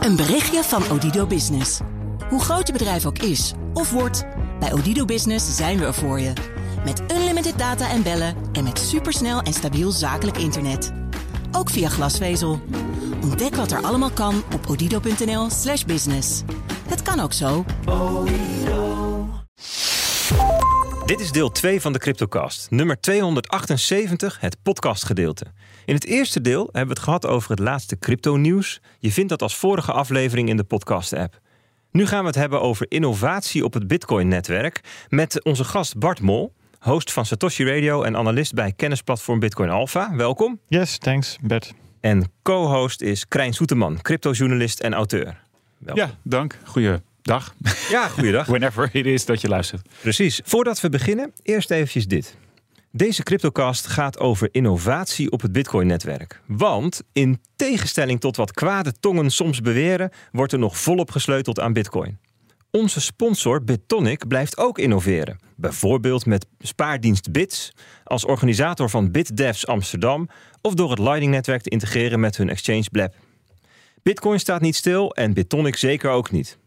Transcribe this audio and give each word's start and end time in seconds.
Een 0.00 0.16
berichtje 0.16 0.62
van 0.62 0.90
Odido 0.90 1.26
Business. 1.26 1.80
Hoe 2.28 2.40
groot 2.40 2.66
je 2.66 2.72
bedrijf 2.72 3.06
ook 3.06 3.18
is 3.18 3.52
of 3.74 3.90
wordt, 3.90 4.26
bij 4.60 4.72
Odido 4.72 5.04
Business 5.04 5.56
zijn 5.56 5.78
we 5.78 5.84
er 5.84 5.94
voor 5.94 6.20
je. 6.20 6.32
Met 6.84 7.02
unlimited 7.12 7.58
data 7.58 7.90
en 7.90 8.02
bellen 8.02 8.34
en 8.52 8.64
met 8.64 8.78
supersnel 8.78 9.40
en 9.40 9.52
stabiel 9.52 9.90
zakelijk 9.90 10.36
internet. 10.36 10.92
Ook 11.52 11.70
via 11.70 11.88
glasvezel. 11.88 12.60
Ontdek 13.22 13.54
wat 13.54 13.72
er 13.72 13.82
allemaal 13.82 14.10
kan 14.10 14.42
op 14.54 14.66
odido.nl/slash 14.68 15.84
business. 15.84 16.42
Het 16.88 17.02
kan 17.02 17.20
ook 17.20 17.32
zo. 17.32 17.64
Dit 21.06 21.20
is 21.20 21.32
deel 21.32 21.50
2 21.50 21.80
van 21.80 21.92
de 21.92 21.98
Cryptocast, 21.98 22.70
nummer 22.70 23.00
278, 23.00 24.40
het 24.40 24.56
podcastgedeelte. 24.62 25.46
In 25.84 25.94
het 25.94 26.04
eerste 26.04 26.40
deel 26.40 26.62
hebben 26.64 26.82
we 26.82 26.92
het 26.92 26.98
gehad 26.98 27.26
over 27.26 27.50
het 27.50 27.58
laatste 27.58 27.98
crypto-nieuws. 27.98 28.80
Je 28.98 29.12
vindt 29.12 29.28
dat 29.28 29.42
als 29.42 29.56
vorige 29.56 29.92
aflevering 29.92 30.48
in 30.48 30.56
de 30.56 30.64
podcast-app. 30.64 31.40
Nu 31.90 32.06
gaan 32.06 32.20
we 32.20 32.26
het 32.26 32.34
hebben 32.34 32.60
over 32.60 32.86
innovatie 32.88 33.64
op 33.64 33.74
het 33.74 33.86
Bitcoin-netwerk 33.86 34.80
met 35.08 35.44
onze 35.44 35.64
gast 35.64 35.98
Bart 35.98 36.20
Mol, 36.20 36.52
host 36.78 37.12
van 37.12 37.26
Satoshi 37.26 37.64
Radio 37.64 38.02
en 38.02 38.16
analist 38.16 38.54
bij 38.54 38.72
kennisplatform 38.76 39.38
Bitcoin 39.38 39.70
Alpha. 39.70 40.16
Welkom. 40.16 40.60
Yes, 40.68 40.98
thanks 40.98 41.38
Bert. 41.42 41.74
En 42.00 42.32
co-host 42.42 43.00
is 43.00 43.28
Krijn 43.28 43.52
Soeterman, 43.52 44.00
cryptojournalist 44.02 44.80
en 44.80 44.94
auteur. 44.94 45.42
Welkom. 45.78 46.04
Ja, 46.04 46.18
dank. 46.22 46.58
Goeiedag. 46.64 47.54
Ja, 47.90 48.08
goeiedag. 48.08 48.46
Whenever 48.54 48.88
it 48.92 49.06
is 49.06 49.24
dat 49.24 49.40
je 49.40 49.48
luistert. 49.48 49.88
Precies. 50.00 50.40
Voordat 50.44 50.80
we 50.80 50.88
beginnen, 50.88 51.32
eerst 51.42 51.70
eventjes 51.70 52.06
dit. 52.06 52.36
Deze 52.92 53.22
CryptoCast 53.22 53.86
gaat 53.86 54.18
over 54.18 54.48
innovatie 54.52 55.30
op 55.30 55.40
het 55.40 55.52
Bitcoin-netwerk. 55.52 56.40
Want 56.46 57.02
in 57.12 57.40
tegenstelling 57.56 58.20
tot 58.20 58.36
wat 58.36 58.52
kwade 58.52 58.92
tongen 59.00 59.30
soms 59.30 59.60
beweren, 59.60 60.10
wordt 60.32 60.52
er 60.52 60.58
nog 60.58 60.78
volop 60.78 61.10
gesleuteld 61.10 61.60
aan 61.60 61.72
Bitcoin. 61.72 62.18
Onze 62.70 63.00
sponsor 63.00 63.64
Bitonic 63.64 64.28
blijft 64.28 64.58
ook 64.58 64.78
innoveren. 64.78 65.38
Bijvoorbeeld 65.56 66.26
met 66.26 66.46
spaardienst 66.58 67.32
Bits, 67.32 67.72
als 68.04 68.24
organisator 68.24 68.90
van 68.90 69.10
BitDevs 69.10 69.66
Amsterdam 69.66 70.28
of 70.60 70.74
door 70.74 70.90
het 70.90 70.98
Lightning-netwerk 70.98 71.62
te 71.62 71.70
integreren 71.70 72.20
met 72.20 72.36
hun 72.36 72.48
exchange 72.48 72.90
Blab. 72.90 73.14
Bitcoin 74.02 74.40
staat 74.40 74.60
niet 74.60 74.76
stil 74.76 75.14
en 75.14 75.32
Bitonic 75.32 75.76
zeker 75.76 76.10
ook 76.10 76.30
niet. 76.30 76.58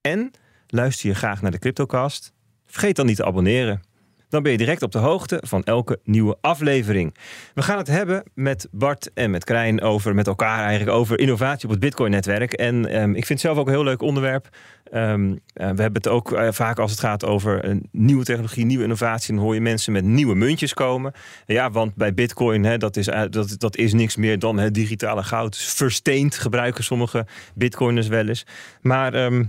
En 0.00 0.30
luister 0.66 1.08
je 1.08 1.14
graag 1.14 1.42
naar 1.42 1.50
de 1.50 1.58
CryptoCast? 1.58 2.32
Vergeet 2.66 2.96
dan 2.96 3.06
niet 3.06 3.16
te 3.16 3.24
abonneren. 3.24 3.90
Dan 4.32 4.42
ben 4.42 4.52
je 4.52 4.58
direct 4.58 4.82
op 4.82 4.92
de 4.92 4.98
hoogte 4.98 5.42
van 5.46 5.64
elke 5.64 5.98
nieuwe 6.04 6.36
aflevering. 6.40 7.14
We 7.54 7.62
gaan 7.62 7.78
het 7.78 7.86
hebben 7.86 8.22
met 8.34 8.68
Bart 8.70 9.10
en 9.14 9.30
met 9.30 9.44
Krijn 9.44 9.80
over, 9.80 10.14
met 10.14 10.26
elkaar 10.26 10.64
eigenlijk, 10.64 10.96
over 10.96 11.18
innovatie 11.18 11.64
op 11.64 11.70
het 11.70 11.80
Bitcoin-netwerk. 11.80 12.52
En 12.52 12.86
ehm, 12.86 13.08
ik 13.10 13.26
vind 13.26 13.28
het 13.28 13.40
zelf 13.40 13.58
ook 13.58 13.66
een 13.66 13.72
heel 13.72 13.84
leuk 13.84 14.02
onderwerp. 14.02 14.48
Ehm, 14.84 15.32
eh, 15.32 15.36
we 15.54 15.82
hebben 15.82 15.92
het 15.92 16.08
ook 16.08 16.32
eh, 16.32 16.48
vaak 16.50 16.78
als 16.78 16.90
het 16.90 17.00
gaat 17.00 17.24
over 17.24 17.64
een 17.64 17.88
nieuwe 17.90 18.24
technologie, 18.24 18.64
nieuwe 18.64 18.82
innovatie. 18.82 19.34
Dan 19.34 19.42
hoor 19.42 19.54
je 19.54 19.60
mensen 19.60 19.92
met 19.92 20.04
nieuwe 20.04 20.34
muntjes 20.34 20.74
komen. 20.74 21.12
Ja, 21.46 21.70
want 21.70 21.94
bij 21.94 22.14
Bitcoin, 22.14 22.64
hè, 22.64 22.78
dat, 22.78 22.96
is, 22.96 23.08
eh, 23.08 23.22
dat, 23.30 23.54
dat 23.58 23.76
is 23.76 23.92
niks 23.92 24.16
meer 24.16 24.38
dan 24.38 24.58
het 24.58 24.74
digitale 24.74 25.22
goud. 25.22 25.56
Versteend 25.56 26.36
gebruiken 26.36 26.84
sommige 26.84 27.26
Bitcoiners 27.54 28.08
wel 28.08 28.28
eens. 28.28 28.46
Maar. 28.80 29.14
ehm, 29.14 29.44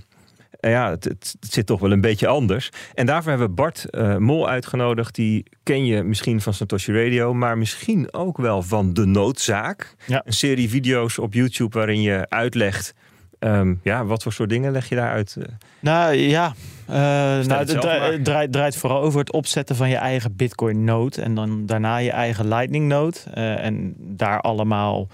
ja, 0.72 0.90
het, 0.90 1.04
het, 1.04 1.36
zit 1.40 1.66
toch 1.66 1.80
wel 1.80 1.92
een 1.92 2.02
beetje 2.02 2.28
anders. 2.28 2.70
En 2.94 3.06
daarvoor 3.06 3.30
hebben 3.30 3.48
we 3.48 3.54
Bart 3.54 3.90
eh, 3.90 4.18
Mol 4.18 4.50
uitgenodigd. 4.50 5.16
Die 5.16 5.46
ken 5.64 5.86
je 5.86 6.04
misschien 6.04 6.42
van 6.42 6.54
Satoshi 6.54 6.94
Radio, 7.04 7.34
maar 7.34 7.58
misschien 7.58 8.14
ook 8.14 8.38
wel 8.38 8.62
van 8.62 8.94
De 8.94 9.06
Noodzaak. 9.06 9.96
Ja. 10.06 10.22
Een 10.26 10.34
serie 10.34 10.70
video's 10.70 11.18
op 11.20 11.34
YouTube 11.34 11.78
waarin 11.78 12.02
je 12.02 12.26
uitlegt. 12.30 12.94
ehm, 13.40 13.74
ja, 13.84 14.06
wat 14.06 14.24
voor 14.24 14.34
soort 14.34 14.50
dingen 14.50 14.72
leg 14.72 14.90
je 14.90 14.96
daaruit? 14.96 15.36
eh? 15.40 15.44
Nou 15.80 16.14
ja, 16.14 16.54
eh, 16.88 16.94
nou, 16.96 17.54
het 17.54 17.68
dra- 17.82 18.18
draait, 18.24 18.52
draait 18.52 18.76
vooral 18.78 19.02
over 19.02 19.20
het 19.20 19.32
opzetten 19.32 19.76
van 19.76 19.90
je 19.90 19.96
eigen 19.96 20.36
Bitcoin 20.36 20.84
node 20.84 21.22
en 21.22 21.36
dan 21.36 21.66
daarna 21.66 21.98
je 21.98 22.12
eigen 22.12 22.48
Lightning 22.48 22.88
node 22.88 23.18
eh, 23.34 23.66
en 23.66 23.94
daar 23.98 24.42
allemaal, 24.42 25.08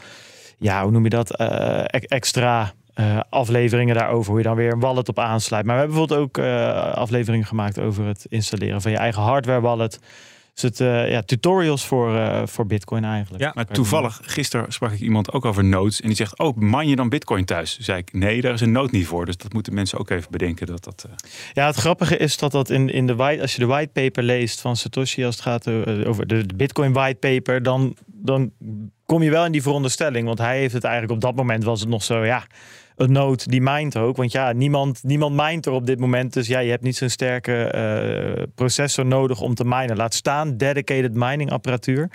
ja, 0.57 0.81
hoe 0.83 0.91
noem 0.91 1.03
je 1.03 1.09
dat, 1.09 1.39
e- 1.39 1.83
extra 2.07 2.71
eh, 2.99 3.19
afleveringen 3.29 3.95
daarover, 3.95 4.29
hoe 4.29 4.37
je 4.37 4.47
dan 4.47 4.55
weer 4.55 4.71
een 4.71 4.79
wallet 4.79 5.09
op 5.09 5.19
aansluit. 5.19 5.65
Maar 5.65 5.75
we 5.75 5.81
hebben 5.81 5.99
bijvoorbeeld 5.99 6.29
ook 6.29 6.45
eh, 6.45 6.93
afleveringen 6.93 7.45
gemaakt 7.45 7.79
over 7.79 8.05
het 8.05 8.25
installeren 8.29 8.81
van 8.81 8.91
je 8.91 8.97
eigen 8.97 9.21
hardware 9.21 9.61
wallet. 9.61 9.99
Dus 10.53 10.69
het, 10.69 10.79
eh, 10.79 11.11
ja, 11.11 11.21
tutorials 11.21 11.85
voor, 11.85 12.15
eh, 12.15 12.41
voor 12.45 12.65
Bitcoin 12.65 13.03
eigenlijk. 13.03 13.43
Ja, 13.43 13.51
Maar 13.55 13.65
toevallig, 13.65 14.19
gisteren 14.23 14.71
sprak 14.71 14.91
ik 14.91 14.99
iemand 14.99 15.31
ook 15.31 15.45
over 15.45 15.63
nodes. 15.63 16.01
En 16.01 16.07
die 16.07 16.15
zegt, 16.15 16.39
oh, 16.39 16.57
man 16.57 16.87
je 16.87 16.95
dan 16.95 17.09
bitcoin 17.09 17.45
thuis? 17.45 17.75
Toen 17.75 17.83
zei 17.83 17.97
ik, 17.97 18.13
nee, 18.13 18.41
daar 18.41 18.53
is 18.53 18.61
een 18.61 18.71
node 18.71 18.89
niet 18.91 19.07
voor. 19.07 19.25
Dus 19.25 19.37
dat 19.37 19.53
moeten 19.53 19.73
mensen 19.73 19.99
ook 19.99 20.09
even 20.09 20.31
bedenken. 20.31 20.67
Dat 20.67 20.83
dat, 20.83 21.05
eh, 21.07 21.15
Ja, 21.53 21.65
het 21.65 21.75
grappige 21.75 22.17
is 22.17 22.37
dat 22.37 22.51
dat 22.51 22.69
in, 22.69 22.89
in 22.89 23.07
de 23.07 23.15
white, 23.15 23.41
als 23.41 23.53
je 23.53 23.59
de 23.59 23.65
whitepaper 23.65 24.23
leest 24.23 24.61
van 24.61 24.75
Satoshi, 24.75 25.25
als 25.25 25.35
het 25.35 25.43
gaat 25.43 25.67
over 26.05 26.27
de, 26.27 26.45
de 26.45 26.55
Bitcoin 26.55 26.93
whitepaper, 26.93 27.63
dan, 27.63 27.95
dan 28.05 28.51
kom 29.05 29.23
je 29.23 29.29
wel 29.29 29.45
in 29.45 29.51
die 29.51 29.61
veronderstelling. 29.61 30.25
Want 30.25 30.39
hij 30.39 30.57
heeft 30.57 30.73
het 30.73 30.83
eigenlijk 30.83 31.13
op 31.13 31.21
dat 31.21 31.35
moment 31.35 31.63
was 31.63 31.79
het 31.79 31.89
nog 31.89 32.03
zo, 32.03 32.25
ja, 32.25 32.43
een 32.99 33.11
node 33.11 33.43
die 33.47 33.61
mined 33.61 33.97
ook. 33.97 34.17
Want 34.17 34.31
ja, 34.31 34.51
niemand, 34.51 35.03
niemand 35.03 35.35
mined 35.35 35.65
er 35.65 35.71
op 35.71 35.85
dit 35.85 35.99
moment. 35.99 36.33
Dus 36.33 36.47
ja, 36.47 36.59
je 36.59 36.69
hebt 36.69 36.83
niet 36.83 36.95
zo'n 36.95 37.09
sterke 37.09 37.63
eh, 37.63 38.43
processor 38.55 39.05
nodig 39.05 39.41
om 39.41 39.55
te 39.55 39.65
minen. 39.65 39.97
Laat 39.97 40.13
staan 40.13 40.57
dedicated 40.57 41.13
mining 41.13 41.51
apparatuur. 41.51 42.09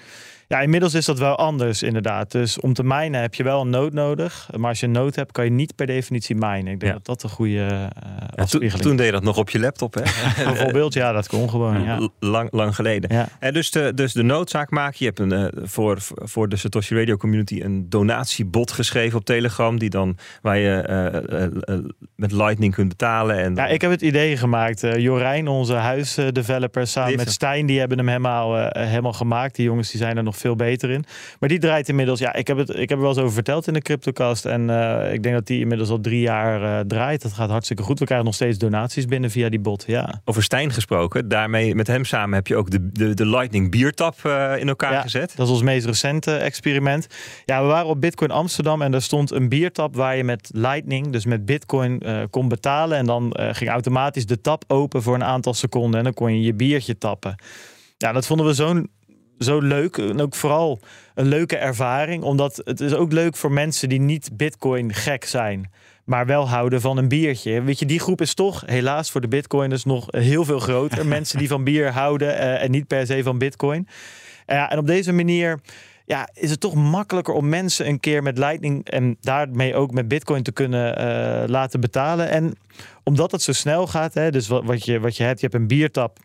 Ja, 0.49 0.61
inmiddels 0.61 0.95
is 0.95 1.05
dat 1.05 1.19
wel 1.19 1.37
anders 1.37 1.83
inderdaad. 1.83 2.31
Dus 2.33 2.61
om 2.61 2.73
te 2.73 2.83
minen 2.85 3.21
heb 3.21 3.35
je 3.35 3.43
wel 3.43 3.61
een 3.61 3.71
node 3.71 3.95
nodig. 3.97 4.49
Maar 4.57 4.69
als 4.69 4.81
je 4.81 4.87
een 4.87 4.93
node 4.93 5.13
hebt, 5.15 5.33
kan 5.33 5.45
je 5.45 5.51
niet 5.51 5.75
per 5.75 5.87
definitie 5.87 6.35
minen. 6.37 6.67
Ik 6.73 6.81
denk 6.81 6.83
Ja. 6.83 6.93
dat 6.93 7.05
dat 7.07 7.23
een 7.23 7.31
goede 7.31 7.89
eh 8.37 8.45
toen, 8.45 8.97
deed 8.97 9.07
je 9.07 9.13
dat 9.13 9.23
nog 9.23 9.37
op 9.39 9.51
je 9.51 9.59
laptop, 9.59 9.95
hè? 9.95 10.03
Bijvoorbeeld, 10.45 10.95
ja, 10.95 11.13
dat 11.13 11.29
kon 11.29 11.51
gewoon. 11.51 11.83
Ja. 11.85 12.09
Lang, 12.21 12.49
lang 12.53 12.75
geleden. 12.75 13.13
Ja. 13.17 13.29
En 13.41 13.53
dus, 13.53 13.71
de, 13.71 13.93
dus 13.95 14.13
de 14.13 14.23
noodzaak 14.23 14.71
maak 14.71 14.95
je. 14.95 15.05
Hebt 15.05 15.19
een, 15.19 15.33
eh, 15.33 15.45
voor, 15.63 15.97
voor 16.15 16.49
de 16.49 16.57
Satoshi 16.57 16.95
Radio 16.99 17.17
community 17.17 17.61
een 17.63 17.89
donatiebot 17.89 18.73
geschreven 18.73 19.19
op 19.19 19.25
Telegram. 19.25 19.79
Die 19.79 19.91
dan, 19.91 20.17
waar 20.43 20.59
je 20.59 20.71
eh, 20.77 21.79
met 22.17 22.33
Lightning 22.33 22.75
kunt 22.75 22.89
betalen. 22.89 23.39
En 23.39 23.55
Ja, 23.55 23.67
ik 23.67 23.81
heb 23.81 23.91
het 23.91 24.03
idee 24.03 24.37
gemaakt. 24.37 24.81
Jorijn, 24.97 25.49
onze 25.49 25.75
huisdeveloper, 25.75 26.87
samen 26.87 27.17
met 27.17 27.31
Stijn, 27.31 27.67
die 27.67 27.79
hebben 27.79 27.99
hem 27.99 28.09
helemaal, 28.09 28.69
helemaal 28.73 29.13
gemaakt. 29.13 29.55
Die 29.55 29.65
jongens 29.65 29.91
die 29.91 30.01
zijn 30.01 30.17
er 30.17 30.23
nog 30.23 30.34
veel 30.37 30.57
beter 30.57 30.91
in. 30.91 31.05
Maar 31.41 31.49
die 31.49 31.59
draait 31.59 31.89
inmiddels, 31.89 32.19
ja, 32.19 32.35
ik 32.35 32.47
heb, 32.47 32.57
het, 32.57 32.69
ik 32.69 32.89
heb 32.89 32.91
er 32.91 33.01
wel 33.01 33.09
eens 33.09 33.19
over 33.19 33.33
verteld 33.33 33.67
in 33.67 33.73
de 33.73 33.83
CryptoCast. 33.83 34.45
En 34.45 34.71
eh, 34.71 35.13
ik 35.13 35.23
denk 35.23 35.35
dat 35.35 35.47
die 35.47 35.61
inmiddels 35.61 35.89
al 35.91 36.01
drie 36.01 36.21
jaar 36.21 36.79
eh, 36.79 36.87
draait. 36.87 37.23
Dat 37.23 37.33
gaat 37.33 37.51
hartstikke 37.51 37.83
goed. 37.83 37.99
We 37.99 38.05
krijgen 38.05 38.27
nog 38.27 38.35
steeds 38.35 38.59
donaties 38.59 39.05
binnen 39.05 39.31
via 39.31 39.49
die 39.49 39.61
bot. 39.61 39.85
Ja. 39.87 40.21
Over 40.25 40.43
Stijn 40.43 40.73
gesproken. 40.73 41.29
Daarmee, 41.29 41.75
met 41.75 41.87
hem 41.87 42.05
samen 42.05 42.35
heb 42.35 42.47
je 42.47 42.57
ook 42.57 42.71
de, 42.71 42.91
de, 42.93 43.15
de 43.15 43.27
Lightning 43.27 43.71
biertap 43.71 44.17
eh, 44.23 44.53
in 44.59 44.69
elkaar 44.69 44.93
Ja, 44.93 45.01
gezet. 45.01 45.33
Dat 45.37 45.47
is 45.47 45.53
ons 45.53 45.63
meest 45.63 45.87
recente 45.87 46.37
experiment. 46.37 47.07
Ja, 47.45 47.61
we 47.61 47.67
waren 47.67 47.89
op 47.89 48.01
Bitcoin 48.01 48.31
Amsterdam 48.31 48.83
en 48.83 48.91
daar 48.91 49.03
stond 49.03 49.31
een 49.31 49.49
biertap 49.49 49.97
waar 49.97 50.17
je 50.17 50.25
met 50.25 50.51
Lightning, 50.53 51.13
dus 51.13 51.25
met 51.25 51.45
Bitcoin, 51.45 52.03
kon 52.31 52.49
betalen. 52.49 52.99
En 52.99 53.07
dan 53.07 53.37
ging 53.37 53.71
automatisch 53.71 54.27
de 54.27 54.41
tap 54.41 54.65
open 54.67 55.03
voor 55.03 55.15
een 55.15 55.25
aantal 55.25 55.55
seconden 55.55 55.99
en 55.99 56.05
dan 56.05 56.15
kon 56.15 56.35
je 56.35 56.43
je 56.43 56.55
biertje 56.55 56.99
tappen. 56.99 57.35
Ja, 57.97 58.13
dat 58.13 58.27
vonden 58.27 58.47
we 58.47 58.55
zo'n 58.55 58.91
zo 59.39 59.61
leuk 59.61 59.97
en 59.97 60.21
ook 60.21 60.35
vooral 60.35 60.81
een 61.15 61.27
leuke 61.27 61.57
ervaring, 61.57 62.23
omdat 62.23 62.61
het 62.65 62.81
is 62.81 62.95
ook 62.95 63.13
leuk 63.13 63.37
voor 63.37 63.53
mensen 63.53 63.89
die 63.89 64.01
niet 64.01 64.31
Bitcoin 64.33 64.95
gek 64.95 65.25
zijn. 65.25 65.71
Maar 66.05 66.27
wel 66.27 66.49
houden 66.49 66.81
van 66.81 66.97
een 66.97 67.09
biertje. 67.09 67.63
Weet 67.63 67.79
je, 67.79 67.87
die 67.87 68.01
groep 68.01 68.21
is 68.21 68.35
toch 68.35 68.63
helaas 68.67 69.11
voor 69.11 69.21
de 69.21 69.29
Bitcoiners 69.29 69.85
nog 69.85 70.07
heel 70.11 70.45
veel 70.45 70.59
groter. 70.59 71.07
mensen 71.17 71.39
die 71.39 71.49
van 71.49 71.65
bier 71.65 71.93
houden 71.93 72.39
eh, 72.39 72.63
en 72.63 72.71
niet 72.71 72.87
per 72.87 73.07
se 73.07 73.23
van 73.23 73.39
Bitcoin. 73.39 73.89
Ja, 74.47 74.71
en 74.71 74.79
op 74.79 74.87
deze 74.87 75.13
manier 75.13 75.61
ja, 76.05 76.29
is 76.33 76.51
het 76.51 76.61
toch 76.61 76.75
makkelijker 76.75 77.35
om 77.35 77.49
mensen 77.49 77.89
een 77.89 78.01
keer 78.01 78.23
met 78.23 78.39
Lightning 78.39 78.89
en 78.89 79.17
daarmee 79.21 79.75
ook 79.75 79.91
met 79.91 80.09
Bitcoin 80.09 80.43
te 80.43 80.53
kunnen 80.53 80.97
eh, 80.97 81.49
laten 81.49 81.81
betalen. 81.81 82.31
En 82.31 82.57
omdat 83.03 83.33
het 83.33 83.43
zo 83.43 83.53
snel 83.53 83.87
gaat, 83.87 84.15
hè, 84.15 84.31
dus 84.31 84.49
wat, 84.49 84.65
wat, 84.65 84.85
je, 84.85 85.01
wat 85.01 85.17
je 85.17 85.25
hebt, 85.25 85.41
je 85.41 85.47
hebt 85.47 85.59
een 85.61 85.69
biertap. 85.69 86.19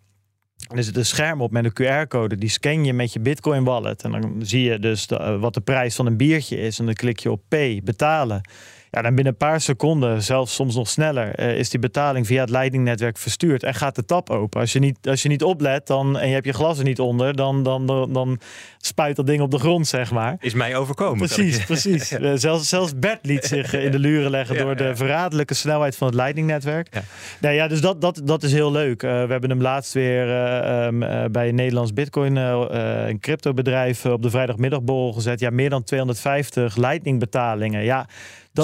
Het 0.68 0.96
een 0.96 1.06
scherm 1.06 1.42
op 1.42 1.52
met 1.52 1.66
een 1.66 2.06
QR-code. 2.06 2.36
Die 2.36 2.50
scan 2.50 2.86
je 2.86 2.94
met 2.94 3.14
je 3.14 3.20
Bitcoin 3.20 3.64
wallet. 3.64 4.04
En 4.04 4.12
dan 4.12 4.36
zie 4.42 4.64
je 4.64 4.80
dus 4.80 5.06
eh, 5.06 5.40
wat 5.40 5.54
de 5.54 5.62
prijs 5.62 5.96
van 5.96 6.06
een 6.06 6.18
biertje 6.18 6.58
is. 6.58 6.80
En 6.80 6.86
dan 6.86 6.94
klik 6.94 7.20
je 7.20 7.32
op 7.32 7.42
Pay, 7.48 7.82
betalen. 7.84 8.42
Ja, 8.92 9.02
dan 9.02 9.16
binnen 9.16 9.34
een 9.34 9.48
paar 9.48 9.62
seconden, 9.62 10.24
zelfs 10.24 10.54
soms 10.54 10.76
nog 10.76 10.90
sneller, 10.90 11.36
eh, 11.36 11.58
is 11.58 11.70
die 11.70 11.80
betaling 11.80 12.28
via 12.28 12.42
het 12.42 12.50
Lightning-netwerk 12.50 13.18
verstuurd 13.18 13.64
en 13.64 13.74
gaat 13.74 13.96
de 13.96 14.06
tap 14.06 14.30
open. 14.30 14.60
Als 14.60 14.74
je 14.74 14.80
niet, 14.80 14.98
als 15.08 15.22
je 15.22 15.30
niet 15.30 15.44
oplet 15.44 15.88
dan, 15.88 16.20
en 16.20 16.28
je 16.28 16.34
hebt 16.34 16.46
je 16.46 16.54
glas 16.54 16.78
er 16.78 16.84
niet 16.84 17.00
onder, 17.00 17.36
dan, 17.36 17.64
dan, 17.64 17.86
dan, 17.86 18.14
dan 18.14 18.40
spuit 18.78 19.16
dat 19.16 19.28
ding 19.28 19.42
op 19.42 19.52
de 19.52 19.60
grond, 19.60 19.88
zeg 19.88 20.12
maar. 20.12 20.36
Is 20.40 20.54
mij 20.54 20.76
overkomen. 20.76 21.18
Precies, 21.18 21.66
precies. 21.66 22.12
Eh, 22.20 22.32
zelfs, 22.36 22.70
zelfs 22.70 23.00
Bert 23.00 23.26
liet 23.26 23.46
zich 23.56 23.74
in 23.74 23.92
de 23.92 24.00
luren 24.00 24.30
leggen 24.30 24.56
Ja, 24.56 24.64
door 24.64 24.76
de 24.76 24.96
verraderlijke 24.96 25.54
snelheid 25.54 25.96
van 25.96 26.08
het 26.08 26.16
Lightning-netwerk. 26.16 26.88
Ja. 26.92 27.04
Nou 27.40 27.56
ja, 27.56 27.68
dus 27.68 27.82
dat, 27.82 28.02
dat, 28.02 28.22
dat 28.24 28.44
is 28.44 28.52
heel 28.52 28.72
leuk. 28.72 29.04
Eh, 29.04 29.10
we 29.10 29.32
hebben 29.32 29.50
hem 29.50 29.62
laatst 29.62 29.94
weer 29.94 30.30
eh, 30.30 30.86
ehm, 30.86 31.04
eh, 31.04 31.26
bij 31.32 31.50
een 31.50 31.56
Nederlands 31.56 31.94
Bitcoin, 31.94 32.36
een 32.36 33.20
cryptobedrijf, 33.20 34.06
op 34.06 34.22
de 34.22 34.30
vrijdagmiddagborrel 34.30 35.14
gezet. 35.14 35.40
Ja, 35.40 35.50
meer 35.50 35.70
dan 35.70 35.84
250 35.84 36.76
Lightning-betalingen. 36.76 37.84
Ja, 37.84 38.08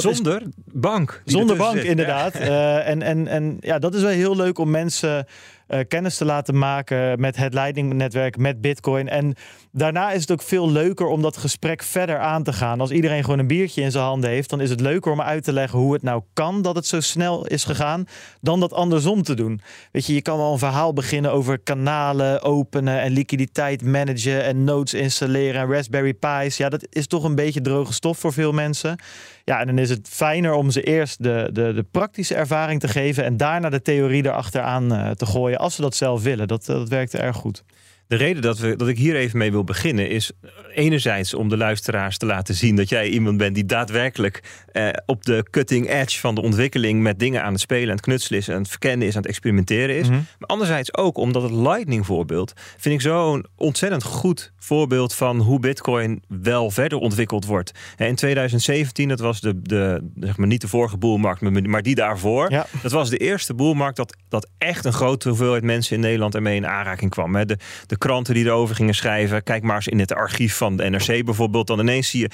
dat 0.01 0.11
is- 0.11 0.15
Zonder 0.17 0.41
bank. 0.73 1.21
Zonder 1.25 1.57
bank, 1.57 1.75
zit. 1.77 1.85
inderdaad. 1.85 2.35
Eh, 2.35 2.87
en, 2.89 3.01
en, 3.01 3.27
en 3.27 3.57
ja, 3.59 3.79
dat 3.79 3.93
is 3.95 4.01
wel 4.01 4.09
heel 4.11 4.35
leuk 4.35 4.57
om 4.57 4.69
mensen 4.69 5.25
eh, 5.67 5.79
kennis 5.87 6.17
te 6.17 6.25
laten 6.25 6.57
maken 6.57 7.19
met 7.19 7.35
het 7.35 7.53
Lightning-netwerk, 7.53 8.37
met 8.37 8.61
Bitcoin. 8.61 9.07
En 9.09 9.33
daarna 9.75 10.11
is 10.11 10.21
het 10.21 10.31
ook 10.31 10.41
veel 10.41 10.71
leuker 10.71 11.07
om 11.07 11.21
dat 11.21 11.37
gesprek 11.37 11.83
verder 11.83 12.19
aan 12.19 12.43
te 12.43 12.53
gaan. 12.53 12.79
Als 12.79 12.91
iedereen 12.91 13.23
gewoon 13.23 13.39
een 13.39 13.47
biertje 13.47 13.81
in 13.81 13.91
zijn 13.91 14.03
handen 14.03 14.29
heeft, 14.29 14.49
dan 14.49 14.61
is 14.61 14.69
het 14.69 14.79
leuker 14.79 15.11
om 15.11 15.21
uit 15.21 15.43
te 15.43 15.53
leggen 15.53 15.79
hoe 15.79 15.93
het 15.93 16.01
nou 16.01 16.21
kan 16.33 16.61
dat 16.61 16.75
het 16.75 16.87
zo 16.87 16.99
snel 16.99 17.47
is 17.47 17.63
gegaan, 17.63 18.05
dan 18.41 18.59
dat 18.59 18.73
andersom 18.73 19.23
te 19.23 19.33
doen. 19.33 19.61
Weet 19.91 20.05
je, 20.05 20.13
je 20.13 20.21
kan 20.21 20.37
wel 20.37 20.51
een 20.51 20.59
verhaal 20.59 20.93
beginnen 20.93 21.31
over 21.31 21.59
kanalen 21.59 22.41
openen 22.41 23.01
en 23.01 23.11
liquiditeit 23.11 23.81
managen 23.81 24.43
en 24.43 24.63
nodes 24.63 24.93
installeren 24.93 25.61
en 25.61 25.71
Raspberry 25.71 26.13
Pi's. 26.13 26.57
Ja, 26.57 26.69
dat 26.69 26.87
is 26.89 27.07
toch 27.07 27.23
een 27.23 27.35
beetje 27.35 27.61
droge 27.61 27.93
stof 27.93 28.17
voor 28.17 28.33
veel 28.33 28.51
mensen. 28.51 28.99
Ja, 29.43 29.59
en 29.59 29.67
dan 29.67 29.77
is 29.77 29.89
het 29.89 30.07
fijner 30.09 30.53
om 30.53 30.71
ze 30.71 30.83
eerst 30.83 31.23
de, 31.23 31.49
de, 31.53 31.73
de 31.73 31.85
praktische 31.91 32.35
ervaring 32.35 32.79
te 32.79 32.87
geven 32.87 33.23
en 33.23 33.37
daarna 33.37 33.69
de 33.69 33.81
theorie 33.81 34.25
erachteraan 34.25 34.93
eh, 34.93 35.11
te 35.11 35.25
gooien, 35.25 35.57
als 35.57 35.75
ze 35.75 35.81
dat 35.81 35.95
zelf 35.95 36.23
willen. 36.23 36.47
Dat, 36.47 36.65
dat 36.65 36.89
werkte 36.89 37.17
erg 37.17 37.35
goed. 37.35 37.63
De 38.07 38.15
reden 38.15 38.41
dat, 38.41 38.59
we, 38.59 38.75
dat 38.75 38.87
ik 38.87 38.97
hier 38.97 39.15
even 39.15 39.37
mee 39.37 39.51
wil 39.51 39.63
beginnen 39.63 40.09
is 40.09 40.31
enerzijds 40.73 41.33
om 41.33 41.49
de 41.49 41.57
luisteraars 41.57 42.17
te 42.17 42.25
laten 42.25 42.55
zien 42.55 42.75
dat 42.75 42.89
jij 42.89 43.09
iemand 43.09 43.37
bent 43.37 43.55
die 43.55 43.65
daadwerkelijk 43.65 44.43
eh, 44.71 44.89
op 45.05 45.25
de 45.25 45.45
cutting 45.49 45.89
edge 45.89 46.19
van 46.19 46.35
de 46.35 46.41
ontwikkeling 46.41 47.01
met 47.01 47.19
dingen 47.19 47.43
aan 47.43 47.51
het 47.51 47.61
spelen, 47.61 47.89
aan 47.89 47.95
het 47.95 48.05
knutselen 48.05 48.39
is, 48.39 48.49
aan 48.49 48.57
het 48.61 48.69
verkennen 48.69 49.07
is, 49.07 49.15
aan 49.15 49.21
het 49.21 49.29
experimenteren 49.29 49.95
is. 49.95 50.07
Mhm. 50.07 50.13
Maar 50.39 50.49
anderzijds 50.49 50.97
ook 50.97 51.17
omdat 51.17 51.41
het 51.41 51.51
Lightning 51.51 52.05
voorbeeld 52.05 52.53
vind 52.77 52.95
ik 52.95 53.01
zo'n 53.01 53.45
ontzettend 53.55 54.03
goed 54.03 54.51
voorbeeld 54.57 55.13
van 55.13 55.39
hoe 55.39 55.59
Bitcoin 55.59 56.23
wel 56.27 56.71
verder 56.71 56.97
ontwikkeld 56.97 57.45
wordt. 57.45 57.71
In 57.97 58.15
2017, 58.15 59.07
dat 59.07 59.19
was 59.19 59.41
de, 59.41 59.61
de 59.61 60.09
zeg 60.19 60.37
maar 60.37 60.47
niet 60.47 60.61
de 60.61 60.67
vorige 60.67 60.97
boelmarkt, 60.97 61.41
maar- 61.41 61.69
maar 61.69 61.81
die 61.81 61.95
daarvoor. 61.95 62.51
Ja. 62.51 62.65
Dat 62.81 62.91
was 62.91 63.09
de 63.09 63.17
eerste 63.17 63.53
boelmarkt 63.53 63.97
dat, 63.97 64.15
dat 64.29 64.49
echt 64.57 64.85
een 64.85 64.93
grote 64.93 65.27
hoeveelheid 65.29 65.63
mensen 65.63 65.95
in 65.95 66.01
Nederland 66.01 66.35
ermee 66.35 66.55
in 66.55 66.67
aanraking 66.67 67.11
kwam. 67.11 67.45
De, 67.45 67.57
de 67.99 68.07
kranten 68.07 68.33
die 68.33 68.45
erover 68.45 68.75
gingen 68.75 68.95
schrijven. 68.95 69.43
Kijk 69.43 69.63
maar 69.63 69.75
eens 69.75 69.87
in 69.87 69.99
het 69.99 70.13
archief 70.13 70.55
van 70.57 70.77
de 70.77 70.89
NRC 70.89 71.25
bijvoorbeeld. 71.25 71.67
Dan 71.67 71.79
ineens 71.79 72.09
zie 72.09 72.21
je 72.21 72.29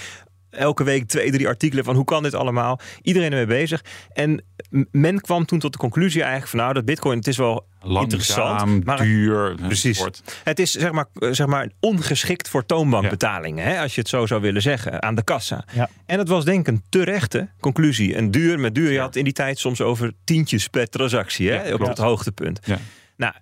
elke 0.49 0.83
week 0.83 1.07
twee, 1.07 1.31
drie 1.31 1.47
artikelen 1.47 1.83
van 1.83 1.95
hoe 1.95 2.03
kan 2.05 2.23
dit 2.23 2.33
allemaal. 2.35 2.79
Iedereen 3.01 3.31
ermee 3.31 3.45
bezig. 3.45 3.83
En 4.13 4.43
men 4.91 5.21
kwam 5.21 5.45
toen 5.45 5.59
tot 5.59 5.71
de 5.71 5.77
conclusie 5.77 6.21
eigenlijk 6.21 6.51
van 6.51 6.59
nou 6.59 6.73
dat 6.73 6.85
bitcoin 6.85 7.17
het 7.17 7.27
is 7.27 7.37
wel 7.37 7.67
interessant. 7.83 8.47
Langzaam, 8.47 8.81
Maar 8.85 8.97
duur. 8.97 9.55
Precies. 9.55 10.05
het 10.43 10.59
is 10.59 10.71
zeg 10.71 10.91
maar, 10.91 11.05
eh, 11.13 11.29
zeg 11.31 11.47
maar 11.47 11.69
ongeschikt 11.79 12.49
voor 12.49 12.65
toonbankbetalingen. 12.65 13.65
Hè, 13.65 13.79
als 13.81 13.95
je 13.95 14.01
het 14.01 14.09
zo 14.09 14.25
zou 14.25 14.41
willen 14.41 14.61
zeggen. 14.61 15.01
Aan 15.03 15.15
de 15.15 15.23
kassa. 15.23 15.65
Ja. 15.73 15.89
En 16.05 16.17
dat 16.17 16.27
was 16.27 16.45
denk 16.45 16.59
ik 16.59 16.67
een 16.67 16.83
terechte 16.89 17.49
conclusie. 17.59 18.15
En 18.15 18.31
duur 18.31 18.59
met 18.59 18.75
duur. 18.75 18.91
Je 18.91 18.99
had 18.99 19.15
in 19.15 19.23
die 19.23 19.33
tijd 19.33 19.59
soms 19.59 19.81
over 19.81 20.11
tientjes 20.23 20.67
per 20.67 20.89
transactie. 20.89 21.49
Hè, 21.51 21.63
Ja, 21.67 21.73
op 21.73 21.79
het 21.79 21.97
hoogtepunt. 21.97 22.59
Ja. 22.63 22.77
Nou, 23.17 23.33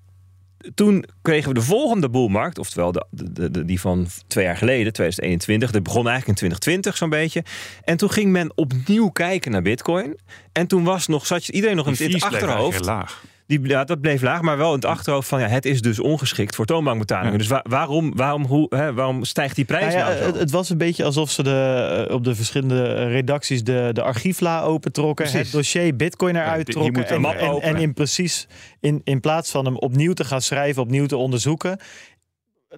toen 0.75 1.05
kregen 1.21 1.47
we 1.47 1.53
de 1.53 1.61
volgende 1.65 2.09
boelmarkt, 2.09 2.57
oftewel 2.59 2.91
de, 2.91 3.05
de, 3.11 3.51
de- 3.51 3.65
die 3.65 3.79
van 3.79 4.07
twee 4.27 4.45
jaar 4.45 4.57
geleden, 4.57 4.93
2021. 4.93 5.71
Dat 5.71 5.83
begon 5.83 6.07
eigenlijk 6.07 6.27
in 6.27 6.47
2020 6.49 6.97
zo'n 6.97 7.09
beetje. 7.09 7.43
En 7.83 7.97
toen 7.97 8.11
ging 8.11 8.31
men 8.31 8.51
opnieuw 8.55 9.09
kijken 9.09 9.51
naar 9.51 9.61
Bitcoin. 9.61 10.17
En 10.51 10.67
toen 10.67 10.83
was 10.83 11.07
nog, 11.07 11.25
zat 11.25 11.47
iedereen 11.47 11.75
nog 11.75 11.85
in 11.87 11.91
het, 12.13 12.23
achterhoofd. 12.23 12.85
laag. 12.85 13.23
Die, 13.49 13.67
ja, 13.67 13.83
dat 13.83 14.01
bleef 14.01 14.21
laag, 14.21 14.41
maar 14.41 14.57
wel 14.57 14.69
in 14.69 14.75
het 14.75 14.85
achterhoofd 14.85 15.27
van 15.27 15.39
ja, 15.39 15.47
het 15.47 15.65
is 15.65 15.81
dus 15.81 15.99
ongeschikt 15.99 16.55
voor 16.55 16.65
toonbankbetalingen. 16.65 17.31
Ja. 17.31 17.37
Dus 17.37 17.47
wa- 17.47 17.65
waarom, 17.69 18.15
waarom, 18.15 18.45
hoe, 18.45 18.75
hè, 18.75 18.93
waarom 18.93 19.23
stijgt 19.23 19.55
die 19.55 19.65
prijs 19.65 19.93
Nou 19.93 19.97
ja, 19.97 20.05
nou 20.05 20.17
zo? 20.17 20.25
het, 20.25 20.35
het 20.35 20.51
was 20.51 20.69
een 20.69 20.77
beetje 20.77 21.03
alsof 21.03 21.31
ze 21.31 21.43
de, 21.43 22.05
eh, 22.09 22.15
op 22.15 22.23
de 22.23 22.35
verschillende 22.35 23.07
redacties 23.07 23.63
de, 23.63 23.89
de 23.93 24.01
archiefla 24.01 24.61
opentrokken. 24.61 25.25
Precies. 25.25 25.41
Het 25.43 25.51
dossier 25.51 25.95
Bitcoin 25.95 26.35
eruit 26.35 26.67
Ja, 26.67 26.73
trokken. 26.73 27.07
En, 27.07 27.25
en, 27.25 27.61
en 27.61 27.75
in 27.75 27.93
precies 27.93 28.47
in, 28.79 29.01
in 29.03 29.19
plaats 29.19 29.51
van 29.51 29.65
hem 29.65 29.77
opnieuw 29.77 30.13
te 30.13 30.23
gaan 30.25 30.41
schrijven, 30.41 30.81
opnieuw 30.81 31.05
te 31.05 31.17
onderzoeken. 31.17 31.79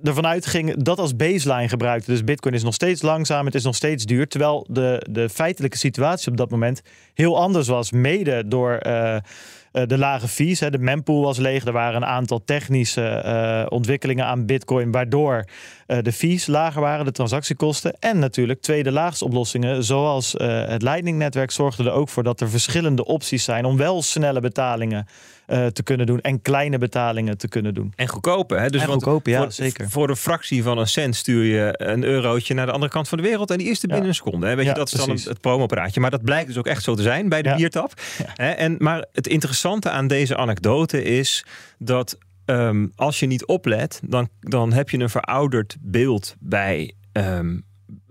Ervan 0.03 0.27
uitging 0.27 0.83
dat 0.83 0.99
als 0.99 1.15
baseline 1.15 1.69
gebruikte. 1.69 2.11
Dus 2.11 2.23
Bitcoin 2.23 2.53
is 2.53 2.63
nog 2.63 2.73
steeds 2.73 3.01
langzaam, 3.01 3.45
het 3.45 3.55
is 3.55 3.63
nog 3.63 3.75
steeds 3.75 4.05
duur. 4.05 4.27
Terwijl 4.27 4.67
de, 4.69 5.05
de 5.09 5.29
feitelijke 5.29 5.77
situatie 5.77 6.31
op 6.31 6.37
dat 6.37 6.49
moment 6.49 6.81
heel 7.13 7.37
anders 7.39 7.67
was. 7.67 7.91
Mede 7.91 8.43
door 8.47 8.73
eh, 8.73 9.17
eh, 9.71 9.83
de 9.85 9.97
lage 9.97 10.27
fees. 10.27 10.59
Hè. 10.59 10.69
De 10.69 10.77
mempool 10.77 11.21
was 11.21 11.37
leeg. 11.37 11.65
Er 11.65 11.71
waren 11.71 12.01
een 12.01 12.07
aantal 12.07 12.43
technische 12.45 13.07
eh, 13.07 13.65
ontwikkelingen 13.69 14.25
aan 14.25 14.45
Bitcoin. 14.45 14.91
Waardoor 14.91 15.45
eh, 15.85 15.97
de 16.01 16.11
fees 16.11 16.47
lager 16.47 16.81
waren, 16.81 17.05
de 17.05 17.11
transactiekosten. 17.11 17.95
En 17.99 18.19
natuurlijk 18.19 18.61
tweede 18.61 18.91
laagste 18.91 19.25
oplossingen. 19.25 19.83
Zoals 19.83 20.35
het 20.37 20.81
Lightning-netwerk 20.81 21.51
zorgde 21.51 21.83
er 21.83 21.91
ook 21.91 22.09
voor 22.09 22.23
dat 22.23 22.41
er 22.41 22.49
verschillende 22.49 23.05
opties 23.05 23.43
zijn. 23.43 23.65
Om 23.65 23.77
wel 23.77 24.01
snelle 24.01 24.39
betalingen 24.39 25.05
eh, 25.51 25.65
te 25.67 25.83
kunnen 25.83 26.05
doen. 26.05 26.19
En 26.21 26.41
kleine 26.41 26.77
betalingen 26.77 27.37
te 27.37 27.47
kunnen 27.47 27.73
doen. 27.73 27.93
En 27.95 28.07
goedkoper. 28.07 28.59
Hè? 28.59 28.69
Dus 28.69 28.81
En 28.81 28.87
want 28.87 29.03
goedkoper, 29.03 29.31
ja, 29.31 29.41
voor, 29.41 29.51
zeker. 29.51 29.89
Voor 29.89 30.09
een 30.09 30.15
fractie 30.15 30.63
van 30.63 30.77
een 30.77 30.87
cent 30.87 31.15
stuur 31.15 31.43
je 31.43 31.73
een 31.77 32.03
eurotje 32.03 32.53
naar 32.53 32.65
de 32.65 32.71
andere 32.71 32.91
kant 32.91 33.09
van 33.09 33.17
de 33.17 33.23
wereld. 33.23 33.51
En 33.51 33.57
die 33.57 33.67
is 33.69 33.75
er 33.81 33.87
binnen 33.87 34.01
Ja. 34.03 34.09
een 34.09 34.15
seconde. 34.15 34.47
Hè? 34.47 34.55
Weet 34.55 34.65
je, 34.65 34.73
dat 34.73 34.87
is 34.91 34.93
dan 34.93 35.05
precies. 35.05 35.23
het, 35.23 35.33
het 35.33 35.41
promopraatje. 35.41 35.99
Maar 35.99 36.11
dat 36.11 36.23
blijkt 36.23 36.47
dus 36.47 36.57
ook 36.57 36.67
echt 36.67 36.83
zo 36.83 36.95
te 36.95 37.01
zijn 37.01 37.29
bij 37.29 37.41
de 37.41 37.49
Ja. 37.49 37.55
biertap. 37.55 37.93
Hè? 38.35 38.49
En, 38.49 38.75
maar 38.79 39.05
het 39.13 39.27
interessante 39.27 39.89
aan 39.89 40.07
deze 40.07 40.37
anekdote 40.37 41.03
is 41.03 41.45
dat 41.77 42.17
ehm, 42.45 42.87
als 42.95 43.19
je 43.19 43.25
niet 43.25 43.45
oplet, 43.45 44.01
dan, 44.05 44.29
dan 44.39 44.73
heb 44.73 44.89
je 44.89 44.99
een 44.99 45.09
verouderd 45.09 45.77
beeld 45.81 46.35
bij. 46.39 46.93
ehm, 47.11 47.57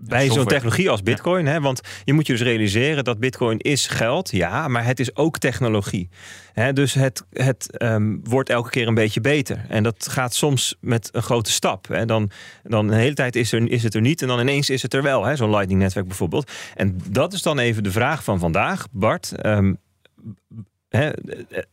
bij 0.03 0.29
zo'n 0.29 0.45
technologie 0.45 0.89
als 0.89 1.03
Bitcoin. 1.03 1.45
Hè? 1.45 1.59
Want 1.61 1.81
je 2.03 2.13
moet 2.13 2.27
je 2.27 2.33
dus 2.33 2.41
realiseren 2.41 3.03
dat 3.03 3.19
Bitcoin 3.19 3.57
is 3.57 3.87
geld, 3.87 4.31
ja, 4.31 4.67
maar 4.67 4.85
het 4.85 4.99
is 4.99 5.15
ook 5.15 5.37
technologie. 5.37 6.09
Hè? 6.53 6.73
Dus 6.73 6.93
het, 6.93 7.23
het 7.29 7.77
ehm, 7.77 8.17
wordt 8.23 8.49
elke 8.49 8.69
keer 8.69 8.87
een 8.87 8.93
beetje 8.93 9.21
beter. 9.21 9.65
En 9.67 9.83
dat 9.83 10.07
gaat 10.09 10.33
soms 10.33 10.75
met 10.79 11.09
een 11.11 11.23
grote 11.23 11.51
stap. 11.51 11.87
Hè? 11.87 12.05
Dan, 12.05 12.31
dan 12.63 12.87
een 12.87 12.99
hele 12.99 13.15
tijd 13.15 13.35
is, 13.35 13.51
er, 13.51 13.71
is 13.71 13.83
het 13.83 13.93
er 13.93 14.01
niet 14.01 14.21
en 14.21 14.27
dan 14.27 14.39
ineens 14.39 14.69
is 14.69 14.81
het 14.81 14.93
er 14.93 15.03
wel. 15.03 15.25
hè? 15.25 15.35
Zo'n 15.35 15.49
Lightning-netwerk 15.49 16.07
bijvoorbeeld. 16.07 16.51
En 16.75 16.99
dat 17.09 17.33
is 17.33 17.41
dan 17.41 17.59
even 17.59 17.83
de 17.83 17.91
vraag 17.91 18.23
van 18.23 18.39
vandaag, 18.39 18.87
Bart. 18.91 19.31
Ehm, 19.31 19.73
hè, 20.89 21.09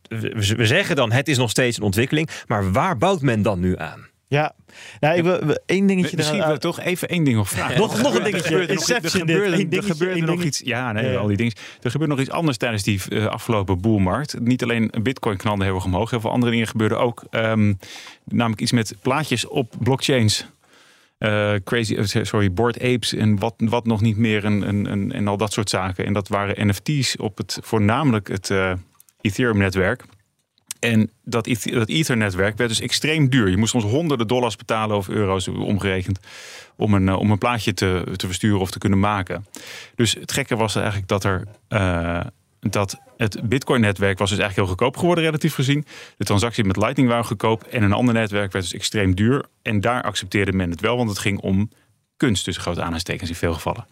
we 0.07 0.55
we 0.57 0.65
zeggen 0.65 0.95
dan 0.95 1.11
het 1.11 1.27
is 1.27 1.37
nog 1.37 1.49
steeds 1.49 1.77
een 1.77 1.83
ontwikkeling, 1.83 2.29
maar 2.47 2.71
waar 2.71 2.97
bouwt 2.97 3.21
men 3.21 3.41
dan 3.41 3.59
nu 3.59 3.77
aan? 3.77 4.08
Ja, 4.29 4.55
nou, 4.99 5.17
ik 5.17 5.23
wil 5.23 5.57
één 5.65 5.85
dingetje 5.87 6.15
Misschien 6.15 6.35
eraan- 6.37 6.47
wil 6.47 6.55
ik 6.55 6.61
toch 6.61 6.79
even 6.79 7.07
één 7.09 7.23
ding 7.23 7.35
nog 7.37 7.49
vragen. 7.49 7.77
Nog- 7.79 8.01
nog 8.01 8.13
een 8.13 8.19
Er 8.25 8.31
dingetje. 8.31 8.55
Er 8.57 9.83
gebeurde, 9.83 10.19
er 10.21 10.25
nog 10.25 10.43
iets. 10.43 10.61
Ja, 10.65 10.91
nee, 10.91 11.11
Ja, 11.11 11.17
al 11.17 11.27
die 11.27 11.37
dingen. 11.37 11.53
Er 11.81 11.91
gebeurde 11.91 12.13
nog 12.13 12.23
iets 12.23 12.33
anders 12.33 12.57
tijdens 12.57 12.83
die 12.83 13.01
eh, 13.09 13.25
afgelopen 13.25 13.81
boelmarkt. 13.81 14.39
Niet 14.39 14.63
alleen 14.63 14.91
Bitcoin 15.03 15.37
knalde 15.37 15.63
heel 15.63 15.75
erg 15.75 15.85
omhoog. 15.85 16.09
Heel 16.09 16.19
veel 16.19 16.31
andere 16.31 16.51
dingen 16.51 16.67
gebeurden 16.67 16.99
ook. 16.99 17.23
Ehm, 17.29 17.73
namelijk 18.25 18.61
iets 18.61 18.71
met 18.71 18.95
plaatjes 19.01 19.47
op 19.47 19.73
blockchains. 19.79 20.45
Eh, 21.17 21.53
crazy, 21.63 21.95
eh, 21.95 22.23
sorry, 22.23 22.51
Bored 22.53 22.81
Apes 22.81 23.13
en 23.13 23.39
wat, 23.39 23.53
wat 23.57 23.85
nog 23.85 24.01
niet 24.01 24.17
meer 24.17 24.45
en, 24.45 24.63
en, 24.63 24.87
en, 24.87 25.11
en 25.11 25.27
al 25.27 25.37
dat 25.37 25.53
soort 25.53 25.69
zaken. 25.69 26.05
En 26.05 26.13
dat 26.13 26.27
waren 26.27 26.67
NFT's 26.67 27.15
op 27.19 27.37
het 27.37 27.59
voornamelijk 27.61 28.27
het 28.27 28.51
Ethereum-netwerk. 29.21 30.03
En 30.79 31.09
dat, 31.23 31.49
dat 31.63 31.89
Ether-netwerk 31.89 32.57
werd 32.57 32.69
dus 32.69 32.81
extreem 32.81 33.29
duur. 33.29 33.49
Je 33.49 33.57
moest 33.57 33.71
soms 33.71 33.83
honderden 33.83 34.27
dollars 34.27 34.55
betalen 34.55 34.97
of 34.97 35.09
euro's 35.09 35.47
omgerekend 35.47 36.19
om 36.75 36.93
een, 36.93 37.09
eh, 37.09 37.19
om 37.19 37.31
een 37.31 37.37
plaatje 37.37 37.73
te, 37.73 38.03
te 38.15 38.25
versturen 38.25 38.59
of 38.59 38.71
te 38.71 38.79
kunnen 38.79 38.99
maken. 38.99 39.45
Dus 39.95 40.13
het 40.13 40.31
gekke 40.31 40.55
was 40.55 40.75
eigenlijk 40.75 41.07
dat 41.07 41.23
er 41.23 41.43
eh, 41.67 42.19
dat 42.59 42.97
het 43.17 43.49
Bitcoin-netwerk 43.49 44.17
was 44.17 44.29
dus 44.29 44.39
eigenlijk 44.39 44.67
heel 44.67 44.77
goedkoop 44.77 44.99
geworden, 44.99 45.23
relatief 45.23 45.53
gezien. 45.53 45.85
De 46.17 46.25
transactie 46.25 46.63
met 46.63 46.77
Lightning 46.77 47.07
waren 47.07 47.25
goedkoop 47.25 47.63
en 47.63 47.83
een 47.83 47.93
ander 47.93 48.13
netwerk 48.13 48.51
werd 48.51 48.65
dus 48.65 48.73
extreem 48.73 49.15
duur. 49.15 49.45
En 49.61 49.81
daar 49.81 50.03
accepteerde 50.03 50.51
men 50.51 50.69
het 50.69 50.81
wel, 50.81 50.97
want 50.97 51.09
het 51.09 51.19
ging 51.19 51.39
om 51.39 51.69
kunst, 52.17 52.43
tussen 52.43 52.63
grote 52.63 52.79
aanhalingstekens 52.79 53.29
in 53.29 53.35
veel 53.35 53.53
gevallen. 53.53 53.87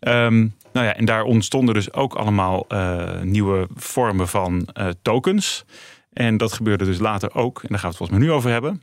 Ehm, 0.00 0.38
nou 0.72 0.86
ja, 0.86 0.94
en 0.96 1.04
daar 1.04 1.22
ontstonden 1.22 1.74
dus 1.74 1.92
ook 1.92 2.14
allemaal 2.14 2.64
eh, 2.68 3.20
nieuwe 3.20 3.68
vormen 3.74 4.28
van 4.28 4.68
tokens. 5.02 5.64
En 6.12 6.36
dat 6.36 6.52
gebeurde 6.52 6.84
dus 6.84 6.98
later 6.98 7.34
ook, 7.34 7.62
en 7.62 7.68
daar 7.68 7.78
gaan 7.78 7.90
we 7.90 7.96
het 7.96 7.96
volgens 7.96 8.18
mij 8.18 8.28
nu 8.28 8.32
over 8.34 8.50
hebben. 8.50 8.82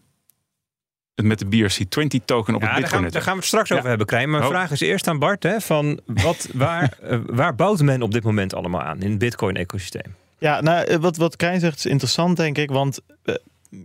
Het 1.16 1.26
met 1.26 1.40
de 1.40 1.46
BRC20 1.46 2.26
token 2.26 2.56
op 2.56 2.62
Ja, 2.62 2.68
het 2.68 2.80
daar, 2.80 2.90
gaan, 2.90 3.02
Bitcoin 3.02 3.04
we- 3.04 3.12
daar 3.12 3.22
gaan 3.22 3.32
we 3.34 3.38
het 3.40 3.48
straks 3.48 3.70
Ja. 3.70 3.76
over 3.76 3.88
hebben, 3.90 4.08
Krijn. 4.08 4.30
Mijn 4.30 4.44
Oh. 4.44 4.50
vraag 4.50 4.72
is 4.72 4.80
eerst 4.80 5.08
aan 5.08 5.20
Bart: 5.20 5.44
hè, 5.44 5.62
van 5.62 6.00
wat, 6.06 6.50
waar, 6.54 6.98
eh, 7.02 7.20
waar 7.26 7.56
bouwt 7.56 7.82
men 7.82 8.02
op 8.02 8.12
dit 8.12 8.24
moment 8.24 8.54
allemaal 8.54 8.82
aan 8.82 9.02
in 9.02 9.10
het 9.10 9.20
Bitcoin-ecosysteem? 9.20 10.16
Ja, 10.38 10.62
nou, 10.62 10.86
eh, 10.86 10.98
wat, 10.98 11.18
wat 11.18 11.36
Krijn 11.36 11.60
zegt 11.60 11.78
is 11.78 11.86
interessant, 11.86 12.38
denk 12.38 12.58
ik. 12.58 12.70
Want 12.70 13.00
eh, 13.24 13.36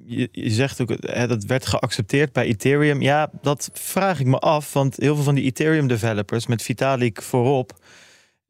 je, 0.07 0.29
je 0.33 0.51
zegt 0.51 0.81
ook, 0.81 0.91
eh, 0.91 1.29
dat 1.29 1.45
werd 1.45 1.67
geaccepteerd 1.67 2.33
bij 2.33 2.45
Ethereum. 2.47 3.03
Ja, 3.03 3.31
dat 3.43 3.71
vraag 3.73 4.21
ik 4.21 4.27
me 4.27 4.39
af. 4.39 4.73
Want 4.73 4.97
heel 4.97 5.15
veel 5.15 5.25
van 5.25 5.35
die 5.35 5.45
Ethereum-developers, 5.45 6.47
met 6.47 6.63
Vitalik 6.63 7.23
voorop... 7.23 7.73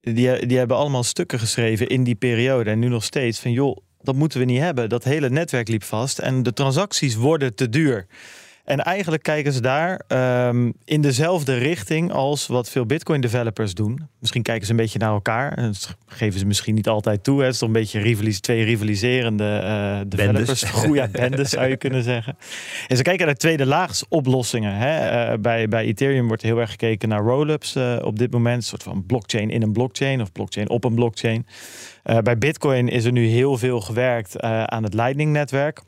Die, 0.00 0.46
die 0.46 0.58
hebben 0.58 0.76
allemaal 0.76 1.02
stukken 1.02 1.38
geschreven 1.38 1.88
in 1.88 2.04
die 2.04 2.14
periode. 2.14 2.70
En 2.70 2.78
nu 2.78 2.88
nog 2.88 3.04
steeds 3.04 3.40
van, 3.40 3.52
joh, 3.52 3.76
dat 4.04 4.14
moeten 4.14 4.38
we 4.38 4.44
niet 4.44 4.60
hebben. 4.60 4.88
Dat 4.88 5.04
hele 5.04 5.30
netwerk 5.30 5.68
liep 5.68 5.82
vast 5.82 6.18
en 6.18 6.42
de 6.42 6.52
transacties 6.52 7.14
worden 7.14 7.54
te 7.54 7.68
duur. 7.68 8.06
En 8.64 8.80
eigenlijk 8.80 9.22
kijken 9.22 9.52
ze 9.52 9.60
daar 9.60 10.02
ehm, 10.08 10.70
in 10.84 11.00
dezelfde 11.00 11.54
richting 11.54 12.12
als 12.12 12.46
wat 12.46 12.70
veel 12.70 12.86
Bitcoin 12.86 13.20
developers 13.20 13.74
doen. 13.74 14.08
Misschien 14.20 14.42
kijken 14.42 14.64
ze 14.64 14.70
een 14.70 14.76
beetje 14.76 14.98
naar 14.98 15.12
elkaar. 15.12 15.56
Dat 15.56 15.96
geven 16.06 16.38
ze 16.38 16.46
misschien 16.46 16.74
niet 16.74 16.88
altijd 16.88 17.24
toe. 17.24 17.38
Hè. 17.38 17.44
Het 17.44 17.52
is 17.52 17.58
toch 17.58 17.68
een 17.68 17.74
beetje 17.74 18.00
rivalis 18.00 18.40
twee 18.40 18.64
rivaliserende 18.64 19.60
uh, 19.62 20.00
developers. 20.06 20.62
Goede 20.70 21.08
bendes 21.08 21.50
zou 21.50 21.66
je 21.66 21.76
kunnen 21.76 22.02
zeggen. 22.02 22.36
En 22.88 22.96
ze 22.96 23.02
kijken 23.02 23.26
naar 23.26 23.34
tweede 23.34 23.66
laags 23.66 24.04
oplossingen. 24.08 24.76
Hè. 24.76 25.32
Uh, 25.32 25.38
bij, 25.38 25.68
bij 25.68 25.84
Ethereum 25.84 26.26
wordt 26.26 26.42
heel 26.42 26.58
erg 26.58 26.70
gekeken 26.70 27.08
naar 27.08 27.20
rollups 27.20 27.76
uh, 27.76 27.96
op 28.02 28.18
dit 28.18 28.32
moment. 28.32 28.56
Een 28.56 28.62
soort 28.62 28.82
van 28.82 29.06
blockchain 29.06 29.50
in 29.50 29.62
een 29.62 29.72
blockchain 29.72 30.20
of 30.20 30.32
blockchain 30.32 30.68
op 30.68 30.84
een 30.84 30.94
blockchain. 30.94 31.46
bij 32.22 32.38
Bitcoin 32.38 32.88
is 32.88 33.04
er 33.04 33.12
nu 33.12 33.26
heel 33.26 33.58
veel 33.58 33.80
gewerkt 33.80 34.40
aan 34.40 34.82
het 34.82 34.94
Lightning-netwerk. 34.94 35.80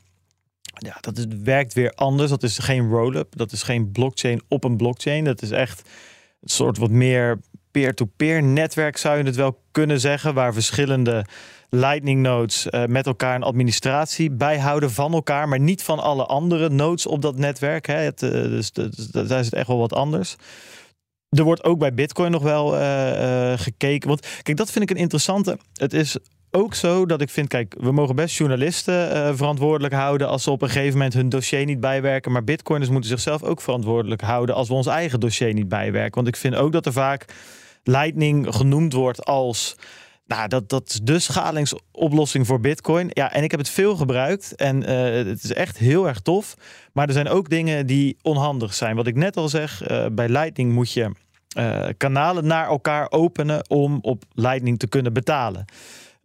Ja, 0.78 0.96
dat 1.00 1.26
werkt 1.42 1.74
weer 1.74 1.90
anders. 1.90 2.30
Dat 2.30 2.42
is 2.42 2.58
geen 2.58 2.88
roll-up. 2.88 3.36
Dat 3.36 3.52
is 3.52 3.62
geen 3.62 3.92
blockchain 3.92 4.42
op 4.48 4.64
een 4.64 4.76
blockchain. 4.76 5.24
Dat 5.24 5.42
is 5.42 5.50
echt 5.50 5.88
een 6.40 6.48
soort 6.48 6.78
wat 6.78 6.90
meer 6.90 7.40
peer-to-peer 7.70 8.42
netwerk 8.42 8.96
zou 8.96 9.18
je 9.18 9.24
het 9.24 9.36
wel 9.36 9.62
kunnen 9.70 10.00
zeggen. 10.00 10.34
Waar 10.34 10.52
verschillende 10.52 11.24
Lightning 11.70 12.20
nodes 12.22 12.66
uh, 12.70 12.84
met 12.84 13.06
elkaar 13.06 13.34
een 13.34 13.42
administratie 13.42 14.30
bijhouden 14.30 14.90
van 14.90 15.12
elkaar. 15.12 15.48
Maar 15.48 15.60
niet 15.60 15.82
van 15.82 15.98
alle 15.98 16.26
andere 16.26 16.68
nodes 16.68 17.06
op 17.06 17.22
dat 17.22 17.36
netwerk. 17.36 17.86
Hè. 17.86 17.94
Het, 17.94 18.22
uh, 18.22 18.30
dus, 18.30 18.72
dus, 18.72 19.06
daar 19.06 19.38
is 19.38 19.44
het 19.44 19.54
echt 19.54 19.66
wel 19.66 19.78
wat 19.78 19.92
anders. 19.92 20.36
Er 21.28 21.44
wordt 21.44 21.64
ook 21.64 21.78
bij 21.78 21.94
Bitcoin 21.94 22.30
nog 22.30 22.42
wel 22.42 22.80
uh, 22.80 23.52
gekeken. 23.56 24.08
Want 24.08 24.26
kijk, 24.42 24.56
dat 24.56 24.70
vind 24.70 24.84
ik 24.84 24.96
een 24.96 25.02
interessante. 25.02 25.58
Het 25.72 25.92
is 25.92 26.16
ook 26.56 26.74
zo 26.74 27.06
dat 27.06 27.20
ik 27.20 27.30
vind, 27.30 27.48
kijk, 27.48 27.74
we 27.78 27.92
mogen 27.92 28.16
best 28.16 28.36
journalisten 28.36 29.16
uh, 29.16 29.30
verantwoordelijk 29.34 29.94
houden 29.94 30.28
als 30.28 30.42
ze 30.42 30.50
op 30.50 30.62
een 30.62 30.68
gegeven 30.68 30.92
moment 30.92 31.14
hun 31.14 31.28
dossier 31.28 31.64
niet 31.64 31.80
bijwerken. 31.80 32.32
Maar 32.32 32.44
bitcoiners 32.44 32.90
moeten 32.90 33.10
zichzelf 33.10 33.42
ook 33.42 33.60
verantwoordelijk 33.60 34.20
houden 34.20 34.54
als 34.54 34.68
we 34.68 34.74
ons 34.74 34.86
eigen 34.86 35.20
dossier 35.20 35.52
niet 35.52 35.68
bijwerken. 35.68 36.14
Want 36.14 36.28
ik 36.28 36.36
vind 36.36 36.54
ook 36.54 36.72
dat 36.72 36.86
er 36.86 36.92
vaak 36.92 37.24
Lightning 37.82 38.54
genoemd 38.54 38.92
wordt 38.92 39.24
als. 39.24 39.76
Nou, 40.26 40.48
dat, 40.48 40.68
dat 40.68 40.88
is 40.88 41.00
de 41.02 41.18
schalingsoplossing 41.18 42.46
voor 42.46 42.60
Bitcoin. 42.60 43.10
Ja, 43.12 43.32
en 43.32 43.42
ik 43.42 43.50
heb 43.50 43.60
het 43.60 43.68
veel 43.68 43.96
gebruikt 43.96 44.54
en 44.54 44.82
uh, 44.82 45.26
het 45.26 45.44
is 45.44 45.52
echt 45.52 45.78
heel 45.78 46.08
erg 46.08 46.20
tof. 46.20 46.54
Maar 46.92 47.06
er 47.06 47.12
zijn 47.12 47.28
ook 47.28 47.48
dingen 47.48 47.86
die 47.86 48.16
onhandig 48.22 48.74
zijn. 48.74 48.96
Wat 48.96 49.06
ik 49.06 49.16
net 49.16 49.36
al 49.36 49.48
zeg, 49.48 49.90
uh, 49.90 50.06
bij 50.12 50.28
Lightning 50.28 50.72
moet 50.72 50.92
je 50.92 51.10
kanalen 51.96 52.46
naar 52.46 52.66
elkaar 52.66 53.10
openen 53.10 53.70
om 53.70 53.98
op 54.02 54.24
Lightning 54.32 54.78
te 54.78 54.86
kunnen 54.86 55.12
betalen. 55.12 55.64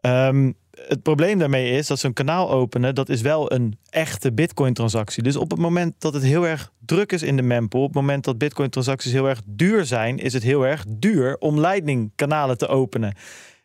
Um, 0.02 0.56
het 0.88 1.02
probleem 1.02 1.40
daarmee 1.40 1.72
is 1.72 1.88
dat 1.88 2.00
zo'n 2.00 2.14
kanaal 2.14 2.50
openen, 2.50 2.96
dat 2.96 3.10
is 3.10 3.22
wel 3.22 3.52
een 3.52 3.78
echte 3.90 4.34
Bitcoin-transactie. 4.34 5.24
Dus 5.24 5.36
op 5.36 5.52
het 5.52 5.60
moment 5.60 5.94
dat 5.98 6.14
het 6.14 6.24
heel 6.24 6.48
erg 6.48 6.72
druk 6.86 7.12
is 7.12 7.24
in 7.24 7.36
de 7.36 7.42
mempool, 7.42 7.82
op 7.82 7.94
het 7.94 8.02
moment 8.02 8.24
dat 8.24 8.38
Bitcoin-transacties 8.38 9.12
heel 9.12 9.30
erg 9.30 9.42
duur 9.46 9.86
zijn, 9.86 10.18
is 10.18 10.34
het 10.34 10.44
heel 10.44 10.66
erg 10.66 10.86
duur 10.88 11.38
om 11.38 11.60
Lightning-kanalen 11.60 12.58
te 12.58 12.68
openen. 12.68 13.16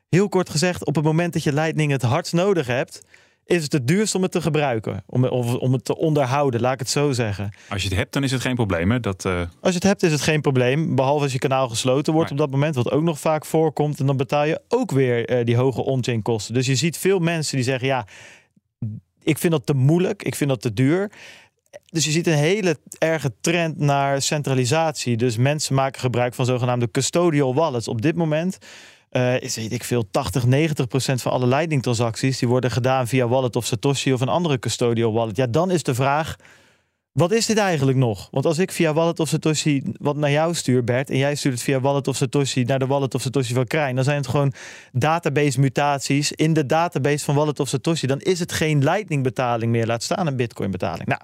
Heel 0.09 0.29
kort 0.29 0.51
gezegd, 0.51 0.85
op 0.85 0.95
het 0.95 1.05
moment 1.05 1.33
dat 1.33 1.43
je 1.43 1.53
Lightning 1.53 1.91
het 1.91 2.03
hardst 2.03 2.33
nodig 2.33 2.67
hebt, 2.67 3.03
is 3.47 3.63
het 3.63 3.73
het 3.73 3.87
duurst 3.87 4.15
om 4.15 4.23
het 4.23 4.33
te 4.33 4.43
gebruiken. 4.43 5.03
Om, 5.07 5.25
of 5.25 5.55
om 5.55 5.73
het 5.73 5.85
te 5.85 5.97
onderhouden, 5.97 6.61
laat 6.61 6.73
ik 6.73 6.79
het 6.79 6.89
zo 6.89 7.13
zeggen. 7.13 7.51
Als 7.69 7.83
je 7.83 7.89
het 7.89 7.97
hebt, 7.97 8.13
dan 8.13 8.25
is 8.25 8.31
het 8.31 8.41
geen 8.41 8.55
probleem. 8.55 8.91
Hè? 8.91 9.01
Dat, 9.01 9.25
uh... 9.25 9.41
Als 9.41 9.49
je 9.61 9.75
het 9.75 9.83
hebt, 9.83 10.03
is 10.03 10.13
het 10.13 10.21
geen 10.21 10.41
probleem. 10.41 10.95
Behalve 10.95 11.23
als 11.23 11.33
je 11.33 11.39
kanaal 11.39 11.69
gesloten 11.69 12.13
wordt 12.13 12.31
op 12.31 12.39
dat 12.39 12.51
moment, 12.51 12.75
wat 12.75 12.91
ook 12.91 13.03
nog 13.03 13.21
vaak 13.21 13.45
voorkomt. 13.45 14.01
En 14.01 14.07
dan 14.07 14.17
betaal 14.17 14.45
je 14.45 14.61
ook 14.69 14.91
weer 14.91 15.31
uh, 15.31 15.45
die 15.45 15.57
hoge 15.57 15.83
on-chain 15.83 16.23
kosten. 16.23 16.55
Dus 16.55 16.67
je 16.67 16.75
ziet 16.75 16.99
veel 16.99 17.19
mensen 17.19 17.57
die 17.57 17.65
zeggen, 17.65 17.89
ja, 17.89 18.07
ik 19.23 19.39
vind 19.39 19.53
dat 19.53 19.67
te 19.67 19.75
moeilijk. 19.75 20.23
Ik 20.23 20.35
vind 20.35 20.51
dat 20.51 20.61
te 20.61 20.73
duur. 20.73 21.11
Dus 21.87 22.05
je 22.05 22.11
ziet 22.11 22.27
een 22.27 22.33
hele 22.33 22.77
erge 22.99 23.33
trend 23.41 23.79
naar 23.79 24.23
centralisatie. 24.23 25.17
Dus 25.17 25.37
mensen 25.37 25.75
maken 25.75 26.01
gebruik 26.01 26.35
van 26.35 26.45
zogenaamde 26.45 26.91
custodial 26.91 27.55
wallets. 27.55 27.89
Op 27.89 28.03
dit 28.03 28.17
moment 28.17 28.59
uh, 29.17 29.41
is 29.41 29.57
weet 29.57 29.73
ik 29.73 29.85
veel, 29.85 30.11
80, 30.11 30.47
90 30.47 30.87
procent 30.87 31.23
van 31.23 31.33
alle 31.33 31.47
Lightning 31.47 31.83
transacties 31.83 32.39
die 32.39 32.49
worden 32.49 32.71
gedaan 32.71 33.09
via 33.09 33.29
Wallet 33.29 33.57
of 33.57 33.67
Satoshi 33.67 34.13
of 34.13 34.21
een 34.21 34.29
andere 34.29 34.59
custodial 34.59 35.13
wallet. 35.13 35.37
Ja, 35.37 35.47
dan 35.47 35.71
is 35.71 35.83
de 35.83 35.95
vraag, 35.95 36.37
wat 37.13 37.33
is 37.33 37.47
dit 37.47 37.59
eigenlijk 37.59 37.99
nog? 37.99 38.29
Want 38.31 38.47
als 38.47 38.59
ik 38.59 38.73
via 38.73 38.93
Wallet 38.93 39.21
of 39.21 39.29
Satoshi 39.29 39.83
wat 39.99 40.17
naar 40.17 40.31
jou 40.31 40.55
stuur, 40.55 40.85
Bert, 40.85 41.11
en 41.11 41.17
jij 41.17 41.35
stuurt 41.35 41.55
het 41.55 41.63
via 41.63 41.81
Wallet 41.81 42.09
of 42.09 42.17
Satoshi 42.17 42.63
naar 42.63 42.79
de 42.79 42.87
Wallet 42.87 43.15
of 43.15 43.23
Satoshi 43.23 43.55
van 43.55 43.67
Krijn, 43.67 43.95
dan 43.95 44.05
zijn 44.05 44.17
het 44.17 44.29
gewoon 44.29 44.53
database 44.93 45.61
mutaties 45.61 46.33
in 46.33 46.53
de 46.53 46.67
database 46.67 47.25
van 47.25 47.35
Wallet 47.35 47.61
of 47.61 47.69
Satoshi. 47.69 48.07
Dan 48.07 48.21
is 48.21 48.39
het 48.39 48.53
geen 48.53 48.85
Lightning 48.85 49.23
betaling 49.23 49.73
meer, 49.73 49.87
laat 49.87 50.03
staan 50.03 50.27
een 50.27 50.37
Bitcoin 50.37 50.71
betaling. 50.71 51.09
Nou, 51.09 51.21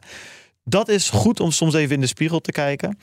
dat 0.64 0.88
is 0.88 1.10
goed 1.10 1.40
om 1.40 1.50
soms 1.50 1.74
even 1.74 1.94
in 1.94 2.00
de 2.00 2.06
spiegel 2.06 2.40
te 2.40 2.52
kijken. 2.52 2.98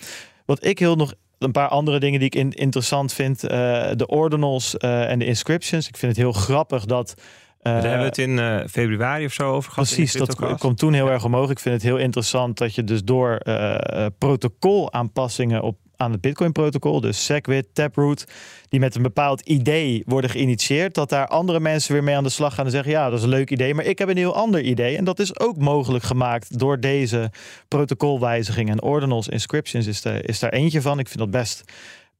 Wat 0.45 0.65
ik 0.65 0.79
heel 0.79 0.95
nog 0.95 1.13
een 1.39 1.51
paar 1.51 1.67
andere 1.67 1.99
dingen 1.99 2.19
die 2.19 2.27
ik 2.27 2.35
in, 2.35 2.51
interessant 2.51 3.13
vind. 3.13 3.43
Uh, 3.43 3.49
de 3.95 4.07
ordinals 4.07 4.75
uh, 4.79 5.09
en 5.09 5.19
de 5.19 5.25
inscriptions. 5.25 5.87
Ik 5.87 5.97
vind 5.97 6.11
het 6.11 6.21
heel 6.21 6.33
grappig 6.33 6.85
dat... 6.85 7.13
Uh, 7.17 7.23
Daar 7.63 7.81
hebben 7.81 7.99
we 7.99 8.05
het 8.05 8.17
in 8.17 8.69
februari 8.69 9.25
of 9.25 9.33
zo 9.33 9.51
over 9.51 9.71
gehad. 9.71 9.87
Precies, 9.87 10.13
dat 10.13 10.57
komt 10.57 10.77
toen 10.77 10.93
heel 10.93 11.09
erg 11.09 11.23
omhoog. 11.25 11.49
Ik 11.49 11.59
vind 11.59 11.75
het 11.75 11.83
heel 11.83 11.97
interessant 11.97 12.57
dat 12.57 12.75
je 12.75 12.83
dus 12.83 13.03
door 13.03 13.41
protocoolaanpassingen 14.17 15.61
op 15.61 15.77
aan 15.99 16.11
het 16.11 16.21
Bitcoin-protocol, 16.21 17.01
dus 17.01 17.25
SegWit, 17.25 17.67
Taproot, 17.73 18.25
die 18.69 18.79
met 18.79 18.95
een 18.95 19.01
bepaald 19.01 19.41
idee 19.41 20.03
worden 20.05 20.29
geïnitieerd, 20.29 20.93
dat 20.93 21.09
daar 21.09 21.27
andere 21.27 21.59
mensen 21.59 21.93
weer 21.93 22.03
mee 22.03 22.15
aan 22.15 22.23
de 22.23 22.29
slag 22.29 22.53
gaan 22.53 22.65
en 22.65 22.71
zeggen: 22.71 22.91
Ja, 22.91 23.09
dat 23.09 23.17
is 23.17 23.23
een 23.23 23.29
leuk 23.29 23.49
idee, 23.49 23.73
maar 23.73 23.85
ik 23.85 23.99
heb 23.99 24.09
een 24.09 24.17
heel 24.17 24.35
ander 24.35 24.61
idee. 24.61 24.97
En 24.97 25.03
dat 25.03 25.19
is 25.19 25.39
ook 25.39 25.57
mogelijk 25.57 26.03
gemaakt 26.03 26.59
door 26.59 26.79
deze 26.79 27.31
protocolwijzigingen. 27.67 28.73
En 28.73 28.81
Ordinals 28.81 29.27
Inscriptions 29.27 29.87
is, 29.87 30.39
daar 30.39 30.49
eentje 30.49 30.81
van. 30.81 30.99
Ik 30.99 31.07
vind 31.07 31.19
dat 31.19 31.31
best 31.31 31.63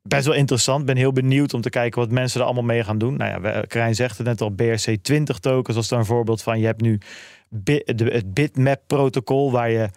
best 0.02 0.26
wel 0.26 0.36
interessant. 0.36 0.86
Ben 0.86 0.98
heel 0.98 1.12
benieuwd 1.12 1.54
om 1.54 1.62
te 1.62 1.70
kijken 1.70 2.00
wat 2.00 2.12
mensen 2.12 2.40
er 2.40 2.46
allemaal 2.46 2.64
mee 2.64 2.84
gaan 2.84 2.98
doen. 2.98 3.18
Nou 3.18 3.44
ja, 3.44 3.62
Krijn 3.62 3.96
zegt 3.96 4.18
het 4.18 4.28
net 4.28 4.42
al, 4.42 4.52
BRC20 4.52 5.40
tokens 5.40 5.78
als 5.78 5.88
daar 5.88 6.00
een 6.00 6.06
voorbeeld 6.06 6.42
van. 6.42 6.60
Je 6.60 6.66
hebt 6.66 6.82
nu 6.82 7.00
het 7.64 8.34
bitmap 8.34 8.82
protocol 8.88 9.52
waar 9.52 9.70
je 9.70 9.90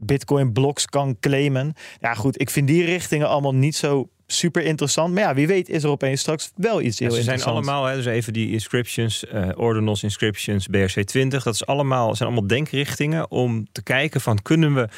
Bitcoin 0.00 0.52
blocks 0.52 0.86
kan 0.86 1.16
claimen. 1.20 1.74
Ja, 2.00 2.14
goed, 2.14 2.40
ik 2.40 2.50
vind 2.50 2.66
die 2.66 2.84
richtingen 2.84 3.28
allemaal 3.28 3.54
niet 3.54 3.76
zo 3.76 4.08
super 4.32 4.62
interessant. 4.62 5.14
Maar 5.14 5.22
ja, 5.22 5.34
wie 5.34 5.46
weet 5.46 5.68
is 5.68 5.82
er 5.82 5.90
opeens 5.90 6.20
straks 6.20 6.50
wel 6.56 6.80
iets 6.80 6.98
heel 6.98 7.08
ja, 7.08 7.14
ze 7.14 7.22
zijn 7.22 7.42
allemaal, 7.42 7.84
hè, 7.84 7.96
dus 7.96 8.06
even 8.06 8.32
die 8.32 8.50
inscriptions, 8.50 9.24
uh, 9.34 9.48
ordinals 9.54 10.02
inscriptions, 10.02 10.68
BRC20. 10.68 11.28
Dat 11.28 11.54
is 11.54 11.66
allemaal, 11.66 12.16
zijn 12.16 12.28
allemaal 12.28 12.48
denkrichtingen 12.48 13.30
om 13.30 13.66
te 13.72 13.82
kijken 13.82 14.20
van 14.20 14.42
kunnen 14.42 14.74
we 14.74 14.88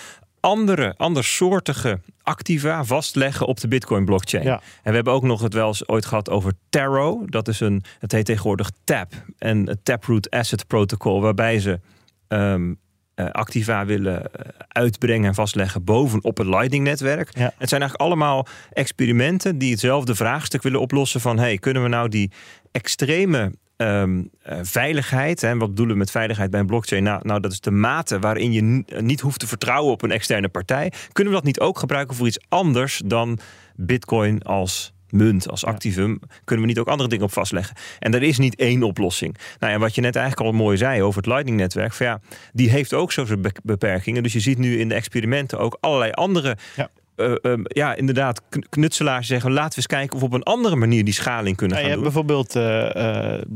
andere, 0.41 0.95
andersoortige 0.97 2.01
activa 2.23 2.85
vastleggen 2.85 3.47
op 3.47 3.61
de 3.61 3.69
Bitcoin 3.69 4.05
blockchain. 4.05 4.45
Ja. 4.45 4.61
En 4.83 4.91
we 4.91 4.95
hebben 4.95 5.13
ook 5.13 5.23
nog 5.23 5.41
het 5.43 5.55
wel 5.55 5.67
eens 5.67 5.89
ooit 5.89 6.07
gehad 6.07 6.31
over 6.31 6.53
Taro. 6.71 7.25
Dat 7.27 7.49
is 7.49 7.61
een, 7.61 7.85
het 7.99 8.13
heet 8.13 8.25
tegenwoordig 8.25 8.71
TAP 8.85 9.13
en 9.39 9.67
het 9.67 9.85
Taproot 9.85 10.31
Asset 10.31 10.67
Protocol, 10.67 11.21
waarbij 11.21 11.61
ze 11.61 11.81
um, 12.29 12.79
uh, 13.17 13.31
Activa 13.31 13.87
willen 13.87 14.33
eh, 14.33 14.47
uitbrengen 14.69 15.29
en 15.29 15.35
vastleggen 15.35 15.85
bovenop 15.85 16.39
het 16.39 16.47
Lightning-netwerk. 16.47 17.29
Het 17.35 17.69
zijn 17.69 17.81
eigenlijk 17.81 18.01
allemaal 18.01 18.47
experimenten 18.73 19.59
die 19.59 19.71
hetzelfde 19.71 20.15
vraagstuk 20.15 20.63
willen 20.63 20.81
oplossen 20.81 21.21
van 21.21 21.39
hey, 21.39 21.59
kunnen 21.59 21.83
we 21.83 21.89
nou 21.89 22.09
die 22.09 22.31
extreme 22.71 23.53
um, 23.77 24.31
uh, 24.49 24.59
veiligheid. 24.63 25.43
En 25.43 25.59
wat 25.59 25.69
bedoelen 25.69 25.95
we 25.95 26.01
met 26.01 26.11
veiligheid 26.11 26.51
bij 26.51 26.61
een 26.61 26.67
blockchain? 26.67 27.03
Nou, 27.03 27.21
nou, 27.23 27.41
dat 27.41 27.53
is 27.53 27.61
de 27.61 27.71
mate 27.71 28.19
waarin 28.19 28.53
je 28.53 28.85
niet 29.01 29.21
hoeft 29.21 29.41
te 29.41 29.47
vertrouwen 29.47 29.93
op 29.93 30.03
een 30.03 30.11
externe 30.11 30.49
partij. 30.49 30.93
Kunnen 31.13 31.33
we 31.33 31.39
dat 31.39 31.49
niet 31.49 31.61
ook 31.61 31.79
gebruiken 31.79 32.17
voor 32.17 32.27
iets 32.27 32.45
anders 32.49 33.03
dan 33.05 33.39
Bitcoin 33.77 34.43
als 34.43 34.93
munt, 35.13 35.51
als 35.51 35.65
activum, 35.65 36.21
kunnen 36.45 36.65
we 36.65 36.71
niet 36.71 36.81
ook 36.81 36.89
andere 36.89 37.09
dingen 37.09 37.25
op 37.25 37.33
vastleggen. 37.33 37.77
En 37.99 38.15
er 38.15 38.23
is 38.23 38.39
niet 38.39 38.55
één 38.55 38.83
oplossing. 38.83 39.37
Nou, 39.59 39.73
en 39.73 39.81
wat 39.81 39.95
je 39.95 40.01
net 40.01 40.17
eigenlijk 40.17 40.47
al 40.47 40.57
mooi 40.57 40.77
zei 40.77 41.03
over 41.03 41.17
het 41.17 41.27
Lightning-netwerk, 41.27 41.93
ja, 41.93 42.21
die 42.53 42.71
heeft 42.71 42.95
ook 42.95 43.13
zo 43.13 43.25
zijn 43.25 43.53
beperkingen. 43.63 44.23
Dus 44.23 44.33
je 44.33 44.41
ziet 44.41 44.59
nu 44.59 44.79
in 44.79 44.89
de 44.89 44.95
experimenten 44.95 45.59
ook 45.59 45.77
allerlei 45.81 46.11
andere 46.11 46.57
ja. 46.77 46.91
Uh, 47.17 47.35
uh, 47.43 47.59
ja, 47.65 47.95
inderdaad, 47.95 48.43
knutselaars 48.69 49.27
zeggen: 49.27 49.53
laten 49.53 49.71
we 49.71 49.77
eens 49.77 49.87
kijken 49.87 50.15
of 50.15 50.21
we 50.21 50.27
op 50.27 50.33
een 50.33 50.43
andere 50.43 50.77
manier 50.77 51.05
die 51.05 51.15
schaling 51.15 51.57
kunnen 51.57 51.77
ja, 51.77 51.83
gaan 51.83 51.93
je 51.93 51.97
doen. 51.97 52.05
Hebt 52.05 52.25
bijvoorbeeld 52.25 52.57
uh, 52.57 52.63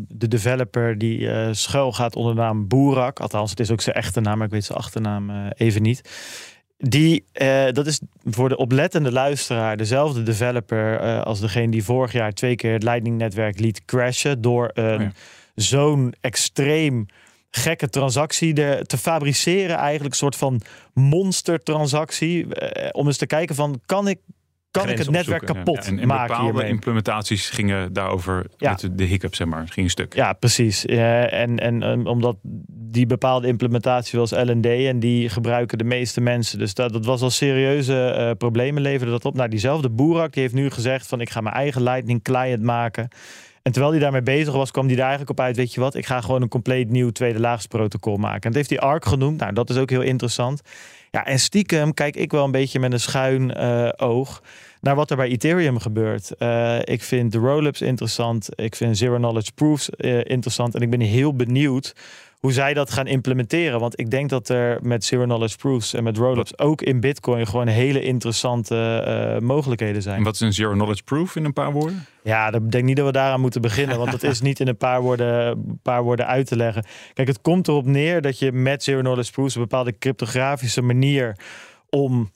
de 0.08 0.28
developer 0.28 0.98
die 0.98 1.28
schuil 1.54 1.92
gaat 1.92 2.16
onder 2.16 2.34
de 2.34 2.40
naam 2.40 2.68
Boerak. 2.68 3.20
Althans, 3.20 3.50
het 3.50 3.60
is 3.60 3.70
ook 3.70 3.80
zijn 3.80 3.96
echte 3.96 4.20
naam, 4.20 4.36
maar 4.36 4.46
ik 4.46 4.52
weet 4.52 4.64
zijn 4.64 4.78
achternaam 4.78 5.50
even 5.56 5.82
niet. 5.82 6.10
Die, 6.78 7.24
uh, 7.42 7.64
dat 7.72 7.86
is 7.86 8.00
voor 8.24 8.48
de 8.48 8.56
oplettende 8.56 9.12
luisteraar 9.12 9.76
dezelfde 9.76 10.22
developer 10.22 11.02
uh, 11.02 11.22
als 11.22 11.40
degene 11.40 11.70
die 11.70 11.84
vorig 11.84 12.12
jaar 12.12 12.32
twee 12.32 12.54
keer 12.54 12.72
het 12.72 12.82
Lightning-netwerk 12.82 13.58
liet 13.58 13.84
crashen 13.84 14.40
door 14.40 14.70
een 14.74 15.02
oh 15.02 15.08
zo'n 15.56 16.14
extreem 16.20 17.06
gekke 17.50 17.88
transactie. 17.88 18.54
De, 18.54 18.82
te 18.86 18.98
fabriceren, 18.98 19.76
eigenlijk 19.76 20.10
een 20.10 20.20
soort 20.20 20.36
van 20.36 20.60
monstertransactie, 20.94 22.44
uh, 22.44 22.88
om 22.92 23.06
eens 23.06 23.16
te 23.16 23.26
kijken 23.26 23.54
van 23.54 23.80
kan 23.86 24.08
ik 24.08 24.18
kan 24.76 24.88
ik 24.88 24.98
het 24.98 25.10
netwerk 25.10 25.46
kapot 25.46 25.84
ja. 25.84 25.90
en, 25.90 25.98
en 25.98 26.06
maken 26.06 26.26
bepaalde 26.26 26.52
hiermee. 26.52 26.70
implementaties 26.70 27.50
gingen 27.50 27.92
daarover 27.92 28.46
ja. 28.56 28.70
met 28.70 28.98
de 28.98 29.04
hiccup, 29.04 29.34
zeg 29.34 29.46
maar, 29.46 29.68
ging 29.68 29.86
een 29.86 29.90
stuk. 29.90 30.14
Ja, 30.14 30.32
precies. 30.32 30.86
en, 30.86 31.58
en 31.58 32.06
omdat 32.06 32.36
die 32.96 33.06
bepaalde 33.06 33.46
implementatie 33.46 34.18
was 34.18 34.30
LND 34.30 34.66
en 34.66 35.00
die 35.00 35.28
gebruiken 35.28 35.78
de 35.78 35.84
meeste 35.84 36.20
mensen. 36.20 36.58
Dus 36.58 36.74
dat, 36.74 36.92
dat 36.92 37.04
was 37.04 37.22
al 37.22 37.30
serieuze 37.30 38.16
uh, 38.18 38.30
problemen 38.38 38.82
leverde 38.82 39.12
dat 39.12 39.24
op. 39.24 39.34
Nou, 39.34 39.48
diezelfde 39.48 39.90
Boerak 39.90 40.32
die 40.32 40.42
heeft 40.42 40.54
nu 40.54 40.70
gezegd 40.70 41.06
van 41.06 41.20
ik 41.20 41.30
ga 41.30 41.40
mijn 41.40 41.54
eigen 41.54 41.82
Lightning 41.82 42.22
client 42.22 42.62
maken. 42.62 43.08
En 43.62 43.72
terwijl 43.72 43.92
hij 43.92 44.02
daarmee 44.02 44.22
bezig 44.22 44.54
was, 44.54 44.70
kwam 44.70 44.86
hij 44.86 44.94
daar 44.94 45.08
eigenlijk 45.08 45.38
op 45.38 45.44
uit, 45.44 45.56
weet 45.56 45.74
je 45.74 45.80
wat, 45.80 45.94
ik 45.94 46.06
ga 46.06 46.20
gewoon 46.20 46.42
een 46.42 46.48
compleet 46.48 46.90
nieuw 46.90 47.10
tweede 47.10 47.40
laagsprotocol 47.40 48.16
maken. 48.16 48.40
En 48.40 48.52
dat 48.52 48.54
heeft 48.54 48.70
hij 48.70 48.78
ARC 48.78 49.04
genoemd. 49.04 49.40
Nou, 49.40 49.52
dat 49.52 49.70
is 49.70 49.76
ook 49.76 49.90
heel 49.90 50.00
interessant. 50.00 50.60
Ja, 51.10 51.26
en 51.26 51.38
stiekem 51.38 51.94
kijk 51.94 52.16
ik 52.16 52.32
wel 52.32 52.44
een 52.44 52.50
beetje 52.50 52.80
met 52.80 52.92
een 52.92 53.00
schuin 53.00 53.52
uh, 53.56 53.88
oog 53.96 54.42
naar 54.86 54.94
wat 54.94 55.10
er 55.10 55.16
bij 55.16 55.28
Ethereum 55.28 55.78
gebeurt. 55.78 56.32
Uh, 56.38 56.78
ik 56.78 57.02
vind 57.02 57.32
de 57.32 57.38
rollups 57.38 57.80
interessant. 57.80 58.48
Ik 58.54 58.76
vind 58.76 58.98
zero 58.98 59.16
knowledge 59.16 59.52
proofs 59.54 59.90
uh, 59.96 60.18
interessant. 60.24 60.74
En 60.74 60.80
ik 60.80 60.90
ben 60.90 61.00
heel 61.00 61.34
benieuwd 61.34 61.94
hoe 62.40 62.52
zij 62.52 62.74
dat 62.74 62.90
gaan 62.90 63.06
implementeren. 63.06 63.80
Want 63.80 64.00
ik 64.00 64.10
denk 64.10 64.30
dat 64.30 64.48
er 64.48 64.78
met 64.82 65.04
zero 65.04 65.24
knowledge 65.24 65.56
proofs 65.56 65.94
en 65.94 66.02
met 66.02 66.16
rollups 66.16 66.58
ook 66.58 66.82
in 66.82 67.00
Bitcoin 67.00 67.46
gewoon 67.46 67.66
hele 67.66 68.02
interessante 68.02 69.04
uh, 69.38 69.46
mogelijkheden 69.46 70.02
zijn. 70.02 70.16
En 70.16 70.22
wat 70.22 70.34
is 70.34 70.40
een 70.40 70.52
zero 70.52 70.72
knowledge 70.72 71.02
proof 71.02 71.36
in 71.36 71.44
een 71.44 71.52
paar 71.52 71.72
woorden? 71.72 72.06
Ja, 72.22 72.52
ik 72.52 72.70
denk 72.70 72.84
niet 72.84 72.96
dat 72.96 73.06
we 73.06 73.12
daaraan 73.12 73.40
moeten 73.40 73.60
beginnen, 73.60 73.98
want 73.98 74.10
dat 74.10 74.22
is 74.22 74.40
niet 74.40 74.60
in 74.60 74.68
een 74.68 74.76
paar 74.76 75.02
woorden, 75.02 75.62
paar 75.82 76.02
woorden 76.02 76.26
uit 76.26 76.46
te 76.46 76.56
leggen. 76.56 76.84
Kijk, 77.14 77.28
het 77.28 77.40
komt 77.40 77.68
erop 77.68 77.86
neer 77.86 78.22
dat 78.22 78.38
je 78.38 78.52
met 78.52 78.82
zero 78.82 79.00
knowledge 79.00 79.32
proofs 79.32 79.54
een 79.54 79.60
bepaalde 79.60 79.98
cryptografische 79.98 80.82
manier 80.82 81.36
om 81.90 82.30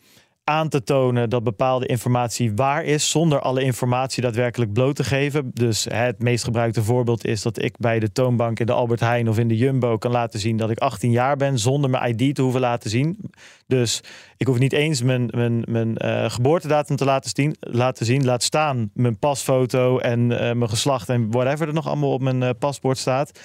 aan 0.50 0.69
te 0.69 0.83
tonen 0.83 1.30
dat 1.30 1.45
bepaalde 1.45 1.87
informatie 1.87 2.52
waar 2.54 2.85
is, 2.85 3.11
zonder 3.11 3.40
alle 3.40 3.62
informatie 3.62 4.23
daadwerkelijk 4.23 4.73
bloot 4.73 4.97
te 4.97 5.04
geven. 5.04 5.50
Dus 5.54 5.87
het 5.90 6.23
meest 6.23 6.45
gebruikte 6.45 6.83
voorbeeld 6.83 7.25
is 7.25 7.42
dat 7.42 7.62
ik 7.62 7.75
bij 7.78 7.99
de 7.99 8.12
toonbank 8.12 8.61
in 8.61 8.66
de 8.66 8.73
Albert 8.73 9.00
Heijn 9.00 9.28
of 9.28 9.38
in 9.38 9.49
de 9.49 9.57
Jumbo 9.57 9.97
kan 9.97 10.11
laten 10.11 10.40
zien 10.40 10.57
dat 10.57 10.71
ik 10.71 10.78
18 10.78 11.11
jaar 11.11 11.37
ben, 11.37 11.59
zonder 11.59 11.90
mijn 11.90 12.19
ID 12.19 12.35
te 12.35 12.42
hoeven 12.42 12.61
laten 12.61 12.90
zien. 12.90 13.19
Dus 13.66 14.02
ik 14.37 14.47
hoef 14.47 14.59
niet 14.59 14.73
eens 14.73 15.02
mijn, 15.02 15.28
mijn, 15.30 15.64
mijn 15.69 15.95
uh, 15.97 16.30
geboortedatum 16.30 16.97
te 16.97 17.04
laten 17.04 17.30
zien, 17.35 17.57
laten 17.61 18.07
zien, 18.07 18.25
laat 18.25 18.42
staan 18.42 18.90
mijn 18.95 19.19
pasfoto 19.19 19.99
en 19.99 20.21
uh, 20.21 20.38
mijn 20.38 20.69
geslacht 20.69 21.09
en 21.09 21.30
whatever 21.30 21.69
er 21.69 21.75
nog 21.75 21.87
allemaal 21.87 22.12
op 22.12 22.21
mijn 22.21 22.42
uh, 22.42 22.50
paspoort 22.59 22.99
staat 22.99 23.40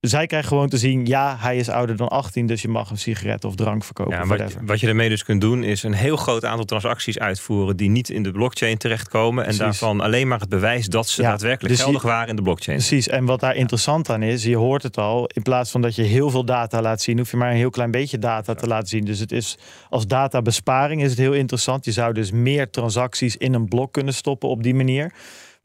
zij 0.00 0.26
krijgen 0.26 0.48
gewoon 0.48 0.68
te 0.68 0.78
zien, 0.78 1.06
ja, 1.06 1.36
hij 1.38 1.56
is 1.56 1.68
ouder 1.68 1.96
dan 1.96 2.08
18, 2.08 2.46
dus 2.46 2.62
je 2.62 2.68
mag 2.68 2.90
een 2.90 2.98
sigaret 2.98 3.44
of 3.44 3.54
drank 3.54 3.84
verkopen. 3.84 4.12
Ja, 4.12 4.26
wat, 4.26 4.56
wat, 4.62 4.80
je 4.80 4.86
ermee 4.86 5.08
dus 5.08 5.24
kunt 5.24 5.40
doen, 5.40 5.62
is 5.62 5.82
een 5.82 5.92
heel 5.92 6.16
groot 6.16 6.44
aantal 6.44 6.64
transacties 6.64 7.18
uitvoeren 7.18 7.76
die 7.76 7.90
niet 7.90 8.10
in 8.10 8.22
de 8.22 8.30
blockchain 8.30 8.78
terechtkomen. 8.78 9.46
En 9.46 9.56
daarvan 9.56 10.00
alleen 10.00 10.28
maar 10.28 10.40
het 10.40 10.48
bewijs 10.48 10.86
dat 10.86 11.08
ze 11.08 11.22
daadwerkelijk 11.22 11.74
dus 11.74 11.82
geldig 11.82 12.02
waren 12.02 12.28
in 12.28 12.36
de 12.36 12.42
blockchain. 12.42 12.78
Precies, 12.78 13.08
en 13.08 13.24
wat 13.24 13.40
daar 13.40 13.54
interessant 13.54 14.10
aan 14.10 14.22
is, 14.22 14.42
je 14.42 14.56
hoort 14.56 14.82
het 14.82 14.98
al, 14.98 15.26
in 15.26 15.42
plaats 15.42 15.70
van 15.70 15.80
dat 15.80 15.94
je 15.94 16.02
heel 16.02 16.30
veel 16.30 16.44
data 16.44 16.80
laat 16.80 17.02
zien, 17.02 17.18
hoef 17.18 17.30
je 17.30 17.36
maar 17.36 17.50
een 17.50 17.56
heel 17.56 17.70
klein 17.70 17.90
beetje 17.90 18.18
data 18.18 18.54
te 18.54 18.66
laten 18.66 18.88
zien. 18.88 19.04
Dus 19.04 19.18
het 19.18 19.32
is 19.32 19.58
als 19.88 20.06
databesparing 20.06 21.02
is 21.02 21.10
het 21.10 21.18
heel 21.18 21.32
interessant. 21.32 21.84
Je 21.84 21.92
zou 21.92 22.12
dus 22.12 22.30
meer 22.30 22.70
transacties 22.70 23.36
in 23.36 23.54
een 23.54 23.68
blok 23.68 23.92
kunnen 23.92 24.14
stoppen 24.14 24.48
op 24.48 24.62
die 24.62 24.74
manier. 24.74 25.12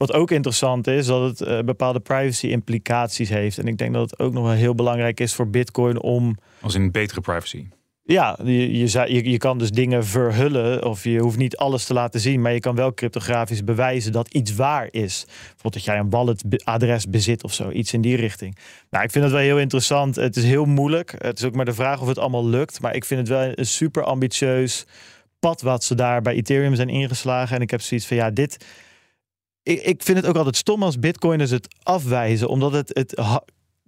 Wat 0.01 0.13
ook 0.13 0.31
interessant 0.31 0.88
is, 0.88 1.05
dat 1.05 1.39
het 1.39 1.48
uh, 1.48 1.60
bepaalde 1.60 2.00
privacy 2.00 2.48
implicaties 2.48 3.29
heeft. 3.29 3.58
En 3.58 3.67
ik 3.67 3.77
denk 3.77 3.93
dat 3.93 4.10
het 4.10 4.20
ook 4.20 4.34
nog 4.34 4.43
wel 4.43 4.53
heel 4.53 4.75
belangrijk 4.75 5.20
is 5.20 5.34
voor 5.34 5.50
Bitcoin 5.50 6.01
om. 6.01 6.38
Als 6.62 6.75
in 6.75 6.91
betere 6.91 7.22
privacy. 7.22 7.67
Ja, 8.03 8.38
je, 8.43 8.77
je, 8.77 9.29
je, 9.29 9.38
kan 9.38 9.58
dus 9.58 9.72
dingen 9.72 10.05
verhullen 10.05 10.86
of 10.86 11.03
je 11.03 11.20
hoeft 11.20 11.38
niet 11.38 11.58
alles 11.58 11.86
te 11.86 11.93
laten 11.93 12.20
zien, 12.20 12.41
maar 12.41 12.53
je 12.53 12.60
kan 12.60 12.75
wel 12.75 12.93
cryptografisch 12.93 13.63
bewijzen 13.63 14.12
dat 14.12 14.34
iets 14.34 14.55
waar 14.55 14.88
is. 14.91 15.25
Bijvoorbeeld 15.25 15.74
dat 15.74 15.84
jij 15.84 15.98
een 15.98 16.10
walletadres 16.10 17.10
bezit 17.10 17.43
of 17.43 17.53
zo, 17.53 17.70
iets 17.70 17.93
in 17.93 18.01
die 18.01 18.15
richting. 18.15 18.58
Nou, 18.89 19.03
ik 19.03 19.12
vind 19.12 19.24
het 19.24 19.34
wel 19.34 19.43
heel 19.43 19.60
interessant. 19.60 20.15
Het 20.15 20.36
is 20.36 20.43
heel 20.43 20.65
moeilijk. 20.65 21.15
Het 21.17 21.39
is 21.39 21.46
ook 21.46 21.55
maar 21.55 21.65
de 21.65 21.74
vraag 21.74 22.01
of 22.01 22.08
het 22.08 22.20
allemaal 22.20 22.46
lukt, 22.46 22.81
maar 22.81 22.96
ik 22.96 23.05
vind 23.05 23.20
het 23.20 23.29
wel 23.29 23.51
een 23.55 23.65
super 23.65 24.03
ambitieus 24.03 24.86
pad 25.39 25.62
wat 25.62 25.84
ze 25.84 25.96
daar 25.96 26.22
bij 26.22 26.34
Ethereum 26.34 26.75
zijn 26.75 26.89
ingeslagen. 26.89 27.55
En 27.55 27.62
ik 27.62 27.72
heb 27.72 27.81
zoiets 27.81 28.08
van 28.08 28.17
ja, 28.17 28.29
dit 28.29 28.65
ik, 29.63 29.82
ik 29.82 30.03
vind 30.03 30.18
het 30.18 30.27
ook 30.27 30.36
altijd 30.36 30.56
stom 30.56 30.84
als 30.84 31.00
bitcoiners 31.00 31.51
het 31.51 31.75
afwijzen, 31.84 32.50
omdat 32.50 32.72
het, 32.72 32.89
het 32.94 33.22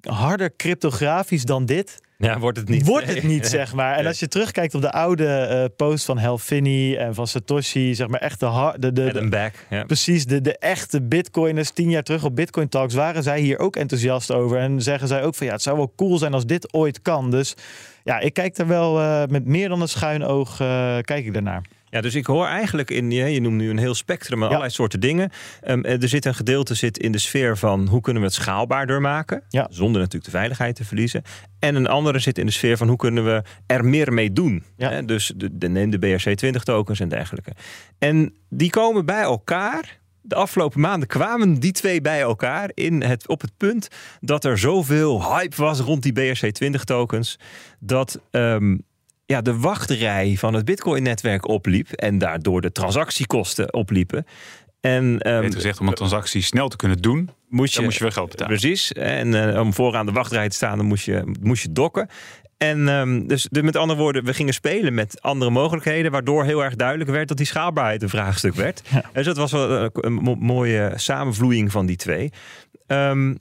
harder 0.01 0.55
cryptografisch 0.55 1.43
dan 1.43 1.65
dit. 1.65 2.01
Ja, 2.17 2.39
wordt 2.39 2.57
het 2.57 2.69
niet. 2.69 2.85
Wordt 2.85 3.07
het 3.07 3.23
niet, 3.33 3.47
zeg 3.47 3.73
maar. 3.73 3.97
En 3.97 4.05
als 4.05 4.19
je 4.19 4.27
terugkijkt 4.27 4.75
op 4.75 4.81
de 4.81 4.91
oude 4.91 5.49
uh, 5.51 5.75
post 5.75 6.05
van 6.05 6.17
Hal 6.17 6.37
Finney 6.37 6.97
en 6.97 7.15
van 7.15 7.27
Satoshi, 7.27 7.95
zeg 7.95 8.07
maar 8.07 8.19
echt 8.19 8.39
de... 8.39 8.73
de, 8.79 8.93
de, 8.93 9.13
de 9.13 9.29
back. 9.29 9.53
Precies, 9.87 10.25
de, 10.25 10.41
de 10.41 10.57
echte 10.57 11.01
bitcoiners 11.01 11.71
tien 11.71 11.89
jaar 11.89 12.03
terug 12.03 12.23
op 12.23 12.35
Bitcoin 12.35 12.69
Talks 12.69 12.93
waren 12.93 13.23
zij 13.23 13.39
hier 13.39 13.59
ook 13.59 13.75
enthousiast 13.75 14.31
over. 14.31 14.57
En 14.57 14.81
zeggen 14.81 15.07
zij 15.07 15.23
ook 15.23 15.35
van 15.35 15.45
ja, 15.45 15.53
het 15.53 15.61
zou 15.61 15.77
wel 15.77 15.93
cool 15.95 16.17
zijn 16.17 16.33
als 16.33 16.45
dit 16.45 16.73
ooit 16.73 17.01
kan. 17.01 17.31
Dus 17.31 17.55
ja, 18.03 18.19
ik 18.19 18.33
kijk 18.33 18.57
er 18.57 18.67
wel 18.67 18.99
uh, 18.99 19.23
met 19.25 19.45
meer 19.45 19.69
dan 19.69 19.81
een 19.81 19.87
schuin 19.87 20.23
oog, 20.23 20.59
uh, 20.59 20.97
kijk 21.01 21.25
ik 21.25 21.33
daarnaar. 21.33 21.65
Ja, 21.93 22.01
dus 22.01 22.15
ik 22.15 22.25
hoor 22.25 22.45
eigenlijk 22.45 22.91
in, 22.91 23.11
je 23.11 23.41
noemt 23.41 23.55
nu 23.55 23.69
een 23.69 23.77
heel 23.77 23.95
spectrum 23.95 24.39
van 24.39 24.47
allerlei 24.47 24.71
soorten 24.71 24.99
dingen. 24.99 25.31
Um, 25.67 25.85
er 25.85 26.07
zit 26.09 26.25
een 26.25 26.35
gedeelte 26.35 26.75
zit 26.75 26.97
in 26.97 27.11
de 27.11 27.17
sfeer 27.17 27.57
van 27.57 27.87
hoe 27.87 28.01
kunnen 28.01 28.21
we 28.21 28.27
het 28.27 28.37
schaalbaarder 28.37 29.01
maken, 29.01 29.43
ja. 29.49 29.67
zonder 29.69 30.01
natuurlijk 30.01 30.31
de 30.31 30.37
veiligheid 30.37 30.75
te 30.75 30.85
verliezen. 30.85 31.23
En 31.59 31.75
een 31.75 31.87
andere 31.87 32.19
zit 32.19 32.37
in 32.37 32.45
de 32.45 32.51
sfeer 32.51 32.77
van 32.77 32.87
hoe 32.87 32.97
kunnen 32.97 33.25
we 33.25 33.43
er 33.65 33.85
meer 33.85 34.13
mee 34.13 34.33
doen. 34.33 34.63
Ja. 34.77 34.89
Hè? 34.89 35.05
Dus 35.05 35.33
de, 35.35 35.57
de, 35.57 35.69
neem 35.69 35.89
de 35.89 36.19
BRC20 36.19 36.63
tokens 36.63 36.99
en 36.99 37.09
dergelijke. 37.09 37.51
En 37.99 38.33
die 38.49 38.69
komen 38.69 39.05
bij 39.05 39.21
elkaar 39.21 39.99
de 40.21 40.35
afgelopen 40.35 40.79
maanden 40.79 41.07
kwamen 41.07 41.59
die 41.59 41.71
twee 41.71 42.01
bij 42.01 42.21
elkaar 42.21 42.71
in 42.73 43.03
het, 43.03 43.27
op 43.27 43.41
het 43.41 43.51
punt 43.57 43.87
dat 44.19 44.45
er 44.45 44.57
zoveel 44.57 45.35
hype 45.35 45.55
was 45.55 45.79
rond 45.79 46.03
die 46.03 46.13
BRC20 46.19 46.81
tokens. 46.83 47.39
Dat 47.79 48.19
um, 48.31 48.83
ja, 49.25 49.41
de 49.41 49.59
wachtrij 49.59 50.35
van 50.37 50.53
het 50.53 50.65
Bitcoin-netwerk 50.65 51.47
opliep 51.47 51.91
en 51.91 52.17
daardoor 52.17 52.61
de 52.61 52.71
transactiekosten 52.71 53.73
opliepen. 53.73 54.25
En, 54.81 55.29
um, 55.33 55.51
gezegd, 55.51 55.79
om 55.79 55.87
een 55.87 55.93
transactie 55.93 56.41
snel 56.41 56.67
te 56.67 56.75
kunnen 56.75 56.97
doen, 56.97 57.29
moest 57.49 57.69
je, 57.69 57.75
dan 57.75 57.85
moest 57.85 57.97
je 57.97 58.03
wel 58.03 58.13
geld 58.13 58.29
betalen. 58.29 58.57
Precies. 58.57 58.91
En 58.93 59.27
uh, 59.27 59.59
om 59.59 59.73
vooraan 59.73 60.05
de 60.05 60.11
wachtrij 60.11 60.49
te 60.49 60.55
staan, 60.55 60.77
dan 60.77 60.85
moest 60.85 61.05
je, 61.05 61.37
moest 61.41 61.63
je 61.63 61.71
dokken. 61.71 62.09
En 62.57 62.87
um, 62.87 63.27
dus, 63.27 63.47
dus, 63.51 63.63
met 63.63 63.75
andere 63.75 63.99
woorden, 63.99 64.23
we 64.23 64.33
gingen 64.33 64.53
spelen 64.53 64.93
met 64.93 65.21
andere 65.21 65.51
mogelijkheden, 65.51 66.11
waardoor 66.11 66.43
heel 66.43 66.63
erg 66.63 66.75
duidelijk 66.75 67.09
werd 67.09 67.27
dat 67.27 67.37
die 67.37 67.45
schaalbaarheid 67.45 68.01
een 68.01 68.09
vraagstuk 68.09 68.55
werd. 68.55 68.81
Ja. 68.89 69.03
Dus 69.13 69.25
dat 69.25 69.37
was 69.37 69.51
wel 69.51 69.71
een, 69.71 69.91
een 69.93 70.37
mooie 70.39 70.91
samenvloeiing 70.95 71.71
van 71.71 71.85
die 71.85 71.95
twee. 71.95 72.31
Um, 72.87 73.37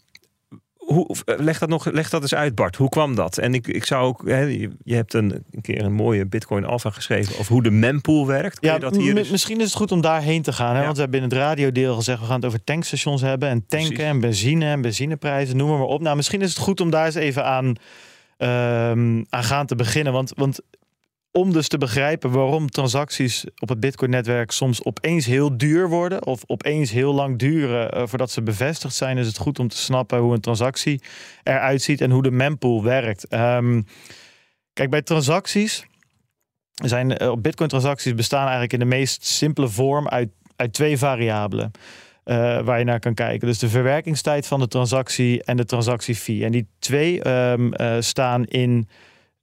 hoe, 0.86 1.16
eh, 1.24 1.38
leg, 1.38 1.58
dat 1.58 1.68
nog, 1.68 1.92
leg 1.92 2.10
dat 2.10 2.22
eens 2.22 2.34
uit, 2.34 2.54
Bart. 2.54 2.76
Hoe 2.76 2.88
kwam 2.88 3.14
dat? 3.14 3.38
En 3.38 3.54
ik, 3.54 3.66
ik 3.66 3.84
zou 3.84 4.06
ook, 4.06 4.28
hè, 4.28 4.40
je, 4.40 4.70
je, 4.84 4.94
hebt 4.94 5.14
een, 5.14 5.44
een, 5.50 5.60
keer 5.60 5.84
een 5.84 5.92
mooie 5.92 6.26
Bitcoin 6.26 6.64
Alpha 6.64 6.90
geschreven 6.90 7.38
over 7.38 7.52
hoe 7.52 7.62
de 7.62 7.70
mempool 7.70 8.26
werkt. 8.26 8.58
Kun 8.60 8.70
ja, 8.70 8.78
dat 8.78 8.96
hier 8.96 9.14
dus... 9.14 9.30
misschien 9.30 9.60
is 9.60 9.64
het 9.66 9.74
goed 9.74 9.92
om 9.92 10.00
daarheen 10.00 10.42
te 10.42 10.52
gaan. 10.52 10.76
Hè? 10.76 10.82
Want 10.82 10.94
we 10.94 11.02
hebben 11.02 11.20
in 11.20 11.28
het 11.28 11.34
radiodeel 11.34 11.94
gezegd, 11.94 12.20
we 12.20 12.26
gaan 12.26 12.36
het 12.36 12.44
over 12.44 12.64
tankstations 12.64 13.20
hebben 13.20 13.48
en 13.48 13.66
tanken 13.66 14.04
en 14.04 14.20
benzine 14.20 14.64
en 14.64 14.80
benzineprijzen, 14.80 15.56
noem 15.56 15.68
maar 15.68 15.80
op. 15.80 16.00
Nou, 16.00 16.16
misschien 16.16 16.40
is 16.40 16.48
het 16.48 16.58
goed 16.58 16.80
om 16.80 16.90
daar 16.90 17.06
eens 17.06 17.14
even 17.14 17.44
aan, 17.44 17.66
um, 17.66 19.26
aan 19.28 19.44
gaan 19.44 19.66
te 19.66 19.76
beginnen. 19.76 20.12
Want, 20.12 20.32
want 20.36 20.60
om 21.32 21.52
dus 21.52 21.68
te 21.68 21.78
begrijpen 21.78 22.30
waarom 22.30 22.70
transacties 22.70 23.44
op 23.58 23.68
het 23.68 23.80
Bitcoin-netwerk 23.80 24.50
soms 24.50 24.84
opeens 24.84 25.26
heel 25.26 25.56
duur 25.56 25.88
worden 25.88 26.26
of 26.26 26.42
opeens 26.46 26.90
heel 26.90 27.14
lang 27.14 27.38
duren 27.38 27.96
uh, 27.96 28.06
voordat 28.06 28.30
ze 28.30 28.42
bevestigd 28.42 28.94
zijn, 28.94 29.18
is 29.18 29.26
het 29.26 29.38
goed 29.38 29.58
om 29.58 29.68
te 29.68 29.76
snappen 29.76 30.18
hoe 30.18 30.34
een 30.34 30.40
transactie 30.40 31.02
eruit 31.42 31.82
ziet 31.82 32.00
en 32.00 32.10
hoe 32.10 32.22
de 32.22 32.30
mempool 32.30 32.82
werkt. 32.82 33.34
Um, 33.34 33.86
kijk, 34.72 34.90
bij 34.90 35.02
transacties 35.02 35.86
zijn 36.74 37.22
uh, 37.22 37.32
Bitcoin-transacties 37.38 38.14
bestaan 38.14 38.42
eigenlijk 38.42 38.72
in 38.72 38.78
de 38.78 38.84
meest 38.84 39.26
simpele 39.26 39.68
vorm 39.68 40.08
uit, 40.08 40.28
uit 40.56 40.72
twee 40.72 40.98
variabelen. 40.98 41.70
Uh, 42.24 42.60
waar 42.60 42.78
je 42.78 42.84
naar 42.84 43.00
kan 43.00 43.14
kijken. 43.14 43.48
Dus 43.48 43.58
de 43.58 43.68
verwerkingstijd 43.68 44.46
van 44.46 44.60
de 44.60 44.68
transactie 44.68 45.44
en 45.44 45.56
de 45.56 45.64
transactiefee. 45.64 46.44
En 46.44 46.52
die 46.52 46.66
twee 46.78 47.28
um, 47.28 47.72
staan 48.00 48.44
in 48.44 48.88
eh, 48.88 48.94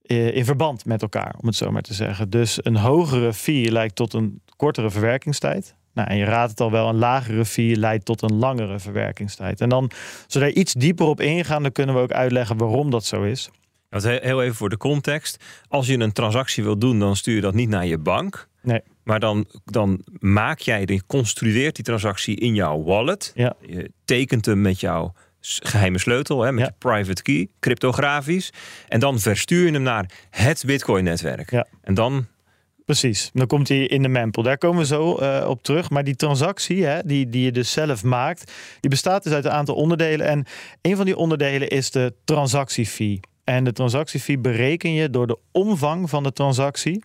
in 0.09 0.45
verband 0.45 0.85
met 0.85 1.01
elkaar, 1.01 1.35
om 1.41 1.47
het 1.47 1.55
zo 1.55 1.71
maar 1.71 1.81
te 1.81 1.93
zeggen. 1.93 2.29
Dus 2.29 2.59
een 2.61 2.75
hogere 2.77 3.33
fee 3.33 3.71
lijkt 3.71 3.95
tot 3.95 4.13
een 4.13 4.41
kortere 4.55 4.89
verwerkingstijd. 4.89 5.75
Nou, 5.93 6.07
en 6.07 6.17
je 6.17 6.23
raadt 6.23 6.49
het 6.49 6.59
al 6.59 6.71
wel, 6.71 6.89
een 6.89 6.97
lagere 6.97 7.45
fee 7.45 7.75
leidt 7.75 8.05
tot 8.05 8.21
een 8.21 8.35
langere 8.35 8.79
verwerkingstijd. 8.79 9.61
En 9.61 9.69
dan, 9.69 9.91
zodat 10.27 10.49
we 10.49 10.59
iets 10.59 10.73
dieper 10.73 11.05
op 11.05 11.21
ingaan, 11.21 11.61
dan 11.63 11.71
kunnen 11.71 11.95
we 11.95 12.01
ook 12.01 12.11
uitleggen 12.11 12.57
waarom 12.57 12.89
dat 12.89 13.05
zo 13.05 13.23
is. 13.23 13.49
Heel 13.89 14.43
even 14.43 14.55
voor 14.55 14.69
de 14.69 14.77
context. 14.77 15.43
Als 15.67 15.87
je 15.87 15.99
een 15.99 16.11
transactie 16.11 16.63
wil 16.63 16.77
doen, 16.77 16.99
dan 16.99 17.15
stuur 17.15 17.35
je 17.35 17.41
dat 17.41 17.53
niet 17.53 17.69
naar 17.69 17.85
je 17.85 17.97
bank. 17.97 18.47
Nee. 18.61 18.81
Maar 19.03 19.19
dan, 19.19 19.45
dan 19.65 20.01
maak 20.19 20.59
jij, 20.59 20.83
je 20.85 21.05
construeert 21.07 21.75
die 21.75 21.85
transactie 21.85 22.35
in 22.35 22.55
jouw 22.55 22.83
wallet. 22.83 23.31
Ja. 23.35 23.55
Je 23.67 23.91
tekent 24.05 24.45
hem 24.45 24.61
met 24.61 24.79
jouw 24.79 25.13
geheime 25.41 25.99
sleutel, 25.99 26.41
hè, 26.41 26.51
met 26.51 26.65
je 26.65 26.73
private 26.77 27.21
key, 27.21 27.47
cryptografisch. 27.59 28.49
En 28.87 28.99
dan 28.99 29.19
verstuur 29.19 29.65
je 29.65 29.71
hem 29.71 29.81
naar 29.81 30.11
het 30.29 30.63
Bitcoin-netwerk. 30.65 31.51
Ja. 31.51 31.67
En 31.81 31.93
dan 31.93 32.27
Precies, 32.89 33.29
dan 33.33 33.47
komt 33.47 33.67
hij 33.67 33.85
in 33.85 34.01
de 34.01 34.07
mempool. 34.07 34.43
Daar 34.43 34.57
komen 34.57 34.79
we 34.79 34.85
zo 34.85 35.19
uh, 35.21 35.45
op 35.47 35.63
terug. 35.63 35.89
Maar 35.89 36.03
die 36.03 36.15
transactie, 36.15 36.85
hè, 36.85 36.99
die, 37.03 37.29
die 37.29 37.43
je 37.43 37.51
dus 37.51 37.71
zelf 37.71 38.03
maakt, 38.03 38.51
die 38.79 38.89
bestaat 38.89 39.23
dus 39.23 39.33
uit 39.33 39.45
een 39.45 39.51
aantal 39.51 39.75
onderdelen. 39.75 40.27
En 40.27 40.45
een 40.81 40.95
van 40.95 41.05
die 41.05 41.17
onderdelen 41.17 41.67
is 41.67 41.91
de 41.91 42.13
transactiefee. 42.25 43.19
En 43.43 43.63
de 43.63 43.71
transactiefee 43.71 44.37
bereken 44.37 44.93
je 44.93 45.09
door 45.09 45.27
de 45.27 45.37
omvang 45.51 46.09
van 46.09 46.23
de 46.23 46.33
transactie 46.33 47.03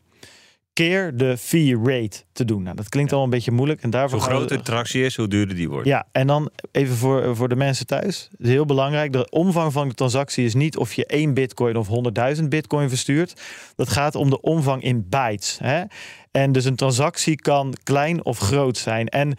keer 0.74 1.16
de 1.16 1.36
fee 1.36 1.76
rate 1.76 2.22
te 2.32 2.44
doen. 2.44 2.62
Nou, 2.62 2.76
dat 2.76 2.88
klinkt 2.88 3.12
al 3.12 3.22
een 3.24 3.30
beetje 3.30 3.50
moeilijk. 3.50 3.82
En 3.82 3.90
daarvoor 3.90 4.18
Hoe 4.18 4.28
groter 4.28 4.56
de 4.56 4.62
transactie 4.62 5.04
is, 5.04 5.16
hoe 5.16 5.28
duurder 5.28 5.56
die 5.56 5.68
wordt. 5.68 5.86
ja, 5.86 6.06
en 6.12 6.26
dan 6.26 6.50
even 6.72 6.96
voor, 6.96 7.36
voor 7.36 7.48
de 7.48 7.56
mensen 7.56 7.86
thuis. 7.86 8.28
Het 8.30 8.40
is 8.46 8.48
heel 8.48 8.64
belangrijk. 8.64 9.12
De 9.12 9.30
omvang 9.30 9.72
van 9.72 9.88
de 9.88 9.94
transactie 9.94 10.44
is 10.44 10.54
niet 10.54 10.76
of 10.76 10.92
je 10.92 11.06
1 11.06 11.34
bitcoin 11.34 11.76
of 11.76 11.88
100.000 12.36 12.44
bitcoin 12.48 12.88
verstuurt. 12.88 13.42
Dat 13.76 13.88
gaat 13.88 14.14
om 14.14 14.30
de 14.30 14.40
omvang 14.40 14.82
in 14.82 15.06
bytes. 15.08 15.58
Hè? 15.62 15.82
En 16.30 16.52
dus 16.52 16.64
een 16.64 16.76
transactie 16.76 17.36
kan 17.36 17.74
klein 17.82 18.24
of 18.24 18.38
groot 18.38 18.78
zijn. 18.78 19.08
En 19.08 19.36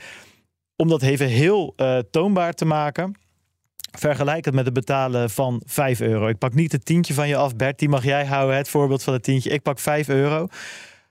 om 0.76 0.88
dat 0.88 1.02
even 1.02 1.28
heel 1.28 1.74
eh, 1.76 1.98
toonbaar 2.12 2.54
te 2.54 2.66
maken. 2.66 3.14
Vergelijk 3.98 4.46
het 4.46 4.54
met 4.54 4.66
het 4.66 4.74
betalen 4.74 5.30
van 5.30 5.62
5 5.66 6.02
euro. 6.02 6.28
Ik 6.28 6.38
pak 6.38 6.54
niet 6.54 6.72
het 6.72 6.86
tientje 6.86 7.14
van 7.14 7.28
je 7.28 7.36
af, 7.36 7.56
Bert. 7.56 7.80
Die 7.80 7.90
mag 7.90 8.04
jij 8.04 8.26
houden, 8.26 8.58
het 8.58 8.70
voorbeeld 8.70 9.04
van 9.04 9.14
het 9.14 9.24
tientje. 9.24 9.50
Ik 9.50 9.62
pak 9.62 9.80
5 9.80 10.10
euro. 10.10 10.48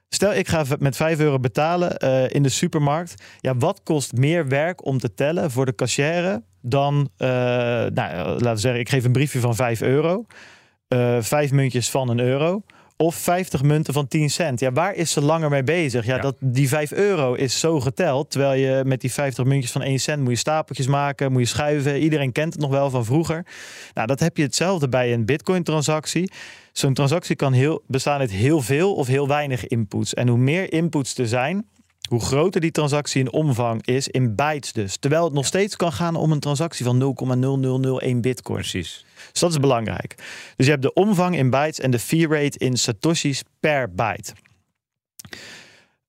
Stel, 0.09 0.33
ik 0.33 0.47
ga 0.47 0.65
met 0.79 0.95
5 0.95 1.19
euro 1.19 1.39
betalen 1.39 1.97
eh, 1.97 2.29
in 2.29 2.43
de 2.43 2.49
supermarkt. 2.49 3.23
Ja, 3.39 3.55
wat 3.55 3.81
kost 3.83 4.13
meer 4.13 4.47
werk 4.47 4.85
om 4.85 4.99
te 4.99 5.13
tellen 5.13 5.51
voor 5.51 5.65
de 5.65 5.75
cashier 5.75 6.41
dan, 6.61 7.09
eh, 7.17 7.27
nou, 7.27 7.91
laten 7.93 8.53
we 8.53 8.57
zeggen, 8.57 8.79
ik 8.79 8.89
geef 8.89 9.03
een 9.03 9.11
briefje 9.11 9.39
van 9.39 9.55
5 9.55 9.81
euro, 9.81 10.25
eh, 10.87 11.17
vijf 11.19 11.51
muntjes 11.51 11.89
van 11.89 12.09
een 12.09 12.19
euro. 12.19 12.61
Of 12.97 13.15
50 13.15 13.63
munten 13.63 13.93
van 13.93 14.07
10 14.07 14.29
cent. 14.29 14.59
Ja, 14.59 14.71
waar 14.71 14.93
is 14.93 15.11
ze 15.11 15.21
langer 15.21 15.49
mee 15.49 15.63
bezig? 15.63 16.05
Ja, 16.05 16.15
Ja. 16.15 16.21
Dat, 16.21 16.35
die 16.39 16.67
5 16.67 16.91
euro 16.91 17.33
is 17.33 17.59
zo 17.59 17.79
geteld. 17.79 18.31
Terwijl 18.31 18.53
je 18.59 18.83
met 18.85 19.01
die 19.01 19.11
50 19.11 19.45
muntjes 19.45 19.71
van 19.71 19.81
1 19.81 19.99
cent 19.99 20.21
moet 20.21 20.31
je 20.31 20.37
stapeltjes 20.37 20.87
maken, 20.87 21.31
moet 21.31 21.41
je 21.41 21.47
schuiven. 21.47 21.99
Iedereen 21.99 22.31
kent 22.31 22.53
het 22.53 22.61
nog 22.61 22.71
wel 22.71 22.89
van 22.89 23.05
vroeger. 23.05 23.45
Nou, 23.93 24.07
dat 24.07 24.19
heb 24.19 24.37
je 24.37 24.43
hetzelfde 24.43 24.89
bij 24.89 25.13
een 25.13 25.25
Bitcoin-transactie. 25.25 26.31
Zo'n 26.77 26.93
transactie 26.93 27.35
kan 27.35 27.53
heel, 27.53 27.83
bestaan 27.87 28.19
uit 28.19 28.31
heel 28.31 28.61
veel 28.61 28.93
of 28.93 29.07
heel 29.07 29.27
weinig 29.27 29.67
inputs. 29.67 30.13
En 30.13 30.27
hoe 30.27 30.37
meer 30.37 30.73
inputs 30.73 31.17
er 31.17 31.27
zijn, 31.27 31.67
hoe 32.09 32.19
groter 32.19 32.61
die 32.61 32.71
transactie 32.71 33.21
in 33.21 33.31
omvang 33.31 33.85
is, 33.85 34.07
in 34.07 34.35
bytes 34.35 34.73
dus. 34.73 34.97
Terwijl 34.97 35.23
het 35.23 35.33
nog 35.33 35.45
steeds 35.45 35.75
kan 35.75 35.91
gaan 35.91 36.15
om 36.15 36.31
een 36.31 36.39
transactie 36.39 36.85
van 36.85 37.15
0,0001 38.05 38.19
bitcoin. 38.19 38.59
Precies. 38.59 39.05
Dus 39.31 39.41
dat 39.41 39.51
is 39.51 39.59
belangrijk. 39.59 40.15
Dus 40.55 40.65
je 40.65 40.71
hebt 40.71 40.81
de 40.81 40.93
omvang 40.93 41.35
in 41.35 41.49
bytes 41.49 41.79
en 41.79 41.91
de 41.91 41.99
fee 41.99 42.27
rate 42.27 42.57
in 42.57 42.77
satoshis 42.77 43.43
per 43.59 43.93
byte. 43.93 44.33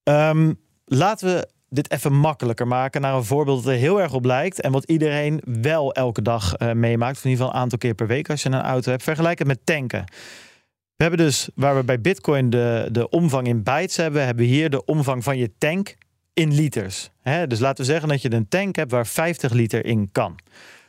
Ehm, 0.02 0.52
laten 0.84 1.28
we 1.28 1.48
dit 1.68 1.90
even 1.90 2.12
makkelijker 2.12 2.66
maken 2.66 3.00
naar 3.00 3.14
een 3.14 3.24
voorbeeld 3.24 3.64
dat 3.64 3.72
er 3.72 3.78
heel 3.78 4.00
erg 4.00 4.12
op 4.12 4.24
lijkt 4.24 4.60
en 4.60 4.72
wat 4.72 4.84
iedereen 4.84 5.42
wel 5.44 5.92
elke 5.92 6.22
dag 6.22 6.54
eh, 6.54 6.72
meemaakt, 6.72 7.16
of 7.16 7.24
in 7.24 7.30
ieder 7.30 7.44
geval 7.44 7.58
een 7.58 7.62
aantal 7.62 7.78
keer 7.78 7.94
per 7.94 8.06
week 8.06 8.30
als 8.30 8.42
je 8.42 8.48
een 8.48 8.60
auto 8.60 8.90
hebt. 8.90 9.02
Vergelijk 9.02 9.38
het 9.38 9.48
met 9.48 9.66
tanken. 9.66 10.04
We 10.96 11.02
hebben 11.04 11.26
dus, 11.26 11.48
waar 11.54 11.76
we 11.76 11.84
bij 11.84 12.00
Bitcoin 12.00 12.50
de, 12.50 12.88
de 12.92 13.08
omvang 13.08 13.46
in 13.46 13.62
bytes 13.62 13.96
hebben, 13.96 14.24
hebben 14.24 14.44
we 14.44 14.50
hier 14.50 14.70
de 14.70 14.84
omvang 14.84 15.24
van 15.24 15.38
je 15.38 15.50
tank 15.58 15.94
in 16.34 16.54
liters. 16.54 17.10
Dus 17.46 17.58
laten 17.58 17.84
we 17.84 17.90
zeggen 17.90 18.08
dat 18.08 18.22
je 18.22 18.32
een 18.32 18.48
tank 18.48 18.76
hebt 18.76 18.90
waar 18.90 19.06
50 19.06 19.52
liter 19.52 19.84
in 19.86 20.08
kan. 20.12 20.38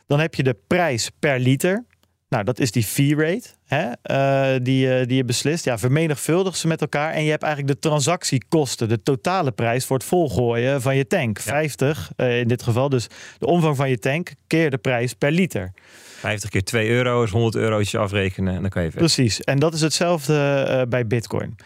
Dan 0.06 0.20
heb 0.20 0.34
je 0.34 0.42
de 0.42 0.56
prijs 0.66 1.10
per 1.18 1.38
liter. 1.38 1.84
Nou, 2.28 2.44
dat 2.44 2.58
is 2.58 2.70
die 2.70 2.84
fee 2.84 3.16
rate 3.16 3.48
hè, 3.64 3.90
eh, 4.02 4.60
die, 4.62 4.88
je- 4.88 5.06
die 5.06 5.16
je 5.16 5.24
beslist. 5.24 5.64
Ja, 5.64 5.78
vermenigvuldig 5.78 6.56
ze 6.56 6.66
met 6.66 6.80
elkaar. 6.80 7.12
En 7.12 7.24
je 7.24 7.30
hebt 7.30 7.42
eigenlijk 7.42 7.74
de 7.74 7.88
transactiekosten, 7.88 8.88
de 8.88 9.02
totale 9.02 9.50
prijs 9.52 9.84
voor 9.84 9.96
het 9.96 10.06
volgooien 10.06 10.82
van 10.82 10.96
je 10.96 11.06
tank. 11.06 11.38
50 11.40 12.10
eh, 12.16 12.38
in 12.40 12.48
dit 12.48 12.62
geval. 12.62 12.88
Dus 12.88 13.06
de 13.38 13.46
omvang 13.46 13.76
van 13.76 13.90
je 13.90 13.98
tank 13.98 14.32
keer 14.46 14.70
de 14.70 14.78
prijs 14.78 15.14
per 15.14 15.30
liter. 15.30 15.72
50 16.18 16.50
keer 16.50 16.64
2 16.64 16.88
euro 16.88 17.22
is 17.22 17.30
100 17.30 17.54
eurotjes 17.54 18.00
afrekenen 18.00 18.54
en 18.54 18.60
dan 18.60 18.70
kan 18.70 18.82
je 18.82 18.90
verder. 18.90 19.06
Precies. 19.06 19.40
En 19.40 19.58
dat 19.58 19.74
is 19.74 19.80
hetzelfde 19.80 20.64
eh, 20.68 20.82
bij 20.88 21.06
Bitcoin. 21.06 21.56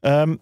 Ehm, 0.00 0.34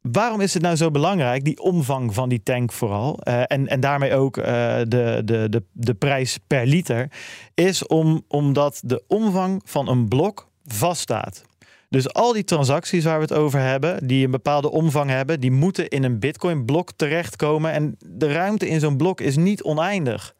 waarom 0.00 0.40
is 0.40 0.54
het 0.54 0.62
nou 0.62 0.76
zo 0.76 0.90
belangrijk, 0.90 1.44
die 1.44 1.60
omvang 1.60 2.14
van 2.14 2.28
die 2.28 2.42
tank 2.42 2.72
vooral, 2.72 3.18
eh, 3.22 3.42
en, 3.46 3.66
en 3.66 3.80
daarmee 3.80 4.14
ook 4.14 4.36
eh, 4.36 4.44
de, 4.82 5.22
de, 5.24 5.46
de, 5.50 5.62
de 5.72 5.94
prijs 5.94 6.38
per 6.46 6.66
liter, 6.66 7.10
is 7.54 7.86
om, 7.86 8.24
omdat 8.28 8.80
de 8.84 9.02
omvang 9.06 9.62
van 9.64 9.88
een 9.88 10.08
blok 10.08 10.48
vaststaat. 10.64 11.46
Dus 11.90 12.12
al 12.12 12.32
die 12.32 12.44
transacties 12.44 13.04
waar 13.04 13.16
we 13.16 13.22
het 13.22 13.32
over 13.32 13.60
hebben, 13.60 14.06
die 14.06 14.24
een 14.24 14.30
bepaalde 14.30 14.70
omvang 14.70 15.10
hebben, 15.10 15.40
die 15.40 15.50
moeten 15.50 15.88
in 15.88 16.04
een 16.04 16.18
Bitcoin-blok 16.18 16.90
terechtkomen. 16.96 17.72
En 17.72 17.96
de 17.98 18.32
ruimte 18.32 18.68
in 18.68 18.80
zo'n 18.80 18.96
blok 18.96 19.20
is 19.20 19.36
niet 19.36 19.62
oneindig. 19.62 20.34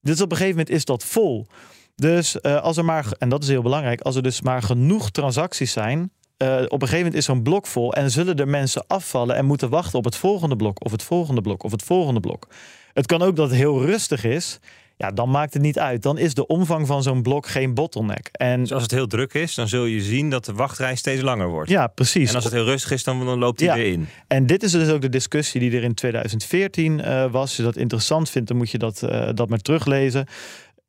Dus 0.00 0.20
op 0.20 0.30
een 0.30 0.36
gegeven 0.36 0.56
moment 0.56 0.74
is 0.74 0.84
dat 0.84 1.04
vol. 1.04 1.46
Dus 1.96 2.40
eh, 2.40 2.62
als 2.62 2.76
er 2.76 2.84
maar, 2.84 3.06
en 3.18 3.28
dat 3.28 3.42
is 3.42 3.48
heel 3.48 3.62
belangrijk, 3.62 4.00
als 4.00 4.16
er 4.16 4.22
dus 4.22 4.40
maar 4.40 4.62
genoeg 4.62 5.10
transacties 5.10 5.72
zijn, 5.72 6.10
eh, 6.36 6.54
op 6.54 6.72
een 6.72 6.78
gegeven 6.80 6.96
moment 6.96 7.14
is 7.14 7.24
zo'n 7.24 7.42
blok 7.42 7.66
vol 7.66 7.92
en 7.94 8.10
zullen 8.10 8.36
er 8.36 8.48
mensen 8.48 8.84
afvallen 8.86 9.36
en 9.36 9.44
moeten 9.44 9.68
wachten 9.68 9.98
op 9.98 10.04
het 10.04 10.16
volgende 10.16 10.56
blok, 10.56 10.84
of 10.84 10.92
het 10.92 11.02
volgende 11.02 11.40
blok, 11.40 11.62
of 11.62 11.70
het 11.70 11.82
volgende 11.82 12.20
blok. 12.20 12.46
Het 12.92 13.06
kan 13.06 13.22
ook 13.22 13.36
dat 13.36 13.48
het 13.48 13.58
heel 13.58 13.84
rustig 13.84 14.24
is. 14.24 14.58
Ja, 14.96 15.10
dan 15.10 15.30
maakt 15.30 15.52
het 15.52 15.62
niet 15.62 15.78
uit. 15.78 16.02
Dan 16.02 16.18
is 16.18 16.34
de 16.34 16.46
omvang 16.46 16.86
van 16.86 17.02
zo'n 17.02 17.22
blok 17.22 17.46
geen 17.46 17.74
bottleneck. 17.74 18.28
En 18.32 18.60
Dus 18.60 18.72
als 18.72 18.82
het 18.82 18.90
heel 18.90 19.06
druk 19.06 19.34
is, 19.34 19.54
dan 19.54 19.68
zul 19.68 19.84
je 19.84 20.00
zien 20.00 20.30
dat 20.30 20.44
de 20.44 20.52
wachtrij 20.52 20.94
steeds 20.96 21.22
langer 21.22 21.48
wordt. 21.48 21.70
ja, 21.70 21.86
precies. 21.86 22.28
En 22.28 22.34
als 22.34 22.44
het 22.44 22.52
heel 22.52 22.64
rustig 22.64 22.90
is, 22.90 23.04
dan, 23.04 23.24
dan 23.24 23.38
loopt 23.38 23.60
hij 23.60 23.68
Ja. 23.68 23.74
weer 23.74 23.92
in. 23.92 24.08
En 24.26 24.46
dit 24.46 24.62
is 24.62 24.72
dus 24.72 24.88
ook 24.90 25.00
de 25.00 25.08
discussie 25.08 25.60
die 25.60 25.76
er 25.76 25.82
in 25.82 25.94
2014 25.94 27.00
eh, 27.00 27.22
was. 27.30 27.40
Als 27.40 27.56
je 27.56 27.62
dat 27.62 27.76
interessant 27.76 28.30
vindt, 28.30 28.48
dan 28.48 28.56
moet 28.56 28.70
je 28.70 28.78
dat, 28.78 29.00
dat 29.34 29.48
maar 29.48 29.58
teruglezen. 29.58 30.26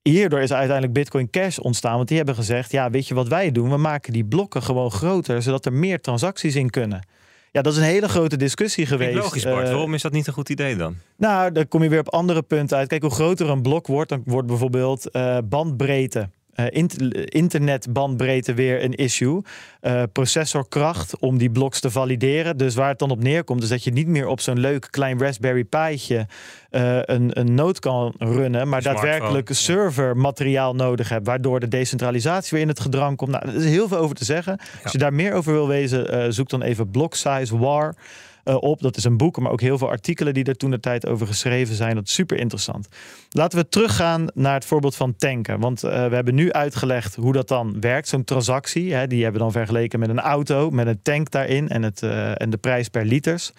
Hierdoor 0.03 0.41
is 0.41 0.53
uiteindelijk 0.53 0.93
Bitcoin 0.93 1.29
Cash 1.29 1.57
ontstaan. 1.57 1.95
Want 1.95 2.07
die 2.07 2.17
hebben 2.17 2.35
gezegd, 2.35 2.71
ja, 2.71 2.89
weet 2.89 3.07
je 3.07 3.13
wat 3.13 3.27
wij 3.27 3.51
doen? 3.51 3.69
We 3.69 3.77
maken 3.77 4.13
die 4.13 4.25
blokken 4.25 4.63
gewoon 4.63 4.91
groter, 4.91 5.41
zodat 5.41 5.65
er 5.65 5.73
meer 5.73 6.01
transacties 6.01 6.55
in 6.55 6.69
kunnen. 6.69 7.07
Ja, 7.51 7.61
dat 7.61 7.73
is 7.73 7.79
een 7.79 7.85
hele 7.85 8.09
grote 8.09 8.37
discussie 8.37 8.85
geweest. 8.85 9.15
Logisch, 9.15 9.43
Bart. 9.43 9.63
Eh, 9.65 9.71
Waarom 9.71 9.93
is 9.93 10.01
dat 10.01 10.11
niet 10.11 10.27
een 10.27 10.33
goed 10.33 10.49
idee 10.49 10.75
dan? 10.75 10.95
nou, 11.17 11.51
dan 11.51 11.67
kom 11.67 11.83
je 11.83 11.89
weer 11.89 11.99
op 11.99 12.09
andere 12.09 12.41
punten 12.41 12.77
uit. 12.77 12.87
Kijk, 12.87 13.01
hoe 13.01 13.11
groter 13.11 13.49
een 13.49 13.61
blok 13.61 13.87
wordt, 13.87 14.09
dan 14.09 14.21
wordt 14.25 14.47
bijvoorbeeld 14.47 15.09
eh, 15.09 15.37
bandbreedte. 15.43 16.29
Eh, 16.67 16.77
int- 16.77 17.01
internetbandbreedte 17.33 18.53
weer 18.53 18.83
een 18.83 18.93
issue. 18.93 19.41
Eh, 19.81 20.03
processorkracht 20.11 21.19
om 21.19 21.37
die 21.37 21.49
bloks 21.51 21.79
te 21.79 21.91
valideren. 21.91 22.57
Dus 22.57 22.75
waar 22.75 22.89
het 22.89 22.99
dan 22.99 23.09
op 23.11 23.23
neerkomt, 23.23 23.63
is 23.63 23.69
dat 23.69 23.83
je 23.83 23.91
niet 23.91 24.07
meer 24.07 24.27
op 24.27 24.39
zo'n 24.39 24.59
leuk 24.59 24.87
klein 24.89 25.19
Raspberry 25.19 25.63
Pi'tje 25.63 26.27
eh, 26.69 26.97
een, 27.01 27.39
een 27.39 27.53
node 27.55 27.79
kan 27.79 28.13
runnen, 28.17 28.67
maar 28.67 28.81
Smartphone, 28.81 29.09
daadwerkelijk 29.11 29.49
servermateriaal 29.53 30.75
nodig 30.75 31.09
hebt, 31.09 31.25
waardoor 31.25 31.59
de 31.59 31.67
decentralisatie 31.67 32.49
weer 32.51 32.61
in 32.61 32.67
het 32.67 32.79
gedrang 32.79 33.17
komt. 33.17 33.31
Nou, 33.31 33.47
er 33.47 33.55
is 33.55 33.65
heel 33.65 33.87
veel 33.87 33.97
over 33.97 34.15
te 34.15 34.25
zeggen. 34.25 34.59
Als 34.83 34.91
je 34.91 34.97
daar 34.97 35.13
meer 35.13 35.33
over 35.33 35.53
wil 35.53 35.67
wezen, 35.67 36.33
zoek 36.33 36.49
dan 36.49 36.61
even 36.61 36.89
Block 36.91 37.15
Size 37.15 37.57
War 37.57 37.95
eh, 38.43 38.55
op. 38.59 38.81
Dat 38.81 38.97
is 38.97 39.03
een 39.03 39.17
boek, 39.17 39.39
maar 39.39 39.51
ook 39.51 39.61
heel 39.61 39.77
veel 39.77 39.89
artikelen 39.89 40.33
die 40.33 40.43
er 40.43 40.57
toen 40.57 40.71
de 40.71 40.79
tijd 40.79 41.07
over 41.07 41.27
geschreven 41.27 41.75
zijn. 41.75 41.95
Dat 41.95 42.07
is 42.07 42.13
super 42.13 42.37
interessant. 42.37 42.87
Laten 43.29 43.59
we 43.59 43.69
teruggaan 43.69 44.27
naar 44.33 44.53
het 44.53 44.65
voorbeeld 44.65 44.95
van 44.95 45.15
tanken. 45.15 45.59
Want 45.59 45.83
eh, 45.83 46.07
we 46.07 46.15
hebben 46.15 46.35
nu 46.35 46.51
uitgelegd 46.51 47.15
hoe 47.15 47.33
dat 47.33 47.47
dan 47.47 47.79
werkt. 47.79 48.07
Zo'n 48.07 48.23
transactie, 48.23 48.93
hè, 48.93 49.07
die 49.07 49.23
hebben 49.23 49.39
we 49.39 49.45
dan 49.45 49.55
vergeleken 49.55 49.99
met 49.99 50.09
een 50.09 50.19
auto, 50.19 50.69
met 50.69 50.87
een 50.87 51.01
tank 51.01 51.31
daarin 51.31 51.69
en, 51.69 51.83
het, 51.83 52.03
eh, 52.03 52.41
en 52.41 52.49
de 52.49 52.57
prijs 52.57 52.87
per 52.87 53.05
liters. 53.05 53.51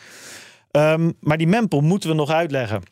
Ehm, 0.71 1.11
maar 1.21 1.39
die 1.39 1.47
mempel 1.47 1.81
moeten 1.81 2.09
we 2.09 2.15
nog 2.15 2.31
uitleggen. 2.31 2.83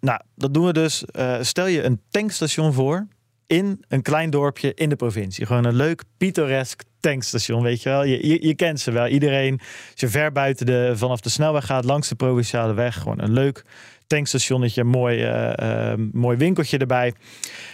Nou, 0.00 0.20
dat 0.34 0.54
doen 0.54 0.66
we 0.66 0.72
dus. 0.72 1.04
stel 1.40 1.66
je 1.66 1.82
een 1.82 2.00
tankstation 2.10 2.72
voor 2.72 3.06
in 3.46 3.84
een 3.88 4.02
klein 4.02 4.30
dorpje 4.30 4.74
in 4.74 4.88
de 4.88 4.96
provincie. 4.96 5.46
Gewoon 5.46 5.64
een 5.64 5.74
leuk, 5.74 6.02
pittoresk 6.16 6.82
tankstation, 7.00 7.62
weet 7.62 7.82
je 7.82 7.88
wel. 7.88 8.04
Je, 8.04 8.46
je, 8.46 8.54
kent 8.54 8.80
ze 8.80 8.90
wel. 8.90 9.06
Iedereen, 9.06 9.58
als 9.90 10.00
je 10.00 10.08
ver 10.08 10.32
buiten 10.32 10.66
de, 10.66 10.92
vanaf 10.94 11.20
de 11.20 11.28
snelweg 11.28 11.66
gaat, 11.66 11.84
langs 11.84 12.08
de 12.08 12.14
provinciale 12.14 12.74
weg, 12.74 12.96
gewoon 12.98 13.20
een 13.20 13.32
leuk 13.32 13.64
tankstationnetje, 14.06 14.84
mooi, 14.84 15.22
eh, 15.22 15.92
eh, 15.92 15.98
mooi 16.12 16.36
winkeltje 16.36 16.78
erbij. 16.78 17.14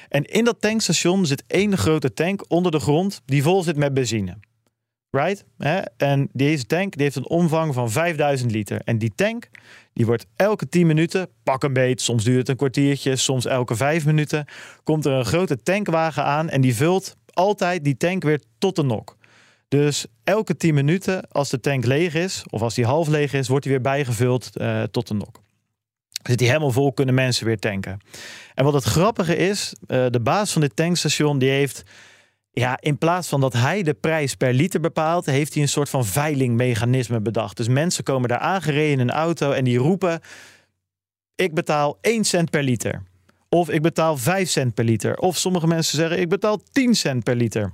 En 0.08 0.24
in 0.24 0.44
dat 0.44 0.60
tankstation 0.60 1.26
zit 1.26 1.44
één 1.46 1.78
grote 1.78 2.12
tank 2.12 2.44
onder 2.48 2.72
de 2.72 2.80
grond 2.80 3.22
die 3.24 3.42
vol 3.42 3.62
zit 3.62 3.76
met 3.76 3.94
benzine. 3.94 4.36
Right? 5.10 5.44
Hè? 5.58 5.80
En 5.96 6.28
deze 6.32 6.66
tank 6.66 6.92
die 6.92 7.02
heeft 7.02 7.16
een 7.16 7.28
omvang 7.28 7.74
van 7.74 7.90
5000 7.90 8.50
liter. 8.50 8.80
En 8.84 8.98
die 8.98 9.12
tank 9.14 9.48
die 9.92 10.06
wordt 10.06 10.26
elke 10.36 10.68
10 10.68 10.86
minuten, 10.86 11.28
pak 11.42 11.62
een 11.62 11.72
beet, 11.72 12.00
soms 12.00 12.24
duurt 12.24 12.38
het 12.38 12.48
een 12.48 12.56
kwartiertje, 12.56 13.16
soms 13.16 13.46
elke 13.46 13.76
5 13.76 14.06
minuten, 14.06 14.44
komt 14.84 15.04
er 15.04 15.12
een 15.12 15.24
grote 15.24 15.62
tankwagen 15.62 16.24
aan 16.24 16.48
en 16.48 16.60
die 16.60 16.74
vult 16.74 17.16
altijd 17.32 17.84
die 17.84 17.96
tank 17.96 18.22
weer 18.22 18.40
tot 18.58 18.76
de 18.76 18.82
nok. 18.82 19.15
Dus 19.68 20.06
elke 20.24 20.56
10 20.56 20.74
minuten, 20.74 21.30
als 21.30 21.50
de 21.50 21.60
tank 21.60 21.84
leeg 21.84 22.14
is, 22.14 22.44
of 22.50 22.62
als 22.62 22.74
die 22.74 22.84
half 22.84 23.08
leeg 23.08 23.32
is, 23.32 23.48
wordt 23.48 23.62
die 23.62 23.72
weer 23.72 23.82
bijgevuld 23.82 24.56
eh, 24.56 24.82
tot 24.82 25.08
de 25.08 25.14
nok. 25.14 25.40
Zit 26.22 26.38
die 26.38 26.48
helemaal 26.48 26.70
vol, 26.70 26.92
kunnen 26.92 27.14
mensen 27.14 27.46
weer 27.46 27.58
tanken. 27.58 28.00
En 28.54 28.64
wat 28.64 28.74
het 28.74 28.84
grappige 28.84 29.36
is, 29.36 29.74
eh, 29.86 30.06
de 30.10 30.20
baas 30.20 30.52
van 30.52 30.60
dit 30.60 30.76
tankstation, 30.76 31.38
die 31.38 31.50
heeft, 31.50 31.82
ja, 32.50 32.78
in 32.80 32.98
plaats 32.98 33.28
van 33.28 33.40
dat 33.40 33.52
hij 33.52 33.82
de 33.82 33.94
prijs 33.94 34.34
per 34.34 34.52
liter 34.52 34.80
bepaalt, 34.80 35.26
heeft 35.26 35.54
hij 35.54 35.62
een 35.62 35.68
soort 35.68 35.88
van 35.88 36.04
veilingmechanisme 36.04 37.20
bedacht. 37.20 37.56
Dus 37.56 37.68
mensen 37.68 38.04
komen 38.04 38.28
daar 38.28 38.38
aangereden 38.38 38.92
in 38.92 39.00
een 39.00 39.10
auto 39.10 39.50
en 39.50 39.64
die 39.64 39.78
roepen: 39.78 40.20
Ik 41.34 41.54
betaal 41.54 41.98
1 42.00 42.24
cent 42.24 42.50
per 42.50 42.62
liter. 42.62 43.02
Of 43.48 43.70
ik 43.70 43.82
betaal 43.82 44.16
5 44.16 44.48
cent 44.48 44.74
per 44.74 44.84
liter. 44.84 45.16
Of 45.16 45.36
sommige 45.36 45.66
mensen 45.66 45.98
zeggen: 45.98 46.20
Ik 46.20 46.28
betaal 46.28 46.60
10 46.72 46.94
cent 46.94 47.24
per 47.24 47.36
liter. 47.36 47.72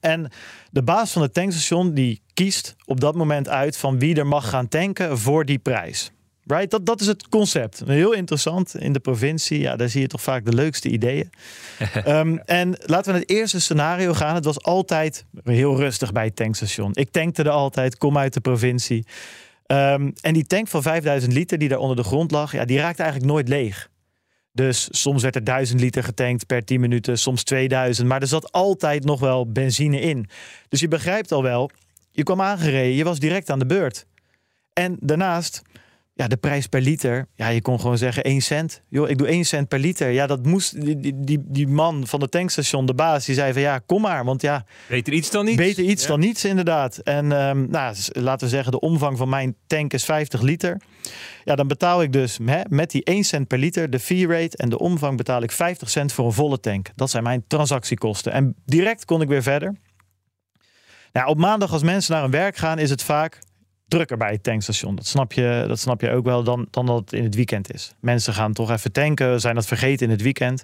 En 0.00 0.30
de 0.70 0.82
baas 0.82 1.12
van 1.12 1.22
het 1.22 1.34
tankstation 1.34 1.94
die 1.94 2.20
kiest 2.34 2.76
op 2.84 3.00
dat 3.00 3.14
moment 3.14 3.48
uit 3.48 3.76
van 3.76 3.98
wie 3.98 4.16
er 4.16 4.26
mag 4.26 4.48
gaan 4.48 4.68
tanken 4.68 5.18
voor 5.18 5.44
die 5.44 5.58
prijs. 5.58 6.10
Right? 6.48 6.70
Dat, 6.70 6.86
dat 6.86 7.00
is 7.00 7.06
het 7.06 7.28
concept. 7.28 7.82
Heel 7.86 8.12
interessant 8.12 8.76
in 8.76 8.92
de 8.92 9.00
provincie. 9.00 9.60
Ja, 9.60 9.76
daar 9.76 9.88
zie 9.88 10.00
je 10.00 10.06
toch 10.06 10.22
vaak 10.22 10.44
de 10.44 10.52
leukste 10.52 10.88
ideeën. 10.88 11.30
Ehm, 12.04 12.36
en 12.44 12.68
laten 12.68 13.04
we 13.04 13.10
naar 13.10 13.20
het 13.20 13.30
eerste 13.30 13.60
scenario 13.60 14.12
gaan. 14.12 14.34
Het 14.34 14.44
was 14.44 14.62
altijd 14.62 15.24
heel 15.44 15.76
rustig 15.76 16.12
bij 16.12 16.24
het 16.24 16.36
tankstation. 16.36 16.90
Ik 16.94 17.10
tankte 17.10 17.42
er 17.42 17.50
altijd, 17.50 17.98
kom 17.98 18.18
uit 18.18 18.34
de 18.34 18.40
provincie. 18.40 19.06
Ehm, 19.66 20.10
en 20.20 20.34
die 20.34 20.46
tank 20.46 20.68
van 20.68 20.82
5000 20.82 21.32
liter 21.32 21.58
die 21.58 21.68
daar 21.68 21.78
onder 21.78 21.96
de 21.96 22.02
grond 22.02 22.30
lag, 22.30 22.52
ja, 22.52 22.64
die 22.64 22.78
raakte 22.78 23.02
eigenlijk 23.02 23.32
nooit 23.32 23.48
leeg. 23.48 23.88
Dus 24.58 24.88
soms 24.90 25.22
werd 25.22 25.34
er 25.34 25.44
1000 25.44 25.80
liter 25.80 26.04
getankt 26.04 26.46
per 26.46 26.64
10 26.64 26.80
minuten, 26.80 27.18
soms 27.18 27.42
2000. 27.42 28.08
Maar 28.08 28.20
er 28.20 28.26
zat 28.26 28.52
altijd 28.52 29.04
nog 29.04 29.20
wel 29.20 29.52
benzine 29.52 30.00
in. 30.00 30.28
Dus 30.68 30.80
je 30.80 30.88
begrijpt 30.88 31.32
al 31.32 31.42
wel, 31.42 31.70
je 32.10 32.22
kwam 32.22 32.40
aangereden, 32.40 32.94
je 32.94 33.04
was 33.04 33.18
direct 33.18 33.50
aan 33.50 33.58
de 33.58 33.66
beurt. 33.66 34.06
En 34.72 34.96
daarnaast, 35.00 35.62
ja, 36.18 36.28
de 36.28 36.36
prijs 36.36 36.66
per 36.66 36.80
liter. 36.80 37.26
Ja, 37.34 37.48
je 37.48 37.62
kon 37.62 37.80
gewoon 37.80 37.98
zeggen 37.98 38.24
1 38.24 38.40
cent. 38.40 38.82
Joh, 38.88 39.08
ik 39.08 39.18
doe 39.18 39.26
1 39.26 39.44
cent 39.44 39.68
per 39.68 39.78
liter. 39.78 40.10
Ja, 40.10 40.26
dat 40.26 40.46
moest. 40.46 40.80
Die, 40.80 41.20
die, 41.20 41.38
die 41.44 41.66
man 41.66 42.06
van 42.06 42.20
de 42.20 42.28
tankstation, 42.28 42.86
de 42.86 42.94
baas, 42.94 43.24
die 43.24 43.34
zei 43.34 43.52
van 43.52 43.62
ja, 43.62 43.78
kom 43.86 44.00
maar. 44.00 44.24
Want 44.24 44.42
ja. 44.42 44.64
Beter 44.88 45.12
iets 45.12 45.30
dan 45.30 45.44
niets. 45.44 45.56
Beter 45.56 45.84
iets 45.84 46.06
dan 46.06 46.20
niets, 46.20 46.44
inderdaad. 46.44 46.98
En 46.98 47.32
um, 47.32 47.70
nou, 47.70 47.96
laten 48.12 48.46
we 48.46 48.54
zeggen, 48.54 48.72
de 48.72 48.80
omvang 48.80 49.18
van 49.18 49.28
mijn 49.28 49.56
tank 49.66 49.92
is 49.92 50.04
50 50.04 50.40
liter. 50.40 50.80
Ja, 51.44 51.54
dan 51.54 51.68
betaal 51.68 52.02
ik 52.02 52.12
dus 52.12 52.38
hè, 52.44 52.60
met 52.68 52.90
die 52.90 53.04
1 53.04 53.24
cent 53.24 53.46
per 53.46 53.58
liter, 53.58 53.90
de 53.90 54.00
fee 54.00 54.26
rate 54.26 54.56
en 54.56 54.68
de 54.68 54.78
omvang 54.78 55.16
betaal 55.16 55.42
ik 55.42 55.52
50 55.52 55.90
cent 55.90 56.12
voor 56.12 56.26
een 56.26 56.32
volle 56.32 56.60
tank. 56.60 56.90
Dat 56.94 57.10
zijn 57.10 57.22
mijn 57.22 57.44
transactiekosten. 57.46 58.32
En 58.32 58.54
direct 58.64 59.04
kon 59.04 59.22
ik 59.22 59.28
weer 59.28 59.42
verder. 59.42 59.74
Nou, 61.12 61.28
op 61.28 61.38
maandag 61.38 61.72
als 61.72 61.82
mensen 61.82 62.12
naar 62.12 62.22
hun 62.22 62.30
werk 62.30 62.56
gaan, 62.56 62.78
is 62.78 62.90
het 62.90 63.02
vaak 63.02 63.38
drukker 63.88 64.16
bij 64.16 64.32
het 64.32 64.42
tankstation. 64.42 64.94
Dat 64.94 65.06
snap 65.06 65.32
je, 65.32 65.64
dat 65.68 65.78
snap 65.78 66.00
je 66.00 66.10
ook 66.10 66.24
wel 66.24 66.42
dan, 66.42 66.66
dan 66.70 66.86
dat 66.86 66.98
het 66.98 67.12
in 67.12 67.24
het 67.24 67.34
weekend 67.34 67.74
is. 67.74 67.92
Mensen 68.00 68.34
gaan 68.34 68.52
toch 68.52 68.70
even 68.70 68.92
tanken, 68.92 69.40
zijn 69.40 69.54
dat 69.54 69.66
vergeten 69.66 70.06
in 70.06 70.12
het 70.12 70.22
weekend. 70.22 70.62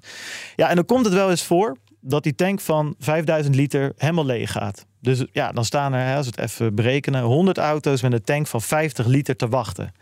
Ja, 0.57 0.69
en 0.69 0.75
dan 0.75 0.85
komt 0.85 1.05
het 1.05 1.15
wel 1.15 1.31
eens 1.31 1.45
voor 1.45 1.77
dat 2.01 2.23
die 2.23 2.35
tank 2.35 2.61
van 2.61 2.95
5000 2.99 3.55
liter 3.55 3.93
helemaal 3.97 4.27
leeg 4.27 4.53
gaat. 4.53 4.87
Dus 5.01 5.25
ja, 5.33 5.53
dan 5.53 5.65
staan 5.65 5.93
er, 5.93 6.17
als 6.17 6.27
we 6.27 6.33
het 6.37 6.51
even 6.51 6.75
berekenen, 6.75 7.23
100 7.23 7.59
auto's 7.59 8.03
met 8.03 8.13
een 8.13 8.25
tank 8.25 8.47
van 8.47 8.63
50 8.63 9.07
liter 9.07 9.37
te 9.37 9.49
wachten. 9.49 9.93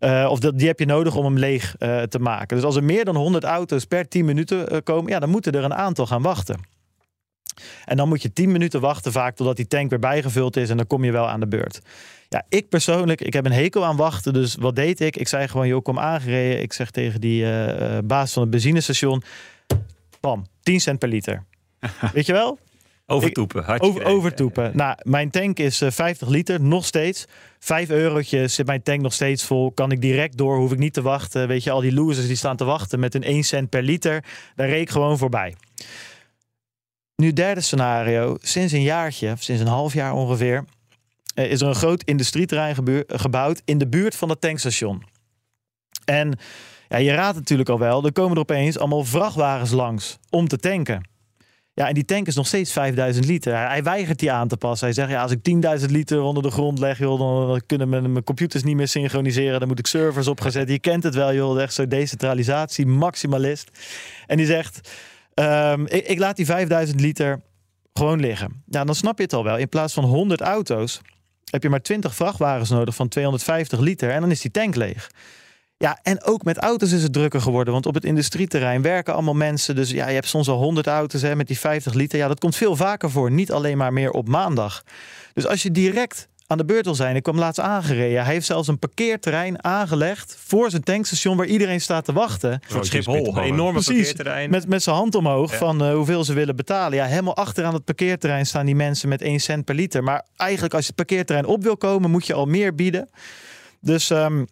Uh, 0.00 0.26
of 0.30 0.38
dat, 0.38 0.58
die 0.58 0.66
heb 0.66 0.78
je 0.78 0.86
nodig 0.86 1.16
om 1.16 1.24
hem 1.24 1.38
leeg 1.38 1.74
uh, 1.78 2.02
te 2.02 2.18
maken. 2.18 2.56
Dus 2.56 2.66
als 2.66 2.76
er 2.76 2.84
meer 2.84 3.04
dan 3.04 3.16
100 3.16 3.44
auto's 3.44 3.84
per 3.84 4.08
10 4.08 4.24
minuten 4.24 4.72
uh, 4.72 4.78
komen, 4.84 5.10
ja, 5.10 5.18
dan 5.18 5.28
moeten 5.28 5.52
er 5.52 5.64
een 5.64 5.74
aantal 5.74 6.06
gaan 6.06 6.22
wachten. 6.22 6.60
En 7.84 7.96
dan 7.96 8.08
moet 8.08 8.22
je 8.22 8.32
10 8.32 8.52
minuten 8.52 8.80
wachten 8.80 9.12
vaak 9.12 9.36
totdat 9.36 9.56
die 9.56 9.66
tank 9.66 9.90
weer 9.90 9.98
bijgevuld 9.98 10.56
is 10.56 10.70
en 10.70 10.76
dan 10.76 10.86
kom 10.86 11.04
je 11.04 11.12
wel 11.12 11.28
aan 11.28 11.40
de 11.40 11.48
beurt. 11.48 11.80
Ja, 12.28 12.44
ik 12.48 12.68
persoonlijk, 12.68 13.20
ik 13.20 13.32
heb 13.32 13.46
een 13.46 13.52
hekel 13.52 13.84
aan 13.84 13.96
wachten. 13.96 14.32
Dus 14.32 14.54
wat 14.54 14.76
deed 14.76 15.00
ik? 15.00 15.16
Ik 15.16 15.28
zei 15.28 15.48
gewoon, 15.48 15.68
joh, 15.68 15.82
kom 15.82 15.98
aangereden. 15.98 16.62
Ik 16.62 16.72
zeg 16.72 16.90
tegen 16.90 17.20
die 17.20 17.44
uh, 17.44 17.98
baas 18.04 18.32
van 18.32 18.42
het 18.42 18.50
benzinestation, 18.50 19.22
pam, 20.20 20.46
10 20.62 20.80
cent 20.80 20.98
per 20.98 21.08
liter. 21.08 21.44
Weet 22.14 22.26
je 22.26 22.32
wel? 22.32 22.58
Overtoepen. 23.06 23.80
Over, 23.80 24.04
overtoepen. 24.04 24.70
Nou, 24.74 24.96
mijn 25.02 25.30
tank 25.30 25.58
is 25.58 25.82
uh, 25.82 25.90
50 25.90 26.28
liter, 26.28 26.60
nog 26.60 26.84
steeds. 26.84 27.24
5 27.58 27.90
eurotjes 27.90 28.54
zit 28.54 28.66
mijn 28.66 28.82
tank 28.82 29.00
nog 29.00 29.12
steeds 29.12 29.44
vol. 29.44 29.72
Kan 29.72 29.92
ik 29.92 30.00
direct 30.00 30.36
door, 30.36 30.56
hoef 30.56 30.72
ik 30.72 30.78
niet 30.78 30.92
te 30.92 31.02
wachten. 31.02 31.48
Weet 31.48 31.64
je, 31.64 31.70
al 31.70 31.80
die 31.80 31.92
losers 31.92 32.26
die 32.26 32.36
staan 32.36 32.56
te 32.56 32.64
wachten 32.64 33.00
met 33.00 33.14
een 33.14 33.22
1 33.22 33.44
cent 33.44 33.68
per 33.68 33.82
liter. 33.82 34.24
Daar 34.56 34.68
reek 34.68 34.80
ik 34.80 34.90
gewoon 34.90 35.18
voorbij. 35.18 35.54
Nu 37.22 37.32
derde 37.32 37.60
scenario. 37.60 38.36
Sinds 38.40 38.72
een 38.72 38.82
jaartje, 38.82 39.34
sinds 39.38 39.60
een 39.62 39.68
half 39.68 39.94
jaar 39.94 40.12
ongeveer 40.12 40.64
is 41.34 41.60
er 41.60 41.68
een 41.68 41.74
groot 41.74 42.02
industrieterrein 42.02 42.76
gebouwd 43.06 43.62
in 43.64 43.78
de 43.78 43.88
buurt 43.88 44.16
van 44.16 44.28
het 44.28 44.40
tankstation. 44.40 45.02
En 46.04 46.38
ja, 46.88 46.96
je 46.96 47.12
raadt 47.12 47.36
natuurlijk 47.36 47.68
al 47.68 47.78
wel, 47.78 48.04
er 48.04 48.12
komen 48.12 48.34
er 48.34 48.42
opeens 48.42 48.78
allemaal 48.78 49.04
vrachtwagens 49.04 49.70
langs 49.70 50.18
om 50.30 50.48
te 50.48 50.58
tanken. 50.58 51.08
Ja, 51.74 51.88
en 51.88 51.94
die 51.94 52.04
tank 52.04 52.26
is 52.26 52.34
nog 52.34 52.46
steeds 52.46 52.72
5000 52.72 53.26
liter. 53.26 53.56
Hij 53.68 53.82
weigert 53.82 54.18
die 54.18 54.32
aan 54.32 54.48
te 54.48 54.56
passen. 54.56 54.86
Hij 54.86 54.94
zegt, 54.94 55.10
ja, 55.10 55.22
als 55.22 55.32
ik 55.32 55.80
10.000 55.80 55.90
liter 55.90 56.20
onder 56.20 56.42
de 56.42 56.50
grond 56.50 56.78
leg, 56.78 56.98
joh, 56.98 57.18
dan 57.18 57.62
kunnen 57.66 57.88
mijn, 57.88 58.12
mijn 58.12 58.24
computers 58.24 58.62
niet 58.62 58.76
meer 58.76 58.88
synchroniseren. 58.88 59.58
Dan 59.58 59.68
moet 59.68 59.78
ik 59.78 59.86
servers 59.86 60.26
opgezet. 60.26 60.68
Je 60.68 60.78
kent 60.78 61.02
het 61.02 61.14
wel, 61.14 61.34
joh. 61.34 61.62
Echt 61.62 61.74
zo 61.74 61.86
decentralisatie, 61.86 62.86
maximalist. 62.86 63.70
En 64.26 64.36
die 64.36 64.46
zegt, 64.46 64.90
um, 65.34 65.86
ik, 65.86 66.18
laat 66.18 66.36
die 66.36 66.46
5000 66.46 67.00
liter 67.00 67.40
gewoon 67.92 68.20
liggen. 68.20 68.62
Ja, 68.66 68.84
dan 68.84 68.94
snap 68.94 69.16
je 69.16 69.24
het 69.24 69.32
al 69.32 69.44
wel. 69.44 69.56
In 69.56 69.68
plaats 69.68 69.94
van 69.94 70.04
100 70.04 70.40
auto's 70.40 71.00
heb 71.50 71.62
je 71.62 71.70
maar 71.70 71.82
20 71.82 72.14
vrachtwagens 72.14 72.70
nodig 72.70 72.94
van 72.94 73.08
250 73.08 73.78
liter 73.78 74.10
en 74.10 74.20
dan 74.20 74.30
is 74.30 74.40
die 74.40 74.50
tank 74.50 74.74
leeg. 74.74 75.10
Ja, 75.76 75.98
en 76.02 76.24
ook 76.24 76.44
met 76.44 76.58
auto's 76.58 76.92
is 76.92 77.02
het 77.02 77.12
drukker 77.12 77.40
geworden. 77.40 77.72
Want 77.72 77.86
op 77.86 77.94
het 77.94 78.04
industrieterrein 78.04 78.82
werken 78.82 79.14
allemaal 79.14 79.34
mensen. 79.34 79.74
Dus 79.74 79.90
ja, 79.90 80.08
je 80.08 80.14
hebt 80.14 80.26
soms 80.26 80.48
al 80.48 80.58
100 80.58 80.86
auto's 80.86 81.22
hè, 81.22 81.36
met 81.36 81.46
die 81.46 81.58
50 81.58 81.94
liter. 81.94 82.18
Ja, 82.18 82.28
dat 82.28 82.40
komt 82.40 82.56
veel 82.56 82.76
vaker 82.76 83.10
voor. 83.10 83.30
Niet 83.30 83.52
alleen 83.52 83.76
maar 83.76 83.92
meer 83.92 84.10
op 84.10 84.28
maandag. 84.28 84.82
Dus 85.32 85.46
als 85.46 85.62
je 85.62 85.70
direct 85.70 86.28
aan 86.52 86.58
de 86.58 86.64
beurt 86.64 86.84
wil 86.84 86.94
zijn. 86.94 87.16
Ik 87.16 87.22
kwam 87.22 87.38
laatst 87.38 87.60
aangereden. 87.60 88.24
Hij 88.24 88.32
heeft 88.32 88.46
zelfs 88.46 88.68
een 88.68 88.78
parkeerterrein 88.78 89.64
aangelegd 89.64 90.36
voor 90.38 90.70
zijn 90.70 90.82
tankstation 90.82 91.36
waar 91.36 91.46
iedereen 91.46 91.80
staat 91.80 92.04
te 92.04 92.12
wachten. 92.12 92.60
Voor 92.66 92.84
Schiphol, 92.84 93.36
een 93.36 93.42
enorme 93.42 93.72
Precies, 93.72 93.94
parkeerterrein. 93.94 94.50
Met, 94.50 94.68
met 94.68 94.82
zijn 94.82 94.96
hand 94.96 95.14
omhoog 95.14 95.56
van 95.56 95.82
uh, 95.82 95.94
hoeveel 95.94 96.24
ze 96.24 96.32
willen 96.32 96.56
betalen. 96.56 96.98
Ja, 96.98 97.04
helemaal 97.04 97.36
achteraan 97.36 97.74
het 97.74 97.84
parkeerterrein 97.84 98.46
staan 98.46 98.66
die 98.66 98.74
mensen 98.74 99.08
met 99.08 99.22
1 99.22 99.40
cent 99.40 99.64
per 99.64 99.74
liter. 99.74 100.02
Maar 100.02 100.26
eigenlijk 100.36 100.74
als 100.74 100.82
je 100.82 100.92
het 100.96 101.06
parkeerterrein 101.06 101.46
op 101.46 101.62
wil 101.62 101.76
komen, 101.76 102.10
moet 102.10 102.26
je 102.26 102.34
al 102.34 102.46
meer 102.46 102.74
bieden. 102.74 103.08
Dus 103.80 104.10
um, 104.10 104.46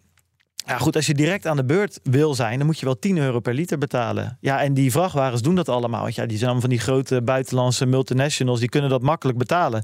ja, 0.65 0.77
goed, 0.77 0.95
als 0.95 1.05
je 1.05 1.13
direct 1.13 1.47
aan 1.47 1.55
de 1.55 1.65
beurt 1.65 1.99
wil 2.03 2.35
zijn, 2.35 2.57
dan 2.57 2.67
moet 2.67 2.79
je 2.79 2.85
wel 2.85 2.99
10 2.99 3.17
euro 3.17 3.39
per 3.39 3.53
liter 3.53 3.77
betalen. 3.77 4.37
Ja, 4.41 4.61
en 4.61 4.73
die 4.73 4.91
vrachtwagens 4.91 5.41
doen 5.41 5.55
dat 5.55 5.69
allemaal. 5.69 6.01
Want 6.01 6.15
ja, 6.15 6.25
die 6.25 6.37
zijn 6.37 6.61
van 6.61 6.69
die 6.69 6.79
grote 6.79 7.21
buitenlandse 7.21 7.85
multinationals, 7.85 8.59
die 8.59 8.69
kunnen 8.69 8.89
dat 8.89 9.01
makkelijk 9.01 9.37
betalen. 9.37 9.83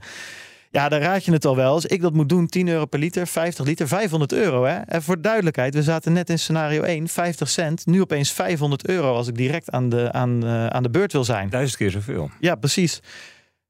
Ja, 0.72 0.90
dan 0.90 1.00
raad 1.00 1.26
je 1.26 1.32
het 1.32 1.46
al 1.46 1.56
wel. 1.56 1.74
Als 1.74 1.86
ik 1.86 2.02
dat 2.02 2.14
moet 2.14 2.30
doen, 2.30 2.48
10 2.48 2.68
euro 2.68 2.86
per 2.86 3.00
liter, 3.00 3.28
50 3.28 3.66
liter, 3.66 3.88
500 3.88 4.34
euro. 4.34 4.66
Hè? 4.66 4.76
En 4.76 5.04
voor 5.04 5.22
duidelijkheid, 5.22 5.74
we 5.74 5.84
zaten 5.84 6.14
net 6.14 6.30
in 6.30 6.40
scenario 6.40 6.82
1, 6.82 7.08
50 7.08 7.50
cent. 7.50 7.86
Nu 7.86 8.02
opeens 8.02 8.32
500 8.32 8.88
euro 8.88 9.16
als 9.16 9.28
ik 9.28 9.36
direct 9.36 9.72
aan 9.72 9.90
de, 9.90 10.12
aan, 10.12 10.46
uh, 10.46 10.68
aan 10.68 10.84
de 10.84 10.90
beurt 10.90 11.12
wil 11.12 11.24
zijn. 11.24 11.50
Duizend 11.50 11.78
keer 11.78 11.92
zoveel. 11.92 12.30
Ja, 12.40 12.56
precies. 12.56 13.00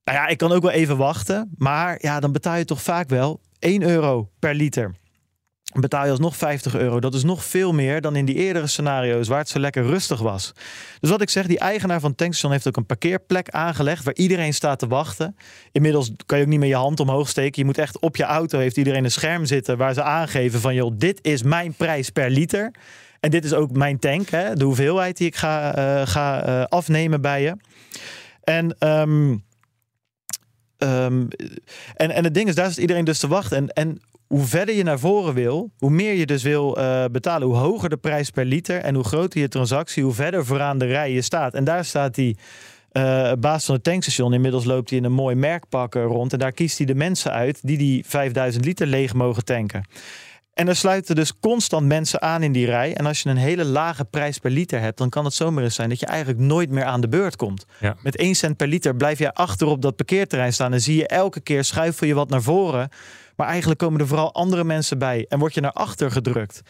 Nou 0.04 0.18
ja, 0.18 0.28
ik 0.28 0.38
kan 0.38 0.52
ook 0.52 0.62
wel 0.62 0.72
even 0.72 0.98
wachten. 0.98 1.52
Maar 1.58 1.98
ja, 2.02 2.20
dan 2.20 2.32
betaal 2.32 2.58
je 2.58 2.66
toch 2.66 2.82
vaak 2.82 3.10
wel 3.10 3.42
1 3.60 3.82
euro 3.82 4.30
per 4.40 4.54
liter 4.54 4.96
betaal 5.74 6.06
je 6.06 6.12
alsnog 6.12 6.36
50 6.36 6.76
euro. 6.76 7.00
Dat 7.00 7.14
is 7.14 7.24
nog 7.24 7.44
veel 7.44 7.74
meer 7.74 8.02
dan 8.02 8.16
in 8.16 8.26
die 8.26 8.36
eerdere 8.36 8.68
scenario's 8.68 9.28
waar 9.28 9.40
het 9.40 9.50
zo 9.50 9.60
lekker 9.60 9.84
rustig 9.84 10.20
was. 10.20 10.54
Dus 11.00 11.10
wat 11.10 11.22
ik 11.22 11.30
zeg, 11.30 11.48
die 11.48 11.60
eigenaar 11.60 12.00
van 12.00 12.16
tankstation 12.16 12.52
heeft 12.52 12.68
ook 12.68 12.78
een 12.78 12.86
parkeerplek 12.86 13.50
aangelegd 13.50 14.04
waar 14.04 14.16
iedereen 14.16 14.54
staat 14.54 14.80
te 14.80 14.88
wachten. 14.88 15.36
Inmiddels 15.72 16.12
kan 16.26 16.38
je 16.38 16.44
ook 16.44 16.50
niet 16.50 16.60
meer 16.60 16.70
je 16.70 16.76
hand 16.76 17.00
omhoog 17.00 17.30
steken. 17.30 17.62
Je 17.62 17.66
moet 17.66 17.78
echt 17.78 18.00
op 18.00 18.16
je 18.16 18.24
auto, 18.24 18.60
heeft 18.60 18.78
iedereen 18.78 19.04
een 19.04 19.12
scherm 19.12 19.46
zitten 19.46 19.78
waar 19.78 19.94
ze 19.94 20.04
aangeven 20.04 20.60
van 20.60 20.76
joh, 20.76 20.92
dit 20.98 21.20
is 21.22 21.44
mijn 21.44 21.74
prijs 21.74 22.10
per 22.10 22.30
liter. 22.30 22.72
En 23.20 23.30
dit 23.30 23.46
is 23.46 23.54
ook 23.54 23.72
mijn 23.72 24.00
tank, 24.00 24.30
hè, 24.30 24.56
de 24.56 24.64
hoeveelheid 24.64 25.18
die 25.18 25.28
ik 25.28 25.36
ga, 25.36 25.78
uh, 25.78 26.08
ga 26.08 26.48
uh, 26.48 26.64
afnemen 26.64 27.22
bij 27.22 27.42
je. 27.42 27.56
En 28.44 28.76
um, 28.80 29.46
Um, 30.84 31.28
en, 31.96 32.12
en 32.12 32.24
het 32.24 32.34
ding 32.34 32.48
is, 32.48 32.56
daar 32.56 32.70
zit 32.70 32.78
iedereen 32.78 33.06
dus 33.06 33.20
te 33.20 33.28
wachten. 33.28 33.58
En, 33.58 33.70
en 33.70 34.02
hoe 34.28 34.46
verder 34.46 34.76
je 34.76 34.84
naar 34.84 35.00
voren 35.00 35.34
wil, 35.34 35.72
hoe 35.78 35.90
meer 35.90 36.14
je 36.14 36.26
dus 36.26 36.44
wil 36.44 36.78
uh, 36.78 37.06
betalen, 37.12 37.48
hoe 37.48 37.58
hoger 37.58 37.90
de 37.90 37.98
prijs 37.98 38.30
per 38.30 38.46
liter 38.46 38.80
en 38.80 38.96
hoe 38.96 39.04
groter 39.04 39.40
je 39.40 39.48
transactie, 39.48 40.04
hoe 40.04 40.14
verder 40.14 40.46
vooraan 40.46 40.78
de 40.78 40.86
rij 40.86 41.12
je 41.12 41.22
staat. 41.22 41.54
En 41.54 41.64
daar 41.64 41.86
staat 41.86 42.16
die 42.16 42.38
uh, 42.92 43.32
baas 43.40 43.66
van 43.66 43.76
het 43.76 43.84
tankstation. 43.84 44.34
Inmiddels 44.34 44.66
loopt 44.66 44.90
hij 44.90 45.00
in 45.00 45.06
een 45.06 45.12
mooi 45.12 45.36
merkpak 45.36 45.94
rond 45.94 46.34
en 46.34 46.40
daar 46.40 46.52
kiest 46.52 46.78
hij 46.78 46.88
de 46.88 46.96
mensen 46.96 47.32
uit 47.32 47.60
die 47.62 47.78
die 47.78 48.04
5000 48.08 48.66
liter 48.66 48.88
leeg 48.88 49.14
mogen 49.14 49.46
tanken. 49.46 49.86
En 50.58 50.68
er 50.68 50.76
sluiten 50.76 51.16
dus 51.16 51.40
constant 51.40 51.88
mensen 51.88 52.22
aan 52.22 52.44
in 52.44 52.52
die 52.52 52.66
rij. 52.66 52.96
En 52.96 53.06
als 53.06 53.22
je 53.22 53.30
een 53.30 53.38
hele 53.38 53.66
lage 53.66 54.06
prijs 54.06 54.38
per 54.38 54.52
liter 54.52 54.80
hebt, 54.80 54.98
dan 54.98 55.10
kan 55.10 55.26
het 55.26 55.34
zomaar 55.34 55.64
eens 55.64 55.76
zijn 55.76 55.90
dat 55.90 56.00
je 56.00 56.06
eigenlijk 56.06 56.40
nooit 56.40 56.70
meer 56.70 56.84
aan 56.84 57.02
de 57.02 57.08
beurt 57.08 57.36
komt. 57.36 57.66
Ja. 57.80 57.96
Met 58.02 58.16
1 58.16 58.36
cent 58.36 58.58
per 58.58 58.68
liter 58.68 58.96
blijf 58.96 59.20
je 59.20 59.34
achter 59.34 59.68
op 59.68 59.82
dat 59.82 59.96
parkeerterrein 59.96 60.54
staan 60.54 60.74
en 60.74 60.82
zie 60.82 60.96
je 60.96 61.08
elke 61.08 61.40
keer 61.40 61.64
schuifel 61.64 62.08
je 62.08 62.14
wat 62.14 62.30
naar 62.30 62.42
voren. 62.42 62.90
Maar 63.38 63.48
eigenlijk 63.48 63.80
komen 63.80 64.00
er 64.00 64.08
vooral 64.08 64.34
andere 64.34 64.64
mensen 64.64 64.98
bij 64.98 65.26
en 65.30 65.40
word 65.40 65.54
je 65.54 65.62
naar 65.62 65.72
achter 65.72 66.12
gedrukt. 66.12 66.62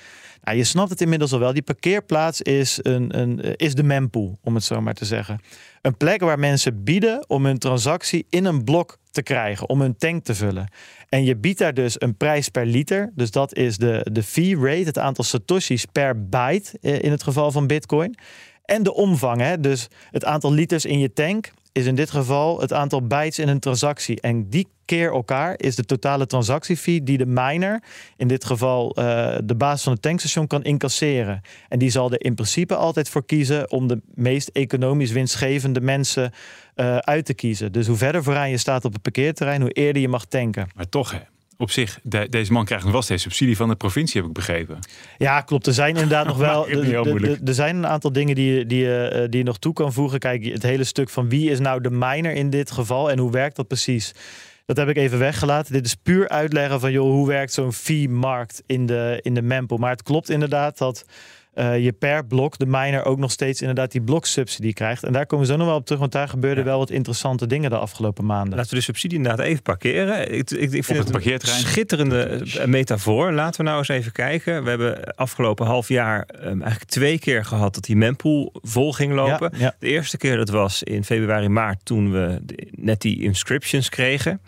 Nou, 0.41 0.57
je 0.57 0.63
snapt 0.63 0.89
het 0.89 1.01
inmiddels 1.01 1.33
al 1.33 1.39
wel. 1.39 1.53
Die 1.53 1.61
parkeerplaats 1.61 2.41
is, 2.41 2.79
een, 2.81 3.19
een, 3.19 3.55
is 3.55 3.75
de 3.75 3.83
mempool, 3.83 4.37
om 4.43 4.55
het 4.55 4.63
zo 4.63 4.81
maar 4.81 4.93
te 4.93 5.05
zeggen. 5.05 5.39
Een 5.81 5.97
plek 5.97 6.21
waar 6.21 6.39
mensen 6.39 6.83
bieden 6.83 7.29
om 7.29 7.45
hun 7.45 7.57
transactie 7.57 8.25
in 8.29 8.45
een 8.45 8.63
blok 8.63 8.97
te 9.11 9.23
krijgen, 9.23 9.69
om 9.69 9.81
hun 9.81 9.97
tank 9.97 10.23
te 10.23 10.35
vullen. 10.35 10.71
En 11.09 11.23
je 11.23 11.35
biedt 11.35 11.59
daar 11.59 11.73
dus 11.73 12.01
een 12.01 12.17
prijs 12.17 12.49
per 12.49 12.65
liter. 12.65 13.11
Dus 13.15 13.31
dat 13.31 13.55
is 13.55 13.77
de, 13.77 14.07
de 14.11 14.23
fee 14.23 14.55
rate, 14.55 14.83
het 14.83 14.97
aantal 14.97 15.23
satoshis 15.23 15.85
per 15.85 16.27
byte 16.29 16.77
eh, 16.81 17.01
in 17.01 17.11
het 17.11 17.23
geval 17.23 17.51
van 17.51 17.67
Bitcoin. 17.67 18.15
En 18.65 18.83
de 18.83 18.93
omvang, 18.93 19.41
hè? 19.41 19.59
dus 19.59 19.87
het 20.11 20.25
aantal 20.25 20.53
liters 20.53 20.85
in 20.85 20.99
je 20.99 21.13
tank 21.13 21.51
is 21.77 21.85
in 21.85 21.95
dit 21.95 22.11
geval 22.11 22.61
het 22.61 22.73
aantal 22.73 23.07
bytes 23.07 23.39
in 23.39 23.47
een 23.47 23.59
transactie. 23.59 24.21
En 24.21 24.49
die 24.49 24.67
keer 24.85 25.11
elkaar 25.11 25.53
is 25.57 25.75
de 25.75 25.83
totale 25.83 26.25
transactiefee 26.25 27.03
die 27.03 27.17
de 27.17 27.25
miner, 27.25 27.83
in 28.17 28.27
dit 28.27 28.45
geval 28.45 28.99
uh, 28.99 29.37
de 29.43 29.55
baas 29.55 29.83
van 29.83 29.93
het 29.93 30.01
tankstation, 30.01 30.47
kan 30.47 30.63
incasseren. 30.63 31.41
En 31.69 31.79
die 31.79 31.89
zal 31.89 32.11
er 32.11 32.23
in 32.23 32.35
principe 32.35 32.75
altijd 32.75 33.09
voor 33.09 33.25
kiezen 33.25 33.71
om 33.71 33.87
de 33.87 34.01
meest 34.13 34.47
economisch 34.47 35.11
winstgevende 35.11 35.81
mensen 35.81 36.31
uh, 36.75 36.97
uit 36.97 37.25
te 37.25 37.33
kiezen. 37.33 37.71
Dus 37.71 37.87
hoe 37.87 37.97
verder 37.97 38.23
vooraan 38.23 38.49
je 38.49 38.57
staat 38.57 38.85
op 38.85 38.93
het 38.93 39.01
parkeerterrein, 39.01 39.61
hoe 39.61 39.71
eerder 39.71 40.01
je 40.01 40.07
mag 40.07 40.25
tanken. 40.25 40.67
Maar 40.75 40.89
toch, 40.89 41.11
hè, 41.11 41.19
op 41.57 41.71
zich, 41.71 41.99
de, 42.03 42.27
deze 42.29 42.51
man 42.51 42.65
krijgt 42.65 42.83
nog 42.83 42.93
wel 42.93 43.01
steeds 43.01 43.23
subsidie 43.23 43.55
van 43.55 43.69
de 43.69 43.75
provincie, 43.75 44.19
heb 44.21 44.29
ik 44.29 44.35
begrepen. 44.35 44.79
Ja, 45.17 45.41
klopt. 45.41 45.67
Er 45.67 45.73
zijn 45.73 45.93
inderdaad 45.93 46.25
nog 46.25 46.37
wel. 46.37 46.67
Er 47.45 47.53
zijn 47.53 47.75
een 47.75 47.87
aantal 47.87 48.11
dingen 48.11 48.35
die, 48.35 48.65
die, 48.65 48.85
uh, 48.85 49.09
die 49.11 49.37
je 49.37 49.43
nog 49.43 49.57
toe 49.57 49.73
kan 49.73 49.93
voegen. 49.93 50.19
Kijk, 50.19 50.45
het 50.45 50.63
hele 50.63 50.83
stuk 50.83 51.09
van 51.09 51.29
wie 51.29 51.49
is 51.49 51.59
nou 51.59 51.81
de 51.81 51.91
miner 51.91 52.33
in 52.33 52.49
dit 52.49 52.71
geval 52.71 53.11
en 53.11 53.17
hoe 53.17 53.31
werkt 53.31 53.55
dat 53.55 53.67
precies? 53.67 54.13
Dat 54.65 54.77
heb 54.77 54.89
ik 54.89 54.97
even 54.97 55.19
weggelaten. 55.19 55.73
Dit 55.73 55.85
is 55.85 55.95
puur 55.95 56.29
uitleggen 56.29 56.79
van 56.79 56.91
joh, 56.91 57.09
hoe 57.09 57.27
werkt 57.27 57.53
zo'n 57.53 57.73
fee-markt 57.73 58.63
in 58.65 58.85
de, 58.85 59.19
in 59.21 59.33
de 59.33 59.41
mempo. 59.41 59.77
Maar 59.77 59.91
het 59.91 60.03
klopt 60.03 60.29
inderdaad 60.29 60.77
dat 60.77 61.05
uh, 61.57 61.83
je 61.83 61.91
per 61.91 62.25
blok, 62.25 62.57
de 62.57 62.65
miner, 62.65 63.05
ook 63.05 63.17
nog 63.17 63.31
steeds 63.31 63.61
inderdaad 63.61 63.91
die 63.91 64.01
bloksubsidie 64.01 64.73
krijgt. 64.73 65.03
En 65.03 65.13
daar 65.13 65.25
komen 65.25 65.45
we 65.45 65.51
zo 65.51 65.57
nog 65.57 65.67
wel 65.67 65.75
op 65.75 65.85
terug, 65.85 65.99
want 65.99 66.11
daar 66.11 66.29
gebeurden 66.29 66.63
wel 66.63 66.77
wat 66.77 66.89
interessante 66.89 67.47
dingen 67.47 67.69
de 67.69 67.77
afgelopen 67.77 68.25
maanden. 68.25 68.55
Laten 68.55 68.69
we 68.69 68.75
de 68.75 68.81
subsidie 68.81 69.17
inderdaad 69.17 69.45
even 69.45 69.61
parkeren. 69.61 70.33
Ik, 70.33 70.51
ik, 70.51 70.71
ik 70.71 70.83
vind 70.83 70.97
het, 70.97 71.23
het 71.25 71.43
een 71.43 71.47
schitterende 71.47 72.23
eh, 72.23 72.65
metafoor. 72.65 73.31
Laten 73.31 73.59
we 73.59 73.67
nou 73.67 73.77
eens 73.77 73.87
even 73.87 74.11
kijken. 74.11 74.63
We 74.63 74.69
hebben 74.69 75.15
afgelopen 75.15 75.65
half 75.65 75.87
jaar 75.87 76.27
um, 76.35 76.61
eigenlijk 76.61 76.83
twee 76.83 77.19
keer 77.19 77.45
gehad 77.45 77.73
dat 77.73 77.83
die 77.83 77.95
mempool 77.95 78.53
vol 78.61 78.93
ging 78.93 79.13
lopen. 79.13 79.51
De 79.79 79.87
eerste 79.87 80.17
keer 80.17 80.37
dat 80.37 80.49
was 80.49 80.83
in 80.83 81.03
februari, 81.03 81.49
maart, 81.49 81.79
toen 81.83 82.11
we 82.11 82.41
net 82.71 83.01
die 83.01 83.21
inscriptions 83.21 83.89
kregen. 83.89 84.41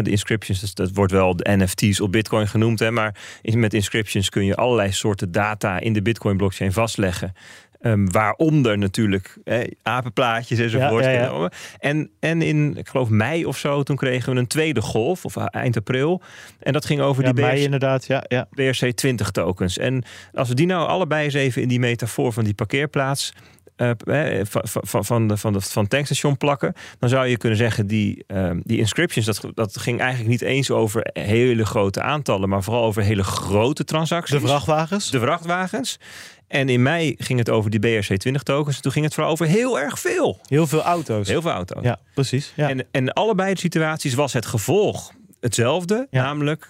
De 0.00 0.10
inscriptions, 0.10 0.74
dat 0.74 0.90
wordt 0.94 1.12
wel 1.12 1.36
de 1.36 1.56
NFT's 1.56 2.00
op 2.00 2.12
Bitcoin 2.12 2.48
genoemd. 2.48 2.78
Hè, 2.78 2.90
maar 2.90 3.14
met 3.42 3.74
inscriptions 3.74 4.28
kun 4.28 4.44
je 4.44 4.54
allerlei 4.54 4.92
soorten 4.92 5.32
data 5.32 5.80
in 5.80 5.92
de 5.92 6.02
Bitcoin-blockchain 6.02 6.72
vastleggen. 6.72 7.34
Um, 7.84 8.10
waaronder 8.10 8.78
natuurlijk 8.78 9.38
apenplaatjes 9.82 10.58
enzovoort. 10.58 11.04
Ja, 11.04 11.10
ja, 11.10 11.22
ja. 11.22 11.50
En, 11.78 12.10
en 12.20 12.42
in, 12.42 12.76
ik 12.76 12.88
geloof 12.88 13.08
mei 13.08 13.44
of 13.44 13.58
zo, 13.58 13.82
toen 13.82 13.96
kregen 13.96 14.32
we 14.32 14.38
een 14.38 14.46
tweede 14.46 14.80
golf, 14.80 15.24
of 15.24 15.36
eind 15.36 15.76
april. 15.76 16.22
En 16.58 16.72
dat 16.72 16.84
ging 16.84 17.00
over 17.00 17.24
die 17.24 17.34
BRC, 17.34 17.52
inderdaad, 17.52 18.06
ja, 18.06 18.24
ja. 18.28 18.46
BRC 18.50 18.90
20 18.90 19.30
tokens. 19.30 19.78
En 19.78 20.04
als 20.34 20.48
we 20.48 20.54
die 20.54 20.66
nou 20.66 20.88
allebei 20.88 21.24
eens 21.24 21.34
even 21.34 21.62
in 21.62 21.68
die 21.68 21.78
metafoor 21.78 22.32
van 22.32 22.44
die 22.44 22.54
parkeerplaats 22.54 23.32
van, 24.42 25.04
van, 25.04 25.28
de, 25.28 25.36
van, 25.36 25.52
de, 25.52 25.60
van 25.60 25.88
tankstation 25.88 26.36
plakken, 26.36 26.74
dan 26.98 27.08
zou 27.08 27.26
je 27.26 27.36
kunnen 27.36 27.58
zeggen 27.58 27.86
die, 27.86 28.24
uh, 28.26 28.50
die 28.62 28.78
inscriptions, 28.78 29.26
dat, 29.26 29.46
dat 29.54 29.78
ging 29.78 30.00
eigenlijk 30.00 30.30
niet 30.30 30.42
eens 30.42 30.70
over 30.70 31.10
hele 31.12 31.66
grote 31.66 32.02
aantallen, 32.02 32.48
maar 32.48 32.62
vooral 32.62 32.84
over 32.84 33.02
hele 33.02 33.22
grote 33.22 33.84
transacties. 33.84 34.40
De 34.40 34.46
vrachtwagens? 34.46 35.10
De 35.10 35.20
vrachtwagens. 35.20 35.98
En 36.48 36.68
in 36.68 36.82
mei 36.82 37.14
ging 37.18 37.38
het 37.38 37.50
over 37.50 37.70
die 37.70 38.02
BRC20 38.02 38.42
tokens. 38.42 38.80
Toen 38.80 38.92
ging 38.92 39.04
het 39.04 39.14
vooral 39.14 39.32
over 39.32 39.46
heel 39.46 39.80
erg 39.80 39.98
veel. 39.98 40.38
Heel 40.46 40.66
veel 40.66 40.82
auto's. 40.82 41.28
Heel 41.28 41.42
veel 41.42 41.50
auto's. 41.50 41.82
Ja, 41.82 41.98
precies. 42.14 42.52
Ja. 42.56 42.68
En, 42.68 42.86
en 42.90 43.12
allebei 43.12 43.54
de 43.54 43.60
situaties 43.60 44.14
was 44.14 44.32
het 44.32 44.46
gevolg 44.46 45.12
hetzelfde. 45.40 46.06
Namelijk 46.10 46.68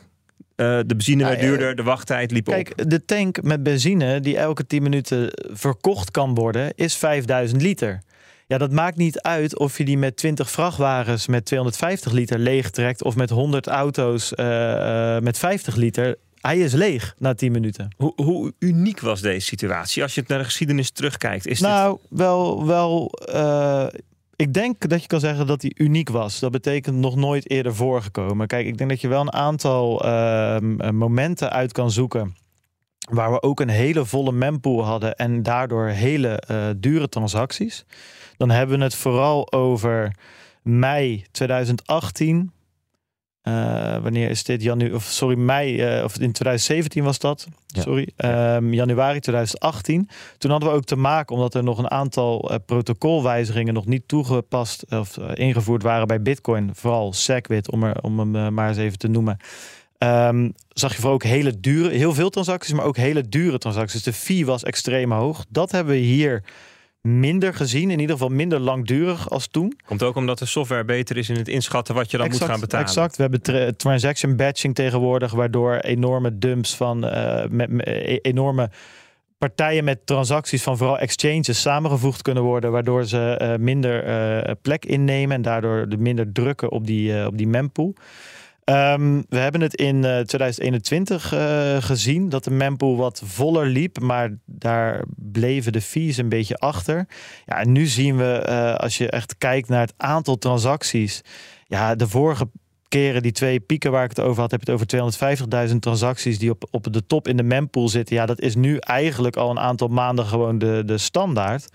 uh, 0.56 0.78
de 0.86 0.94
benzine 0.96 1.24
werd 1.24 1.40
duurder, 1.40 1.76
de 1.76 1.82
wachttijd 1.82 2.30
liep 2.30 2.48
op. 2.48 2.54
Kijk, 2.54 2.90
de 2.90 3.04
tank 3.04 3.42
met 3.42 3.62
benzine 3.62 4.20
die 4.20 4.36
elke 4.36 4.66
10 4.66 4.82
minuten 4.82 5.28
verkocht 5.52 6.10
kan 6.10 6.34
worden, 6.34 6.72
is 6.74 6.96
5000 6.96 7.62
liter. 7.62 8.02
Ja, 8.46 8.58
dat 8.58 8.72
maakt 8.72 8.96
niet 8.96 9.20
uit 9.20 9.58
of 9.58 9.78
je 9.78 9.84
die 9.84 9.98
met 9.98 10.16
20 10.16 10.50
vrachtwagens 10.50 11.26
met 11.26 11.44
250 11.44 12.12
liter 12.12 12.38
leeg 12.38 12.70
trekt 12.70 13.02
of 13.02 13.16
met 13.16 13.30
100 13.30 13.66
auto's 13.66 14.32
uh, 14.36 15.18
met 15.18 15.38
50 15.38 15.74
liter. 15.74 16.16
Hij 16.40 16.58
is 16.58 16.72
leeg 16.72 17.14
na 17.18 17.34
10 17.34 17.52
minuten. 17.52 17.94
Hoe, 17.96 18.12
hoe, 18.16 18.52
uniek 18.58 19.00
was 19.00 19.20
deze 19.20 19.46
situatie 19.46 20.02
als 20.02 20.14
je 20.14 20.20
het 20.20 20.28
naar 20.28 20.38
de 20.38 20.44
geschiedenis 20.44 20.90
terugkijkt? 20.90 21.46
Is 21.46 21.60
nou, 21.60 21.98
wel, 22.08 22.66
wel 22.66 23.12
uh, 23.34 23.86
ik 24.42 24.54
denk 24.54 24.88
dat 24.88 25.00
je 25.00 25.06
kan 25.06 25.20
zeggen 25.20 25.46
dat 25.46 25.62
hij 25.62 25.72
uniek 25.74 26.08
was. 26.08 26.38
Dat 26.38 26.50
betekent 26.50 26.96
nog 26.96 27.16
nooit 27.16 27.50
eerder 27.50 27.74
voorgekomen. 27.74 28.46
Kijk, 28.46 28.66
ik 28.66 28.78
denk 28.78 28.90
dat 28.90 29.00
je 29.00 29.08
wel 29.08 29.20
een 29.20 29.32
aantal 29.32 30.04
ehm, 30.04 30.80
eh, 30.80 30.90
momenten 30.90 31.50
uit 31.50 31.72
kan 31.72 31.90
zoeken. 31.90 32.36
Waar 33.10 33.32
we 33.32 33.42
ook 33.42 33.60
een 33.60 33.68
hele 33.68 34.04
volle 34.04 34.32
mempool 34.32 34.84
hadden 34.84 35.16
en 35.16 35.42
daardoor 35.42 35.86
hele 35.86 36.42
uh, 36.50 36.68
dure 36.76 37.08
transacties. 37.08 37.84
Dan 38.36 38.50
hebben 38.50 38.78
we 38.78 38.84
het 38.84 38.94
vooral 38.94 39.52
over 39.52 40.16
mei 40.62 41.24
2018. 41.30 42.52
Uh, 43.48 43.96
wanneer 43.96 44.30
is 44.30 44.44
dit? 44.44 44.62
Janu 44.62 44.92
of 44.92 45.04
sorry, 45.04 45.38
mei, 45.38 45.98
uh, 45.98 46.04
of 46.04 46.18
in 46.18 46.32
2017 46.32 47.04
was 47.04 47.18
dat. 47.18 47.46
Ja. 47.66 47.82
Sorry, 47.82 48.08
um, 48.16 48.72
januari 48.74 49.20
2018. 49.20 50.08
Toen 50.38 50.50
hadden 50.50 50.68
we 50.68 50.74
ook 50.74 50.84
te 50.84 50.96
maken, 50.96 51.34
omdat 51.34 51.54
er 51.54 51.62
nog 51.62 51.78
een 51.78 51.90
aantal 51.90 52.50
uh, 52.50 52.56
protocolwijzigingen 52.66 53.74
nog 53.74 53.86
niet 53.86 54.08
toegepast 54.08 54.84
of 54.88 55.18
ingevoerd 55.34 55.82
waren 55.82 56.06
bij 56.06 56.22
Bitcoin, 56.22 56.70
vooral 56.74 57.12
SegWit, 57.12 57.70
om, 57.70 57.82
er, 57.82 58.02
om 58.02 58.18
hem 58.18 58.54
maar 58.54 58.68
eens 58.68 58.78
even 58.78 58.98
te 58.98 59.08
noemen. 59.08 59.38
Um, 59.98 60.54
zag 60.68 60.90
je 60.90 60.96
vooral 60.96 61.14
ook 61.14 61.22
hele 61.22 61.60
dure, 61.60 61.90
heel 61.90 62.14
veel 62.14 62.30
transacties, 62.30 62.72
maar 62.72 62.84
ook 62.84 62.96
hele 62.96 63.28
dure 63.28 63.58
transacties. 63.58 64.02
De 64.02 64.12
fee 64.12 64.46
was 64.46 64.62
extreem 64.62 65.12
hoog. 65.12 65.44
Dat 65.48 65.70
hebben 65.70 65.94
we 65.94 66.00
hier 66.00 66.42
minder 67.02 67.54
gezien, 67.54 67.90
in 67.90 68.00
ieder 68.00 68.16
geval 68.16 68.30
minder 68.30 68.60
langdurig 68.60 69.30
als 69.30 69.46
toen. 69.46 69.78
Komt 69.86 70.02
ook 70.02 70.16
omdat 70.16 70.38
de 70.38 70.46
software 70.46 70.84
beter 70.84 71.16
is 71.16 71.28
in 71.28 71.36
het 71.36 71.48
inschatten 71.48 71.94
wat 71.94 72.10
je 72.10 72.16
dan 72.16 72.30
moet 72.30 72.44
gaan 72.44 72.60
betalen. 72.60 72.86
Exact, 72.86 73.16
we 73.16 73.22
hebben 73.22 73.76
transaction 73.76 74.36
batching 74.36 74.74
tegenwoordig, 74.74 75.32
waardoor 75.32 75.76
enorme 75.76 76.38
dumps 76.38 76.76
van 76.76 77.04
uh, 77.04 77.44
met, 77.50 77.70
e-, 77.78 78.18
enorme 78.22 78.70
partijen 79.38 79.84
met 79.84 80.06
transacties 80.06 80.62
van 80.62 80.76
vooral 80.76 80.98
exchanges 80.98 81.60
samengevoegd 81.60 82.22
kunnen 82.22 82.42
worden, 82.42 82.72
waardoor 82.72 83.04
ze 83.04 83.38
uh, 83.42 83.64
minder 83.64 84.06
uh, 84.06 84.52
plek 84.62 84.84
innemen 84.84 85.36
en 85.36 85.42
daardoor 85.42 85.88
de 85.88 85.96
minder 85.96 86.32
drukken 86.32 86.70
op 86.70 86.86
die, 86.86 87.26
op 87.26 87.38
die 87.38 87.48
mempool. 87.48 87.94
Um, 88.64 89.24
we 89.28 89.38
hebben 89.38 89.60
het 89.60 89.74
in 89.74 89.96
uh, 89.96 90.18
2021 90.18 91.34
uh, 91.34 91.76
gezien 91.82 92.28
dat 92.28 92.44
de 92.44 92.50
mempool 92.50 92.96
wat 92.96 93.22
voller 93.24 93.66
liep, 93.66 94.00
maar 94.00 94.30
daar 94.46 95.04
bleven 95.16 95.72
de 95.72 95.80
fees 95.80 96.16
een 96.16 96.28
beetje 96.28 96.56
achter. 96.56 97.06
Ja, 97.46 97.60
en 97.60 97.72
nu 97.72 97.86
zien 97.86 98.16
we, 98.16 98.46
uh, 98.48 98.74
als 98.74 98.98
je 98.98 99.10
echt 99.10 99.38
kijkt 99.38 99.68
naar 99.68 99.80
het 99.80 99.94
aantal 99.96 100.38
transacties, 100.38 101.20
ja, 101.66 101.94
de 101.94 102.08
vorige 102.08 102.48
keren 102.88 103.22
die 103.22 103.32
twee 103.32 103.60
pieken 103.60 103.90
waar 103.90 104.04
ik 104.04 104.16
het 104.16 104.20
over 104.20 104.40
had, 104.40 104.50
heb 104.50 104.64
je 104.64 104.72
het 104.72 105.00
over 105.20 105.68
250.000 105.68 105.76
transacties 105.78 106.38
die 106.38 106.50
op, 106.50 106.64
op 106.70 106.92
de 106.92 107.06
top 107.06 107.28
in 107.28 107.36
de 107.36 107.42
mempool 107.42 107.88
zitten. 107.88 108.16
Ja, 108.16 108.26
dat 108.26 108.40
is 108.40 108.54
nu 108.54 108.76
eigenlijk 108.76 109.36
al 109.36 109.50
een 109.50 109.58
aantal 109.58 109.88
maanden 109.88 110.26
gewoon 110.26 110.58
de, 110.58 110.82
de 110.86 110.98
standaard. 110.98 111.68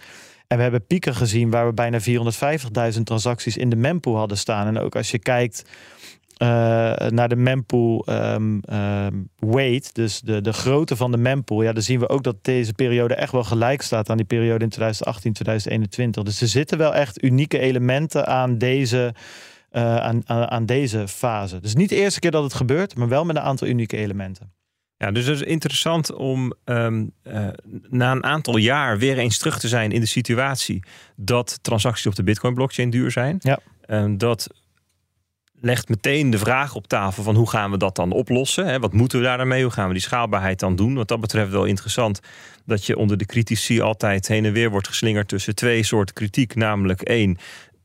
En 0.48 0.58
we 0.58 0.64
hebben 0.64 0.86
pieken 0.86 1.16
gezien 1.16 1.50
waar 1.50 1.68
we 1.68 1.74
bijna 1.74 2.00
450.000 2.94 3.02
transacties 3.04 3.58
in 3.58 3.70
de 3.70 3.76
mempool 3.76 4.18
hadden 4.18 4.38
staan. 4.38 4.68
En 4.68 4.80
ook 4.80 4.96
als 4.96 5.12
je 5.12 5.20
kijkt 5.20 5.64
uh, 6.42 6.48
naar 7.10 7.30
de 7.30 7.36
mempool 7.36 8.06
um, 8.10 8.62
um, 8.72 9.30
weight, 9.36 9.96
dus 9.96 10.22
de, 10.22 10.42
de 10.42 10.54
grootte 10.54 10.96
van 10.96 11.12
de 11.12 11.18
mempool, 11.18 11.62
ja, 11.62 11.74
dan 11.74 11.84
zien 11.84 12.00
we 12.00 12.10
ook 12.10 12.24
dat 12.24 12.36
deze 12.42 12.74
periode 12.74 13.16
echt 13.16 13.32
wel 13.32 13.44
gelijk 13.44 13.82
staat 13.82 14.10
aan 14.10 14.18
die 14.18 14.26
periode 14.26 14.64
in 14.64 14.70
2018, 14.70 15.34
2021. 15.34 16.24
Dus 16.24 16.42
er 16.42 16.48
zitten 16.48 16.78
wel 16.78 16.96
echt 16.96 17.24
unieke 17.24 17.60
elementen 17.60 18.28
aan 18.28 18.58
deze, 18.58 19.14
uh, 19.72 19.98
aan, 19.98 20.22
aan, 20.26 20.50
aan, 20.50 20.66
deze 20.66 21.08
fase. 21.08 21.60
Dus 21.60 21.76
niet 21.76 21.90
de 21.90 21.96
eerste 21.96 22.20
keer 22.20 22.32
dat 22.32 22.44
het 22.44 22.54
gebeurt, 22.54 22.96
maar 22.96 23.08
wel 23.08 23.26
met 23.26 23.36
een 23.36 23.42
aantal 23.42 23.68
unieke 23.68 23.98
elementen. 23.98 24.52
Ja, 24.98 25.12
dus 25.12 25.26
het 25.26 25.36
is 25.36 25.48
interessant 25.48 26.14
om 26.14 26.54
um, 26.66 27.12
uh, 27.24 27.48
na 27.90 28.12
een 28.12 28.24
aantal 28.24 28.58
jaar 28.58 28.98
weer 28.98 29.18
eens 29.18 29.38
terug 29.38 29.60
te 29.60 29.68
zijn 29.68 29.92
in 29.92 30.00
de 30.00 30.08
situatie 30.08 30.84
dat 31.16 31.60
transacties 31.62 32.08
op 32.08 32.16
de 32.16 32.24
Bitcoin-blockchain 32.24 32.90
duur 32.90 33.12
zijn. 33.12 33.40
Ja. 33.40 33.60
dat 34.18 34.50
legt 35.62 35.90
meteen 35.90 36.30
de 36.30 36.38
vraag 36.38 36.76
op 36.76 36.88
tafel 36.88 37.24
van 37.24 37.36
hoe 37.36 37.50
gaan 37.50 37.72
we 37.72 37.78
dat 37.78 37.96
dan 37.96 38.12
oplossen? 38.12 38.82
Wat 38.82 38.94
moeten 38.94 39.20
we 39.20 39.26
daar 39.26 39.48
mee? 39.48 39.64
Hoe 39.64 39.72
gaan 39.72 39.88
we 39.88 39.94
die 39.94 40.02
schaalbaarheid 40.02 40.60
dan 40.60 40.76
doen? 40.76 40.96
Wat 40.96 41.08
dat 41.08 41.22
betreft 41.22 41.52
wel 41.52 41.66
interessant 41.66 42.20
dat 42.66 42.86
je 42.86 42.98
onder 42.98 43.18
de 43.18 43.26
critici 43.26 43.82
altijd 43.82 44.28
heen 44.28 44.46
en 44.46 44.54
weer 44.54 44.70
wordt 44.70 44.88
geslingerd 44.88 45.28
tussen 45.28 45.56
twee 45.56 45.84
soorten 45.84 46.16
kritiek. 46.16 46.56
Namelijk 46.56 47.02
één, 47.02 47.38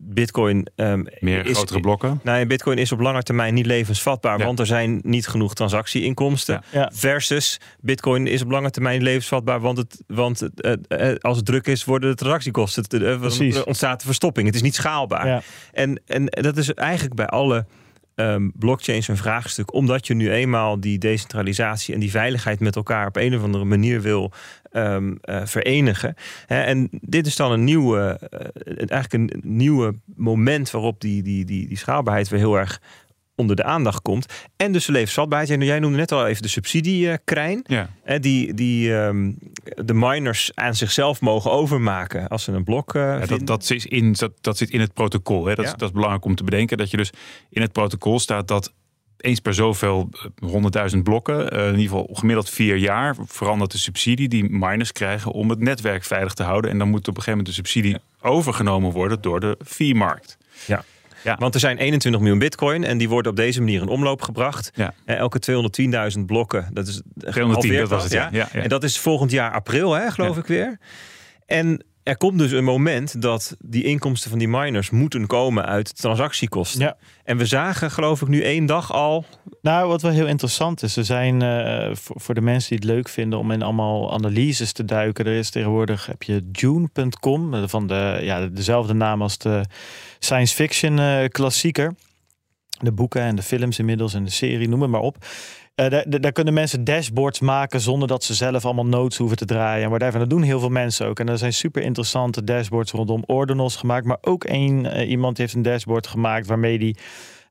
Bitcoin. 0.05 0.66
Um, 0.76 1.07
Meer 1.20 1.46
is, 1.46 1.57
grotere 1.57 1.80
blokken? 1.80 2.20
Nou, 2.22 2.46
Bitcoin 2.46 2.78
is 2.78 2.92
op 2.92 3.00
lange 3.00 3.22
termijn 3.22 3.55
niet 3.55 3.66
levensvatbaar, 3.66 4.38
want 4.38 4.59
er 4.59 4.66
zijn 4.66 5.00
niet 5.05 5.26
genoeg 5.26 5.55
transactieinkomsten. 5.55 6.62
Ja. 6.72 6.90
Versus 6.94 7.61
Bitcoin 7.80 8.26
is 8.26 8.42
op 8.42 8.50
lange 8.50 8.70
termijn 8.70 9.03
levensvatbaar, 9.03 9.61
want, 9.61 9.78
het, 9.78 10.03
want 10.07 10.40
het, 10.40 10.86
uh, 10.88 11.14
als 11.20 11.36
het 11.36 11.46
druk 11.46 11.66
is, 11.66 11.84
worden 11.84 12.11
de 12.11 12.16
transactiekosten. 12.16 12.84
Uh, 12.90 13.62
ontstaat 13.64 14.00
de 14.00 14.07
verstopping. 14.07 14.46
Het 14.46 14.55
is 14.55 14.62
niet 14.62 14.74
schaalbaar. 14.74 15.44
En, 15.72 16.00
en 16.07 16.26
dat 16.26 16.57
is 16.57 16.74
eigenlijk 16.74 17.14
bij 17.14 17.26
alle 17.26 17.66
ehm, 18.14 18.48
blockchains 18.54 19.08
een 19.08 19.16
vraagstuk, 19.16 19.72
omdat 19.74 20.06
je 20.06 20.14
nu 20.14 20.30
eenmaal 20.30 20.80
die 20.80 20.98
decentralisatie 20.98 21.94
en 21.94 22.00
die 22.00 22.10
veiligheid 22.10 22.60
met 22.60 22.76
elkaar 22.76 23.06
op 23.06 23.16
een 23.16 23.36
of 23.36 23.42
andere 23.42 23.64
manier 23.64 24.00
wil 24.00 24.32
um, 24.72 25.18
verenigen. 25.44 26.14
en 26.46 26.88
dit 26.90 27.26
is 27.26 27.36
dan 27.36 27.52
een 27.52 27.64
nieuwe, 27.64 28.20
uh, 28.34 28.76
eigenlijk 28.76 29.12
een 29.12 29.40
nieuwe 29.44 29.94
moment 30.16 30.70
waarop 30.70 31.00
die, 31.00 31.22
die, 31.22 31.44
die, 31.44 31.68
die 31.68 31.78
schaalbaarheid 31.78 32.28
weer 32.28 32.38
heel 32.38 32.58
erg 32.58 32.80
onder 33.35 33.57
de 33.57 33.64
aandacht 33.64 34.03
komt. 34.03 34.26
En 34.57 34.72
dus 34.72 34.85
de 34.85 34.93
levensvatbaarheid. 34.93 35.51
En 35.51 35.66
jij 35.66 35.78
noemde 35.78 35.97
net 35.97 36.12
al 36.12 36.26
even 36.26 36.43
de 36.43 36.49
subsidiekrein. 36.49 37.64
Ja. 37.66 37.89
Die, 38.18 38.55
die 38.55 38.93
um, 38.93 39.39
de 39.74 39.95
miners 39.95 40.51
aan 40.55 40.74
zichzelf 40.74 41.20
mogen 41.20 41.51
overmaken 41.51 42.28
als 42.28 42.45
ze 42.45 42.53
een 42.53 42.64
blok 42.64 42.95
uh, 42.95 43.03
ja, 43.03 43.26
dat, 43.26 43.47
dat, 43.47 43.70
is 43.70 43.87
in, 43.87 44.12
dat, 44.12 44.33
dat 44.41 44.57
zit 44.57 44.70
in 44.70 44.80
het 44.80 44.95
protocol. 44.95 45.47
Hè. 45.47 45.55
Dat, 45.55 45.64
ja. 45.64 45.70
is, 45.70 45.76
dat 45.78 45.89
is 45.89 45.95
belangrijk 45.95 46.24
om 46.24 46.35
te 46.35 46.45
bedenken. 46.45 46.78
Dat 46.78 46.91
je 46.91 46.97
dus 46.97 47.12
in 47.51 47.62
het 47.62 47.72
protocol 47.72 48.18
staat 48.18 48.49
dat 48.49 48.72
eens 49.22 49.41
per 49.41 49.55
zoveel 49.55 50.09
100.000 50.95 50.99
blokken, 51.03 51.55
uh, 51.55 51.61
in 51.61 51.78
ieder 51.78 51.83
geval 51.83 52.09
gemiddeld 52.12 52.51
vier 52.51 52.76
jaar, 52.76 53.16
verandert 53.26 53.72
de 53.72 53.78
subsidie 53.78 54.28
die 54.28 54.51
miners 54.51 54.93
krijgen 54.93 55.33
om 55.33 55.51
het 55.51 55.61
netwerk 55.61 56.05
veilig 56.05 56.35
te 56.35 56.43
houden. 56.43 56.70
En 56.70 56.78
dan 56.78 56.89
moet 56.89 57.09
op 57.09 57.16
een 57.16 57.22
gegeven 57.22 57.39
moment 57.39 57.49
de 57.49 57.62
subsidie 57.62 57.97
overgenomen 58.20 58.91
worden 58.91 59.20
door 59.20 59.41
de 59.41 59.57
fee-markt. 59.64 60.39
Ja. 60.66 60.85
Ja. 61.24 61.36
Want 61.38 61.54
er 61.54 61.60
zijn 61.60 61.78
21 61.78 62.20
miljoen 62.20 62.38
bitcoin 62.38 62.84
en 62.84 62.98
die 62.98 63.08
worden 63.08 63.30
op 63.30 63.36
deze 63.36 63.60
manier 63.60 63.80
in 63.80 63.88
omloop 63.88 64.22
gebracht. 64.22 64.70
Ja. 64.74 64.94
En 65.04 65.16
elke 65.16 65.40
210.000 66.16 66.24
blokken, 66.26 66.68
dat 66.72 66.86
is 66.86 67.02
210, 67.18 67.78
dat 67.78 67.88
was 67.88 68.02
het, 68.02 68.12
ja. 68.12 68.28
Ja, 68.32 68.48
En 68.52 68.68
dat 68.68 68.84
is 68.84 68.98
volgend 68.98 69.30
jaar 69.30 69.52
april, 69.52 69.92
hè, 69.92 70.10
geloof 70.10 70.36
ik 70.36 70.46
weer. 70.46 70.78
En 71.46 71.84
er 72.03 72.16
komt 72.16 72.38
dus 72.38 72.53
een 72.53 72.64
moment 72.64 73.22
dat 73.22 73.57
die 73.59 73.84
inkomsten 73.84 74.30
van 74.30 74.38
die 74.38 74.48
miners 74.48 74.90
moeten 74.90 75.26
komen 75.26 75.66
uit 75.66 75.96
transactiekosten. 75.96 76.80
Ja. 76.80 76.96
En 77.24 77.36
we 77.36 77.46
zagen, 77.46 77.90
geloof 77.90 78.22
ik, 78.22 78.28
nu 78.28 78.42
één 78.42 78.66
dag 78.66 78.92
al. 78.92 79.24
Nou, 79.61 79.88
wat 79.88 80.03
wel 80.03 80.11
heel 80.11 80.26
interessant 80.26 80.82
is, 80.82 80.96
er 80.96 81.05
zijn 81.05 81.42
uh, 81.42 81.94
voor, 81.94 82.20
voor, 82.20 82.34
de 82.34 82.40
mensen 82.40 82.68
die 82.68 82.78
het 82.78 82.96
leuk 82.96 83.09
vinden 83.09 83.38
om 83.38 83.50
in 83.50 83.62
allemaal 83.62 84.12
analyses 84.12 84.72
te 84.72 84.84
duiken. 84.84 85.24
Er 85.24 85.32
is 85.32 85.50
tegenwoordig 85.50 86.07
heb 86.07 86.22
je 86.22 86.48
June.com 86.53 87.68
van 87.68 87.86
de 87.86 88.18
ja, 88.20 88.46
dezelfde 88.46 88.94
naam 88.94 89.22
als 89.22 89.38
de 89.38 89.64
science 90.18 90.55
fiction 90.55 90.98
uh, 90.98 91.24
klassieker. 91.28 91.94
De 92.78 92.92
boeken 92.92 93.22
en 93.22 93.36
de 93.36 93.42
films 93.42 93.78
inmiddels 93.78 94.14
en 94.14 94.24
de 94.24 94.30
serie, 94.30 94.68
noem 94.68 94.82
het 94.82 94.90
maar 94.90 95.00
op. 95.00 95.16
Uh, 95.76 95.88
daar, 95.88 96.20
daar, 96.20 96.32
kunnen 96.32 96.54
mensen 96.54 96.84
dashboards 96.84 97.40
maken 97.40 97.80
zonder 97.80 98.08
dat 98.08 98.24
ze 98.24 98.34
zelf 98.34 98.64
allemaal 98.64 98.86
notes 98.86 99.18
hoeven 99.18 99.36
te 99.36 99.44
draaien. 99.44 99.84
En 99.84 99.88
whatever. 99.88 100.18
dat 100.18 100.30
doen 100.30 100.42
heel 100.42 100.60
veel 100.60 100.68
mensen 100.68 101.06
ook. 101.06 101.20
En 101.20 101.28
er 101.28 101.38
zijn 101.38 101.52
super 101.52 101.82
interessante 101.82 102.44
dashboards 102.44 102.92
rondom 102.92 103.22
ordinals 103.26 103.76
gemaakt. 103.76 104.06
Maar 104.06 104.18
ook 104.20 104.44
een, 104.44 104.84
uh, 104.84 105.08
iemand 105.08 105.38
heeft 105.38 105.54
een 105.54 105.62
dashboard 105.62 106.06
gemaakt 106.06 106.46
waarmee 106.46 106.78
die 106.78 106.96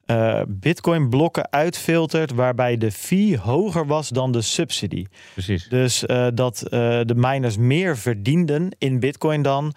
uh, 0.06 0.42
bitcoin 0.48 1.10
blokken 1.10 1.52
uitfiltert 1.52 2.34
waarbij 2.34 2.78
de 2.78 2.92
fee 2.92 3.38
hoger 3.38 3.86
was 3.86 4.10
dan 4.10 4.32
de 4.32 4.42
subsidie. 4.42 5.08
Precies. 5.34 5.68
Dus 5.70 6.04
dat 6.34 6.58
de 6.70 7.14
miners 7.16 7.58
meer 7.58 7.98
verdienden 7.98 8.70
in 8.78 9.00
bitcoin 9.00 9.42
dan 9.42 9.74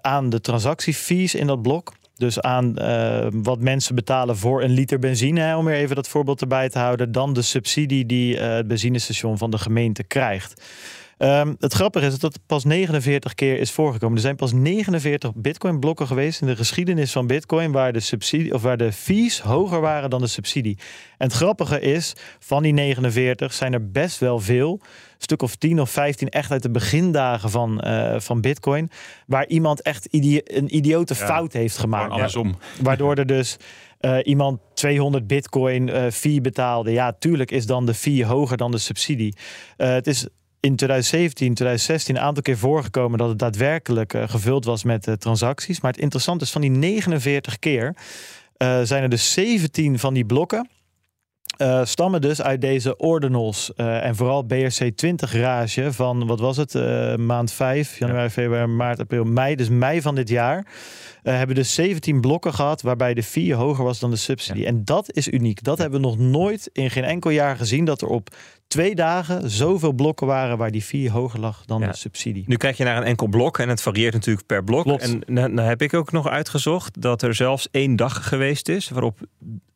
aan 0.00 0.30
de 0.30 0.40
transactiefees 0.40 1.34
in 1.34 1.46
dat 1.46 1.62
blok. 1.62 1.92
Dus 2.16 2.40
aan 2.40 2.76
uh, 2.78 3.26
wat 3.32 3.60
mensen 3.60 3.94
betalen 3.94 4.36
voor 4.36 4.62
een 4.62 4.70
liter 4.70 4.98
benzine, 4.98 5.40
hè, 5.40 5.56
om 5.56 5.64
weer 5.64 5.74
even 5.74 5.96
dat 5.96 6.08
voorbeeld 6.08 6.40
erbij 6.40 6.68
te 6.68 6.78
houden, 6.78 7.12
dan 7.12 7.32
de 7.32 7.42
subsidie 7.42 8.06
die 8.06 8.34
uh, 8.34 8.48
het 8.48 8.68
benzinestation 8.68 9.38
van 9.38 9.50
de 9.50 9.58
gemeente 9.58 10.04
krijgt. 10.04 10.62
Um, 11.18 11.56
het 11.60 11.72
grappige 11.72 12.06
is 12.06 12.18
dat 12.18 12.32
het 12.32 12.42
pas 12.46 12.64
49 12.64 13.34
keer 13.34 13.58
is 13.58 13.70
voorgekomen. 13.70 14.16
Er 14.16 14.22
zijn 14.22 14.36
pas 14.36 14.52
49 14.52 15.34
bitcoin-blokken 15.34 16.06
geweest 16.06 16.40
in 16.40 16.46
de 16.46 16.56
geschiedenis 16.56 17.12
van 17.12 17.26
bitcoin 17.26 17.72
waar 17.72 17.92
de, 17.92 18.00
subsidie, 18.00 18.54
of 18.54 18.62
waar 18.62 18.76
de 18.76 18.92
fees 18.92 19.40
hoger 19.40 19.80
waren 19.80 20.10
dan 20.10 20.20
de 20.20 20.26
subsidie. 20.26 20.78
En 21.18 21.26
het 21.26 21.36
grappige 21.36 21.80
is, 21.80 22.14
van 22.38 22.62
die 22.62 22.72
49 22.72 23.52
zijn 23.52 23.72
er 23.72 23.90
best 23.90 24.18
wel 24.18 24.40
veel, 24.40 24.72
een 24.82 24.88
stuk 25.18 25.42
of 25.42 25.56
10 25.56 25.80
of 25.80 25.90
15 25.90 26.28
echt 26.28 26.50
uit 26.50 26.62
de 26.62 26.70
begindagen 26.70 27.50
van, 27.50 27.82
uh, 27.84 28.20
van 28.20 28.40
bitcoin, 28.40 28.90
waar 29.26 29.46
iemand 29.46 29.82
echt 29.82 30.08
een 30.10 30.76
idiote 30.76 31.14
ja, 31.18 31.26
fout 31.26 31.52
heeft 31.52 31.78
gemaakt. 31.78 32.12
Andersom. 32.12 32.48
Ja, 32.48 32.82
waardoor 32.82 33.14
er 33.14 33.26
dus 33.26 33.56
uh, 34.00 34.18
iemand 34.22 34.60
200 34.74 35.26
bitcoin 35.26 35.88
uh, 35.88 36.10
fee 36.10 36.40
betaalde. 36.40 36.90
Ja, 36.90 37.12
tuurlijk 37.12 37.50
is 37.50 37.66
dan 37.66 37.86
de 37.86 37.94
fee 37.94 38.24
hoger 38.24 38.56
dan 38.56 38.70
de 38.70 38.78
subsidie. 38.78 39.36
het 39.76 40.06
is 40.06 40.26
in 40.60 40.76
2017, 40.76 41.54
2016 41.54 42.16
een 42.16 42.22
aantal 42.22 42.42
keer 42.42 42.58
voorgekomen 42.58 43.18
dat 43.18 43.28
het 43.28 43.38
daadwerkelijk 43.38 44.14
uh, 44.14 44.28
gevuld 44.28 44.64
was 44.64 44.84
met 44.84 45.06
uh, 45.06 45.14
transacties. 45.14 45.80
Maar 45.80 45.92
het 45.92 46.00
interessante 46.00 46.44
is, 46.44 46.50
van 46.50 46.60
die 46.60 46.70
49 46.70 47.58
keer 47.58 47.96
uh, 48.58 48.80
zijn 48.82 49.02
er 49.02 49.08
dus 49.08 49.32
17 49.32 49.98
van 49.98 50.14
die 50.14 50.24
blokken. 50.24 50.68
stammen 51.82 52.20
dus 52.20 52.42
uit 52.42 52.60
deze 52.60 52.96
ordinals 52.96 53.74
en 53.74 54.16
vooral 54.16 54.44
BRC20 54.54 55.30
rage 55.30 55.92
van, 55.92 56.26
wat 56.26 56.40
was 56.40 56.56
het, 56.56 56.74
maand 57.18 57.52
5, 57.52 57.98
januari, 57.98 58.30
februari, 58.30 58.66
maart, 58.66 59.00
april, 59.00 59.24
mei. 59.24 59.54
Dus 59.54 59.68
mei 59.68 60.02
van 60.02 60.14
dit 60.14 60.28
jaar 60.28 60.66
hebben 61.22 61.56
dus 61.56 61.74
17 61.74 62.20
blokken 62.20 62.54
gehad 62.54 62.82
waarbij 62.82 63.14
de 63.14 63.22
fee 63.22 63.54
hoger 63.54 63.84
was 63.84 63.98
dan 63.98 64.10
de 64.10 64.16
subsidie. 64.16 64.62
Ja. 64.62 64.68
En 64.68 64.84
dat 64.84 65.12
is 65.12 65.28
uniek. 65.28 65.62
Dat 65.62 65.78
hebben 65.78 66.00
we 66.00 66.06
nog 66.06 66.18
nooit 66.18 66.70
in 66.72 66.90
geen 66.90 67.04
enkel 67.04 67.30
jaar 67.30 67.56
gezien 67.56 67.84
dat 67.84 68.02
er 68.02 68.08
op 68.08 68.28
twee 68.66 68.94
dagen 68.94 69.50
zoveel 69.50 69.92
blokken 69.92 70.26
waren 70.26 70.58
waar 70.58 70.70
die 70.70 70.82
fee 70.82 71.10
hoger 71.10 71.40
lag 71.40 71.64
dan 71.64 71.80
ja. 71.80 71.90
de 71.90 71.96
subsidie. 71.96 72.44
Nu 72.46 72.56
kijk 72.56 72.76
je 72.76 72.84
naar 72.84 72.96
een 72.96 73.02
enkel 73.02 73.26
blok 73.26 73.58
en 73.58 73.68
het 73.68 73.82
varieert 73.82 74.14
natuurlijk 74.14 74.46
per 74.46 74.64
blok. 74.64 74.82
Klopt. 74.82 75.24
En 75.26 75.34
dan 75.54 75.56
heb 75.56 75.82
ik 75.82 75.94
ook 75.94 76.12
nog 76.12 76.28
uitgezocht 76.28 77.02
dat 77.02 77.22
er 77.22 77.34
zelfs 77.34 77.68
één 77.70 77.96
dag 77.96 78.28
geweest 78.28 78.68
is 78.68 78.88
waarop 78.88 79.18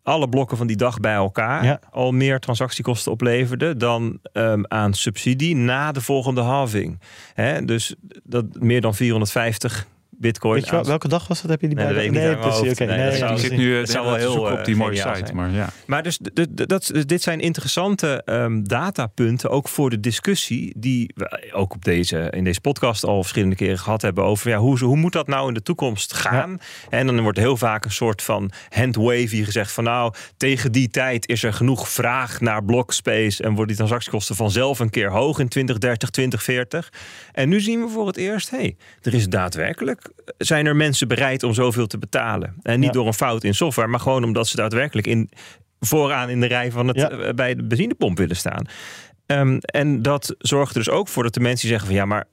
alle 0.03 0.28
blokken 0.28 0.57
van 0.57 0.66
die 0.66 0.76
dag 0.76 1.01
bij 1.01 1.14
elkaar 1.14 1.64
ja. 1.64 1.80
al 1.91 2.12
meer 2.12 2.38
transactiekosten 2.38 3.12
opleverden 3.12 3.78
dan 3.78 4.18
um, 4.32 4.64
aan 4.68 4.95
subsidie 4.95 5.57
na 5.57 5.93
de 5.93 6.01
volgende 6.01 6.41
halving. 6.41 7.01
He, 7.34 7.64
dus 7.64 7.95
dat 8.22 8.45
meer 8.59 8.80
dan 8.80 8.95
450 8.95 9.86
bitcoin. 10.21 10.55
Weet 10.55 10.64
je 10.64 10.71
wel, 10.71 10.85
welke 10.85 11.09
dag 11.09 11.29
was 11.29 11.41
dat? 11.41 11.51
Heb 11.51 11.61
je 11.61 11.66
die 11.66 11.77
nee, 11.77 11.87
bij? 11.87 12.09
Nee, 12.09 12.11
nee 12.11 12.37
precies. 12.37 12.73
Oké, 12.73 12.83
okay. 12.83 13.11
nee, 13.11 13.39
zit 13.39 13.57
nu 13.57 13.77
het 13.77 13.91
zal 13.91 14.05
wel 14.05 14.14
heel 14.14 14.41
op 14.41 14.64
die 14.64 14.77
mooie 14.77 14.97
geniaal 14.97 15.14
site. 15.14 15.27
zijn. 15.27 15.37
Maar, 15.37 15.51
ja. 15.51 15.68
maar 15.87 16.03
dus, 16.03 16.18
de, 16.18 16.55
de, 16.55 16.66
dat, 16.66 16.93
dit 17.07 17.23
zijn 17.23 17.41
interessante 17.41 18.23
um, 18.25 18.68
datapunten, 18.68 19.51
ook 19.51 19.68
voor 19.68 19.91
de 19.91 20.01
discussie, 20.01 20.75
die 20.77 21.12
we 21.14 21.51
ook 21.53 21.75
op 21.75 21.85
deze, 21.85 22.29
in 22.31 22.45
deze 22.45 22.61
podcast 22.61 23.05
al 23.05 23.21
verschillende 23.21 23.57
keren 23.57 23.79
gehad 23.79 24.03
hebben 24.03 24.25
over 24.25 24.51
ja, 24.51 24.59
hoe, 24.59 24.79
hoe 24.79 24.97
moet 24.97 25.12
dat 25.12 25.27
nou 25.27 25.49
in 25.49 25.55
de 25.55 25.62
toekomst 25.62 26.14
gaan? 26.14 26.51
Ja. 26.51 26.99
En 26.99 27.07
dan 27.07 27.21
wordt 27.21 27.39
heel 27.39 27.57
vaak 27.57 27.85
een 27.85 27.91
soort 27.91 28.23
van 28.23 28.51
handwavy 28.68 29.45
gezegd 29.45 29.73
van 29.73 29.85
nou, 29.85 30.14
tegen 30.37 30.73
die 30.73 30.89
tijd 30.89 31.29
is 31.29 31.43
er 31.43 31.53
genoeg 31.53 31.89
vraag 31.89 32.41
naar 32.41 32.64
blockspace 32.64 33.43
en 33.43 33.49
worden 33.49 33.66
die 33.66 33.77
transactiekosten 33.77 34.37
vanzelf 34.37 34.79
een 34.79 34.91
keer 34.91 35.11
hoog 35.11 35.39
in 35.39 35.49
2030, 35.49 36.11
2040. 36.11 36.93
En 37.33 37.49
nu 37.49 37.61
zien 37.61 37.81
we 37.81 37.89
voor 37.89 38.07
het 38.07 38.16
eerst, 38.16 38.51
hé, 38.51 38.57
hey, 38.57 38.77
er 39.03 39.14
is 39.14 39.29
daadwerkelijk, 39.29 40.10
zijn 40.39 40.67
er 40.67 40.77
mensen 40.77 41.09
bereid 41.09 41.43
om 41.43 41.55
zoveel 41.55 41.87
te 41.87 41.99
betalen. 41.99 42.55
En 42.63 42.77
niet 42.81 42.89
Ja. 42.89 42.93
door 42.95 43.07
een 43.07 43.15
fout 43.15 43.45
in 43.45 43.55
software, 43.55 43.89
maar 43.89 44.01
gewoon 44.01 44.25
omdat 44.25 44.49
ze 44.49 44.57
daadwerkelijk 44.57 45.07
in, 45.07 45.31
vooraan 45.81 46.29
in 46.29 46.41
de 46.41 46.47
rij 46.47 46.71
van 46.71 46.89
het, 46.89 46.97
Ja. 46.97 47.11
eh, 47.11 47.35
bij 47.35 47.55
de 47.55 47.63
benzinepomp 47.65 48.19
willen 48.19 48.37
staan. 48.37 48.65
Ehm, 49.27 49.57
en 49.61 50.03
dat 50.03 50.35
zorgt 50.39 50.73
er 50.75 50.79
dus 50.85 50.91
ook 50.93 51.09
voor 51.09 51.23
dat 51.23 51.35
de 51.35 51.41
mensen 51.41 51.61
die 51.61 51.69
zeggen 51.71 51.87
van 51.89 51.97
ja, 51.97 52.05
maar 52.05 52.25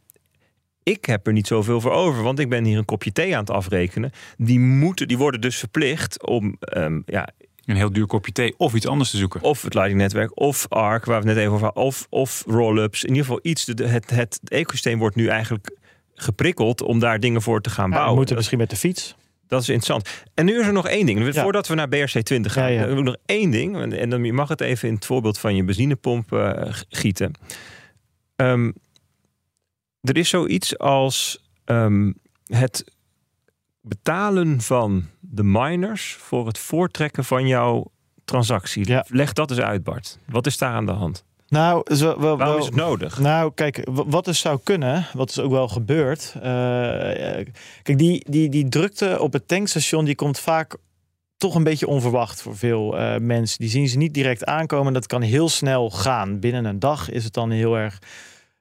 ik 0.83 1.05
heb 1.05 1.27
er 1.27 1.33
niet 1.33 1.47
zoveel 1.47 1.81
voor 1.81 1.91
over, 1.91 2.23
want 2.23 2.39
ik 2.39 2.49
ben 2.49 2.63
hier 2.63 2.77
een 2.77 2.85
kopje 2.85 3.11
thee 3.11 3.33
aan 3.33 3.39
het 3.39 3.49
afrekenen. 3.49 4.11
Die, 4.37 4.59
moeten, 4.59 5.07
die 5.07 5.17
worden 5.17 5.41
dus 5.41 5.57
verplicht 5.57 6.25
om 6.27 6.55
ehm, 6.59 7.01
ja, 7.05 7.27
Een 7.65 7.75
heel 7.75 7.91
duur 7.91 8.05
kopje 8.05 8.31
thee 8.31 8.53
of 8.57 8.73
iets 8.73 8.87
anders 8.87 9.09
te 9.09 9.17
zoeken. 9.17 9.41
of 9.41 9.61
het 9.61 9.73
Lightning 9.73 10.01
netwerk, 10.01 10.39
of 10.39 10.65
ARC, 10.69 11.05
waar 11.05 11.21
we 11.21 11.27
het 11.27 11.35
net 11.35 11.43
even 11.43 11.53
over 11.53 11.65
hadden, 11.65 11.83
of, 11.83 12.07
of 12.09 12.43
roll-ups. 12.47 13.03
In 13.03 13.09
ieder 13.09 13.23
geval 13.23 13.39
iets. 13.41 13.65
Het, 13.65 14.09
het 14.09 14.39
ecosysteem 14.43 14.99
wordt 14.99 15.15
nu 15.15 15.27
eigenlijk 15.27 15.76
geprikkeld 16.19 16.81
om 16.81 16.99
daar 16.99 17.19
dingen 17.19 17.41
voor 17.41 17.61
te 17.61 17.69
gaan 17.69 17.83
Ja, 17.83 17.89
we 17.89 17.95
bouwen. 17.95 18.17
moeten 18.17 18.35
misschien 18.35 18.57
met 18.57 18.69
de 18.69 18.75
fiets. 18.75 19.15
dat 19.47 19.61
is 19.61 19.69
interessant. 19.69 20.25
En 20.33 20.45
nu 20.45 20.59
is 20.59 20.67
er 20.67 20.73
nog 20.73 20.87
één 20.87 21.05
ding. 21.05 21.33
Ja. 21.33 21.41
Voordat 21.43 21.67
we 21.67 21.75
naar 21.75 21.87
BRC20 21.89 22.41
gaan, 22.51 22.71
Ja, 22.71 22.85
ja. 22.85 22.93
nog 23.01 23.15
één 23.25 23.51
ding. 23.51 23.93
En- 23.93 24.09
dan 24.09 24.23
je 24.23 24.33
mag 24.33 24.49
het 24.49 24.61
even 24.61 24.87
in 24.87 24.93
het 24.95 25.05
voorbeeld 25.05 25.39
van 25.39 25.55
je 25.55 25.63
benzinepomp 25.63 26.31
eh, 26.33 26.73
gieten. 26.89 27.31
Ehm, 28.35 28.71
er 30.01 30.17
is 30.17 30.29
zoiets 30.29 30.77
als 30.77 31.45
ehm, 31.65 32.11
het 32.45 32.91
betalen 33.81 34.61
van 34.61 35.05
de 35.19 35.43
miners 35.43 36.13
voor 36.13 36.47
het 36.47 36.57
voortrekken 36.57 37.23
van 37.25 37.47
jouw 37.47 37.91
transactie. 38.25 38.87
Ja. 38.87 39.05
Leg 39.07 39.33
dat 39.33 39.51
eens 39.51 39.59
uit, 39.59 39.83
Bart. 39.83 40.19
Wat 40.25 40.45
is 40.45 40.57
daar 40.57 40.73
aan 40.73 40.85
de 40.85 40.91
hand? 40.91 41.25
Nou, 41.49 41.95
zo, 41.95 42.19
wel, 42.19 42.37
Waarom 42.37 42.59
is 42.59 42.65
het 42.65 42.75
nodig? 42.75 43.19
Nou, 43.19 43.51
kijk, 43.55 43.87
wat 43.91 44.25
dus 44.25 44.39
zou 44.39 44.59
kunnen, 44.63 45.05
wat 45.13 45.29
is 45.29 45.39
ook 45.39 45.51
wel 45.51 45.67
gebeurd. 45.67 46.33
eh, 46.35 47.45
kijk, 47.83 47.97
die, 47.97 48.25
die, 48.29 48.49
die 48.49 48.69
drukte 48.69 49.19
op 49.19 49.33
het 49.33 49.47
tankstation, 49.47 50.05
die 50.05 50.15
komt 50.15 50.39
vaak 50.39 50.77
toch 51.37 51.55
een 51.55 51.63
beetje 51.63 51.87
onverwacht 51.87 52.41
voor 52.41 52.57
veel 52.57 52.97
eh, 52.97 53.15
mensen. 53.19 53.59
Die 53.59 53.69
zien 53.69 53.87
ze 53.87 53.97
niet 53.97 54.13
direct 54.13 54.45
aankomen. 54.45 54.93
Dat 54.93 55.07
kan 55.07 55.21
heel 55.21 55.49
snel 55.49 55.89
gaan. 55.89 56.39
Binnen 56.39 56.65
een 56.65 56.79
dag 56.79 57.09
is 57.09 57.23
het 57.23 57.33
dan 57.33 57.51
heel 57.51 57.77
erg 57.77 57.99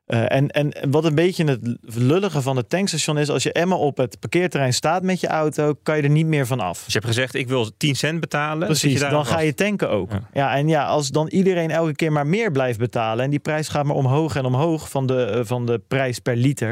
Uh, 0.07 0.33
en, 0.33 0.49
en 0.49 0.91
wat 0.91 1.05
een 1.05 1.15
beetje 1.15 1.45
het 1.45 1.77
lullige 1.97 2.43
van 2.43 2.57
het 2.57 2.69
tankstation 2.69 3.19
is, 3.19 3.29
als 3.29 3.43
je 3.43 3.53
eenmaal 3.53 3.79
op 3.79 3.97
het 3.97 4.21
parkeerterrein 4.21 4.75
staat 4.75 5.03
met 5.03 5.21
je 5.21 5.27
auto, 5.27 5.75
kan 5.83 5.97
je 5.97 6.03
er 6.03 6.11
niet 6.11 6.27
meer 6.27 6.47
van 6.47 6.61
af. 6.61 6.85
Dus 6.85 6.93
je 6.93 6.99
hebt 6.99 7.11
gezegd, 7.13 7.35
ik 7.35 7.49
wil 7.49 7.77
10 7.77 7.95
cent 7.95 8.21
betalen. 8.21 8.67
Precies, 8.67 9.01
dan 9.01 9.27
ga 9.27 9.41
je 9.41 9.55
tanken 9.55 9.91
ook. 9.91 10.11
Ja. 10.11 10.29
ja. 10.33 10.57
en 10.57 10.69
ja, 10.69 10.85
als 10.85 11.11
dan 11.11 11.29
iedereen 11.29 11.71
elke 11.71 11.95
keer 11.95 12.13
maar 12.13 12.27
meer 12.27 12.53
blijft 12.53 12.79
betalen 12.79 13.25
en 13.25 13.31
die 13.31 13.39
prijs 13.39 13.69
gaat 13.69 13.85
maar 13.85 13.97
omhoog 13.97 14.37
en 14.37 14.45
omhoog 14.45 14.91
van 14.91 15.07
de, 15.07 15.33
uh, 15.37 15.41
van 15.45 15.67
de 15.67 15.81
prijs 15.89 16.19
per 16.19 16.37
liter, 16.37 16.71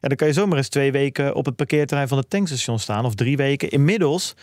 ja, 0.00 0.08
dan 0.08 0.16
kan 0.16 0.26
je 0.26 0.32
zomaar 0.32 0.58
eens 0.58 0.68
twee 0.68 0.92
weken 0.92 1.34
op 1.34 1.44
het 1.44 1.56
parkeerterrein 1.56 2.08
van 2.08 2.18
het 2.18 2.30
tankstation 2.30 2.78
staan 2.78 3.04
of 3.04 3.14
drie 3.14 3.36
weken. 3.36 3.70
Inmiddels 3.70 4.34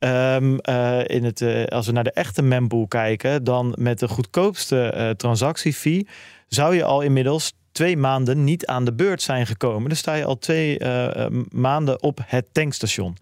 Um, 0.00 0.58
uh, 0.68 0.98
in 1.06 1.24
het, 1.24 1.40
uh, 1.40 1.64
als 1.64 1.86
we 1.86 1.92
naar 1.92 2.04
de 2.04 2.12
echte 2.12 2.42
mempool 2.42 2.86
kijken, 2.86 3.44
dan 3.44 3.74
met 3.78 3.98
de 3.98 4.08
goedkoopste 4.08 4.94
uh, 4.96 5.10
transactiefee 5.10 6.06
zou 6.48 6.74
je 6.74 6.84
al 6.84 7.00
inmiddels 7.00 7.52
twee 7.72 7.96
maanden 7.96 8.44
niet 8.44 8.66
aan 8.66 8.84
de 8.84 8.92
beurt 8.92 9.22
zijn 9.22 9.46
gekomen. 9.46 9.88
Dan 9.88 9.96
sta 9.96 10.14
je 10.14 10.24
al 10.24 10.38
twee 10.38 10.78
maanden 11.50 12.02
op 12.02 12.20
het 12.24 12.46
tankstation. 12.52 13.16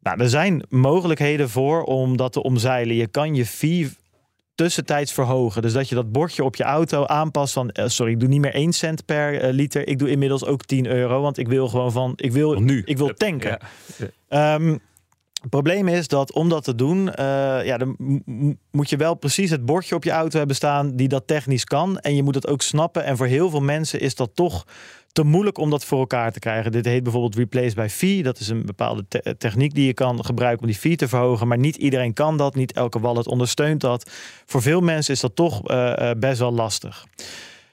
Nou, 0.00 0.20
er 0.20 0.28
zijn 0.28 0.62
mogelijkheden 0.68 1.50
voor 1.50 1.82
om 1.82 2.16
dat 2.16 2.32
te 2.32 2.42
omzeilen. 2.42 2.94
Je 2.94 3.06
kan 3.06 3.34
je 3.34 3.46
fee 3.46 3.90
tussentijds 4.54 5.12
verhogen. 5.12 5.62
Dus 5.62 5.72
dat 5.72 5.88
je 5.88 5.94
dat 5.94 6.12
bordje 6.12 6.44
op 6.44 6.56
je 6.56 6.64
auto 6.64 7.06
aanpast 7.06 7.52
van... 7.52 7.70
sorry, 7.72 8.12
ik 8.12 8.20
doe 8.20 8.28
niet 8.28 8.40
meer 8.40 8.54
1 8.54 8.72
cent 8.72 9.04
per 9.04 9.52
liter. 9.52 9.88
Ik 9.88 9.98
doe 9.98 10.10
inmiddels 10.10 10.44
ook 10.44 10.64
10 10.64 10.86
euro. 10.86 11.20
Want 11.20 11.38
ik 11.38 11.48
wil 11.48 11.68
gewoon 11.68 11.92
van... 11.92 12.12
Ik 12.16 12.32
wil, 12.32 12.60
nu. 12.60 12.82
Ik 12.84 12.98
wil 12.98 13.14
tanken. 13.14 13.58
Ja. 14.28 14.54
Um, 14.54 14.80
het 15.42 15.50
probleem 15.50 15.88
is 15.88 16.08
dat 16.08 16.32
om 16.32 16.48
dat 16.48 16.64
te 16.64 16.74
doen, 16.74 17.06
uh, 17.06 17.14
ja, 17.64 17.78
dan 17.78 17.96
moet 18.70 18.90
je 18.90 18.96
wel 18.96 19.14
precies 19.14 19.50
het 19.50 19.64
bordje 19.64 19.94
op 19.94 20.04
je 20.04 20.10
auto 20.10 20.38
hebben 20.38 20.56
staan 20.56 20.96
die 20.96 21.08
dat 21.08 21.26
technisch 21.26 21.64
kan. 21.64 21.98
En 21.98 22.16
je 22.16 22.22
moet 22.22 22.34
het 22.34 22.46
ook 22.46 22.62
snappen. 22.62 23.04
En 23.04 23.16
voor 23.16 23.26
heel 23.26 23.50
veel 23.50 23.60
mensen 23.60 24.00
is 24.00 24.14
dat 24.14 24.30
toch 24.34 24.64
te 25.12 25.24
moeilijk 25.24 25.58
om 25.58 25.70
dat 25.70 25.84
voor 25.84 25.98
elkaar 25.98 26.32
te 26.32 26.38
krijgen. 26.38 26.72
Dit 26.72 26.84
heet 26.84 27.02
bijvoorbeeld 27.02 27.34
replace 27.34 27.74
by 27.74 27.86
fee. 27.90 28.22
Dat 28.22 28.38
is 28.38 28.48
een 28.48 28.66
bepaalde 28.66 29.04
te 29.08 29.34
techniek 29.38 29.74
die 29.74 29.86
je 29.86 29.94
kan 29.94 30.24
gebruiken 30.24 30.60
om 30.60 30.66
die 30.70 30.80
fee 30.80 30.96
te 30.96 31.08
verhogen. 31.08 31.48
Maar 31.48 31.58
niet 31.58 31.76
iedereen 31.76 32.12
kan 32.12 32.36
dat. 32.36 32.54
Niet 32.54 32.72
elke 32.72 33.00
wallet 33.00 33.26
ondersteunt 33.26 33.80
dat. 33.80 34.10
Voor 34.46 34.62
veel 34.62 34.80
mensen 34.80 35.14
is 35.14 35.20
dat 35.20 35.36
toch 35.36 35.70
uh, 35.70 35.92
uh, 35.98 36.10
best 36.18 36.38
wel 36.38 36.52
lastig. 36.52 37.06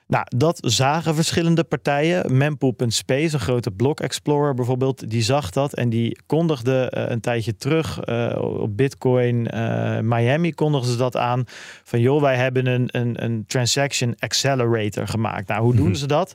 Nou, 0.10 0.26
dat 0.38 0.58
zagen 0.62 1.16
verschillende 1.16 1.64
partijen. 1.64 2.38
Mempool.space, 2.38 3.34
een 3.34 3.40
grote 3.40 3.72
block 3.72 4.00
explorer 4.00 4.54
bijvoorbeeld, 4.54 5.10
die 5.10 5.22
zag 5.22 5.50
dat 5.50 5.74
en 5.74 5.90
die 5.90 6.22
kondigde 6.26 6.94
uh, 6.98 7.04
een 7.10 7.20
tijdje 7.20 7.56
terug 7.56 8.08
uh, 8.08 8.38
op 8.42 8.78
Bitcoin 8.78 9.56
uh, 9.56 10.00
Miami 10.00 10.54
kondigden 10.54 10.92
ze 10.92 10.98
dat 10.98 11.18
aan 11.18 11.44
van 11.84 12.00
joh, 12.00 12.22
wij 12.22 12.36
hebben 12.36 12.66
een, 12.66 12.90
een, 12.92 13.24
een 13.24 13.44
transaction 13.48 14.16
accelerator 14.20 15.08
gemaakt. 15.08 15.48
Nou, 15.48 15.62
hoe 15.62 15.72
doen 15.72 15.82
mm 15.82 15.88
-hmm. 15.88 15.96
ze 15.96 16.08
dat? 16.08 16.34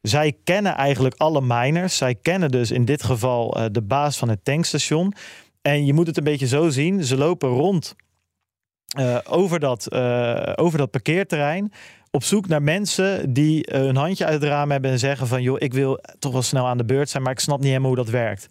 Zij 0.00 0.36
kennen 0.44 0.74
eigenlijk 0.74 1.14
alle 1.14 1.40
miners. 1.40 1.96
Zij 1.96 2.14
kennen 2.14 2.50
dus 2.50 2.70
in 2.70 2.84
dit 2.84 3.02
geval 3.02 3.68
de 3.72 3.82
baas 3.82 4.18
van 4.18 4.28
het 4.28 4.44
tankstation. 4.44 5.12
En 5.62 5.86
je 5.86 5.92
moet 5.92 6.06
het 6.06 6.16
een 6.16 6.24
beetje 6.24 6.46
zo 6.46 6.68
zien. 6.68 7.04
Ze 7.04 7.16
lopen 7.16 7.48
rond 7.48 7.94
over, 9.28 9.60
dat, 9.60 9.94
over 10.58 10.78
dat 10.78 10.90
parkeerterrein 10.90 11.72
op 12.10 12.24
zoek 12.24 12.48
naar 12.48 12.62
mensen 12.62 13.32
die 13.32 13.72
uh, 13.72 13.78
hun 13.78 13.96
handje 13.96 14.24
uit 14.24 14.40
het 14.40 14.50
raam 14.50 14.70
hebben 14.70 14.90
en 14.90 14.98
zeggen 14.98 15.26
van 15.26 15.42
joh, 15.42 15.56
ik 15.58 15.72
wil 15.72 16.00
toch 16.18 16.32
wel 16.32 16.42
snel 16.42 16.66
aan 16.66 16.78
de 16.78 16.84
beurt 16.84 17.08
zijn, 17.08 17.22
maar 17.22 17.32
ik 17.32 17.40
snap 17.40 17.58
niet 17.58 17.66
helemaal 17.66 17.88
hoe 17.88 18.04
dat 18.04 18.08
werkt. 18.08 18.48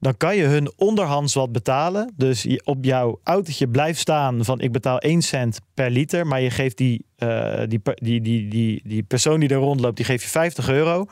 Dan 0.00 0.16
kan 0.16 0.36
je 0.36 0.42
hun 0.42 0.72
onderhands 0.76 1.34
wat 1.34 1.52
betalen. 1.52 2.12
Dus 2.16 2.46
op 2.64 2.84
jouw 2.84 3.20
autootje 3.22 3.68
blijft 3.68 4.00
staan 4.00 4.44
van 4.44 4.60
ik 4.60 4.72
betaal 4.72 4.98
1 4.98 5.22
cent 5.22 5.60
per 5.74 5.90
liter, 5.90 6.26
maar 6.26 6.40
je 6.40 6.50
geeft 6.50 6.76
die, 6.76 7.06
uh, 7.18 7.62
die, 7.68 7.80
die, 7.94 8.20
die, 8.20 8.48
die, 8.48 8.80
die 8.84 9.02
persoon 9.02 9.40
die 9.40 9.48
er 9.48 9.56
rondloopt, 9.56 9.96
die 9.96 10.04
geeft 10.04 10.22
je 10.22 10.28
50 10.28 10.68
euro. 10.68 11.06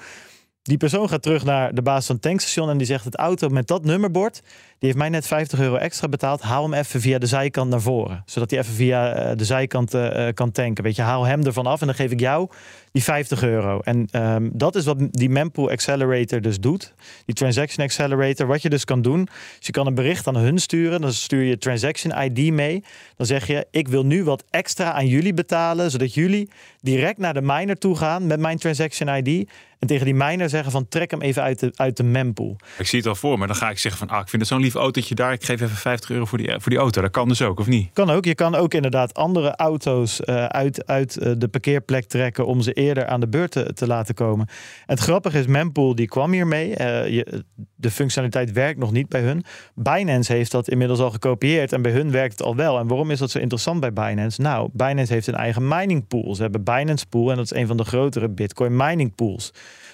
Die 0.62 0.76
persoon 0.76 1.08
gaat 1.08 1.22
terug 1.22 1.44
naar 1.44 1.74
de 1.74 1.82
baas 1.82 2.06
van 2.06 2.14
het 2.14 2.24
tankstation 2.24 2.70
en 2.70 2.78
die 2.78 2.86
zegt: 2.86 3.04
Het 3.04 3.16
auto 3.16 3.48
met 3.48 3.66
dat 3.66 3.84
nummerbord, 3.84 4.42
heeft 4.78 4.96
mij 4.96 5.08
net 5.08 5.26
50 5.26 5.60
euro 5.60 5.76
extra 5.76 6.08
betaald. 6.08 6.42
Haal 6.42 6.62
hem 6.62 6.74
even 6.74 7.00
via 7.00 7.18
de 7.18 7.26
zijkant 7.26 7.70
naar 7.70 7.80
voren. 7.80 8.22
Zodat 8.26 8.50
hij 8.50 8.60
even 8.60 8.74
via 8.74 9.34
de 9.34 9.44
zijkant 9.44 9.94
uh, 9.94 10.28
kan 10.34 10.50
tanken. 10.52 10.84
Weet 10.84 10.96
je, 10.96 11.02
haal 11.02 11.24
hem 11.24 11.42
ervan 11.44 11.66
af 11.66 11.80
en 11.80 11.86
dan 11.86 11.96
geef 11.96 12.10
ik 12.10 12.20
jou 12.20 12.48
die 12.96 13.04
50 13.04 13.42
euro. 13.42 13.80
En 13.80 14.08
um, 14.12 14.50
dat 14.52 14.74
is 14.74 14.84
wat 14.84 14.98
die 15.10 15.30
Mempool 15.30 15.70
Accelerator 15.70 16.40
dus 16.40 16.60
doet. 16.60 16.94
Die 17.24 17.34
Transaction 17.34 17.84
Accelerator. 17.84 18.46
Wat 18.46 18.62
je 18.62 18.68
dus 18.68 18.84
kan 18.84 19.02
doen, 19.02 19.28
is 19.60 19.66
je 19.66 19.72
kan 19.72 19.86
een 19.86 19.94
bericht 19.94 20.26
aan 20.26 20.36
hun 20.36 20.58
sturen. 20.58 21.00
Dan 21.00 21.12
stuur 21.12 21.42
je 21.42 21.58
Transaction 21.58 22.22
ID 22.22 22.52
mee. 22.52 22.84
Dan 23.16 23.26
zeg 23.26 23.46
je, 23.46 23.66
ik 23.70 23.88
wil 23.88 24.06
nu 24.06 24.24
wat 24.24 24.44
extra 24.50 24.92
aan 24.92 25.06
jullie 25.06 25.34
betalen. 25.34 25.90
Zodat 25.90 26.14
jullie 26.14 26.48
direct 26.80 27.18
naar 27.18 27.34
de 27.34 27.42
miner 27.42 27.78
toe 27.78 27.96
gaan 27.96 28.26
met 28.26 28.40
mijn 28.40 28.58
Transaction 28.58 29.08
ID. 29.08 29.48
En 29.78 29.86
tegen 29.86 30.04
die 30.04 30.14
miner 30.14 30.48
zeggen 30.48 30.72
van 30.72 30.88
trek 30.88 31.10
hem 31.10 31.20
even 31.20 31.42
uit 31.42 31.58
de, 31.58 31.72
uit 31.74 31.96
de 31.96 32.02
mempool. 32.02 32.56
Ik 32.78 32.86
zie 32.86 32.98
het 32.98 33.08
al 33.08 33.14
voor 33.14 33.38
me. 33.38 33.46
Dan 33.46 33.56
ga 33.56 33.70
ik 33.70 33.78
zeggen 33.78 34.06
van 34.06 34.16
ah, 34.16 34.22
ik 34.22 34.28
vind 34.28 34.42
het 34.42 34.50
zo'n 34.50 34.60
lief 34.60 34.74
autootje 34.74 35.14
daar. 35.14 35.32
Ik 35.32 35.44
geef 35.44 35.60
even 35.60 35.76
50 35.76 36.10
euro 36.10 36.24
voor 36.24 36.38
die, 36.38 36.50
voor 36.50 36.70
die 36.70 36.78
auto. 36.78 37.00
Dat 37.00 37.10
kan 37.10 37.28
dus 37.28 37.42
ook, 37.42 37.58
of 37.58 37.66
niet? 37.66 37.90
Kan 37.92 38.10
ook. 38.10 38.24
Je 38.24 38.34
kan 38.34 38.54
ook 38.54 38.74
inderdaad 38.74 39.14
andere 39.14 39.56
auto's 39.56 40.20
uh, 40.20 40.44
uit, 40.44 40.86
uit 40.86 41.16
uh, 41.16 41.32
de 41.38 41.48
parkeerplek 41.48 42.04
trekken 42.04 42.46
om 42.46 42.60
ze 42.60 42.72
eerder 42.86 43.06
aan 43.06 43.20
de 43.20 43.28
beurt 43.28 43.50
te, 43.50 43.72
te 43.72 43.86
laten 43.86 44.14
komen. 44.14 44.48
Het 44.86 45.00
grappige 45.00 45.38
is, 45.38 45.46
Mempool 45.46 45.94
die 45.94 46.06
kwam 46.06 46.32
hiermee. 46.32 46.68
Uh, 46.68 47.08
je, 47.08 47.44
de 47.74 47.90
functionaliteit 47.90 48.52
werkt 48.52 48.78
nog 48.78 48.92
niet 48.92 49.08
bij 49.08 49.20
hun. 49.20 49.44
Binance 49.74 50.32
heeft 50.32 50.50
dat 50.50 50.68
inmiddels 50.68 51.00
al 51.00 51.10
gekopieerd 51.10 51.72
en 51.72 51.82
bij 51.82 51.92
hun 51.92 52.10
werkt 52.10 52.38
het 52.38 52.46
al 52.46 52.56
wel. 52.56 52.78
En 52.78 52.86
waarom 52.86 53.10
is 53.10 53.18
dat 53.18 53.30
zo 53.30 53.38
interessant 53.38 53.80
bij 53.80 53.92
Binance? 53.92 54.40
Nou, 54.40 54.68
Binance 54.72 55.12
heeft 55.12 55.26
een 55.26 55.34
eigen 55.34 55.68
mining 55.68 56.06
pool. 56.06 56.34
Ze 56.34 56.42
hebben 56.42 56.64
Binance 56.64 57.06
Pool 57.06 57.30
en 57.30 57.36
dat 57.36 57.44
is 57.44 57.58
een 57.58 57.66
van 57.66 57.76
de 57.76 57.84
grotere 57.84 58.28
Bitcoin 58.28 58.76
mining 58.76 59.14
pools. 59.14 59.50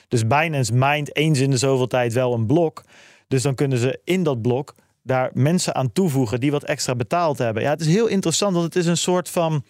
Dus 0.09 0.26
Binance 0.26 0.74
mindt 0.74 1.16
eens 1.16 1.40
in 1.40 1.51
de 1.51 1.57
zoveel 1.57 1.86
tijd 1.86 2.12
wel 2.12 2.34
een 2.34 2.47
blok. 2.47 2.84
Dus 3.28 3.43
dan 3.43 3.55
kunnen 3.55 3.78
ze 3.78 4.01
in 4.05 4.22
dat 4.22 4.43
blok 4.43 4.74
daar 5.03 5.30
mensen 5.34 5.74
aan 5.74 5.93
toevoegen 5.93 6.40
die 6.40 6.51
wat 6.51 6.64
extra 6.64 6.95
betaald 6.95 7.38
hebben. 7.38 7.62
Ja, 7.62 7.70
het 7.70 7.80
is 7.80 7.86
heel 7.86 8.07
interessant, 8.07 8.53
want 8.53 8.64
het 8.64 8.76
is 8.76 8.86
een 8.86 8.97
soort 8.97 9.28
van 9.28 9.64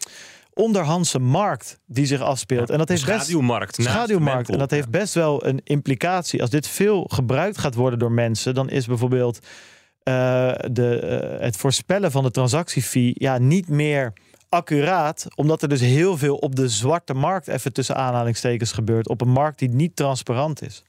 onderhandse 0.55 1.19
markt 1.19 1.81
die 1.87 2.07
zich 2.07 2.21
afspeelt. 2.21 2.67
Ja, 2.67 2.73
en 2.73 2.79
dat 2.79 2.89
heeft 2.89 3.01
schaduwmarkt. 3.01 3.77
Best, 3.77 3.89
schaduwmarkt. 3.89 4.51
En 4.51 4.59
dat 4.59 4.71
heeft 4.71 4.91
best 4.91 5.15
wel 5.15 5.47
een 5.47 5.61
implicatie. 5.65 6.41
Als 6.41 6.51
dit 6.51 6.69
veel 6.69 7.05
gebruikt 7.09 7.59
gaat 7.59 7.75
worden 7.75 7.99
door 7.99 8.13
mensen, 8.13 8.55
dan 8.55 8.71
is 8.71 8.87
bijvoorbeeld 8.87 9.39
uh, 9.39 10.53
de, 10.71 11.21
uh, 11.35 11.41
het 11.41 11.57
voorspellen 11.57 12.11
van 12.11 12.23
de 12.23 12.31
transactiefee 12.31 13.13
ja, 13.15 13.39
niet 13.39 13.69
meer 13.69 14.13
accuraat, 14.49 15.27
omdat 15.35 15.63
er 15.63 15.69
dus 15.69 15.81
heel 15.81 16.19
veel 16.19 16.37
op 16.37 16.57
de 16.57 16.69
zwarte 16.69 17.15
markt, 17.15 17.49
even 17.49 17.73
tussen 17.73 17.97
aanhalingstekens, 17.97 18.73
gebeurt. 18.73 19.09
Op 19.09 19.21
een 19.21 19.29
markt 19.29 19.59
die 19.59 19.69
niet 19.69 19.97
transparant 19.97 20.63
is. 20.63 20.83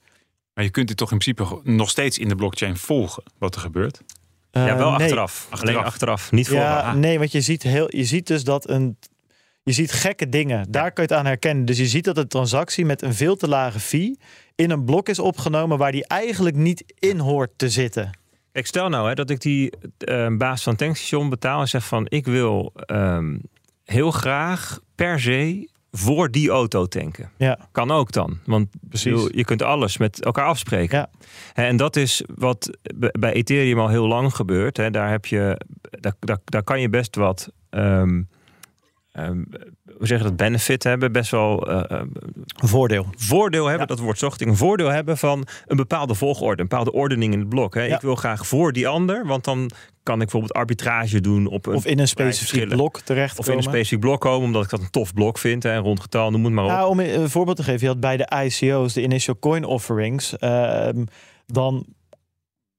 Maar 0.53 0.63
je 0.63 0.69
kunt 0.69 0.87
dit 0.87 0.97
toch 0.97 1.11
in 1.11 1.17
principe 1.17 1.59
nog 1.63 1.89
steeds 1.89 2.17
in 2.17 2.27
de 2.27 2.35
blockchain 2.35 2.77
volgen, 2.77 3.23
wat 3.37 3.55
er 3.55 3.61
gebeurt? 3.61 4.01
Uh, 4.51 4.65
ja, 4.67 4.77
wel 4.77 4.91
nee. 4.91 5.01
achteraf. 5.01 5.47
Alleen 5.49 5.77
achteraf, 5.77 6.31
niet 6.31 6.47
voor. 6.47 6.57
Ja, 6.57 6.93
nee, 6.93 7.19
want 7.19 7.31
je 7.31 7.41
ziet, 7.41 7.63
heel, 7.63 7.95
je 7.95 8.03
ziet 8.03 8.27
dus 8.27 8.43
dat 8.43 8.69
een. 8.69 8.97
Je 9.63 9.71
ziet 9.71 9.91
gekke 9.91 10.29
dingen. 10.29 10.71
Daar 10.71 10.91
kun 10.91 11.03
je 11.03 11.09
het 11.09 11.19
aan 11.19 11.25
herkennen. 11.25 11.65
Dus 11.65 11.77
je 11.77 11.87
ziet 11.87 12.03
dat 12.03 12.17
een 12.17 12.27
transactie 12.27 12.85
met 12.85 13.01
een 13.01 13.13
veel 13.13 13.35
te 13.35 13.47
lage 13.47 13.79
fee 13.79 14.17
in 14.55 14.71
een 14.71 14.85
blok 14.85 15.09
is 15.09 15.19
opgenomen 15.19 15.77
waar 15.77 15.91
die 15.91 16.07
eigenlijk 16.07 16.55
niet 16.55 16.93
in 16.99 17.19
hoort 17.19 17.51
te 17.55 17.69
zitten. 17.69 18.17
Ik 18.51 18.65
stel 18.65 18.89
nou 18.89 19.07
hè, 19.07 19.13
dat 19.13 19.29
ik 19.29 19.41
die 19.41 19.73
uh, 20.09 20.37
baas 20.37 20.63
van 20.63 20.75
tankstation 20.75 21.29
betaal 21.29 21.61
en 21.61 21.67
zeg 21.67 21.85
van 21.85 22.05
ik 22.09 22.25
wil 22.25 22.73
um, 22.87 23.41
heel 23.83 24.11
graag 24.11 24.79
per 24.95 25.19
se 25.19 25.69
voor 25.91 26.31
die 26.31 26.49
auto 26.49 26.85
tanken. 26.85 27.31
Ja. 27.37 27.59
Kan 27.71 27.91
ook 27.91 28.11
dan. 28.11 28.39
Want 28.45 28.69
Precies. 28.89 29.29
je 29.31 29.45
kunt 29.45 29.61
alles 29.61 29.97
met 29.97 30.23
elkaar 30.23 30.45
afspreken. 30.45 30.97
Ja. 30.97 31.09
En 31.53 31.77
dat 31.77 31.95
is 31.95 32.23
wat 32.35 32.77
bij 33.19 33.33
Ethereum 33.33 33.79
al 33.79 33.89
heel 33.89 34.07
lang 34.07 34.35
gebeurt. 34.35 34.75
Daar, 34.75 35.09
heb 35.09 35.25
je, 35.25 35.61
daar, 35.81 36.13
daar, 36.19 36.39
daar 36.45 36.63
kan 36.63 36.81
je 36.81 36.89
best 36.89 37.15
wat. 37.15 37.51
Um, 37.69 38.29
um, 39.13 39.47
hoe 39.97 40.07
zeg 40.07 40.17
je 40.17 40.23
dat? 40.23 40.35
Benefit 40.35 40.83
hebben. 40.83 41.11
Best 41.11 41.31
wel. 41.31 41.71
Uh, 41.71 42.01
voordeel. 42.45 43.05
Voordeel 43.15 43.65
hebben, 43.65 43.87
ja. 43.87 43.95
dat 43.95 43.99
wordt 43.99 44.19
zocht. 44.19 44.41
Een 44.41 44.57
voordeel 44.57 44.89
hebben 44.89 45.17
van 45.17 45.47
een 45.65 45.77
bepaalde 45.77 46.15
volgorde. 46.15 46.61
Een 46.61 46.67
bepaalde 46.67 46.91
ordening 46.91 47.33
in 47.33 47.39
het 47.39 47.49
blok. 47.49 47.73
Hè. 47.73 47.81
Ja. 47.81 47.95
Ik 47.95 48.01
wil 48.01 48.15
graag 48.15 48.47
voor 48.47 48.73
die 48.73 48.87
ander. 48.87 49.25
Want 49.25 49.43
dan 49.43 49.71
kan 50.03 50.13
ik 50.13 50.21
bijvoorbeeld 50.21 50.53
arbitrage 50.53 51.21
doen 51.21 51.47
op 51.47 51.65
een 51.65 51.75
of 51.75 51.85
in 51.85 51.99
een 51.99 52.07
specifiek 52.07 52.67
blok 52.67 52.99
terecht 52.99 53.39
of 53.39 53.47
in 53.47 53.57
een 53.57 53.63
specifiek 53.63 53.99
blok 53.99 54.21
komen 54.21 54.45
omdat 54.45 54.63
ik 54.63 54.69
dat 54.69 54.79
een 54.79 54.89
tof 54.89 55.13
blok 55.13 55.37
vind 55.37 55.65
en 55.65 55.77
rond 55.77 55.99
getal 55.99 56.31
noem 56.31 56.43
het 56.43 56.53
maar 56.53 56.63
op. 56.63 56.69
Nou, 56.69 56.89
om 56.89 56.99
een 56.99 57.29
voorbeeld 57.29 57.57
te 57.57 57.63
geven, 57.63 57.79
je 57.79 57.87
had 57.87 57.99
bij 57.99 58.17
de 58.17 58.31
ICO's 58.45 58.93
de 58.93 59.01
initial 59.01 59.39
coin 59.39 59.63
offerings, 59.63 60.35
uh, 60.39 60.89
dan 61.45 61.85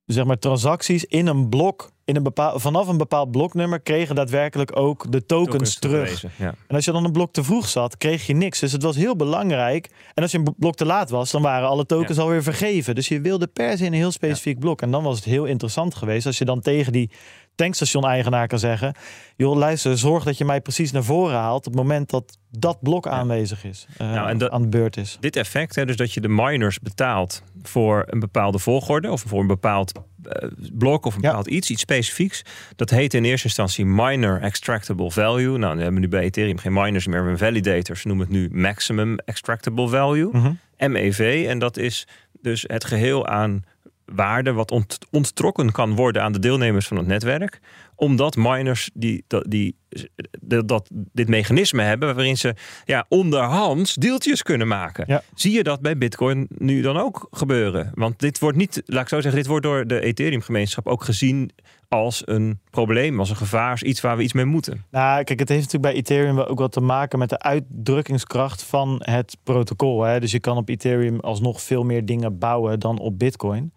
zeg 0.04 0.24
maar 0.24 0.38
transacties 0.38 1.04
in 1.04 1.26
een 1.26 1.48
blok 1.48 1.92
in 2.04 2.16
een 2.16 2.22
bepaald, 2.22 2.60
vanaf 2.60 2.88
een 2.88 2.96
bepaald 2.96 3.30
bloknummer 3.30 3.80
kregen 3.80 4.14
daadwerkelijk 4.14 4.76
ook 4.76 5.12
de 5.12 5.26
tokens, 5.26 5.50
tokens 5.50 5.78
terug. 5.78 6.24
Ja. 6.36 6.54
En 6.66 6.74
als 6.74 6.84
je 6.84 6.92
dan 6.92 7.04
een 7.04 7.12
blok 7.12 7.32
te 7.32 7.44
vroeg 7.44 7.68
zat, 7.68 7.96
kreeg 7.96 8.26
je 8.26 8.34
niks. 8.34 8.60
Dus 8.60 8.72
het 8.72 8.82
was 8.82 8.96
heel 8.96 9.16
belangrijk. 9.16 9.90
En 10.14 10.22
als 10.22 10.32
je 10.32 10.38
een 10.38 10.54
blok 10.56 10.74
te 10.74 10.84
laat 10.84 11.10
was, 11.10 11.30
dan 11.30 11.42
waren 11.42 11.68
alle 11.68 11.86
tokens 11.86 12.16
ja. 12.16 12.22
alweer 12.22 12.42
vergeven. 12.42 12.94
Dus 12.94 13.08
je 13.08 13.20
wilde 13.20 13.46
per 13.46 13.78
se 13.78 13.86
een 13.86 13.92
heel 13.92 14.12
specifiek 14.12 14.54
ja. 14.54 14.60
blok. 14.60 14.82
En 14.82 14.90
dan 14.90 15.02
was 15.02 15.16
het 15.16 15.24
heel 15.24 15.44
interessant 15.44 15.94
geweest 15.94 16.26
als 16.26 16.38
je 16.38 16.44
dan 16.44 16.60
tegen 16.60 16.92
die 16.92 17.10
tankstation-eigenaar 17.54 18.46
kan 18.46 18.58
zeggen: 18.58 18.94
joh, 19.36 19.56
luister, 19.56 19.98
zorg 19.98 20.24
dat 20.24 20.38
je 20.38 20.44
mij 20.44 20.60
precies 20.60 20.92
naar 20.92 21.04
voren 21.04 21.36
haalt 21.36 21.66
op 21.66 21.72
het 21.72 21.82
moment 21.82 22.10
dat 22.10 22.38
dat 22.50 22.80
blok 22.80 23.06
aanwezig 23.06 23.64
is, 23.64 23.86
uh, 23.92 24.12
nou, 24.12 24.28
en 24.28 24.38
dat, 24.38 24.50
aan 24.50 24.62
de 24.62 24.68
beurt 24.68 24.96
is. 24.96 25.16
Dit 25.20 25.36
effect, 25.36 25.74
hè, 25.74 25.86
dus 25.86 25.96
dat 25.96 26.12
je 26.12 26.20
de 26.20 26.28
miners 26.28 26.78
betaalt 26.80 27.42
voor 27.62 28.04
een 28.06 28.20
bepaalde 28.20 28.58
volgorde 28.58 29.10
of 29.10 29.24
voor 29.26 29.40
een 29.40 29.46
bepaald 29.46 29.92
uh, 29.96 30.50
blok 30.72 31.04
of 31.06 31.14
een 31.14 31.20
bepaald 31.20 31.46
iets, 31.46 31.70
iets 31.70 31.80
specifieks. 31.80 32.42
Dat 32.76 32.90
heet 32.90 33.14
in 33.14 33.24
eerste 33.24 33.46
instantie 33.46 33.86
miner 33.86 34.40
extractable 34.40 35.10
value. 35.10 35.58
Nou, 35.58 35.76
we 35.76 35.82
hebben 35.82 36.00
nu 36.00 36.08
bij 36.08 36.22
Ethereum 36.22 36.58
geen 36.58 36.72
miners 36.72 37.06
meer, 37.06 37.24
maar 37.24 37.38
validators 37.38 38.04
noemen 38.04 38.26
het 38.26 38.34
nu 38.34 38.48
maximum 38.52 39.18
extractable 39.18 39.88
value, 39.88 40.28
mm 40.32 40.40
-hmm. 40.42 40.92
MEV. 40.92 41.46
En 41.48 41.58
dat 41.58 41.76
is 41.76 42.06
dus 42.40 42.64
het 42.66 42.84
geheel 42.84 43.26
aan 43.26 43.64
waarde 44.04 44.52
wat 44.52 44.70
ont, 44.70 44.98
onttrokken 45.10 45.72
kan 45.72 45.94
worden 45.94 46.22
aan 46.22 46.32
de 46.32 46.38
deelnemers 46.38 46.86
van 46.86 46.96
het 46.96 47.06
netwerk. 47.06 47.60
Omdat 47.96 48.36
miners 48.36 48.90
die, 48.94 49.24
die, 49.28 49.76
die 50.40 50.64
dat, 50.64 50.90
dit 50.92 51.28
mechanisme 51.28 51.82
hebben 51.82 52.14
waarin 52.14 52.36
ze 52.36 52.54
ja, 52.84 53.06
onderhands 53.08 53.94
deeltjes 53.94 54.42
kunnen 54.42 54.68
maken. 54.68 55.22
Zie 55.34 55.52
je 55.52 55.62
dat 55.62 55.80
bij 55.80 55.98
Bitcoin 55.98 56.46
nu 56.58 56.80
dan 56.80 56.96
ook 56.96 57.28
gebeuren? 57.30 57.90
Want 57.94 58.18
dit 58.18 58.38
wordt 58.38 58.56
niet, 58.56 58.82
laat 58.86 59.02
ik 59.02 59.08
zo 59.08 59.20
zeggen, 59.20 59.40
dit 59.40 59.50
wordt 59.50 59.64
door 59.64 59.86
de 59.86 60.00
Ethereum-gemeenschap 60.00 60.86
ook 60.86 61.04
gezien 61.04 61.50
als 61.88 62.22
een 62.24 62.60
probleem, 62.70 63.18
als 63.18 63.30
een 63.30 63.36
gevaar, 63.36 63.70
als 63.70 63.82
iets 63.82 64.00
waar 64.00 64.16
we 64.16 64.22
iets 64.22 64.32
mee 64.32 64.44
moeten. 64.44 64.84
Nou, 64.90 65.24
kijk, 65.24 65.38
het 65.38 65.48
heeft 65.48 65.72
natuurlijk 65.72 65.92
bij 65.92 66.02
Ethereum 66.02 66.38
ook 66.40 66.58
wat 66.58 66.72
te 66.72 66.80
maken 66.80 67.18
met 67.18 67.28
de 67.28 67.38
uitdrukkingskracht 67.38 68.62
van 68.62 69.00
het 69.02 69.36
protocol. 69.42 70.02
Hè? 70.02 70.20
Dus 70.20 70.32
je 70.32 70.40
kan 70.40 70.56
op 70.56 70.68
Ethereum 70.68 71.20
alsnog 71.20 71.62
veel 71.62 71.82
meer 71.82 72.04
dingen 72.04 72.38
bouwen 72.38 72.80
dan 72.80 72.98
op 72.98 73.18
Bitcoin. 73.18 73.72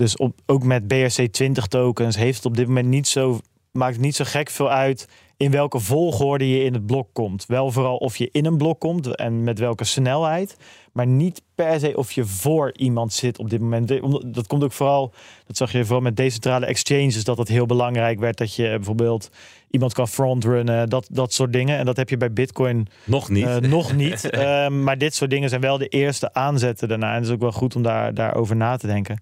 Dus 0.00 0.16
op, 0.16 0.40
ook 0.46 0.62
met 0.62 0.82
BRC20 0.82 1.68
tokens 1.68 2.16
heeft 2.16 2.36
het 2.36 2.46
op 2.46 2.56
dit 2.56 2.66
moment 2.66 2.88
niet 2.88 3.08
zo, 3.08 3.40
maakt 3.72 3.98
niet 3.98 4.16
zo 4.16 4.24
gek 4.26 4.50
veel 4.50 4.70
uit 4.70 5.08
in 5.36 5.50
welke 5.50 5.78
volgorde 5.78 6.48
je 6.48 6.64
in 6.64 6.72
het 6.72 6.86
blok 6.86 7.08
komt. 7.12 7.46
Wel 7.46 7.70
vooral 7.70 7.96
of 7.96 8.16
je 8.16 8.28
in 8.32 8.46
een 8.46 8.56
blok 8.56 8.80
komt 8.80 9.16
en 9.16 9.44
met 9.44 9.58
welke 9.58 9.84
snelheid. 9.84 10.56
Maar 10.92 11.06
niet 11.06 11.42
per 11.54 11.80
se 11.80 11.96
of 11.96 12.12
je 12.12 12.24
voor 12.24 12.72
iemand 12.76 13.12
zit 13.12 13.38
op 13.38 13.50
dit 13.50 13.60
moment. 13.60 13.88
Dat 14.34 14.46
komt 14.46 14.64
ook 14.64 14.72
vooral, 14.72 15.12
dat 15.46 15.56
zag 15.56 15.72
je 15.72 15.84
vooral 15.84 16.02
met 16.02 16.16
decentrale 16.16 16.66
exchanges, 16.66 17.24
dat 17.24 17.38
het 17.38 17.48
heel 17.48 17.66
belangrijk 17.66 18.18
werd 18.18 18.38
dat 18.38 18.54
je 18.54 18.68
bijvoorbeeld 18.68 19.30
iemand 19.70 19.92
kan 19.92 20.08
frontrunnen, 20.08 20.88
dat, 20.88 21.08
dat 21.10 21.32
soort 21.32 21.52
dingen. 21.52 21.78
En 21.78 21.84
dat 21.84 21.96
heb 21.96 22.08
je 22.08 22.16
bij 22.16 22.32
Bitcoin 22.32 22.88
nog 23.04 23.28
niet. 23.28 23.46
Uh, 23.46 23.56
nog 23.56 23.96
niet. 24.04 24.28
uh, 24.34 24.68
maar 24.68 24.98
dit 24.98 25.14
soort 25.14 25.30
dingen 25.30 25.48
zijn 25.48 25.60
wel 25.60 25.78
de 25.78 25.88
eerste 25.88 26.34
aanzetten 26.34 26.88
daarna. 26.88 27.08
En 27.08 27.14
het 27.14 27.24
is 27.24 27.30
ook 27.30 27.40
wel 27.40 27.52
goed 27.52 27.76
om 27.76 27.82
daar, 27.82 28.14
daarover 28.14 28.56
na 28.56 28.76
te 28.76 28.86
denken. 28.86 29.18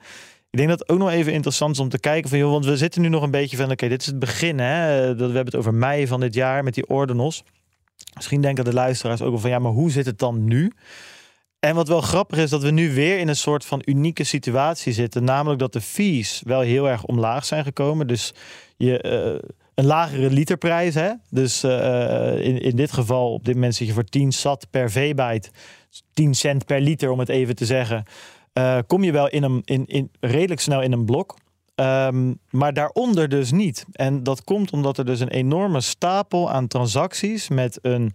Ik 0.51 0.59
denk 0.59 0.69
dat 0.69 0.79
het 0.79 0.89
ook 0.89 0.99
nog 0.99 1.11
even 1.11 1.33
interessant 1.33 1.75
is 1.75 1.81
om 1.81 1.89
te 1.89 1.99
kijken 1.99 2.31
van, 2.31 2.39
joh, 2.39 2.51
want 2.51 2.65
we 2.65 2.77
zitten 2.77 3.03
nu 3.03 3.09
nog 3.09 3.23
een 3.23 3.31
beetje 3.31 3.57
van, 3.57 3.71
oké, 3.71 3.89
dit 3.89 4.01
is 4.01 4.07
het 4.07 4.19
begin, 4.19 4.59
hè? 4.59 5.07
Dat 5.07 5.17
we 5.17 5.25
hebben 5.25 5.45
het 5.45 5.57
over 5.57 5.75
mei 5.75 6.07
van 6.07 6.21
dit 6.21 6.35
jaar 6.35 6.65
met 6.65 6.75
die 6.75 6.87
ordinals. 6.89 7.45
Misschien 8.15 8.41
denken 8.41 8.65
de 8.65 8.73
luisteraars 8.73 9.23
ook 9.23 9.31
wel 9.31 9.39
van, 9.39 9.51
ja, 9.51 9.59
maar 9.59 9.73
hoe 9.73 9.91
zit 9.91 10.07
het 10.07 10.19
dan 10.19 10.45
nu? 10.45 10.73
En 11.61 11.75
wat 11.75 11.89
wel 11.89 12.01
grappig 12.01 12.39
is, 12.39 12.51
dat 12.51 12.63
we 12.63 12.71
nu 12.71 12.95
weer 12.95 13.19
in 13.19 13.29
een 13.29 13.37
soort 13.37 13.65
van 13.65 13.83
unieke 13.85 14.25
situatie 14.25 14.93
zitten, 14.93 15.25
namelijk 15.25 15.61
dat 15.61 15.73
de 15.73 15.81
fees 15.81 16.43
wel 16.45 16.61
heel 16.61 16.89
erg 16.89 17.05
omlaag 17.05 17.45
zijn 17.45 17.65
gekomen. 17.65 18.07
Dus 18.07 18.35
je 18.77 19.05
uh, 19.43 19.51
een 19.75 19.85
lagere 19.85 20.31
literprijs, 20.31 20.95
hè? 20.95 21.11
Dus 21.31 21.65
uh, 21.65 22.39
in, 22.39 22.61
in 22.61 22.77
dit 22.77 22.93
geval, 22.93 23.33
op 23.33 23.45
dit 23.45 23.55
moment 23.55 23.75
zit 23.75 23.87
je 23.87 23.93
voor 23.93 24.05
10 24.05 24.33
sat 24.33 24.67
per 24.71 24.91
v-byte, 24.91 25.51
10 26.13 26.35
cent 26.35 26.65
per 26.67 26.81
liter 26.81 27.11
om 27.11 27.19
het 27.19 27.29
even 27.29 27.55
te 27.55 27.65
zeggen. 27.65 28.05
Uh, 28.59 28.79
kom 28.87 29.05
je 29.05 29.13
wel 29.13 29.29
in 29.29 29.43
een, 29.43 29.63
in, 29.65 29.87
in, 29.87 30.11
redelijk 30.21 30.61
snel 30.61 30.83
in 30.83 30.93
een 30.93 31.05
blok. 31.05 31.37
Um, 31.75 32.39
maar 32.51 32.73
daaronder 32.73 33.29
dus 33.29 33.53
niet. 33.53 33.87
En 33.93 34.23
dat 34.23 34.45
komt 34.45 34.73
omdat 34.73 34.99
er 34.99 35.05
dus 35.05 35.21
een 35.21 35.29
enorme 35.29 35.81
stapel 35.81 36.51
aan 36.51 36.67
transacties 36.67 37.49
met 37.49 37.79
een 37.83 38.15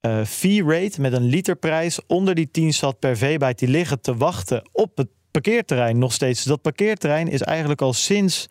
uh, 0.00 0.24
fee 0.24 0.64
rate, 0.64 1.00
met 1.00 1.12
een 1.12 1.24
literprijs 1.24 2.00
onder 2.06 2.34
die 2.34 2.50
10 2.50 2.72
sat 2.72 2.98
per 2.98 3.16
v-byte, 3.16 3.64
die 3.64 3.74
liggen 3.74 4.00
te 4.00 4.16
wachten 4.16 4.68
op 4.72 4.96
het 4.96 5.08
parkeerterrein 5.30 5.98
nog 5.98 6.12
steeds. 6.12 6.38
Dus 6.38 6.48
dat 6.48 6.62
parkeerterrein 6.62 7.28
is 7.28 7.42
eigenlijk 7.42 7.82
al 7.82 7.92
sinds 7.92 8.46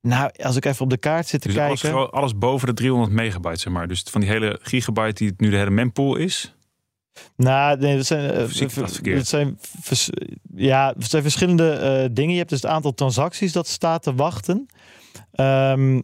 nou, 0.00 0.30
als 0.42 0.56
ik 0.56 0.64
even 0.64 0.82
op 0.84 0.90
de 0.90 0.96
kaart 0.96 1.26
zit 1.26 1.40
te 1.40 1.48
dus 1.48 1.56
kijken. 1.56 1.92
Alles, 1.92 2.10
alles, 2.10 2.38
boven 2.38 2.66
de 2.66 2.74
300 2.74 3.12
megabyte, 3.12 3.60
zeg 3.60 3.72
maar. 3.72 3.88
Dus 3.88 4.04
van 4.10 4.20
die 4.20 4.30
hele 4.30 4.58
gigabyte 4.62 5.24
die 5.24 5.34
nu 5.36 5.50
de 5.50 5.56
hele 5.56 5.70
mempool 5.70 6.16
is. 6.16 6.54
Nou, 7.36 7.78
nee, 7.78 7.96
dat 7.96 8.06
zijn, 8.06 8.24
uh, 8.24 9.16
dat 9.16 9.26
zijn, 9.26 9.58
ja, 10.54 10.92
het 10.96 11.10
zijn 11.10 11.22
verschillende 11.22 11.78
uh, 12.04 12.14
dingen. 12.14 12.32
Je 12.32 12.38
hebt 12.38 12.50
dus 12.50 12.62
het 12.62 12.70
aantal 12.70 12.94
transacties 12.94 13.52
dat 13.52 13.66
staat 13.66 14.02
te 14.02 14.14
wachten. 14.14 14.66
Um, 15.34 16.02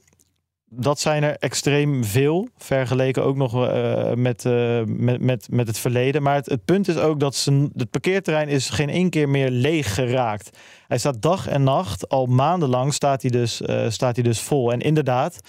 dat 0.73 1.01
zijn 1.01 1.23
er 1.23 1.37
extreem 1.37 2.05
veel, 2.05 2.49
vergeleken 2.57 3.25
ook 3.25 3.37
nog 3.37 3.55
uh, 3.55 4.13
met, 4.13 4.45
met, 4.87 5.21
met, 5.21 5.47
met 5.51 5.67
het 5.67 5.79
verleden. 5.79 6.23
Maar 6.23 6.35
het, 6.35 6.47
het 6.47 6.65
punt 6.65 6.89
is 6.89 6.97
ook 6.97 7.21
dat 7.21 7.35
ze, 7.35 7.71
het 7.77 7.91
parkeerterrein 7.91 8.49
is 8.49 8.71
geen 8.71 8.89
één 8.89 9.11
keer 9.11 9.29
meer 9.29 9.51
leeg 9.51 9.95
geraakt. 9.95 10.59
Hij 10.89 10.99
staat 10.99 11.23
dag 11.23 11.49
en 11.49 11.63
nacht, 11.63 12.09
al 12.09 12.27
maandenlang 12.27 12.95
staat 12.95 13.23
hij 13.23 13.31
dus, 13.31 13.61
staat 13.89 14.15
hij 14.15 14.25
dus 14.25 14.41
vol. 14.41 14.73
En 14.73 14.81
inderdaad, 14.81 15.41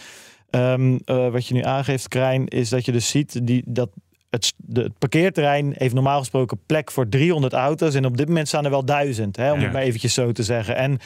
um, 0.49 0.99
wat 1.05 1.47
je 1.47 1.53
nu 1.53 1.63
aangeeft, 1.63 2.07
Krijn, 2.07 2.47
is 2.47 2.69
dat 2.69 2.85
je 2.85 2.91
dus 2.91 3.09
ziet 3.09 3.47
die, 3.47 3.63
dat 3.65 3.89
het, 4.31 4.53
de, 4.57 4.81
het, 4.81 4.97
parkeerterrein 4.97 5.73
heeft 5.77 5.93
normaal 5.93 6.19
gesproken 6.19 6.59
plek 6.65 6.91
voor 6.91 7.09
300 7.09 7.53
auto's. 7.53 7.95
En 7.95 8.05
op 8.05 8.17
dit 8.17 8.27
moment 8.27 8.47
staan 8.47 8.65
er 8.65 8.71
wel 8.71 8.85
duizend, 8.85 9.35
hè, 9.35 9.51
om 9.51 9.59
het 9.59 9.71
maar 9.71 9.81
eventjes 9.81 10.13
zo 10.13 10.31
te 10.31 10.43
zeggen. 10.43 10.75
En 10.75 10.99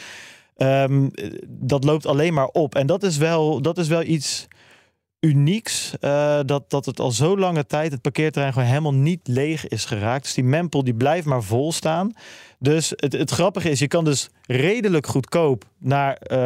um, 0.57 1.11
dat 1.47 1.83
loopt 1.83 2.05
alleen 2.05 2.33
maar 2.33 2.47
op. 2.47 2.75
En 2.75 2.87
dat 2.87 3.03
is 3.03 3.17
wel, 3.17 3.61
dat 3.61 3.77
is 3.77 3.87
wel 3.87 4.03
iets 4.03 4.47
unieks. 5.19 5.93
Uh, 6.01 6.39
dat, 6.45 6.69
dat 6.69 6.85
het 6.85 6.99
al 6.99 7.11
zo 7.11 7.37
lange 7.37 7.65
tijd 7.65 7.91
het 7.91 8.01
parkeerterrein 8.01 8.53
gewoon 8.53 8.67
helemaal 8.67 8.93
niet 8.93 9.27
leeg 9.27 9.67
is 9.67 9.85
geraakt. 9.85 10.23
Dus 10.23 10.33
die 10.33 10.43
mempel 10.43 10.83
die 10.83 10.95
blijft 10.95 11.25
maar 11.25 11.43
vol 11.43 11.71
staan. 11.71 12.13
Dus 12.59 12.93
het, 12.95 13.13
het 13.13 13.31
grappige 13.31 13.69
is, 13.69 13.79
je 13.79 13.87
kan 13.87 14.05
dus 14.05 14.29
redelijk 14.47 15.07
goedkoop 15.07 15.65
naar 15.77 16.17
uh, 16.21 16.37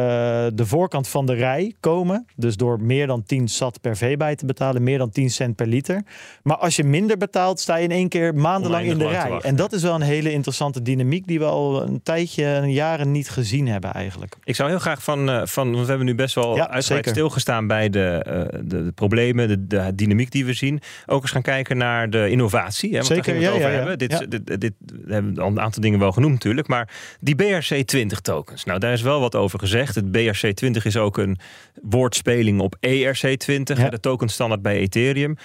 de 0.54 0.66
voorkant 0.66 1.08
van 1.08 1.26
de 1.26 1.34
rij 1.34 1.74
komen. 1.80 2.26
Dus 2.36 2.56
door 2.56 2.80
meer 2.80 3.06
dan 3.06 3.22
10 3.22 3.48
sat 3.48 3.80
per 3.80 3.96
v 3.96 4.16
te 4.34 4.46
betalen, 4.46 4.82
meer 4.82 4.98
dan 4.98 5.10
10 5.10 5.30
cent 5.30 5.56
per 5.56 5.66
liter. 5.66 6.02
Maar 6.42 6.56
als 6.56 6.76
je 6.76 6.84
minder 6.84 7.16
betaalt, 7.16 7.60
sta 7.60 7.76
je 7.76 7.84
in 7.84 7.90
één 7.90 8.08
keer 8.08 8.34
maandenlang 8.34 8.86
in 8.86 8.98
de 8.98 9.08
rij. 9.08 9.38
En 9.42 9.56
dat 9.56 9.72
is 9.72 9.82
wel 9.82 9.94
een 9.94 10.00
hele 10.00 10.32
interessante 10.32 10.82
dynamiek 10.82 11.26
die 11.26 11.38
we 11.38 11.44
al 11.44 11.82
een 11.82 12.02
tijdje, 12.02 12.64
jaren 12.66 13.10
niet 13.10 13.30
gezien 13.30 13.68
hebben 13.68 13.92
eigenlijk. 13.92 14.36
Ik 14.44 14.54
zou 14.54 14.68
heel 14.68 14.78
graag 14.78 15.02
van, 15.02 15.28
uh, 15.28 15.42
van 15.44 15.72
want 15.72 15.82
we 15.82 15.88
hebben 15.88 16.06
nu 16.06 16.14
best 16.14 16.34
wel 16.34 16.56
ja, 16.56 16.70
uitgebreid 16.70 17.08
stilgestaan 17.08 17.66
bij 17.66 17.90
de, 17.90 18.26
uh, 18.26 18.60
de, 18.68 18.84
de, 18.84 18.92
problemen, 18.92 19.48
de, 19.48 19.66
de, 19.66 19.94
dynamiek 19.94 20.30
die 20.30 20.44
we 20.44 20.52
zien. 20.52 20.80
Ook 21.06 21.22
eens 21.22 21.30
gaan 21.30 21.42
kijken 21.42 21.76
naar 21.76 22.10
de 22.10 22.30
innovatie. 22.30 22.88
Hè, 22.90 22.94
want 22.94 23.06
zeker, 23.06 23.32
daar 23.32 23.42
ja, 23.42 23.50
over 23.50 23.60
ja, 23.60 23.68
hebben. 23.68 23.98
Dit, 23.98 24.18
dit, 24.30 24.46
dit, 24.46 24.60
dit, 24.60 24.72
we 25.04 25.12
hebben 25.12 25.38
al 25.38 25.48
een 25.48 25.60
aantal 25.60 25.82
dingen 25.82 25.98
wel 26.00 26.12
genoemd 26.12 26.32
natuurlijk. 26.32 26.68
Maar 26.68 26.88
die 27.20 27.34
BRC20 27.42 28.20
tokens, 28.22 28.64
nou 28.64 28.78
daar 28.78 28.92
is 28.92 29.02
wel 29.02 29.20
wat 29.20 29.34
over 29.34 29.58
gezegd. 29.58 29.94
Het 29.94 30.06
BRC20 30.06 30.82
is 30.82 30.96
ook 30.96 31.18
een 31.18 31.38
woordspeling 31.82 32.60
op 32.60 32.76
ERC20, 32.76 33.76
ja. 33.76 33.88
de 33.88 34.00
tokenstandaard 34.00 34.62
bij 34.62 34.76
Ethereum. 34.76 35.36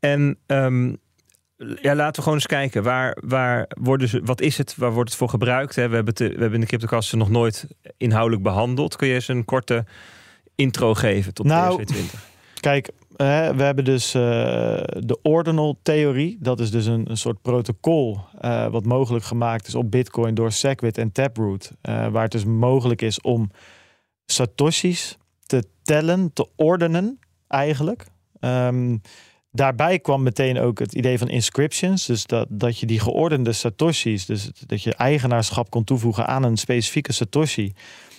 En 0.00 0.38
um, 0.46 0.96
ja, 1.56 1.94
laten 1.94 2.14
we 2.14 2.22
gewoon 2.22 2.34
eens 2.34 2.46
kijken. 2.46 2.82
Waar, 2.82 3.16
waar 3.20 3.66
worden 3.68 4.08
ze, 4.08 4.20
wat 4.24 4.40
is 4.40 4.58
het? 4.58 4.76
Waar 4.76 4.92
wordt 4.92 5.08
het 5.08 5.18
voor 5.18 5.28
gebruikt? 5.28 5.74
We 5.74 5.80
hebben, 5.80 6.04
het, 6.04 6.18
we 6.18 6.24
hebben 6.24 6.54
in 6.54 6.60
de 6.60 6.66
cryptokasten 6.66 7.18
nog 7.18 7.30
nooit 7.30 7.66
inhoudelijk 7.96 8.42
behandeld. 8.42 8.96
Kun 8.96 9.08
je 9.08 9.14
eens 9.14 9.28
een 9.28 9.44
korte 9.44 9.84
intro 10.54 10.94
geven 10.94 11.34
tot 11.34 11.46
nou, 11.46 11.82
BRC20? 11.82 12.18
Kijk, 12.60 12.90
we 13.16 13.62
hebben 13.62 13.84
dus 13.84 14.14
uh, 14.14 14.22
de 14.84 15.18
ordinal 15.22 15.78
theorie. 15.82 16.38
Dat 16.40 16.60
is 16.60 16.70
dus 16.70 16.86
een, 16.86 17.10
een 17.10 17.16
soort 17.16 17.42
protocol 17.42 18.18
uh, 18.42 18.66
wat 18.66 18.84
mogelijk 18.84 19.24
gemaakt 19.24 19.66
is 19.66 19.74
op 19.74 19.90
Bitcoin 19.90 20.34
door 20.34 20.52
Segwit 20.52 20.98
en 20.98 21.12
Taproot. 21.12 21.72
Uh, 21.82 22.08
waar 22.08 22.22
het 22.22 22.32
dus 22.32 22.44
mogelijk 22.44 23.02
is 23.02 23.20
om 23.20 23.50
satoshis 24.26 25.18
te 25.46 25.64
tellen, 25.82 26.32
te 26.32 26.48
ordenen 26.56 27.18
eigenlijk. 27.48 28.06
Um, 28.40 29.00
daarbij 29.50 29.98
kwam 29.98 30.22
meteen 30.22 30.58
ook 30.58 30.78
het 30.78 30.94
idee 30.94 31.18
van 31.18 31.28
inscriptions. 31.28 32.06
Dus 32.06 32.26
dat, 32.26 32.46
dat 32.50 32.78
je 32.78 32.86
die 32.86 33.00
geordende 33.00 33.52
satoshis, 33.52 34.26
dus 34.26 34.50
dat 34.66 34.82
je 34.82 34.94
eigenaarschap 34.94 35.70
kon 35.70 35.84
toevoegen 35.84 36.26
aan 36.26 36.42
een 36.42 36.56
specifieke 36.56 37.12
satoshi. 37.12 37.72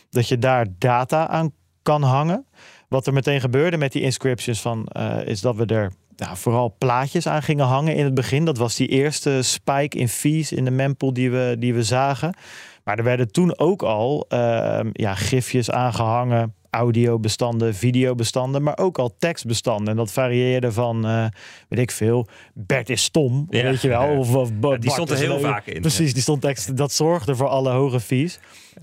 Dat 0.09 0.27
je 0.27 0.37
daar 0.37 0.65
data 0.77 1.27
aan 1.27 1.51
kan 1.81 2.03
hangen. 2.03 2.45
Wat 2.89 3.07
er 3.07 3.13
meteen 3.13 3.39
gebeurde 3.41 3.77
met 3.77 3.91
die 3.91 4.01
inscriptions 4.01 4.61
van, 4.61 4.87
uh, 4.97 5.17
is 5.25 5.41
dat 5.41 5.55
we 5.55 5.65
er 5.65 5.91
ja, 6.15 6.35
vooral 6.35 6.75
plaatjes 6.77 7.27
aan 7.27 7.43
gingen 7.43 7.65
hangen 7.65 7.95
in 7.95 8.03
het 8.03 8.13
begin. 8.13 8.45
Dat 8.45 8.57
was 8.57 8.75
die 8.75 8.87
eerste 8.87 9.41
spike 9.41 9.97
in 9.97 10.09
fees 10.09 10.51
in 10.51 10.65
de 10.65 10.71
mempool 10.71 11.13
die 11.13 11.31
we, 11.31 11.55
die 11.59 11.73
we 11.73 11.83
zagen. 11.83 12.35
Maar 12.83 12.97
er 12.97 13.03
werden 13.03 13.31
toen 13.31 13.57
ook 13.59 13.83
al 13.83 14.25
uh, 14.29 14.79
ja, 14.91 15.15
gifjes 15.15 15.71
aangehangen, 15.71 16.53
audiobestanden, 16.69 17.75
videobestanden, 17.75 18.63
maar 18.63 18.77
ook 18.77 18.97
al 18.97 19.15
tekstbestanden. 19.19 19.87
En 19.87 19.95
dat 19.95 20.11
varieerde 20.11 20.71
van, 20.71 21.05
eh, 21.05 21.25
weet 21.69 21.79
ik 21.79 21.91
veel, 21.91 22.27
Bert 22.53 22.89
is 22.89 23.03
stom, 23.03 23.47
Ja. 23.49 23.63
weet 23.63 23.81
je 23.81 23.87
wel. 23.87 24.17
Of, 24.17 24.51
die 24.79 24.91
stond 24.91 25.09
er 25.09 25.17
heel 25.17 25.27
leuk. 25.27 25.41
vaak 25.41 25.65
in. 25.65 25.81
Precies, 25.81 26.13
die 26.13 26.21
stond 26.21 26.41
tekst. 26.41 26.77
Dat 26.77 26.91
zorgde 26.91 27.35
voor 27.35 27.47
alle 27.47 27.71
hoge 27.71 27.99
fees. 27.99 28.39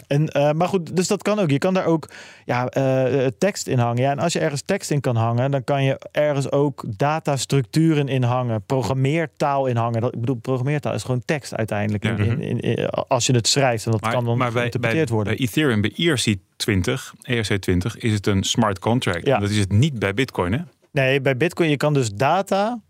En, 0.06 0.28
eh, 0.28 0.52
maar 0.52 0.68
goed, 0.68 0.96
dus 0.96 1.06
dat 1.08 1.22
kan 1.22 1.38
ook. 1.38 1.50
Je 1.50 1.58
kan 1.58 1.74
daar 1.74 1.84
ook 1.84 2.08
ja, 2.44 2.68
eh, 2.68 3.26
tekst 3.38 3.66
in 3.66 3.78
hangen. 3.78 4.02
Ja, 4.02 4.10
en 4.10 4.18
als 4.18 4.32
je 4.32 4.38
ergens 4.38 4.62
tekst 4.62 4.90
in 4.90 5.00
kan 5.00 5.16
hangen, 5.16 5.50
dan 5.50 5.64
kan 5.64 5.84
je 5.84 5.98
ergens 6.12 6.50
ook 6.50 6.84
datastructuren 6.96 8.08
in 8.08 8.22
hangen, 8.22 8.62
programmeertaal 8.66 9.66
in 9.66 9.76
hangen. 9.76 10.00
Dat, 10.00 10.14
ik 10.14 10.20
bedoel, 10.20 10.36
programmeertaal 10.36 10.94
is 10.94 11.02
gewoon 11.02 11.22
tekst 11.24 11.54
uiteindelijk. 11.54 12.04
Ja. 12.04 12.16
in, 12.16 12.40
in, 12.40 12.60
in- 12.60 12.88
als 12.90 13.26
je 13.26 13.34
het 13.34 13.48
schrijft, 13.48 13.84
en 13.86 13.90
dat 13.92 14.00
Maar, 14.00 14.12
kan 14.12 14.24
dan 14.24 14.36
maar 14.38 14.44
bij, 14.46 14.52
bij, 14.52 14.60
geïnterpreteerd 14.60 15.08
worden. 15.08 15.36
bij 15.36 15.46
Ethereum, 15.46 15.80
bij 15.80 15.92
E 15.96 16.10
ERC20, 16.10 17.12
ERC20, 17.30 17.96
is 17.98 18.12
het 18.12 18.26
een 18.26 18.42
smart 18.44 18.78
contract. 18.78 19.26
Ja. 19.26 19.38
Dat 19.38 19.50
is 19.50 19.58
het 19.58 19.72
niet 19.72 19.98
bij 19.98 20.14
Bitcoin, 20.14 20.52
hè? 20.52 20.58
Nee, 20.90 21.20
bij 21.20 21.36
Bitcoin 21.36 21.70
je 21.70 21.76
kan 21.76 21.94
dus 21.94 22.10
data 22.10 22.80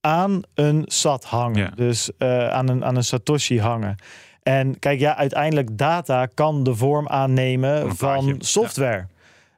aan 0.00 0.42
een 0.54 0.82
SAT 0.86 1.24
hangen. 1.24 1.58
Ja. 1.58 1.72
Dus 1.76 2.10
eh, 2.18 2.48
aan, 2.48 2.68
een, 2.68 2.84
aan 2.84 2.96
een 2.96 3.04
Satoshi 3.04 3.60
hangen. 3.60 3.96
En 4.42 4.78
kijk, 4.78 5.00
ja, 5.00 5.16
uiteindelijk 5.16 5.78
data 5.78 6.26
kan 6.26 6.62
de 6.62 6.74
vorm 6.74 7.08
aannemen 7.08 7.96
Van 7.96 8.36
software. 8.38 9.06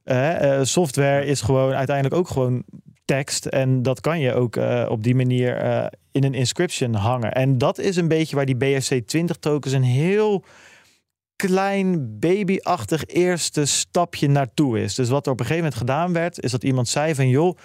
Eh, 0.04 0.58
eh, 0.58 0.64
software 0.64 1.24
is 1.24 1.40
gewoon 1.40 1.72
uiteindelijk 1.72 2.16
ook 2.16 2.28
gewoon 2.28 2.64
tekst. 3.04 3.46
En 3.46 3.82
dat 3.82 4.00
kan 4.00 4.20
je 4.20 4.34
ook 4.34 4.56
eh, 4.56 4.86
op 4.88 5.02
die 5.02 5.14
manier 5.14 5.56
in 6.12 6.24
een 6.24 6.34
inscription 6.34 6.94
hangen. 6.94 7.32
En 7.32 7.58
dat 7.58 7.78
is 7.78 7.96
een 7.96 8.08
beetje 8.08 8.36
waar 8.36 8.46
die 8.46 8.56
BSC20 8.56 9.38
tokens 9.40 9.74
een 9.74 9.82
heel 9.82 10.44
klein 11.36 12.18
babyachtig 12.18 13.06
eerste 13.06 13.64
stapje 13.64 14.28
naartoe 14.28 14.80
is. 14.80 14.94
Dus 14.94 15.08
wat 15.08 15.26
er 15.26 15.32
op 15.32 15.40
een 15.40 15.46
gegeven 15.46 15.64
moment 15.64 15.80
gedaan 15.80 16.12
werd, 16.12 16.40
is 16.42 16.50
dat 16.50 16.64
iemand 16.64 16.88
zei 16.88 17.14
van 17.14 17.28
joh, 17.28 17.58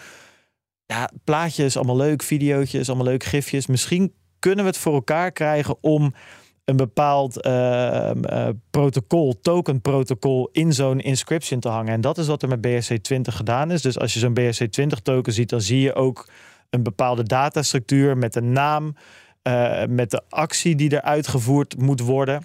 ja, 0.86 1.09
plaatje 1.24 1.65
is 1.65 1.78
allemaal 1.78 1.95
leuk, 1.95 2.24
videootje 2.24 2.80
is 2.80 2.88
allemaal 2.88 3.07
leuk, 3.07 3.24
gifjes. 3.24 3.67
Misschien 3.67 4.13
kunnen 4.39 4.65
we 4.65 4.72
het 4.72 4.80
voor 4.80 4.93
elkaar 4.93 5.32
krijgen 5.32 5.78
om 5.82 6.13
een 6.70 6.76
bepaald 6.76 7.41
ehm, 7.41 8.24
eh, 8.24 8.47
protocol, 8.70 9.39
token 9.41 9.82
protocol 9.82 10.49
in 10.51 10.74
zo'n 10.74 10.99
inscription 10.99 11.59
te 11.59 11.70
hangen. 11.70 11.93
En 11.93 12.01
dat 12.01 12.17
is 12.17 12.28
wat 12.28 12.41
er 12.41 12.49
met 12.49 12.67
BSC20 12.67 13.22
gedaan 13.22 13.72
is. 13.72 13.82
Dus 13.82 13.99
als 13.99 14.13
je 14.13 14.20
zo'n 14.20 14.38
BSC20 14.39 15.01
token 15.03 15.34
ziet, 15.34 15.49
dan 15.49 15.61
zie 15.61 15.82
je 15.82 15.93
ook 15.93 16.30
een 16.70 16.84
bepaalde 16.84 17.24
datastructuur 17.24 18.17
met 18.17 18.36
een 18.36 18.51
naam, 18.51 18.95
eh, 19.41 19.84
met 19.86 20.11
de 20.11 20.22
actie 20.30 20.76
die 20.76 20.89
er 20.89 21.01
uitgevoerd 21.01 21.78
moet 21.78 21.99
worden. 22.01 22.43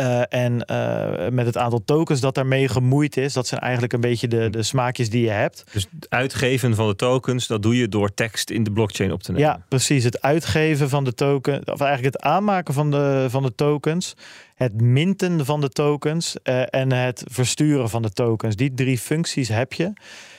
Eh, 0.00 0.22
en 0.28 0.64
eh, 0.64 1.30
met 1.30 1.46
het 1.46 1.56
aantal 1.56 1.84
tokens 1.84 2.20
dat 2.20 2.34
daarmee 2.34 2.68
gemoeid 2.68 3.16
is. 3.16 3.32
Dat 3.32 3.46
zijn 3.46 3.60
eigenlijk 3.60 3.92
een 3.92 4.00
beetje 4.00 4.28
de, 4.28 4.50
de 4.50 4.62
smaakjes 4.62 5.10
die 5.10 5.22
je 5.22 5.30
hebt. 5.30 5.64
Dus 5.72 5.86
het 5.94 6.06
uitgeven 6.10 6.74
van 6.74 6.88
de 6.88 6.96
tokens, 6.96 7.46
dat 7.46 7.62
doe 7.62 7.76
je 7.76 7.88
door 7.88 8.14
tekst 8.14 8.50
in 8.50 8.62
de 8.64 8.72
blockchain 8.72 9.12
op 9.12 9.22
te 9.22 9.32
nemen. 9.32 9.48
Ja, 9.48 9.64
precies. 9.68 10.04
Het 10.04 10.22
uitgeven 10.22 10.88
van 10.88 11.04
de 11.04 11.14
token, 11.14 11.60
of 11.72 11.80
eigenlijk 11.80 12.14
het 12.14 12.22
aanmaken 12.22 12.74
van 12.74 12.90
de, 12.90 13.26
van 13.28 13.42
de 13.42 13.54
tokens, 13.54 14.14
het 14.54 14.80
minten 14.80 15.44
van 15.44 15.60
de 15.60 15.68
tokens 15.68 16.36
eh, 16.42 16.62
en 16.74 16.92
het 16.92 17.24
versturen 17.26 17.88
van 17.88 18.02
de 18.02 18.10
tokens. 18.10 18.56
Die 18.56 18.74
drie 18.74 18.98
functies 18.98 19.48
heb 19.48 19.72
je. 19.72 19.92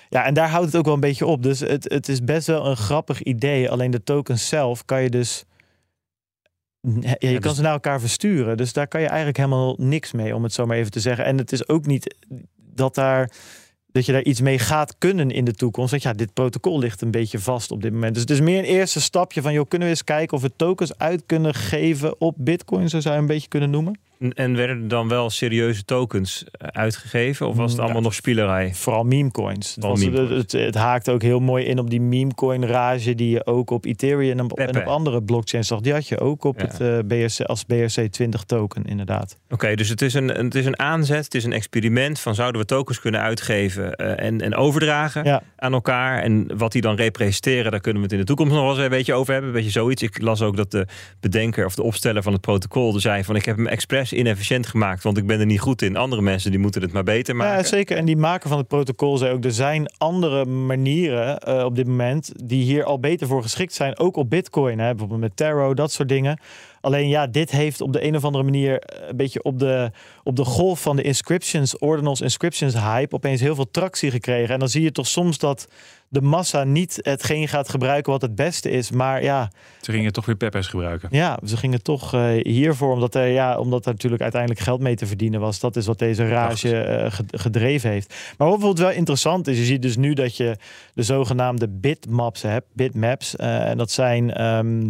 Ja, 0.10 0.26
en 0.26 0.34
daar 0.34 0.50
houdt 0.50 0.66
het 0.66 0.76
ook 0.76 0.86
wel 0.86 0.94
een 0.94 1.00
beetje 1.00 1.26
op. 1.26 1.44
Dus 1.44 1.60
het, 1.60 1.84
het 1.90 2.10
is 2.10 2.24
best 2.24 2.48
wel 2.48 2.66
een 2.66 2.78
grappig 2.78 3.22
idee. 3.22 3.70
Alleen 3.70 3.92
de 3.92 4.04
tokens 4.04 4.48
zelf 4.48 4.86
kan 4.86 5.02
je 5.04 5.10
dus. 5.10 5.46
Ja, 6.82 7.16
je 7.20 7.32
kan 7.32 7.42
dus- 7.42 7.56
ze 7.56 7.62
naar 7.62 7.72
elkaar 7.72 8.00
versturen. 8.00 8.58
Dus 8.58 8.74
daar 8.74 8.88
kan 8.88 9.02
je 9.02 9.08
eigenlijk 9.08 9.38
helemaal 9.38 9.76
niks 9.78 10.12
mee, 10.12 10.36
om 10.36 10.44
het 10.44 10.54
zo 10.54 10.66
maar 10.66 10.78
even 10.78 10.92
te 10.92 11.00
zeggen. 11.00 11.26
En 11.26 11.38
het 11.38 11.52
is 11.52 11.68
ook 11.68 11.86
niet 11.86 12.16
dat 12.56 12.96
daar 12.96 13.32
dat 13.92 14.06
je 14.06 14.12
daar 14.12 14.24
iets 14.24 14.42
mee 14.42 14.60
gaat 14.60 14.96
kunnen 14.98 15.32
in 15.32 15.46
de 15.46 15.54
toekomst. 15.54 15.92
Want 15.92 16.04
ja, 16.04 16.14
dit 16.14 16.34
protocol 16.34 16.80
ligt 16.80 17.02
een 17.02 17.12
beetje 17.12 17.40
vast 17.40 17.72
op 17.72 17.82
dit 17.82 17.92
moment. 17.92 18.14
Dus 18.14 18.22
het 18.22 18.32
is 18.32 18.42
meer 18.42 18.58
een 18.58 18.64
eerste 18.64 19.02
stapje 19.02 19.42
van, 19.42 19.54
joh, 19.54 19.68
kunnen 19.68 19.88
we 19.88 19.94
eens 19.94 20.04
kijken 20.04 20.38
of 20.38 20.44
we 20.44 20.56
tokens 20.56 20.98
uit 20.98 21.24
kunnen 21.26 21.54
geven 21.54 22.22
op 22.22 22.36
Bitcoin, 22.38 22.90
zo 22.90 23.00
zou 23.00 23.16
je 23.16 23.22
een 23.22 23.28
beetje 23.28 23.48
kunnen 23.48 23.70
noemen. 23.70 24.00
En- 24.22 24.34
En 24.34 24.56
werden 24.56 24.82
er 24.82 24.88
dan 24.88 25.08
wel 25.08 25.30
serieuze 25.30 25.84
tokens 25.86 26.44
eh, 26.52 26.68
uitgegeven? 26.72 27.48
Of 27.48 27.56
was 27.56 27.68
het 27.70 27.78
Ja. 27.78 27.84
allemaal 27.84 28.02
nog 28.02 28.14
spielerij? 28.14 28.72
Vooral 28.74 29.04
meme 29.04 29.32
coins. 29.32 29.76
Het, 29.80 30.00
meme 30.00 30.34
het, 30.36 30.52
het, 30.52 30.76
haakt 30.76 31.10
ook 31.10 31.22
heel 31.22 31.40
mooi 31.40 31.66
in 31.66 31.80
op 31.80 31.90
die 31.90 32.02
meme 32.02 32.34
coin 32.34 32.66
rage 32.66 33.16
die 33.16 33.30
je 33.30 33.46
ook 33.46 33.70
op 33.70 33.86
Ethereum 33.86 34.32
en 34.40 34.44
op, 34.52 34.60
en 34.60 34.66
Pepe. 34.66 34.80
op 34.80 34.86
andere 34.86 35.24
blockchains 35.24 35.68
zag. 35.68 35.80
Die 35.80 35.94
had 35.94 36.08
je 36.08 36.20
ook 36.20 36.44
op 36.44 36.60
Ja. 36.60 36.66
het 36.68 36.80
eh, 36.82 36.98
BRC, 37.08 37.46
als 37.46 37.64
BRC20 37.64 38.46
token, 38.46 38.84
inderdaad. 38.86 39.38
Oké, 39.50 39.76
dus 39.76 39.90
het 39.90 40.02
is, 40.02 40.14
een, 40.14 40.28
het 40.28 40.56
is 40.56 40.66
een 40.66 40.80
aanzet, 40.80 41.24
het 41.24 41.36
is 41.36 41.44
een 41.44 41.54
experiment 41.54 42.20
van 42.20 42.36
zouden 42.36 42.62
we 42.62 42.68
tokens 42.68 43.00
kunnen 43.00 43.22
uitgeven 43.22 43.96
eh, 43.96 44.26
en, 44.26 44.42
en 44.42 44.56
overdragen 44.56 45.24
Ja. 45.24 45.44
aan 45.56 45.74
elkaar. 45.74 46.24
En 46.24 46.58
wat 46.58 46.72
die 46.72 46.82
dan 46.82 46.96
representeren, 46.96 47.72
daar 47.72 47.82
kunnen 47.82 48.02
we 48.02 48.08
het 48.08 48.12
in 48.14 48.20
de 48.20 48.26
toekomst 48.26 48.54
nog 48.54 48.62
wel 48.62 48.72
eens 48.74 48.84
een 48.84 48.90
beetje 48.90 49.14
over 49.14 49.32
hebben. 49.34 49.50
Een 49.52 49.56
beetje 49.58 49.72
zoiets. 49.72 50.02
Ik 50.02 50.22
las 50.22 50.42
ook 50.42 50.56
dat 50.58 50.72
de 50.72 50.86
bedenker 51.20 51.66
of 51.66 51.76
de 51.76 51.84
opsteller 51.84 52.24
van 52.24 52.32
het 52.34 52.42
protocol 52.42 53.00
zei 53.00 53.24
van 53.24 53.36
ik 53.36 53.46
heb 53.46 53.56
hem 53.56 53.68
expres 53.68 54.11
inefficiënt 54.14 54.68
gemaakt, 54.68 55.04
want 55.04 55.18
ik 55.18 55.26
ben 55.26 55.40
er 55.40 55.46
niet 55.46 55.60
goed 55.60 55.82
in. 55.82 55.96
Andere 55.96 56.22
mensen 56.22 56.52
die 56.52 56.60
moeten 56.60 56.82
het 56.82 56.92
maar 56.92 57.04
beter 57.04 57.36
maken. 57.36 57.58
Ja, 57.58 57.64
zeker. 57.64 57.98
En 57.98 58.06
die 58.06 58.18
maker 58.18 58.50
van 58.50 58.58
het 58.58 58.68
protocol 58.68 59.18
zei 59.18 59.34
ook, 59.34 59.44
er 59.44 59.52
zijn 59.52 59.92
andere 59.98 60.46
manieren 60.46 61.40
eh, 61.40 61.64
op 61.64 61.76
dit 61.76 61.88
moment 61.88 62.32
die 62.44 62.64
hier 62.64 62.84
al 62.84 63.00
beter 63.00 63.28
voor 63.28 63.42
geschikt 63.42 63.74
zijn. 63.74 63.98
Ook 63.98 64.16
op 64.16 64.30
Bitcoin, 64.30 64.80
hè? 64.80 64.90
bijvoorbeeld 64.90 65.20
met 65.20 65.36
Taro, 65.36 65.74
dat 65.74 65.92
soort 65.92 66.10
dingen. 66.10 66.40
Alleen 66.82 67.08
ja, 67.08 67.28
dit 67.28 67.52
heeft 67.52 67.82
op 67.82 67.94
de 67.94 68.04
een 68.06 68.16
of 68.16 68.24
andere 68.26 68.44
manier 68.44 68.80
eh, 68.80 69.08
een 69.10 69.16
beetje 69.18 69.44
op 69.44 69.60
de, 69.60 69.92
op 70.24 70.36
de 70.36 70.46
golf 70.46 70.82
van 70.82 70.96
de 70.96 71.02
inscriptions, 71.02 71.78
ordinals 71.78 72.22
inscriptions 72.22 72.74
hype, 72.74 73.16
opeens 73.16 73.42
heel 73.42 73.56
veel 73.56 73.72
tractie 73.72 74.12
gekregen. 74.12 74.54
En 74.54 74.60
dan 74.60 74.70
zie 74.70 74.82
je 74.82 74.92
toch 74.92 75.08
soms 75.08 75.38
dat 75.38 75.68
de 76.08 76.22
massa 76.22 76.64
niet 76.64 77.00
hetgeen 77.02 77.48
gaat 77.48 77.70
gebruiken 77.70 78.12
wat 78.12 78.22
het 78.22 78.36
beste 78.36 78.70
is. 78.70 78.92
Maar 78.92 79.24
ja, 79.24 79.52
Ze 79.82 79.92
gingen 79.92 80.14
toch 80.14 80.26
weer 80.26 80.36
Peppers 80.36 80.68
gebruiken. 80.68 81.10
ja, 81.12 81.40
ze 81.46 81.58
gingen 81.58 81.84
toch 81.84 82.14
eh, 82.14 82.30
hiervoor, 82.44 82.94
omdat 82.94 83.16
er, 83.16 83.28
ja, 83.28 83.58
omdat 83.58 83.86
er 83.86 83.92
natuurlijk 83.92 84.22
uiteindelijk 84.22 84.62
geld 84.62 84.80
mee 84.82 84.96
te 84.96 85.06
verdienen 85.06 85.40
was. 85.40 85.60
Dat 85.60 85.76
is 85.76 85.86
wat 85.86 86.00
deze 86.00 86.28
rage 86.28 86.78
eh, 86.78 87.12
ge- 87.12 87.24
gedreven 87.32 87.90
heeft. 87.90 88.10
Maar 88.38 88.48
wat 88.48 88.58
bijvoorbeeld 88.58 88.88
wel 88.88 88.98
interessant 88.98 89.48
is, 89.48 89.58
je 89.58 89.64
ziet 89.64 89.82
dus 89.82 89.98
nu 89.98 90.14
dat 90.14 90.38
je 90.38 90.56
de 90.94 91.04
zogenaamde 91.04 91.68
bitmaps 91.70 92.42
hebt, 92.42 92.68
bitmaps. 92.74 93.36
en 93.36 93.78
dat 93.78 93.92
zijn, 93.92 94.34
ehm, 94.34 94.90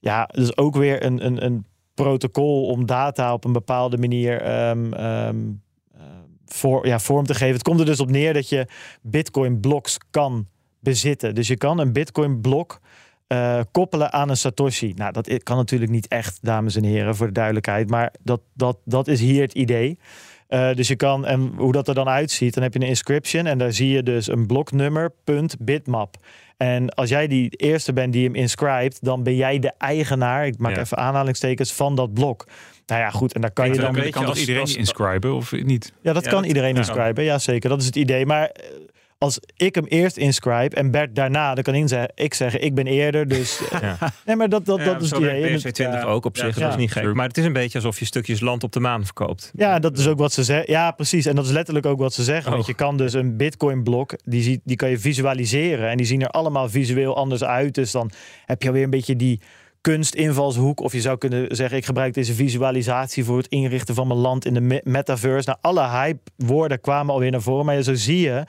ja, 0.00 0.28
dus 0.32 0.56
ook 0.56 0.76
weer 0.76 1.04
een, 1.04 1.26
een, 1.26 1.44
een 1.44 1.66
protocol 1.94 2.66
om 2.66 2.86
data 2.86 3.32
op 3.32 3.44
een 3.44 3.52
bepaalde 3.52 3.98
manier 3.98 4.40
eh, 4.42 5.28
voor, 6.46 6.86
ja, 6.86 6.98
vorm 6.98 7.26
te 7.26 7.34
geven. 7.34 7.54
Het 7.54 7.62
komt 7.62 7.80
er 7.80 7.86
dus 7.86 8.00
op 8.00 8.10
neer 8.10 8.34
dat 8.34 8.48
je 8.48 8.66
bitcoin 9.02 9.60
blocks 9.60 9.98
kan 10.10 10.46
bezitten. 10.80 11.34
Dus 11.34 11.48
je 11.48 11.56
kan 11.56 11.78
een 11.78 11.92
bitcoin 11.92 12.40
blok 12.40 12.80
eh, 13.26 13.60
koppelen 13.70 14.12
aan 14.12 14.28
een 14.28 14.36
Satoshi. 14.36 14.92
Nou, 14.96 15.12
dat 15.12 15.42
kan 15.42 15.56
natuurlijk 15.56 15.90
niet 15.90 16.08
echt, 16.08 16.38
dames 16.42 16.76
en 16.76 16.84
heren, 16.84 17.16
voor 17.16 17.26
de 17.26 17.32
duidelijkheid. 17.32 17.90
Maar 17.90 18.14
dat, 18.22 18.40
dat, 18.54 18.78
dat 18.84 19.08
is 19.08 19.20
hier 19.20 19.42
het 19.42 19.54
idee. 19.54 19.98
Eh, 20.46 20.74
dus 20.74 20.88
je 20.88 20.96
kan, 20.96 21.26
en 21.26 21.52
hoe 21.56 21.72
dat 21.72 21.88
er 21.88 21.94
dan 21.94 22.08
uitziet, 22.08 22.54
dan 22.54 22.62
heb 22.62 22.72
je 22.72 22.80
een 22.80 22.86
inscription 22.86 23.46
en 23.46 23.58
daar 23.58 23.72
zie 23.72 23.88
je 23.88 24.02
dus 24.02 24.28
een 24.28 24.46
bloknummer, 24.46 25.12
bitmap. 25.58 26.16
En 26.62 26.88
als 26.94 27.08
jij 27.08 27.26
die 27.26 27.48
eerste 27.50 27.92
bent 27.92 28.12
die 28.12 28.24
hem 28.24 28.34
inscribt, 28.34 28.98
dan 29.04 29.22
ben 29.22 29.36
jij 29.36 29.58
de 29.58 29.72
eigenaar, 29.78 30.46
ik 30.46 30.58
maak 30.58 30.74
Ja. 30.74 30.80
even 30.80 30.96
aanhalingstekens, 30.96 31.72
van 31.72 31.94
dat 31.94 32.14
blok. 32.14 32.46
Nou 32.86 33.00
ja, 33.00 33.10
goed, 33.10 33.32
en 33.32 33.40
daar 33.40 33.50
kan 33.50 33.66
je 33.66 33.72
Ik 33.74 33.80
dan... 33.80 34.10
kan 34.10 34.26
als- 34.26 34.40
iedereen 34.40 34.60
als- 34.60 34.76
inscriben 34.76 35.34
of 35.34 35.52
niet? 35.52 35.92
Ja, 36.02 36.12
dat 36.12 36.24
Ja, 36.24 36.30
kan 36.30 36.38
dat- 36.38 36.48
iedereen 36.48 36.72
ja. 36.72 36.76
inscriben. 36.78 37.24
Ja, 37.24 37.38
zeker. 37.38 37.68
Dat 37.68 37.80
is 37.80 37.86
het 37.86 37.96
idee. 37.96 38.26
Maar 38.26 38.44
eh, 38.46 38.64
als 39.22 39.38
ik 39.56 39.74
hem 39.74 39.84
eerst 39.84 40.16
inscribe 40.16 40.76
en 40.76 40.90
Bert 40.90 41.14
daarna, 41.16 41.54
dan 41.54 41.62
kan 41.64 41.74
ik 41.74 41.88
zeggen, 41.88 42.10
ik 42.14 42.34
zeggen, 42.34 42.62
ik 42.62 42.74
ben 42.74 42.86
eerder. 42.86 43.28
Dus 43.28 43.60
eh, 43.72 43.80
Ja. 43.80 43.98
nee, 44.26 44.36
maar 44.36 44.48
dat, 44.48 44.64
dat, 44.66 44.78
Ja, 44.78 44.84
dat 44.84 45.02
is 45.02 45.12
idee. 45.12 45.58
BSC20 45.58 45.72
Ja. 45.76 46.02
ook 46.02 46.24
op 46.24 46.36
zich, 46.36 46.54
Ja, 46.56 46.62
dat 46.62 46.70
is 46.70 46.76
niet 46.76 46.92
gek. 46.92 47.14
Maar 47.14 47.26
het 47.28 47.38
is 47.38 47.44
een 47.44 47.52
beetje 47.52 47.78
alsof 47.78 47.98
je 47.98 48.04
stukjes 48.04 48.40
land 48.40 48.62
op 48.64 48.72
de 48.72 48.80
maan 48.80 49.04
verkoopt. 49.04 49.50
Ja, 49.54 49.78
dat 49.78 49.98
is 49.98 50.06
ook 50.06 50.18
wat 50.18 50.32
ze 50.32 50.44
zeggen. 50.44 50.72
Ja, 50.72 50.90
precies. 50.90 51.26
En 51.26 51.34
dat 51.34 51.44
is 51.44 51.50
letterlijk 51.50 51.86
ook 51.86 51.98
wat 51.98 52.12
ze 52.14 52.22
zeggen. 52.24 52.50
Want 52.50 52.62
Oh. 52.62 52.68
je 52.68 52.74
kan 52.74 52.96
dus 52.96 53.12
een 53.12 53.36
Bitcoin-blok, 53.36 54.14
die, 54.24 54.42
ziet- 54.42 54.60
die 54.64 54.76
kan 54.76 54.90
je 54.90 54.98
visualiseren. 54.98 55.88
En 55.90 55.96
die 55.96 56.06
zien 56.06 56.20
er 56.22 56.28
allemaal 56.28 56.68
visueel 56.68 57.16
anders 57.16 57.44
uit. 57.44 57.74
Dus 57.74 57.90
dan 57.90 58.10
heb 58.46 58.62
je 58.62 58.68
alweer 58.68 58.84
een 58.84 58.90
beetje 58.90 59.16
die 59.16 59.40
kunstinvalshoek. 59.80 60.80
Of 60.80 60.92
je 60.92 61.00
zou 61.00 61.18
kunnen 61.18 61.56
zeggen, 61.56 61.76
ik 61.78 61.84
gebruik 61.84 62.14
deze 62.14 62.34
visualisatie 62.34 63.24
voor 63.24 63.36
het 63.36 63.46
inrichten 63.46 63.94
van 63.94 64.06
mijn 64.06 64.18
land 64.20 64.44
in 64.44 64.54
de 64.54 64.60
me- 64.60 64.80
metaverse. 64.84 65.48
Nou, 65.48 65.58
alle 65.60 65.88
hype-woorden 65.88 66.80
kwamen 66.80 67.14
alweer 67.14 67.30
naar 67.30 67.40
voren. 67.42 67.64
Maar 67.64 67.82
zo 67.82 67.94
zie 67.94 68.20
je 68.20 68.44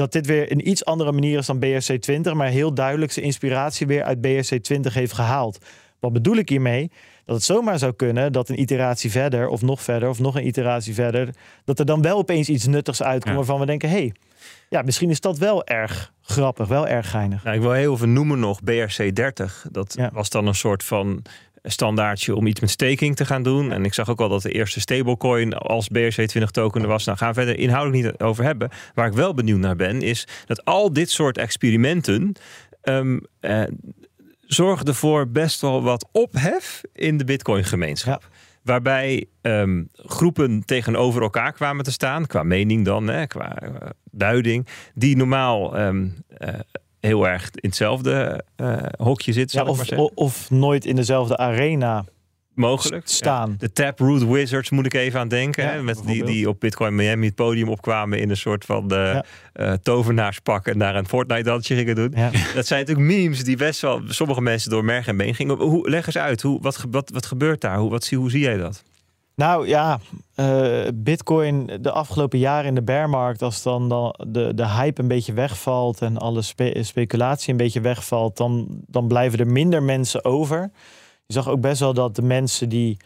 dat 0.00 0.12
dit 0.12 0.26
weer 0.26 0.52
een 0.52 0.68
iets 0.68 0.84
andere 0.84 1.12
manier 1.12 1.38
is 1.38 1.46
dan 1.46 1.64
BRC20. 1.64 2.32
Maar 2.32 2.48
heel 2.48 2.74
duidelijk 2.74 3.12
zijn 3.12 3.24
inspiratie 3.24 3.86
weer 3.86 4.02
uit 4.02 4.18
BRC20 4.26 4.92
heeft 4.92 5.12
gehaald. 5.12 5.58
Wat 5.98 6.12
bedoel 6.12 6.36
ik 6.36 6.48
hiermee? 6.48 6.90
Dat 7.24 7.36
het 7.36 7.44
zomaar 7.44 7.78
zou 7.78 7.92
kunnen 7.92 8.32
dat 8.32 8.48
een 8.48 8.60
iteratie 8.60 9.10
verder, 9.10 9.48
of 9.48 9.62
nog 9.62 9.82
verder, 9.82 10.08
of 10.08 10.18
nog 10.18 10.36
een 10.36 10.46
iteratie 10.46 10.94
verder, 10.94 11.28
dat 11.64 11.78
er 11.78 11.86
dan 11.86 12.02
wel 12.02 12.16
opeens 12.18 12.48
iets 12.48 12.66
nuttigs 12.66 13.02
uitkomt 13.02 13.30
Ja. 13.30 13.36
waarvan 13.36 13.60
we 13.60 13.66
denken: 13.66 13.88
hé, 13.88 13.96
hey, 13.96 14.12
ja, 14.68 14.82
misschien 14.82 15.10
is 15.10 15.20
dat 15.20 15.38
wel 15.38 15.66
erg 15.66 16.12
grappig, 16.22 16.68
wel 16.68 16.86
erg 16.88 17.10
geinig. 17.10 17.44
Nou, 17.44 17.56
ik 17.56 17.62
wil 17.62 17.72
heel 17.72 17.94
even 17.94 18.12
noemen 18.12 18.38
nog 18.38 18.60
BRC30. 18.64 19.66
Dat 19.70 19.94
Ja. 19.98 20.10
was 20.12 20.30
dan 20.30 20.46
een 20.46 20.54
soort 20.54 20.84
van 20.84 21.22
standaardje 21.62 22.34
om 22.34 22.46
iets 22.46 22.60
met 22.60 22.70
staking 22.70 23.16
te 23.16 23.26
gaan 23.26 23.42
doen. 23.42 23.72
En 23.72 23.84
ik 23.84 23.94
zag 23.94 24.08
ook 24.08 24.20
al 24.20 24.28
dat 24.28 24.42
de 24.42 24.52
eerste 24.52 24.80
stablecoin 24.80 25.54
als 25.54 25.88
BRC20 25.98 26.44
token 26.50 26.82
er 26.82 26.88
was. 26.88 27.04
Nou, 27.04 27.18
gaan 27.18 27.28
we 27.28 27.34
verder 27.34 27.58
inhoudelijk 27.58 28.04
niet 28.04 28.20
over 28.20 28.44
hebben. 28.44 28.70
Waar 28.94 29.06
ik 29.06 29.12
wel 29.12 29.34
benieuwd 29.34 29.58
naar 29.58 29.76
ben, 29.76 30.02
is 30.02 30.26
dat 30.46 30.64
al 30.64 30.92
dit 30.92 31.10
soort 31.10 31.38
experimenten 31.38 32.32
um, 32.82 33.20
zorgden 34.40 34.94
voor 34.94 35.28
best 35.28 35.60
wel 35.60 35.82
wat 35.82 36.08
ophef 36.12 36.80
in 36.92 37.16
de 37.16 37.24
Bitcoin-gemeenschap. 37.24 38.28
Waarbij 38.62 39.26
um, 39.42 39.88
groepen 39.92 40.64
tegenover 40.64 41.22
elkaar 41.22 41.52
kwamen 41.52 41.84
te 41.84 41.92
staan, 41.92 42.26
qua 42.26 42.42
mening 42.42 42.84
dan, 42.84 43.06
hè, 43.06 43.26
qua 43.26 43.62
uh, 43.62 43.70
duiding, 44.10 44.66
die 44.94 45.16
normaal 45.16 45.80
um, 45.80 46.24
uh, 46.38 46.48
heel 47.00 47.28
erg 47.28 47.50
in 47.54 47.68
hetzelfde 47.68 48.44
uh, 48.56 48.76
hokje 48.98 49.32
zitten. 49.32 49.64
Ja, 49.64 49.70
of, 49.70 49.90
of 50.14 50.50
nooit 50.50 50.84
in 50.84 50.96
dezelfde 50.96 51.36
arena 51.36 52.04
mogelijk 52.54 53.08
staan. 53.08 53.50
Ja. 53.50 53.56
De 53.58 53.72
Taproot 53.72 54.26
Wizards 54.26 54.70
moet 54.70 54.86
ik 54.86 54.94
even 54.94 55.20
aan 55.20 55.28
denken. 55.28 55.64
Ja, 55.64 55.70
hè? 55.70 55.82
Met 55.82 56.02
die, 56.06 56.24
die 56.24 56.48
op 56.48 56.60
Bitcoin 56.60 56.94
Miami 56.94 57.26
het 57.26 57.34
podium 57.34 57.68
opkwamen 57.68 58.18
in 58.18 58.30
een 58.30 58.36
soort 58.36 58.64
van 58.64 58.88
de, 58.88 58.94
ja. 58.94 59.24
uh, 59.66 59.72
tovenaarspak 59.82 60.66
en 60.66 60.78
naar 60.78 60.96
een 60.96 61.08
Fortnite 61.08 61.42
dansje 61.42 61.74
gingen 61.74 61.94
doen. 61.94 62.14
Dat 62.54 62.66
zijn 62.66 62.80
natuurlijk 62.80 63.06
memes 63.06 63.44
die 63.44 63.56
best 63.56 63.80
wel 63.80 64.02
sommige 64.06 64.40
mensen 64.40 64.70
door 64.70 64.84
merg 64.84 65.06
en 65.06 65.16
been 65.16 65.34
gingen. 65.34 65.56
Hoe, 65.56 65.90
leg 65.90 66.06
eens 66.06 66.18
uit, 66.18 66.42
hoe, 66.42 66.60
wat, 66.62 66.84
wat, 66.90 67.10
wat 67.10 67.26
gebeurt 67.26 67.60
daar? 67.60 67.78
Hoe, 67.78 67.90
wat, 67.90 68.08
hoe 68.08 68.30
zie 68.30 68.40
jij 68.40 68.56
dat? 68.56 68.82
Nou 69.40 69.68
ja, 69.68 70.00
uh, 70.36 70.88
Bitcoin 70.94 71.70
de 71.80 71.90
afgelopen 71.90 72.38
jaren 72.38 72.66
in 72.66 72.74
de 72.74 72.82
bearmarkt, 72.82 73.42
als 73.42 73.62
dan, 73.62 73.88
de, 74.28 74.52
de 74.54 74.68
hype 74.68 75.00
een 75.00 75.08
beetje 75.08 75.32
wegvalt 75.32 76.02
en 76.02 76.18
alle 76.18 76.42
spe 76.42 76.78
speculatie 76.82 77.50
een 77.50 77.56
beetje 77.56 77.80
wegvalt, 77.80 78.36
dan, 78.36 78.66
dan 78.86 79.08
blijven 79.08 79.38
er 79.38 79.46
minder 79.46 79.82
mensen 79.82 80.24
over. 80.24 80.70
Je 81.26 81.32
zag 81.32 81.48
ook 81.48 81.60
best 81.60 81.80
wel 81.80 81.94
dat 81.94 82.16
de 82.16 82.22
mensen 82.22 82.68
die 82.68 82.96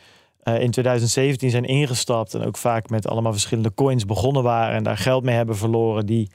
uh, 0.44 0.60
in 0.60 0.70
2017 0.70 1.50
zijn 1.50 1.64
ingestapt 1.64 2.34
en 2.34 2.44
ook 2.44 2.56
vaak 2.56 2.88
met 2.88 3.08
allemaal 3.08 3.32
verschillende 3.32 3.74
coins 3.74 4.04
begonnen 4.04 4.42
waren 4.42 4.74
en 4.74 4.82
daar 4.82 4.98
geld 4.98 5.24
mee 5.24 5.36
hebben 5.36 5.56
verloren, 5.56 6.06
die, 6.06 6.30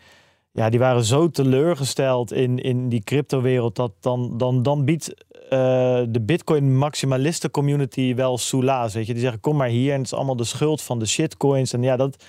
ja, 0.51 0.69
die 0.69 0.79
waren 0.79 1.03
zo 1.03 1.29
teleurgesteld 1.29 2.31
in, 2.31 2.57
in 2.57 2.89
die 2.89 3.03
cryptowereld 3.03 3.75
dat 3.75 3.91
dan, 3.99 4.37
dan, 4.37 4.63
dan 4.63 4.85
biedt 4.85 5.13
uh, 5.43 5.49
de 6.09 6.21
Bitcoin 6.21 6.77
maximalisten 6.77 7.51
community 7.51 8.15
wel 8.15 8.37
soelaas. 8.37 8.93
Weet 8.93 9.07
je, 9.07 9.13
die 9.13 9.21
zeggen: 9.21 9.39
kom 9.39 9.55
maar 9.55 9.67
hier 9.67 9.91
en 9.91 9.97
het 9.97 10.05
is 10.05 10.13
allemaal 10.13 10.35
de 10.35 10.43
schuld 10.43 10.81
van 10.81 10.99
de 10.99 11.05
shitcoins. 11.05 11.73
En 11.73 11.83
ja, 11.83 11.95
dat, 11.95 12.23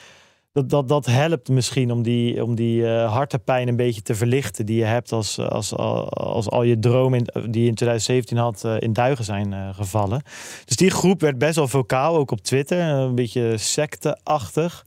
dat, 0.52 0.70
dat, 0.70 0.88
dat 0.88 1.06
helpt 1.06 1.48
misschien 1.48 1.92
om 1.92 2.02
die, 2.02 2.44
om 2.44 2.54
die 2.54 2.80
uh, 2.80 3.12
hartepijn 3.12 3.68
een 3.68 3.76
beetje 3.76 4.02
te 4.02 4.14
verlichten 4.14 4.66
die 4.66 4.76
je 4.76 4.84
hebt 4.84 5.12
als, 5.12 5.38
als, 5.38 5.76
als 5.76 6.48
al 6.48 6.62
je 6.62 6.78
dromen 6.78 7.24
die 7.50 7.62
je 7.62 7.68
in 7.68 7.74
2017 7.74 8.36
had 8.36 8.62
uh, 8.66 8.74
in 8.78 8.92
duigen 8.92 9.24
zijn 9.24 9.74
gevallen. 9.74 10.22
Dus 10.64 10.76
die 10.76 10.90
groep 10.90 11.20
werd 11.20 11.38
best 11.38 11.56
wel 11.56 11.68
vocaal, 11.68 12.16
ook 12.16 12.30
op 12.30 12.40
Twitter, 12.40 12.78
een 12.78 13.14
beetje 13.14 13.58
secteachtig. 13.58 14.84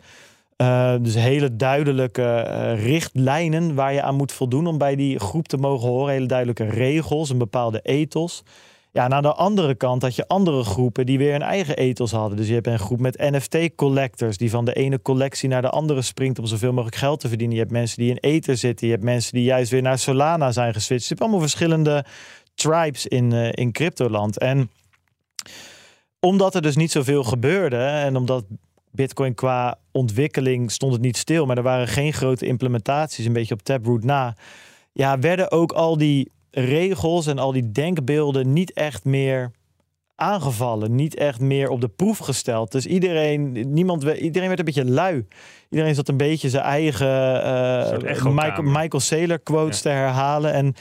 Uh, 0.57 0.95
dus 1.01 1.15
hele 1.15 1.55
duidelijke 1.55 2.47
uh, 2.47 2.85
richtlijnen 2.85 3.75
waar 3.75 3.93
je 3.93 4.01
aan 4.01 4.15
moet 4.15 4.31
voldoen 4.31 4.67
om 4.67 4.77
bij 4.77 4.95
die 4.95 5.19
groep 5.19 5.47
te 5.47 5.57
mogen 5.57 5.89
horen. 5.89 6.13
Hele 6.13 6.25
duidelijke 6.25 6.65
regels, 6.65 7.29
een 7.29 7.37
bepaalde 7.37 7.79
ethos. 7.81 8.43
Ja, 8.91 9.09
aan 9.09 9.21
de 9.21 9.33
andere 9.33 9.75
kant 9.75 10.01
had 10.01 10.15
je 10.15 10.27
andere 10.27 10.63
groepen 10.63 11.05
die 11.05 11.17
weer 11.17 11.35
een 11.35 11.41
eigen 11.41 11.75
ethos 11.75 12.11
hadden. 12.11 12.37
Dus 12.37 12.47
je 12.47 12.53
hebt 12.53 12.67
een 12.67 12.79
groep 12.79 12.99
met 12.99 13.17
NFT-collectors 13.17 14.37
die 14.37 14.49
van 14.49 14.65
de 14.65 14.73
ene 14.73 15.01
collectie 15.01 15.49
naar 15.49 15.61
de 15.61 15.69
andere 15.69 16.01
springt 16.01 16.39
om 16.39 16.45
zoveel 16.45 16.73
mogelijk 16.73 16.95
geld 16.95 17.19
te 17.19 17.27
verdienen. 17.27 17.55
Je 17.55 17.61
hebt 17.61 17.73
mensen 17.73 17.97
die 17.97 18.09
in 18.09 18.17
Ether 18.17 18.57
zitten. 18.57 18.87
Je 18.87 18.93
hebt 18.93 19.05
mensen 19.05 19.33
die 19.33 19.43
juist 19.43 19.71
weer 19.71 19.81
naar 19.81 19.97
Solana 19.97 20.51
zijn 20.51 20.73
geswitcht. 20.73 21.03
Je 21.03 21.09
hebt 21.09 21.21
allemaal 21.21 21.39
verschillende 21.39 22.05
tribes 22.55 23.07
in, 23.07 23.33
uh, 23.33 23.49
in 23.51 23.71
cryptoland. 23.71 24.37
En 24.37 24.71
omdat 26.19 26.55
er 26.55 26.61
dus 26.61 26.75
niet 26.75 26.91
zoveel 26.91 27.23
gebeurde 27.23 27.77
en 27.77 28.15
omdat 28.15 28.45
Bitcoin 28.95 29.33
qua 29.33 29.77
ontwikkeling 29.91 30.71
stond 30.71 30.93
het 30.93 31.01
niet 31.01 31.17
stil, 31.17 31.45
maar 31.45 31.57
er 31.57 31.63
waren 31.63 31.87
geen 31.87 32.13
grote 32.13 32.45
implementaties, 32.45 33.25
een 33.25 33.33
beetje 33.33 33.53
op 33.53 33.61
Taproot 33.61 34.03
na. 34.03 34.35
Ja, 34.91 35.19
werden 35.19 35.51
ook 35.51 35.71
al 35.71 35.97
die 35.97 36.31
regels 36.51 37.27
en 37.27 37.39
al 37.39 37.51
die 37.51 37.71
denkbeelden 37.71 38.53
niet 38.53 38.73
echt 38.73 39.03
meer 39.03 39.51
aangevallen, 40.15 40.95
niet 40.95 41.15
echt 41.15 41.39
meer 41.39 41.69
op 41.69 41.81
de 41.81 41.87
proef 41.87 42.17
gesteld. 42.17 42.71
Dus 42.71 42.85
iedereen, 42.85 43.73
niemand, 43.73 44.03
iedereen 44.03 44.47
werd 44.47 44.59
een 44.59 44.65
beetje 44.65 44.85
lui. 44.85 45.25
Iedereen 45.69 45.95
zat 45.95 46.07
een 46.07 46.17
beetje 46.17 46.49
zijn 46.49 46.63
eigen 46.63 47.35
uh, 47.35 48.23
Michael, 48.23 48.61
Michael 48.61 48.99
Saylor 48.99 49.39
quotes 49.39 49.75
ja. 49.75 49.81
te 49.81 49.89
herhalen. 49.89 50.53
En 50.53 50.73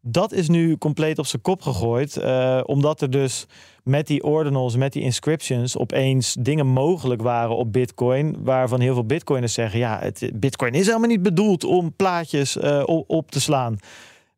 dat 0.00 0.32
is 0.32 0.48
nu 0.48 0.78
compleet 0.78 1.18
op 1.18 1.26
zijn 1.26 1.42
kop 1.42 1.62
gegooid, 1.62 2.16
uh, 2.16 2.60
omdat 2.64 3.00
er 3.00 3.10
dus 3.10 3.46
met 3.84 4.06
die 4.06 4.22
ordinals, 4.22 4.76
met 4.76 4.92
die 4.92 5.02
inscriptions, 5.02 5.78
opeens 5.78 6.36
dingen 6.40 6.66
mogelijk 6.66 7.22
waren 7.22 7.56
op 7.56 7.72
Bitcoin. 7.72 8.36
Waarvan 8.38 8.80
heel 8.80 8.94
veel 8.94 9.04
Bitcoiners 9.04 9.52
zeggen: 9.52 9.78
ja, 9.78 9.98
het, 10.00 10.30
Bitcoin 10.34 10.72
is 10.72 10.86
helemaal 10.86 11.08
niet 11.08 11.22
bedoeld 11.22 11.64
om 11.64 11.92
plaatjes 11.96 12.56
uh, 12.56 12.82
op, 13.06 13.30
te 13.30 13.40
slaan. 13.40 13.78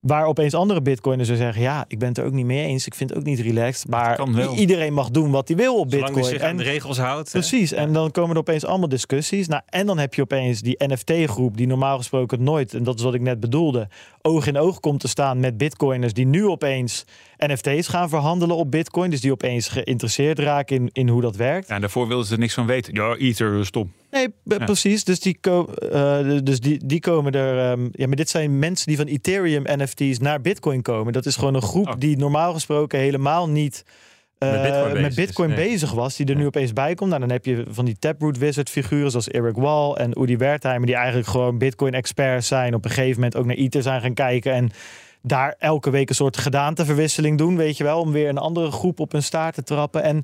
Waar 0.01 0.27
opeens 0.27 0.55
andere 0.55 0.83
bitcoiners 0.83 1.29
zullen 1.29 1.43
zeggen: 1.43 1.63
Ja, 1.63 1.85
ik 1.89 1.99
ben 1.99 2.09
het 2.09 2.19
er 2.19 2.25
ook 2.25 2.33
niet 2.33 2.47
mee 2.47 2.67
eens. 2.67 2.87
Ik 2.87 2.95
vind 2.95 3.11
het 3.11 3.19
ook 3.19 3.25
niet 3.25 3.41
relaxed. 3.41 3.89
Maar 3.89 4.21
iedereen 4.55 4.93
mag 4.93 5.11
doen 5.11 5.31
wat 5.31 5.49
hij 5.49 5.57
wil 5.57 5.79
op 5.79 5.91
Zolang 5.91 6.15
bitcoin. 6.15 6.41
en 6.41 6.57
de 6.57 6.63
regels 6.63 6.99
houdt. 6.99 7.31
Precies. 7.31 7.71
Hè? 7.71 7.77
En 7.77 7.93
dan 7.93 8.11
komen 8.11 8.31
er 8.31 8.41
opeens 8.41 8.65
allemaal 8.65 8.89
discussies. 8.89 9.49
Nou, 9.49 9.63
en 9.69 9.87
dan 9.87 9.99
heb 9.99 10.15
je 10.15 10.23
opeens 10.23 10.61
die 10.61 10.85
NFT-groep, 10.87 11.57
die 11.57 11.67
normaal 11.67 11.97
gesproken 11.97 12.43
nooit, 12.43 12.75
en 12.75 12.85
dat 12.85 12.99
is 12.99 13.05
wat 13.05 13.15
ik 13.15 13.21
net 13.21 13.41
bedoelde, 13.41 13.89
oog 14.23 14.47
in 14.47 14.59
oog 14.59 14.81
komt 14.81 15.01
te 15.01 15.09
staan 15.09 15.41
met 15.41 15.57
bitcoiners 15.57 16.13
die 16.13 16.27
nu 16.27 16.47
opeens 16.47 17.05
NFT's 17.47 17.89
gaan 17.89 18.09
verhandelen 18.09 18.57
op 18.57 18.71
Bitcoin. 18.71 19.11
Dus 19.11 19.21
die 19.21 19.33
opeens 19.33 19.69
geïnteresseerd 19.69 20.39
raken 20.39 20.77
in, 20.77 20.89
in 20.93 21.09
hoe 21.09 21.21
dat 21.21 21.37
werkt. 21.37 21.69
Ja, 21.69 21.79
daarvoor 21.79 22.09
wilden 22.09 22.27
ze 22.27 22.33
er 22.33 22.39
niks 22.39 22.55
van 22.55 22.67
weten. 22.67 22.95
Ja, 22.95 23.17
Ether, 23.17 23.67
stom. 23.67 23.93
Nee, 24.11 24.29
ja. 24.45 24.59
precies. 24.59 25.05
Dus, 25.05 25.21
die, 25.21 25.39
uh, 25.43 26.39
dus 26.43 26.61
die, 26.61 26.81
die 26.87 27.01
komen 27.01 27.33
er. 27.33 27.71
Um, 27.71 27.89
ja, 27.93 28.07
maar 28.07 28.17
dit 28.17 28.29
zijn 28.29 28.59
mensen 28.59 28.87
die 28.87 28.97
van 28.97 29.07
Ethereum 29.07 29.63
NFT's 29.67 30.19
naar 30.19 30.41
Bitcoin 30.41 30.83
komen. 30.83 31.13
Dat 31.13 31.27
is 31.27 31.37
gewoon 31.37 31.55
een 31.55 31.63
groep 31.63 31.89
oh. 31.89 31.95
die 31.99 32.17
normaal 32.17 32.53
gesproken 32.53 32.99
helemaal 32.99 33.49
niet. 33.49 33.85
Uh, 34.39 34.51
met 34.51 34.63
Bitcoin, 34.63 35.03
met 35.03 35.15
Bitcoin 35.15 35.51
is, 35.51 35.57
nee. 35.57 35.69
bezig 35.69 35.93
was, 35.93 36.17
die 36.17 36.27
er 36.27 36.37
nu 36.37 36.47
opeens 36.47 36.73
bij 36.73 36.95
komt. 36.95 37.09
Nou, 37.11 37.21
dan 37.21 37.31
heb 37.31 37.45
je 37.45 37.65
van 37.69 37.85
die 37.85 37.97
Taproot 37.99 38.39
Wizard 38.39 38.71
figuren 38.71 39.11
zoals 39.11 39.29
Eric 39.29 39.57
Wall 39.57 39.93
en 39.93 40.21
Udi 40.23 40.37
Wertheimer, 40.37 40.87
die 40.87 40.97
eigenlijk 40.97 41.29
gewoon 41.29 41.59
Bitcoin 41.59 41.93
experts 41.93 42.47
zijn. 42.47 42.75
Op 42.75 42.85
een 42.85 42.91
gegeven 42.91 43.15
moment 43.15 43.37
ook 43.37 43.47
naar 43.47 43.57
Ether 43.57 43.83
zijn 43.83 44.01
gaan 44.01 44.15
kijken 44.15 44.53
en 44.53 44.71
daar 45.23 45.55
elke 45.59 45.91
week 45.91 46.09
een 46.09 46.15
soort 46.15 46.37
gedaanteverwisseling 46.37 47.39
doen, 47.39 47.57
weet 47.57 47.77
je 47.77 47.85
wel, 47.85 48.01
om 48.01 48.13
weer 48.13 48.29
een 48.29 48.39
andere 48.39 48.71
groep 48.71 49.01
op 49.01 49.13
hun 49.13 49.23
staart 49.23 49.55
te 49.55 49.63
trappen. 49.63 50.03
En 50.03 50.23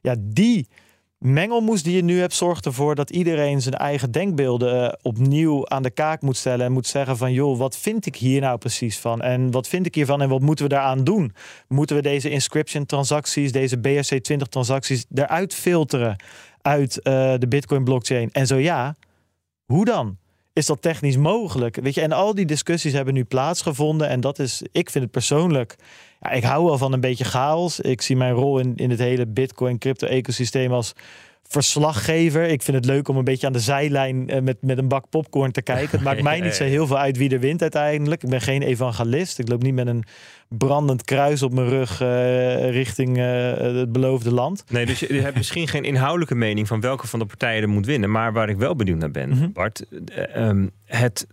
ja, 0.00 0.14
die 0.18 0.68
mengelmoes 1.20 1.82
die 1.82 1.96
je 1.96 2.02
nu 2.02 2.20
hebt 2.20 2.34
zorgt 2.34 2.66
ervoor 2.66 2.94
dat 2.94 3.10
iedereen 3.10 3.62
zijn 3.62 3.74
eigen 3.74 4.10
denkbeelden 4.10 4.84
uh, 4.84 4.92
opnieuw 5.02 5.68
aan 5.68 5.82
de 5.82 5.90
kaak 5.90 6.20
moet 6.20 6.36
stellen 6.36 6.66
en 6.66 6.72
moet 6.72 6.86
zeggen 6.86 7.16
van 7.16 7.32
joh, 7.32 7.58
wat 7.58 7.76
vind 7.76 8.06
ik 8.06 8.16
hier 8.16 8.40
nou 8.40 8.58
precies 8.58 8.98
van 8.98 9.22
en 9.22 9.50
wat 9.50 9.68
vind 9.68 9.86
ik 9.86 9.94
hiervan 9.94 10.22
en 10.22 10.28
wat 10.28 10.40
moeten 10.40 10.64
we 10.64 10.70
daaraan 10.70 11.04
doen? 11.04 11.34
Moeten 11.68 11.96
we 11.96 12.02
deze 12.02 12.30
inscription 12.30 12.86
transacties, 12.86 13.52
deze 13.52 13.78
BRC20 13.78 14.48
transacties 14.48 15.06
eruit 15.14 15.54
filteren 15.54 16.16
uit 16.62 16.96
uh, 17.02 17.34
de 17.38 17.48
Bitcoin 17.48 17.84
blockchain? 17.84 18.30
En 18.32 18.46
zo 18.46 18.56
ja, 18.56 18.96
hoe 19.64 19.84
dan? 19.84 20.18
Is 20.52 20.66
dat 20.66 20.82
technisch 20.82 21.16
mogelijk? 21.16 21.76
Weet 21.82 21.94
je, 21.94 22.00
en 22.00 22.12
al 22.12 22.34
die 22.34 22.46
discussies 22.46 22.92
hebben 22.92 23.14
nu 23.14 23.24
plaatsgevonden. 23.24 24.08
En 24.08 24.20
dat 24.20 24.38
is, 24.38 24.62
ik 24.72 24.90
vind 24.90 25.04
het 25.04 25.12
persoonlijk. 25.12 25.76
Ja, 26.20 26.30
ik 26.30 26.42
hou 26.42 26.64
wel 26.64 26.78
van 26.78 26.92
een 26.92 27.00
beetje 27.00 27.24
chaos. 27.24 27.80
Ik 27.80 28.02
zie 28.02 28.16
mijn 28.16 28.34
rol 28.34 28.58
in, 28.58 28.76
in 28.76 28.90
het 28.90 28.98
hele 28.98 29.26
Bitcoin-crypto-ecosysteem 29.26 30.72
als 30.72 30.92
verslaggever. 31.50 32.42
Ik 32.42 32.62
vind 32.62 32.76
het 32.76 32.86
leuk 32.86 33.08
om 33.08 33.16
een 33.16 33.24
beetje 33.24 33.46
aan 33.46 33.52
de 33.52 33.60
zijlijn 33.60 34.34
uh, 34.34 34.40
met, 34.40 34.56
met 34.62 34.78
een 34.78 34.88
bak 34.88 35.08
popcorn 35.10 35.52
te 35.52 35.62
kijken. 35.62 35.90
Het 35.90 36.02
maakt 36.02 36.22
mij 36.30 36.40
niet 36.40 36.54
zo 36.54 36.64
heel 36.64 36.86
veel 36.86 36.98
uit 36.98 37.16
wie 37.16 37.30
er 37.30 37.40
wint 37.40 37.62
uiteindelijk. 37.62 38.22
Ik 38.22 38.28
ben 38.28 38.40
geen 38.40 38.62
evangelist. 38.62 39.38
Ik 39.38 39.48
loop 39.48 39.62
niet 39.62 39.74
met 39.74 39.86
een 39.86 40.04
brandend 40.48 41.04
kruis 41.04 41.42
op 41.42 41.52
mijn 41.52 41.68
rug 41.68 42.02
uh, 42.02 42.70
richting 42.70 43.18
uh, 43.18 43.52
het 43.56 43.92
beloofde 43.92 44.32
land. 44.32 44.64
Nee, 44.68 44.86
dus 44.86 44.98
je, 44.98 45.20
hebt 45.20 45.36
misschien 45.36 45.68
geen 45.68 45.84
inhoudelijke 45.84 46.34
mening 46.34 46.66
van 46.66 46.80
welke 46.80 47.06
van 47.06 47.18
de 47.18 47.26
partijen 47.26 47.62
er 47.62 47.68
moet 47.68 47.86
winnen. 47.86 48.10
Maar 48.10 48.32
waar 48.32 48.48
ik 48.48 48.56
wel 48.56 48.76
benieuwd 48.76 48.98
naar 48.98 49.10
ben, 49.10 49.28
mm 49.28 49.38
-hmm. 49.38 49.52
Bart, 49.52 49.86
um, 50.36 50.70
het. 50.84 51.26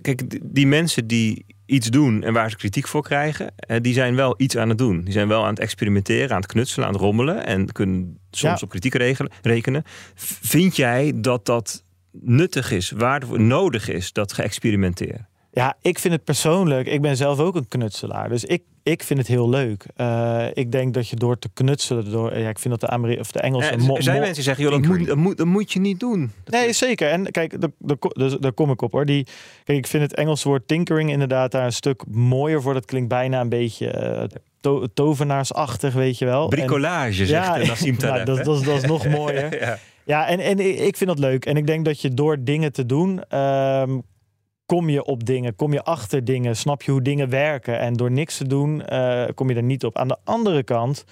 Kijk, 0.00 0.38
die 0.54 0.66
mensen 0.66 1.06
die 1.06 1.46
iets 1.66 1.90
doen 1.90 2.22
en 2.22 2.32
waar 2.32 2.50
ze 2.50 2.56
kritiek 2.56 2.88
voor 2.88 3.02
krijgen, 3.02 3.54
die 3.80 3.94
zijn 3.94 4.14
wel 4.14 4.34
iets 4.36 4.56
aan 4.56 4.68
het 4.68 4.78
doen. 4.78 5.00
Die 5.04 5.12
zijn 5.12 5.28
wel 5.28 5.42
aan 5.42 5.50
het 5.50 5.58
experimenteren, 5.58 6.30
aan 6.30 6.40
het 6.40 6.52
knutselen, 6.52 6.86
aan 6.86 6.92
het 6.92 7.02
rommelen 7.02 7.46
en 7.46 7.72
kunnen 7.72 8.18
soms 8.30 8.60
ja. 8.60 8.64
op 8.64 8.68
kritiek 8.68 8.94
regelen, 8.94 9.32
rekenen. 9.42 9.82
Vind 10.42 10.76
jij 10.76 11.12
dat 11.14 11.46
dat 11.46 11.84
nuttig 12.10 12.70
is, 12.70 12.90
waardevol, 12.90 13.36
nodig 13.36 13.88
is, 13.88 14.12
dat 14.12 14.32
geëxperimenteer? 14.32 15.26
Ja, 15.54 15.76
ik 15.80 15.98
vind 15.98 16.14
het 16.14 16.24
persoonlijk. 16.24 16.86
Ik 16.86 17.00
ben 17.00 17.16
zelf 17.16 17.38
ook 17.38 17.54
een 17.54 17.68
knutselaar. 17.68 18.28
Dus 18.28 18.44
ik, 18.44 18.62
ik 18.82 19.02
vind 19.02 19.18
het 19.18 19.28
heel 19.28 19.48
leuk. 19.48 19.86
Uh, 19.96 20.46
ik 20.52 20.72
denk 20.72 20.94
dat 20.94 21.08
je 21.08 21.16
door 21.16 21.38
te 21.38 21.48
knutselen, 21.54 22.10
door, 22.10 22.38
ja, 22.38 22.48
ik 22.48 22.58
vind 22.58 22.80
dat 22.80 22.90
de, 22.90 22.96
Ameri 22.96 23.18
of 23.18 23.32
de 23.32 23.40
Engelsen. 23.40 23.94
Er 23.94 24.02
zijn 24.02 24.16
mensen 24.16 24.34
die 24.34 24.42
zeggen, 24.42 24.64
joh, 24.64 24.72
dat, 24.72 24.86
moet, 24.86 25.06
dat, 25.06 25.16
moet, 25.16 25.36
dat 25.36 25.46
moet 25.46 25.72
je 25.72 25.80
niet 25.80 26.00
doen. 26.00 26.32
Dat 26.44 26.54
nee, 26.54 26.72
zeker. 26.72 27.08
En 27.08 27.30
kijk, 27.30 27.60
daar, 27.60 27.70
daar, 27.78 28.40
daar 28.40 28.52
kom 28.52 28.70
ik 28.70 28.82
op 28.82 28.92
hoor. 28.92 29.06
Die, 29.06 29.26
kijk, 29.64 29.78
ik 29.78 29.86
vind 29.86 30.02
het 30.02 30.14
Engelse 30.14 30.48
woord 30.48 30.68
tinkering 30.68 31.10
inderdaad 31.10 31.50
daar 31.50 31.64
een 31.64 31.72
stuk 31.72 32.02
mooier 32.06 32.62
voor. 32.62 32.74
Dat 32.74 32.84
klinkt 32.84 33.08
bijna 33.08 33.40
een 33.40 33.48
beetje. 33.48 34.18
Uh, 34.32 34.38
to 34.60 34.86
tovenaarsachtig, 34.94 35.94
weet 35.94 36.18
je 36.18 36.24
wel. 36.24 36.48
Bricolage, 36.48 37.20
en, 37.20 37.26
zegt 37.26 37.30
ja, 37.46 37.56
Nassim 37.56 37.96
nou, 37.98 38.24
dat, 38.24 38.44
dat, 38.44 38.64
dat, 38.64 38.76
is 38.76 38.84
nog 38.84 39.08
mooier. 39.18 39.60
ja, 39.60 39.78
ja 40.04 40.28
en, 40.28 40.40
en 40.40 40.86
ik 40.86 40.96
vind 40.96 41.10
dat 41.10 41.18
leuk. 41.18 41.46
En 41.46 41.56
ik 41.56 41.66
denk 41.66 41.84
dat 41.84 42.00
je 42.00 42.14
door 42.14 42.36
dingen 42.44 42.72
te 42.72 42.86
doen, 42.86 43.38
um, 43.38 44.02
kom 44.66 44.88
je 44.88 45.04
op 45.04 45.24
dingen, 45.24 45.56
kom 45.56 45.72
je 45.72 45.82
achter 45.82 46.24
dingen, 46.24 46.56
snap 46.56 46.82
je 46.82 46.90
hoe 46.90 47.02
dingen 47.02 47.28
werken. 47.28 47.78
En 47.78 47.94
door 47.94 48.10
niks 48.10 48.36
te 48.36 48.46
doen, 48.46 48.82
uh, 48.92 49.24
kom 49.34 49.50
je 49.50 49.56
er 49.56 49.62
niet 49.62 49.84
op. 49.84 49.96
Aan 49.96 50.08
de 50.08 50.18
andere 50.24 50.62
kant, 50.62 51.04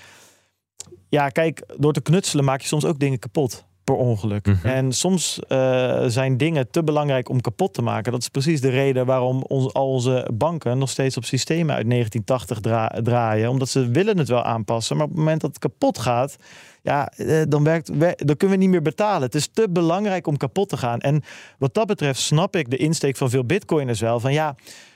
ja, 1.09 1.28
kijk, 1.28 1.62
door 1.76 1.92
te 1.92 2.00
knutselen 2.00 2.44
maak 2.44 2.61
je 2.61 2.66
soms 2.66 2.84
ook 2.84 2.98
dingen 2.98 3.18
kapot 3.18 3.64
per 3.84 3.94
ongeluk. 3.94 4.46
Mm 4.46 4.59
-hmm. 4.62 4.70
En 4.70 4.92
soms 4.92 5.40
uh, 5.48 6.05
zijn 6.07 6.36
dingen 6.36 6.70
te 6.70 6.84
belangrijk 6.84 7.28
om 7.28 7.40
kapot 7.40 7.74
te 7.74 7.82
maken. 7.82 8.12
Dat 8.12 8.20
is 8.20 8.28
precies 8.28 8.61
de 8.61 8.68
reden 8.68 9.07
waarom 9.07 9.42
ons, 9.42 9.72
al 9.72 9.88
onze 9.88 10.28
banken 10.34 10.78
nog 10.78 10.90
steeds 10.90 11.16
op 11.16 11.24
systemen 11.24 11.74
uit 11.74 11.90
1980 11.90 12.61
dra 12.61 13.00
draaien. 13.03 13.50
Omdat 13.50 13.68
ze 13.68 13.88
willen 13.88 14.18
het 14.18 14.28
wel 14.28 14.42
aanpassen, 14.42 14.96
maar 14.96 15.05
op 15.05 15.11
het 15.11 15.20
moment 15.20 15.40
dat 15.40 15.50
het 15.50 15.59
kapot 15.59 15.98
gaat, 15.98 16.36
ja, 16.83 17.12
uh, 17.16 17.43
dan, 17.49 17.64
werkt, 17.64 17.99
dan 17.99 18.37
kunnen 18.37 18.57
we 18.57 18.62
niet 18.62 18.68
meer 18.68 18.83
betalen. 18.83 19.22
Het 19.22 19.35
is 19.35 19.49
te 19.53 19.68
belangrijk 19.70 20.26
om 20.26 20.37
kapot 20.37 20.68
te 20.68 20.76
gaan. 20.76 21.01
En 21.01 21.22
wat 21.59 21.74
dat 21.74 21.87
betreft 21.87 22.20
snap 22.20 22.57
ik 22.57 22.70
de 22.70 22.76
insteek 22.76 23.16
van 23.16 23.30
veel 23.30 23.45
bitcoiners 23.45 24.01
wel. 24.01 24.20
Van 24.20 24.33
ja, 24.33 24.55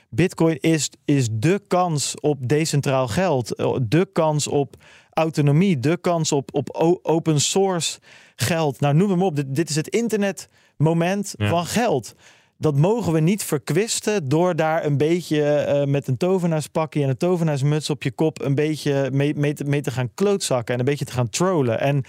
Bitcoin 0.09 0.57
is, 0.59 0.89
is 1.05 1.27
de 1.31 1.61
kans 1.67 2.19
op 2.19 2.47
decentraal 2.47 3.07
geld. 3.07 3.47
De 3.81 4.09
kans 4.13 4.47
op 4.47 4.75
autonomie. 5.13 5.79
De 5.79 5.97
kans 5.97 6.31
op, 6.31 6.53
op 6.53 6.99
open 7.01 7.41
source 7.41 7.99
geld. 8.35 8.79
Nou, 8.79 8.95
noem 8.95 9.09
hem 9.09 9.23
op. 9.23 9.35
Dit, 9.35 9.55
dit 9.55 9.69
is 9.69 9.75
het 9.75 9.87
internetmoment 9.87 11.33
ja. 11.37 11.47
van 11.49 11.65
geld. 11.65 12.15
Dat 12.57 12.75
mogen 12.75 13.13
we 13.13 13.19
niet 13.19 13.43
verkwisten 13.43 14.29
door 14.29 14.55
daar 14.55 14.85
een 14.85 14.97
beetje 14.97 15.65
uh, 15.67 15.91
met 15.91 16.07
een 16.07 16.17
tovenaarspakje 16.17 17.03
en 17.03 17.09
een 17.09 17.17
tovenaarsmuts 17.17 17.89
op 17.89 18.03
je 18.03 18.11
kop 18.11 18.41
een 18.41 18.55
beetje 18.55 19.09
mee, 19.11 19.35
mee, 19.65 19.81
te, 19.81 19.91
gaan 19.91 20.13
klootzakken 20.13 20.73
en 20.73 20.79
een 20.79 20.85
beetje 20.85 21.05
te 21.05 21.11
gaan 21.11 21.29
trollen. 21.29 21.79
En 21.79 22.03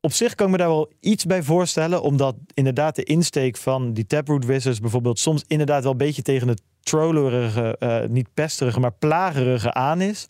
op 0.00 0.12
zich 0.12 0.34
kan 0.34 0.46
ik 0.46 0.52
me 0.52 0.58
daar 0.58 0.68
wel 0.68 0.92
iets 1.00 1.24
bij 1.24 1.42
voorstellen, 1.42 2.02
omdat 2.02 2.36
inderdaad 2.54 2.96
de 2.96 3.02
insteek 3.02 3.56
van 3.56 3.92
die 3.92 4.06
Taproot 4.06 4.44
Wizards 4.44 4.80
bijvoorbeeld 4.80 5.18
soms 5.18 5.44
inderdaad 5.46 5.82
wel 5.82 5.92
een 5.92 5.98
beetje 5.98 6.22
tegen 6.22 6.48
het 6.48 6.62
trollerige, 6.80 7.76
uh, 7.78 8.00
niet 8.08 8.28
pesterige, 8.34 8.80
maar 8.80 8.92
plagerige 8.92 9.72
aan 9.72 10.00
is. 10.00 10.26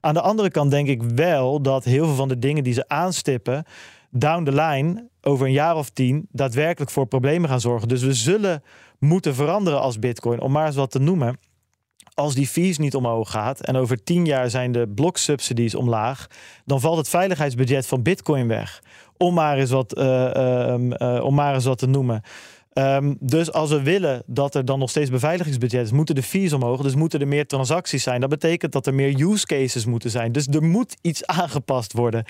Aan 0.00 0.14
de 0.14 0.20
andere 0.20 0.50
kant 0.50 0.70
denk 0.70 0.88
ik 0.88 1.02
wel 1.02 1.62
dat 1.62 1.84
heel 1.84 2.06
veel 2.06 2.14
van 2.14 2.28
de 2.28 2.38
dingen 2.38 2.64
die 2.64 2.72
ze 2.72 2.88
aanstippen, 2.88 3.64
down 4.10 4.44
the 4.44 4.52
line, 4.52 5.08
over 5.20 5.46
een 5.46 5.52
jaar 5.52 5.76
of 5.76 5.90
tien, 5.90 6.28
daadwerkelijk 6.30 6.90
voor 6.90 7.06
problemen 7.06 7.48
gaan 7.48 7.60
zorgen. 7.60 7.88
Dus 7.88 8.02
we 8.02 8.12
zullen 8.12 8.62
moeten 8.98 9.34
veranderen 9.34 9.80
als 9.80 9.98
Bitcoin, 9.98 10.40
om 10.40 10.52
maar 10.52 10.66
eens 10.66 10.76
wat 10.76 10.90
te 10.90 10.98
noemen. 10.98 11.38
Als 12.14 12.34
die 12.34 12.46
fees 12.46 12.78
niet 12.78 12.94
omhoog 12.94 13.30
gaat 13.30 13.60
en 13.60 13.76
over 13.76 14.04
tien 14.04 14.24
jaar 14.24 14.50
zijn 14.50 14.72
de 14.72 14.88
bloksubsidies 14.94 15.74
omlaag, 15.74 16.26
dan 16.64 16.80
valt 16.80 16.96
het 16.96 17.08
veiligheidsbudget 17.08 17.86
van 17.86 18.02
Bitcoin 18.02 18.48
weg. 18.48 18.82
Om 19.16 19.34
maar 19.34 19.58
eens 19.58 19.70
wat, 19.70 19.98
uh, 19.98 20.04
uh, 20.04 20.74
uh, 20.88 21.24
om 21.24 21.34
maar 21.34 21.54
eens 21.54 21.64
wat 21.64 21.78
te 21.78 21.86
noemen. 21.86 22.22
Um, 22.78 23.16
dus 23.20 23.52
als 23.52 23.70
we 23.70 23.82
willen 23.82 24.22
dat 24.26 24.54
er 24.54 24.64
dan 24.64 24.78
nog 24.78 24.90
steeds 24.90 25.10
beveiligingsbudget 25.10 25.84
is, 25.84 25.92
moeten 25.92 26.14
de 26.14 26.22
fees 26.22 26.52
omhoog. 26.52 26.82
Dus 26.82 26.94
moeten 26.94 27.20
er 27.20 27.28
meer 27.28 27.46
transacties 27.46 28.02
zijn. 28.02 28.20
Dat 28.20 28.30
betekent 28.30 28.72
dat 28.72 28.86
er 28.86 28.94
meer 28.94 29.30
use 29.30 29.46
cases 29.46 29.84
moeten 29.84 30.10
zijn. 30.10 30.32
Dus 30.32 30.46
er 30.46 30.62
moet 30.62 30.96
iets 31.00 31.26
aangepast 31.26 31.92
worden. 31.92 32.24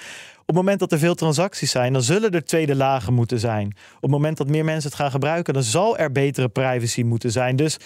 Op 0.46 0.54
het 0.54 0.64
moment 0.64 0.80
dat 0.80 0.92
er 0.92 0.98
veel 0.98 1.14
transacties 1.14 1.70
zijn, 1.70 1.92
dan 1.92 2.02
zullen 2.02 2.30
er 2.30 2.44
tweede 2.44 2.74
lagen 2.74 3.14
moeten 3.14 3.40
zijn. 3.40 3.66
Op 3.94 4.02
het 4.02 4.10
moment 4.10 4.36
dat 4.36 4.48
meer 4.48 4.64
mensen 4.64 4.90
het 4.90 4.98
gaan 4.98 5.10
gebruiken, 5.10 5.54
dan 5.54 5.62
zal 5.62 5.98
er 5.98 6.12
betere 6.12 6.48
privacy 6.48 7.02
moeten 7.02 7.30
zijn. 7.30 7.56
Dus 7.56 7.76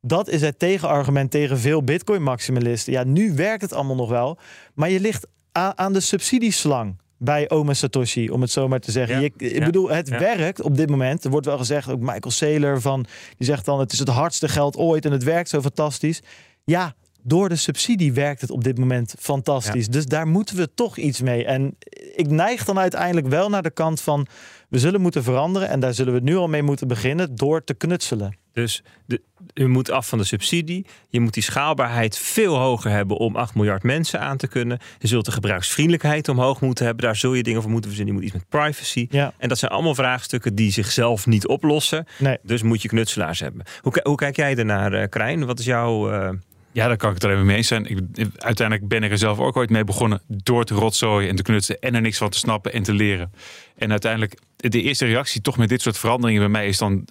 dat 0.00 0.28
is 0.28 0.40
het 0.40 0.58
tegenargument 0.58 1.30
tegen 1.30 1.58
veel 1.58 1.82
Bitcoin-maximalisten. 1.82 2.92
Ja, 2.92 3.04
nu 3.04 3.34
werkt 3.34 3.62
het 3.62 3.72
allemaal 3.72 3.96
nog 3.96 4.08
wel, 4.08 4.38
maar 4.74 4.90
je 4.90 5.00
ligt 5.00 5.26
aan 5.52 5.92
de 5.92 6.00
subsidieslang 6.00 6.96
bij 7.18 7.50
oma 7.50 7.74
Satoshi, 7.74 8.30
om 8.30 8.40
het 8.40 8.50
zo 8.50 8.68
maar 8.68 8.80
te 8.80 8.90
zeggen. 8.90 9.14
Ja, 9.14 9.20
je, 9.20 9.32
ik 9.36 9.58
ja, 9.58 9.64
bedoel, 9.64 9.88
het 9.90 10.08
ja. 10.08 10.18
werkt 10.18 10.62
op 10.62 10.76
dit 10.76 10.90
moment. 10.90 11.24
Er 11.24 11.30
wordt 11.30 11.46
wel 11.46 11.58
gezegd, 11.58 11.90
ook 11.90 12.00
Michael 12.00 12.30
Saylor 12.30 12.80
van, 12.80 13.06
die 13.36 13.46
zegt 13.46 13.64
dan: 13.64 13.80
het 13.80 13.92
is 13.92 13.98
het 13.98 14.08
hardste 14.08 14.48
geld 14.48 14.76
ooit 14.76 15.04
en 15.04 15.12
het 15.12 15.22
werkt 15.22 15.48
zo 15.48 15.60
fantastisch. 15.60 16.22
Ja, 16.64 16.94
door 17.26 17.48
de 17.48 17.56
subsidie 17.56 18.12
werkt 18.12 18.40
het 18.40 18.50
op 18.50 18.64
dit 18.64 18.78
moment 18.78 19.14
fantastisch. 19.18 19.86
Ja. 19.86 19.92
Dus 19.92 20.06
daar 20.06 20.26
moeten 20.26 20.56
we 20.56 20.74
toch 20.74 20.96
iets 20.96 21.20
mee. 21.20 21.44
En 21.44 21.76
ik 22.14 22.30
neig 22.30 22.64
dan 22.64 22.78
uiteindelijk 22.78 23.26
wel 23.26 23.48
naar 23.48 23.62
de 23.62 23.70
kant 23.70 24.00
van 24.00 24.26
we 24.68 24.78
zullen 24.78 25.00
moeten 25.00 25.22
veranderen 25.22 25.68
en 25.68 25.80
daar 25.80 25.94
zullen 25.94 26.12
we 26.14 26.20
nu 26.20 26.36
al 26.36 26.48
mee 26.48 26.62
moeten 26.62 26.88
beginnen 26.88 27.34
door 27.34 27.64
te 27.64 27.74
knutselen. 27.74 28.36
Dus 28.52 28.82
de, 29.06 29.22
je 29.54 29.66
moet 29.66 29.90
af 29.90 30.08
van 30.08 30.18
de 30.18 30.24
subsidie. 30.24 30.86
Je 31.08 31.20
moet 31.20 31.34
die 31.34 31.42
schaalbaarheid 31.42 32.18
veel 32.18 32.56
hoger 32.56 32.90
hebben 32.90 33.16
om 33.16 33.36
8 33.36 33.54
miljard 33.54 33.82
mensen 33.82 34.20
aan 34.20 34.36
te 34.36 34.48
kunnen. 34.48 34.78
Je 34.98 35.08
zult 35.08 35.24
de 35.24 35.32
gebruiksvriendelijkheid 35.32 36.28
omhoog 36.28 36.60
moeten 36.60 36.84
hebben. 36.84 37.04
Daar 37.04 37.16
zul 37.16 37.34
je 37.34 37.42
dingen 37.42 37.62
voor 37.62 37.70
moeten 37.70 37.90
verzinnen. 37.90 38.14
Je 38.14 38.20
moet 38.20 38.30
iets 38.30 38.40
met 38.40 38.48
privacy. 38.60 39.06
Ja. 39.10 39.32
En 39.38 39.48
dat 39.48 39.58
zijn 39.58 39.70
allemaal 39.70 39.94
vraagstukken 39.94 40.54
die 40.54 40.72
zichzelf 40.72 41.26
niet 41.26 41.46
oplossen. 41.46 42.06
Nee. 42.18 42.38
Dus 42.42 42.62
moet 42.62 42.82
je 42.82 42.88
knutselaars 42.88 43.40
hebben. 43.40 43.66
Hoe, 43.80 44.00
hoe 44.02 44.16
kijk 44.16 44.36
jij 44.36 44.56
ernaar, 44.56 44.92
eh, 44.92 45.08
Krijn? 45.08 45.46
Wat 45.46 45.58
is 45.58 45.64
jouw... 45.64 46.10
eh, 46.10 46.30
Ja, 46.74 46.86
daar 46.86 46.96
kan 46.96 47.08
ik 47.08 47.14
het 47.14 47.24
alleen 47.24 47.36
maar 47.36 47.46
mee 47.46 47.56
eens 47.56 47.68
zijn. 47.68 47.86
Ik, 47.86 48.28
uiteindelijk 48.38 48.88
ben 48.88 49.02
ik 49.02 49.10
er 49.10 49.18
zelf 49.18 49.38
ook 49.38 49.56
ooit 49.56 49.70
mee 49.70 49.84
begonnen 49.84 50.22
door 50.26 50.64
te 50.64 50.74
rotzooien 50.74 51.28
en 51.28 51.36
te 51.36 51.42
knutselen 51.42 51.80
en 51.80 51.94
er 51.94 52.00
niks 52.00 52.18
van 52.18 52.30
te 52.30 52.38
snappen 52.38 52.72
en 52.72 52.82
te 52.82 52.92
leren. 52.92 53.32
En 53.76 53.90
uiteindelijk, 53.90 54.38
de 54.56 54.82
eerste 54.82 55.04
reactie 55.04 55.40
toch 55.40 55.56
met 55.56 55.68
dit 55.68 55.82
soort 55.82 55.98
veranderingen 55.98 56.40
bij 56.40 56.50
mij 56.50 56.66
is 56.66 56.78
dan, 56.78 57.08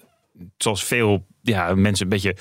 zoals 0.58 0.84
veel 0.84 1.26
ja, 1.42 1.76
mensen 1.76 2.04
een 2.04 2.10
beetje 2.10 2.36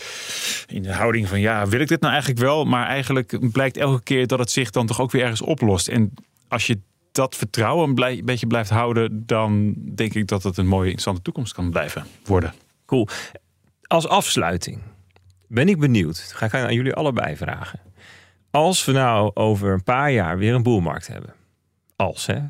in 0.67 0.83
de 0.83 0.93
houding 0.93 1.29
van 1.29 1.41
ja, 1.41 1.67
wil 1.67 1.81
ik 1.81 1.89
dit 1.89 2.01
nou 2.01 2.13
eigenlijk 2.13 2.43
wel? 2.43 2.65
Maar 2.65 2.87
eigenlijk 2.87 3.51
blijkt 3.53 3.77
elke 3.77 4.03
keer 4.03 4.27
dat 4.27 4.39
het 4.39 4.51
zich 4.51 4.71
dan 4.71 4.87
toch 4.87 5.01
ook 5.01 5.11
weer 5.11 5.23
ergens 5.23 5.43
oplost. 5.43 5.89
En 5.89 6.15
als 6.49 6.67
je 6.67 6.81
dat 7.13 7.37
vertrouwen 7.37 7.89
een 7.89 8.25
beetje 8.25 8.47
blijft 8.47 8.71
houden, 8.71 9.27
dan 9.27 9.75
denk 9.95 10.15
ik 10.15 10.29
dat 10.29 10.43
het 10.43 10.57
een 10.57 10.67
mooie, 10.67 10.85
interessante 10.85 11.23
toekomst 11.23 11.53
kan 11.53 11.71
blijven 11.71 12.07
worden. 12.25 12.55
Cool. 12.87 13.09
Als 13.87 14.09
afsluiting 14.09 14.81
ben 15.53 15.69
ik 15.69 15.79
benieuwd. 15.79 16.33
Ga 16.35 16.47
ik 16.47 16.55
aan 16.55 16.75
jullie 16.75 16.95
allebei 16.95 17.37
vragen. 17.37 17.81
Als 18.51 18.85
we 18.85 18.93
nou 18.93 19.31
over 19.35 19.73
een 19.73 19.83
paar 19.83 20.13
jaar 20.13 20.39
weer 20.39 20.55
een 20.55 20.63
boelmarkt 20.63 21.07
hebben. 21.07 21.35
Als, 21.97 22.27
hè? 22.27 22.41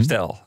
Stel. 0.00 0.38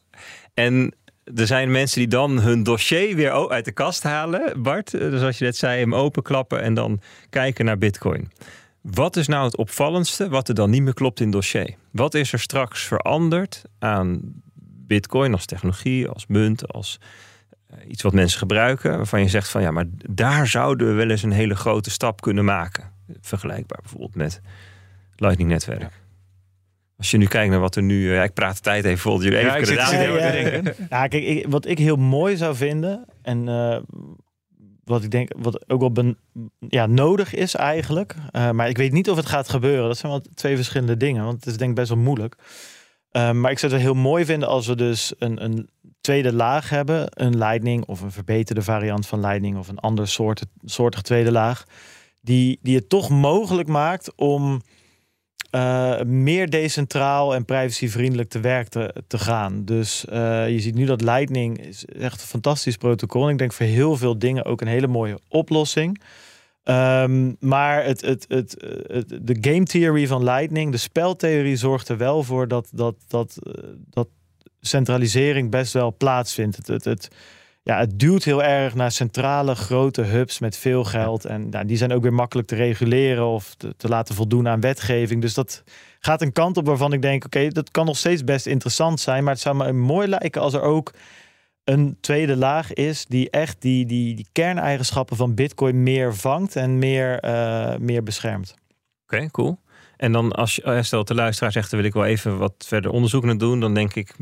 En 0.54 0.96
er 1.36 1.48
zijn 1.48 1.72
mensen 1.72 2.00
die 2.00 2.08
dan 2.08 2.40
hun 2.40 2.64
dossier 2.64 3.16
weer 3.16 3.50
uit 3.50 3.66
de 3.66 3.72
kast 3.72 4.04
halen. 4.04 4.62
Bart, 4.62 4.94
eh, 4.94 5.00
dus 5.00 5.22
als 5.22 5.38
je 5.38 5.46
net 5.46 5.58
zei, 5.58 5.80
hem 5.80 5.96
openklappen 5.96 6.62
en 6.62 6.74
dan 6.74 7.02
kijken 7.30 7.66
naar 7.66 7.78
bitcoin. 7.78 8.32
Wat 8.82 9.16
is 9.16 9.28
nou 9.28 9.46
het 9.46 9.58
opvallendste 9.58 10.30
wat 10.30 10.48
er 10.48 10.56
dan 10.56 10.70
niet 10.70 10.82
meer 10.82 10.94
klopt 10.94 11.20
in 11.20 11.26
het 11.26 11.36
dossier? 11.36 11.76
Wat 11.92 12.14
is 12.14 12.34
er 12.34 12.40
straks 12.40 12.84
veranderd 12.84 13.62
aan 13.80 14.22
bitcoin 14.88 15.34
als 15.34 15.46
technologie, 15.46 16.08
als 16.08 16.28
munt, 16.28 16.68
als 16.74 17.00
iets 17.88 18.02
wat 18.02 18.14
mensen 18.14 18.40
gebruiken, 18.40 18.98
waarvan 18.98 19.22
je 19.22 19.30
zegt 19.30 19.50
van 19.50 19.62
ja, 19.62 19.72
maar 19.72 19.86
daar 20.10 20.48
zouden 20.48 20.88
we 20.88 20.94
wel 20.94 21.10
eens 21.10 21.24
een 21.24 21.32
hele 21.32 21.56
grote 21.56 21.90
stap 21.90 22.22
kunnen 22.22 22.46
maken. 22.46 22.92
Vergelijkbaar 23.22 23.80
bijvoorbeeld 23.82 24.16
met 24.16 24.42
Lightning 25.16 25.50
netwerk. 25.50 26.04
Als 26.98 27.12
je 27.12 27.18
nu 27.18 27.26
kijkt 27.26 27.52
naar 27.52 27.60
wat 27.60 27.76
er 27.76 27.84
nu, 27.84 28.10
eh, 28.10 28.16
ja, 28.16 28.24
ik 28.24 28.34
praat 28.34 28.56
de 28.56 28.62
tijd 28.62 28.86
even 28.86 29.00
vol, 29.00 29.22
jullie 29.24 29.40
Ja, 29.40 29.56
even 29.56 29.78
kunnen. 29.78 30.76
Ja, 30.78 30.88
ja, 30.90 31.08
kijk, 31.08 31.24
ik, 31.24 31.46
wat 31.50 31.68
ik 31.68 31.78
heel 31.78 31.96
mooi 31.96 32.38
zou 32.38 32.56
vinden 32.56 33.06
en 33.22 33.48
eh, 33.48 33.78
wat 34.86 35.04
ik 35.04 35.12
denk, 35.12 35.32
wat 35.38 35.70
ook 35.70 35.80
wel 35.80 35.92
ben, 35.92 36.18
ja, 36.60 36.86
nodig 36.86 37.34
is 37.34 37.56
eigenlijk, 37.56 38.16
eh, 38.32 38.52
maar 38.52 38.70
ik 38.70 38.78
weet 38.78 38.92
niet 38.92 39.10
of 39.10 39.18
het 39.18 39.26
gaat 39.26 39.50
gebeuren. 39.50 39.88
Dat 39.88 39.98
zijn 39.98 40.12
wel 40.12 40.22
twee 40.34 40.56
verschillende 40.56 40.98
dingen, 40.98 41.24
want 41.24 41.36
het 41.36 41.46
is 41.46 41.58
denk 41.58 41.70
ik 41.70 41.76
best 41.76 41.90
wel 41.90 41.98
moeilijk. 41.98 42.36
Eh, 43.12 43.32
maar 43.32 43.52
ik 43.52 43.60
zou 43.60 43.72
het 43.74 43.82
wel 43.82 43.92
heel 43.92 44.02
mooi 44.02 44.26
vinden 44.26 44.50
als 44.50 44.68
we 44.68 44.76
dus 44.76 45.14
een, 45.18 45.44
een 45.44 45.70
tweede 46.06 46.34
laag 46.34 46.70
hebben, 46.70 47.08
een 47.10 47.38
Lightning 47.38 47.86
of 47.86 48.02
een 48.02 48.12
verbeterde 48.12 48.62
variant 48.62 49.08
van 49.08 49.20
Lightning 49.20 49.58
of 49.58 49.68
een 49.68 49.80
ander 49.80 50.08
soort, 50.08 50.46
soortig 50.64 51.02
tweede 51.02 51.32
laag, 51.32 51.64
die, 52.22 52.60
die 52.62 52.76
het 52.76 52.90
toch 52.90 53.10
mogelijk 53.10 53.68
maakt 53.68 54.16
om 54.16 54.62
eh, 55.50 56.02
meer 56.02 56.50
decentraal 56.50 57.36
en 57.36 57.46
privacyvriendelijk 57.46 58.30
te 58.30 58.40
werk 58.40 58.68
te, 58.68 58.94
gaan. 59.08 59.66
Dus 59.66 60.06
eh, 60.06 60.50
je 60.50 60.60
ziet 60.60 60.76
nu 60.76 60.86
dat 60.86 61.02
Lightning 61.02 61.58
is 61.60 61.86
echt 61.86 62.22
een 62.22 62.28
fantastisch 62.28 62.78
protocol. 62.78 63.30
Ik 63.30 63.38
denk 63.38 63.54
voor 63.54 63.66
heel 63.66 63.98
veel 63.98 64.20
dingen 64.20 64.46
ook 64.46 64.62
een 64.62 64.68
hele 64.68 64.88
mooie 64.88 65.20
oplossing. 65.30 66.02
Ehm, 66.64 67.34
maar 67.40 67.84
het, 67.84 68.02
het, 68.02 68.26
het, 68.28 68.66
het, 68.88 69.20
de 69.22 69.38
game 69.42 69.64
theory 69.64 70.08
van 70.08 70.24
Lightning, 70.24 70.72
de 70.72 70.78
speltheorie, 70.78 71.56
zorgt 71.56 71.90
er 71.90 71.98
wel 71.98 72.24
voor 72.24 72.48
dat, 72.48 72.70
dat, 72.72 72.96
dat, 73.08 73.38
eh, 73.44 73.64
dat 73.90 74.08
centralisering 74.68 75.52
best 75.52 75.74
wel 75.74 75.96
plaatsvindt. 75.98 76.68
Het, 76.68 76.86
het, 76.86 77.08
ja, 77.64 77.80
het 77.80 78.00
duwt 78.00 78.24
heel 78.24 78.44
erg 78.44 78.76
naar 78.76 78.92
centrale 78.92 79.56
grote 79.56 80.02
hubs 80.02 80.40
met 80.40 80.58
veel 80.58 80.84
geld. 80.84 81.26
En 81.26 81.50
nou, 81.50 81.66
die 81.66 81.78
zijn 81.78 81.94
ook 81.94 82.02
weer 82.02 82.14
makkelijk 82.14 82.48
te 82.48 82.56
reguleren 82.56 83.26
of 83.26 83.56
te, 83.56 83.74
te 83.78 83.88
laten 83.88 84.16
voldoen 84.16 84.48
aan 84.48 84.62
wetgeving. 84.62 85.22
Dus 85.22 85.34
dat 85.34 85.64
gaat 86.00 86.22
een 86.22 86.32
kant 86.32 86.58
op 86.58 86.66
waarvan 86.66 86.94
ik 86.94 87.02
denk: 87.02 87.26
oké, 87.26 87.48
dat 87.48 87.72
kan 87.72 87.86
nog 87.86 87.98
steeds 87.98 88.24
best 88.24 88.46
interessant 88.46 89.00
zijn. 89.00 89.24
Maar 89.24 89.34
het 89.34 89.42
zou 89.42 89.56
me 89.56 89.72
mooi 89.72 90.08
lijken 90.08 90.42
als 90.42 90.54
er 90.54 90.62
ook 90.62 90.94
een 91.64 91.98
tweede 92.02 92.36
laag 92.36 92.74
is 92.74 93.06
die 93.06 93.30
echt 93.30 93.62
die, 93.62 93.86
die, 93.86 94.16
die 94.16 94.28
kerneigenschappen 94.32 95.18
van 95.18 95.36
Bitcoin 95.36 95.84
meer 95.84 96.16
vangt 96.16 96.56
en 96.56 96.80
meer, 96.80 97.20
eh, 97.20 97.78
meer 97.78 98.04
beschermt. 98.04 98.56
Oké, 99.04 99.30
cool. 99.32 99.60
En 99.98 100.12
dan 100.12 100.32
als 100.32 100.56
je, 100.56 100.62
eh, 100.62 100.82
stel 100.82 101.04
de 101.04 101.16
luisteraar 101.16 101.52
zegt, 101.52 101.72
wil 101.72 101.84
ik 101.84 101.94
wel 101.94 102.06
even 102.06 102.38
wat 102.38 102.54
verder 102.68 102.92
onderzoek 102.92 103.24
naar 103.24 103.38
doen. 103.38 103.60
Dan 103.60 103.74
denk 103.74 103.94
ik, 103.94 104.16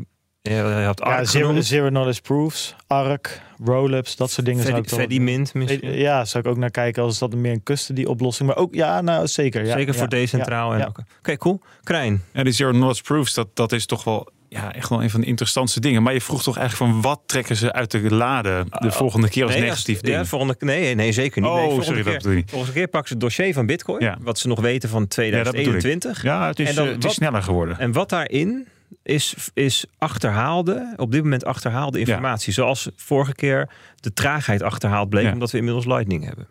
je 0.52 0.82
had 0.84 1.00
Ja, 1.04 1.24
zero, 1.24 1.60
zero 1.60 1.88
knowledge 1.88 2.20
proofs, 2.22 2.74
ARC, 2.86 3.40
rollups, 3.64 4.16
dat 4.16 4.30
soort 4.30 4.46
dingen. 4.46 4.62
zou 4.62 4.74
Fedi- 4.74 4.88
ik 4.94 5.00
Fediment 5.00 5.54
misschien. 5.54 5.92
Ja, 5.98 6.24
zou 6.24 6.44
ik 6.44 6.50
ook 6.50 6.56
naar 6.56 6.70
kijken 6.70 7.02
als 7.02 7.18
dat 7.18 7.34
meer 7.34 7.52
een 7.52 7.62
custody 7.62 8.04
oplossing. 8.04 8.48
Maar 8.48 8.56
ook, 8.58 8.74
ja, 8.74 9.00
nou 9.00 9.26
zeker. 9.26 9.64
Ja, 9.66 9.72
Zeker 9.76 9.92
voor 9.94 10.02
ja, 10.02 10.08
decentraal. 10.08 10.68
ja, 10.68 10.74
en 10.74 10.80
ja. 10.80 10.86
ook- 10.88 10.98
Oké, 11.18 11.36
cool. 11.36 11.60
Krijn. 11.82 12.22
En 12.32 12.44
die 12.44 12.52
zero 12.52 12.70
knowledge 12.70 13.02
proofs, 13.02 13.34
dat, 13.34 13.48
dat 13.54 13.72
is 13.72 13.86
toch 13.86 14.04
wel 14.04 14.28
ja, 14.48 14.74
echt 14.74 14.88
wel 14.88 15.02
een 15.02 15.10
van 15.10 15.20
de 15.20 15.26
interessantste 15.26 15.80
dingen. 15.80 16.02
Maar 16.02 16.12
je 16.12 16.20
vroeg 16.20 16.42
toch 16.42 16.56
eigenlijk 16.58 16.92
van 16.92 17.02
wat 17.02 17.20
trekken 17.26 17.56
ze 17.56 17.72
uit 17.72 17.90
de 17.90 18.14
lade 18.14 18.64
de 18.78 18.90
volgende 18.92 19.28
keer 19.28 19.44
als 19.44 19.52
Nee, 19.52 19.62
negatief 19.62 19.94
als- 19.94 20.02
ding? 20.04 20.16
Ja, 20.16 20.24
volgende, 20.24 20.56
nee, 20.58 20.94
nee, 20.94 21.12
zeker 21.12 21.40
niet. 21.40 21.50
Oh, 21.50 21.56
nee, 21.56 21.62
volgende 21.64 21.84
sorry, 21.86 22.02
dat 22.02 22.08
keer, 22.12 22.16
bedoel 22.18 22.32
je 22.32 22.38
niet. 22.38 22.50
Volgende 22.50 22.74
keer 22.74 22.88
pakken 22.88 23.08
ze 23.08 23.14
het 23.14 23.22
dossier 23.22 23.54
van 23.54 23.66
Bitcoin. 23.66 24.00
Ja. 24.04 24.18
Wat 24.20 24.38
ze 24.38 24.48
nog 24.48 24.60
weten 24.60 24.88
van 24.88 25.00
Ja, 25.08 25.16
dat 25.16 25.16
bedoel 25.16 25.74
ik. 25.74 25.80
2021. 25.80 26.22
Ja, 26.22 26.46
het 26.46 26.58
is, 26.60 26.68
En 26.68 26.74
dan 26.74 26.84
eh, 26.86 26.92
het 26.92 27.02
wat- 27.02 27.10
is 27.10 27.16
sneller 27.16 27.42
geworden. 27.42 27.78
En 27.78 27.92
wat 27.92 28.08
daarin 28.08 28.66
is, 29.04 29.34
is 29.54 29.84
achterhaalde, 29.98 30.92
op 30.96 31.12
dit 31.12 31.22
moment 31.22 31.44
achterhaalde 31.44 31.98
informatie. 31.98 32.52
Zoals 32.52 32.88
vorige 32.96 33.34
keer 33.34 33.70
de 34.00 34.12
traagheid 34.12 34.62
achterhaald 34.62 35.08
bleek, 35.08 35.24
Ja. 35.24 35.32
omdat 35.32 35.50
we 35.50 35.58
inmiddels 35.58 35.86
Lightning 35.86 36.24
hebben. 36.24 36.46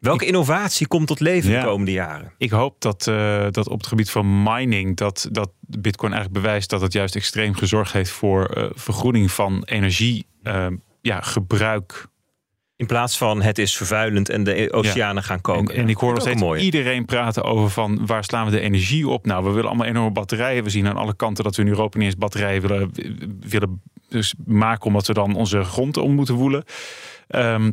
Welke 0.00 0.26
innovatie 0.26 0.86
komt 0.86 1.06
tot 1.06 1.20
leven 1.20 1.50
Ja. 1.50 1.60
de 1.60 1.66
komende 1.66 1.92
jaren? 1.92 2.32
Ik 2.38 2.50
hoop 2.50 2.80
dat, 2.80 3.06
eh, 3.06 3.46
dat 3.50 3.68
op 3.68 3.78
het 3.78 3.86
gebied 3.86 4.10
van 4.10 4.42
mining, 4.42 4.96
dat, 4.96 5.28
dat 5.32 5.50
Bitcoin 5.60 6.12
eigenlijk 6.12 6.42
bewijst 6.42 6.70
dat 6.70 6.80
het 6.80 6.92
juist 6.92 7.16
extreem 7.16 7.54
gezorgd 7.54 7.92
heeft 7.92 8.10
voor 8.10 8.44
eh, 8.46 8.64
vergroening 8.74 9.30
van 9.30 9.62
energie. 9.64 10.26
eh, 10.42 10.66
ja, 11.00 11.20
gebruik. 11.20 12.06
In 12.78 12.86
plaats 12.86 13.18
van 13.18 13.42
het 13.42 13.58
is 13.58 13.76
vervuilend 13.76 14.28
en 14.28 14.44
de 14.44 14.72
oceanen 14.72 15.22
gaan 15.22 15.36
En, 15.36 15.42
koken. 15.42 15.74
en 15.74 15.88
ik 15.88 15.96
hoor 15.96 16.12
nog 16.12 16.20
steeds 16.20 16.40
mooi. 16.40 16.62
iedereen 16.62 17.04
praten 17.04 17.44
over 17.44 17.70
van 17.70 18.06
waar 18.06 18.24
slaan 18.24 18.44
we 18.44 18.50
de 18.50 18.60
energie 18.60 19.08
op? 19.08 19.26
Nou, 19.26 19.44
we 19.44 19.50
willen 19.50 19.68
allemaal 19.68 19.86
enorme 19.86 20.10
batterijen. 20.10 20.64
We 20.64 20.70
zien 20.70 20.86
aan 20.86 20.96
alle 20.96 21.16
kanten 21.16 21.44
dat 21.44 21.56
we 21.56 21.62
in 21.62 21.68
Europa 21.68 21.98
niet 21.98 22.06
eens 22.06 22.16
batterijen 22.16 22.62
willen, 22.62 22.90
willen 23.40 23.82
dus 24.08 24.34
maken, 24.46 24.86
omdat 24.86 25.06
we 25.06 25.12
dan 25.12 25.34
onze 25.34 25.64
grond 25.64 25.96
om 25.96 26.14
moeten 26.14 26.34
woelen. 26.34 26.64
Ehm, 27.28 27.70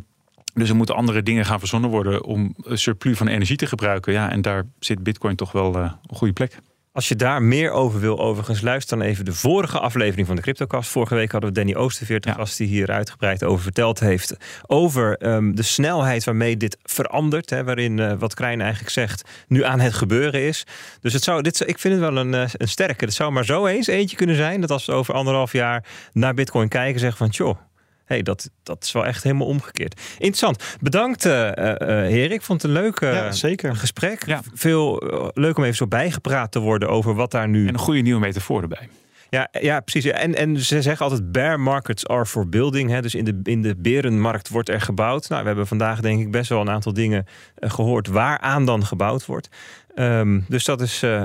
dus 0.54 0.68
er 0.68 0.76
moeten 0.76 0.94
andere 0.94 1.22
dingen 1.22 1.44
gaan 1.44 1.58
verzonnen 1.58 1.90
worden 1.90 2.24
om 2.24 2.54
een 2.62 2.78
surplus 2.78 3.16
van 3.16 3.28
energie 3.28 3.56
te 3.56 3.66
gebruiken. 3.66 4.12
Ja, 4.12 4.30
en 4.30 4.42
daar 4.42 4.64
zit 4.78 5.02
Bitcoin 5.02 5.36
toch 5.36 5.52
wel 5.52 5.74
eh, 5.74 5.92
een 6.06 6.16
goede 6.16 6.32
plek. 6.32 6.58
Als 6.96 7.08
je 7.08 7.16
daar 7.16 7.42
meer 7.42 7.70
over 7.70 8.00
wil, 8.00 8.18
overigens, 8.18 8.60
luister 8.60 8.98
dan 8.98 9.06
even 9.06 9.24
de 9.24 9.32
vorige 9.32 9.78
aflevering 9.78 10.26
van 10.26 10.36
de 10.36 10.42
CryptoCast. 10.42 10.90
Vorige 10.90 11.14
week 11.14 11.32
hadden 11.32 11.50
we 11.50 11.56
Danny 11.56 11.74
Oosterveer 11.74 12.20
te 12.20 12.28
Ja. 12.28 12.34
gast, 12.34 12.56
die 12.56 12.66
hier 12.66 12.90
uitgebreid 12.90 13.44
over 13.44 13.62
verteld 13.62 14.00
heeft. 14.00 14.36
Over 14.66 15.16
ehm, 15.16 15.54
de 15.54 15.62
snelheid 15.62 16.24
waarmee 16.24 16.56
dit 16.56 16.78
verandert. 16.82 17.50
Hè, 17.50 17.64
waarin, 17.64 17.98
eh, 17.98 18.12
wat 18.18 18.34
Krijn 18.34 18.60
eigenlijk 18.60 18.90
zegt, 18.90 19.28
nu 19.48 19.64
aan 19.64 19.80
het 19.80 19.94
gebeuren 19.94 20.40
is. 20.40 20.66
Dus 21.00 21.12
het 21.12 21.22
zou, 21.22 21.42
dit, 21.42 21.68
ik 21.68 21.78
vind 21.78 21.94
het 21.94 22.02
wel 22.02 22.16
een, 22.16 22.34
eh, 22.34 22.48
een 22.52 22.68
sterke. 22.68 23.04
Het 23.04 23.14
zou 23.14 23.32
maar 23.32 23.44
zo 23.44 23.66
eens 23.66 23.86
eentje 23.86 24.16
kunnen 24.16 24.36
zijn. 24.36 24.60
Dat 24.60 24.70
als 24.70 24.86
we 24.86 24.92
over 24.92 25.14
anderhalf 25.14 25.52
jaar 25.52 25.84
naar 26.12 26.34
Bitcoin 26.34 26.68
kijken, 26.68 27.00
zeggen 27.00 27.18
van, 27.18 27.28
joh. 27.28 27.56
Hey, 28.06 28.22
dat, 28.22 28.50
dat 28.62 28.84
is 28.84 28.92
wel 28.92 29.06
echt 29.06 29.22
helemaal 29.22 29.46
omgekeerd. 29.46 30.00
Interessant. 30.12 30.76
Bedankt, 30.80 31.24
eh 31.24 31.56
eh, 31.56 31.80
eh, 31.80 32.10
heren. 32.10 32.30
Ik 32.30 32.42
vond 32.42 32.62
het 32.62 32.70
een 32.70 32.76
leuk 32.82 33.00
Ja, 33.00 33.32
zeker. 33.32 33.76
gesprek. 33.76 34.26
Ja. 34.26 34.40
Veel 34.54 35.02
leuk 35.34 35.56
om 35.56 35.62
even 35.64 35.76
zo 35.76 35.86
bijgepraat 35.86 36.52
te 36.52 36.58
worden 36.58 36.88
over 36.88 37.14
wat 37.14 37.30
daar 37.30 37.48
nu 37.48 37.66
En 37.66 37.72
een 37.74 37.78
goede 37.80 38.00
nieuwe 38.00 38.20
metafoor 38.20 38.62
erbij. 38.62 38.88
ja, 39.30 39.48
ja, 39.60 39.80
precies. 39.80 40.10
En, 40.10 40.34
en 40.34 40.60
ze 40.60 40.82
zeggen 40.82 41.04
altijd 41.04 41.32
bear 41.32 41.60
markets 41.60 42.06
are 42.06 42.26
for 42.26 42.48
building. 42.48 42.90
Hè? 42.90 43.02
Dus 43.02 43.14
in 43.14 43.24
de, 43.24 43.40
in 43.42 43.62
de 43.62 43.74
berenmarkt 43.78 44.48
wordt 44.48 44.68
er 44.68 44.80
gebouwd. 44.80 45.28
Nou, 45.28 45.40
we 45.40 45.46
hebben 45.46 45.66
vandaag 45.66 46.00
denk 46.00 46.20
ik 46.20 46.30
best 46.30 46.48
wel 46.48 46.60
een 46.60 46.70
aantal 46.70 46.92
dingen 46.92 47.26
eh, 47.54 47.70
gehoord 47.70 48.06
waaraan 48.06 48.64
dan 48.64 48.86
gebouwd 48.86 49.26
wordt. 49.26 49.48
Ehm, 49.94 50.40
dus 50.48 50.64
dat 50.64 50.80
is 50.80 51.02
eh, 51.02 51.24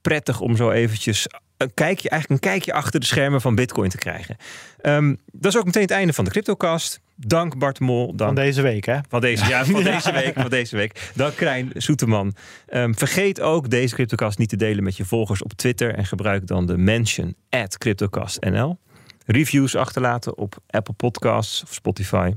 prettig 0.00 0.40
om 0.40 0.56
zo 0.56 0.70
eventjes 0.70 1.26
een 1.62 1.74
kijkje, 1.74 2.08
eigenlijk 2.08 2.44
een 2.44 2.50
kijkje 2.50 2.72
achter 2.72 3.00
de 3.00 3.06
schermen 3.06 3.40
van 3.40 3.54
Bitcoin 3.54 3.90
te 3.90 3.98
krijgen. 3.98 4.36
Ehm, 4.80 5.14
dat 5.32 5.52
is 5.52 5.58
ook 5.58 5.64
meteen 5.64 5.82
het 5.82 5.90
einde 5.90 6.12
van 6.12 6.24
de 6.24 6.30
CryptoCast. 6.30 7.00
Dank 7.16 7.58
Bart 7.58 7.80
Mol. 7.80 8.06
Van 8.06 8.16
Dank 8.16 8.36
deze 8.36 8.62
week, 8.62 8.84
hè? 8.84 8.98
van 9.08 9.20
deze, 9.20 9.48
ja, 9.48 9.64
van 9.64 9.82
deze 9.92 10.12
week. 10.12 10.34
Van 10.34 10.50
deze 10.50 10.76
week. 10.76 11.10
Dan 11.14 11.34
Krijn 11.34 11.70
Soeterman. 11.76 12.34
Ehm, 12.66 12.92
vergeet 12.92 13.40
ook 13.40 13.70
deze 13.70 13.94
CryptoCast 13.94 14.38
niet 14.38 14.48
te 14.48 14.56
delen 14.56 14.84
met 14.84 14.96
je 14.96 15.04
volgers 15.04 15.42
op 15.42 15.52
Twitter. 15.52 15.94
En 15.94 16.06
gebruik 16.06 16.46
dan 16.46 16.66
de 16.66 16.76
mention 16.76 17.34
at 17.50 17.78
CryptoCastNL. 17.78 18.78
Reviews 19.26 19.76
achterlaten 19.76 20.36
op 20.36 20.56
Apple 20.66 20.94
Podcasts 20.94 21.62
of 21.62 21.74
Spotify. 21.74 22.32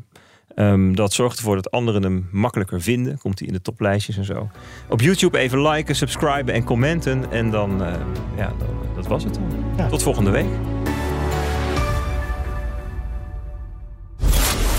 Ehm, 0.56 0.94
dat 0.94 1.14
zorgt 1.14 1.38
ervoor 1.38 1.56
dat 1.56 1.72
anderen 1.72 2.04
hem 2.04 2.28
makkelijker 2.32 2.82
vinden. 2.82 3.18
Komt 3.18 3.40
hij 3.40 3.48
in 3.48 3.54
de 3.54 3.62
toplijstjes 3.62 4.18
en 4.18 4.26
zo. 4.26 4.50
Op 4.90 5.02
YouTube 5.02 5.38
even 5.38 5.62
liken, 5.62 5.96
subscriben 5.96 6.54
en 6.54 6.64
commenten. 6.64 7.32
En 7.32 7.50
dan, 7.50 7.84
eh, 7.84 7.94
ja, 8.38 8.54
dan, 8.58 8.68
dat 8.96 9.08
was 9.08 9.24
het 9.24 9.34
dan. 9.34 9.44
Ja. 9.78 9.88
Tot 9.88 10.04
volgende 10.04 10.30
week. 10.30 10.48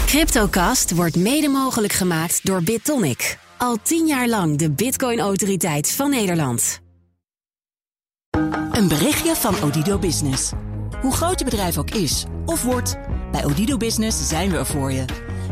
Cryptocast 0.07 0.95
wordt 0.95 1.17
mede 1.17 1.49
mogelijk 1.49 1.93
gemaakt 1.93 2.47
door 2.47 2.63
BitTonic. 2.63 3.39
Al 3.57 3.77
tien 3.83 4.07
jaar 4.07 4.29
lang 4.29 4.59
de 4.59 4.71
Bitcoin-autoriteit 4.71 5.93
van 5.93 6.11
Nederland. 6.11 6.81
Een 8.71 8.89
berichtje 8.89 9.35
van 9.35 9.55
Odido 9.63 9.99
Business. 9.99 10.53
Hoe 11.01 11.13
groot 11.13 11.39
je 11.39 11.45
bedrijf 11.45 11.79
ook 11.79 11.91
is 11.91 12.25
of 12.45 12.63
wordt, 12.63 12.99
bij 13.33 13.45
Odido 13.45 13.77
Business 13.77 14.29
zijn 14.29 14.51
we 14.51 14.57
er 14.57 14.67
voor 14.67 14.93
je. 14.93 15.05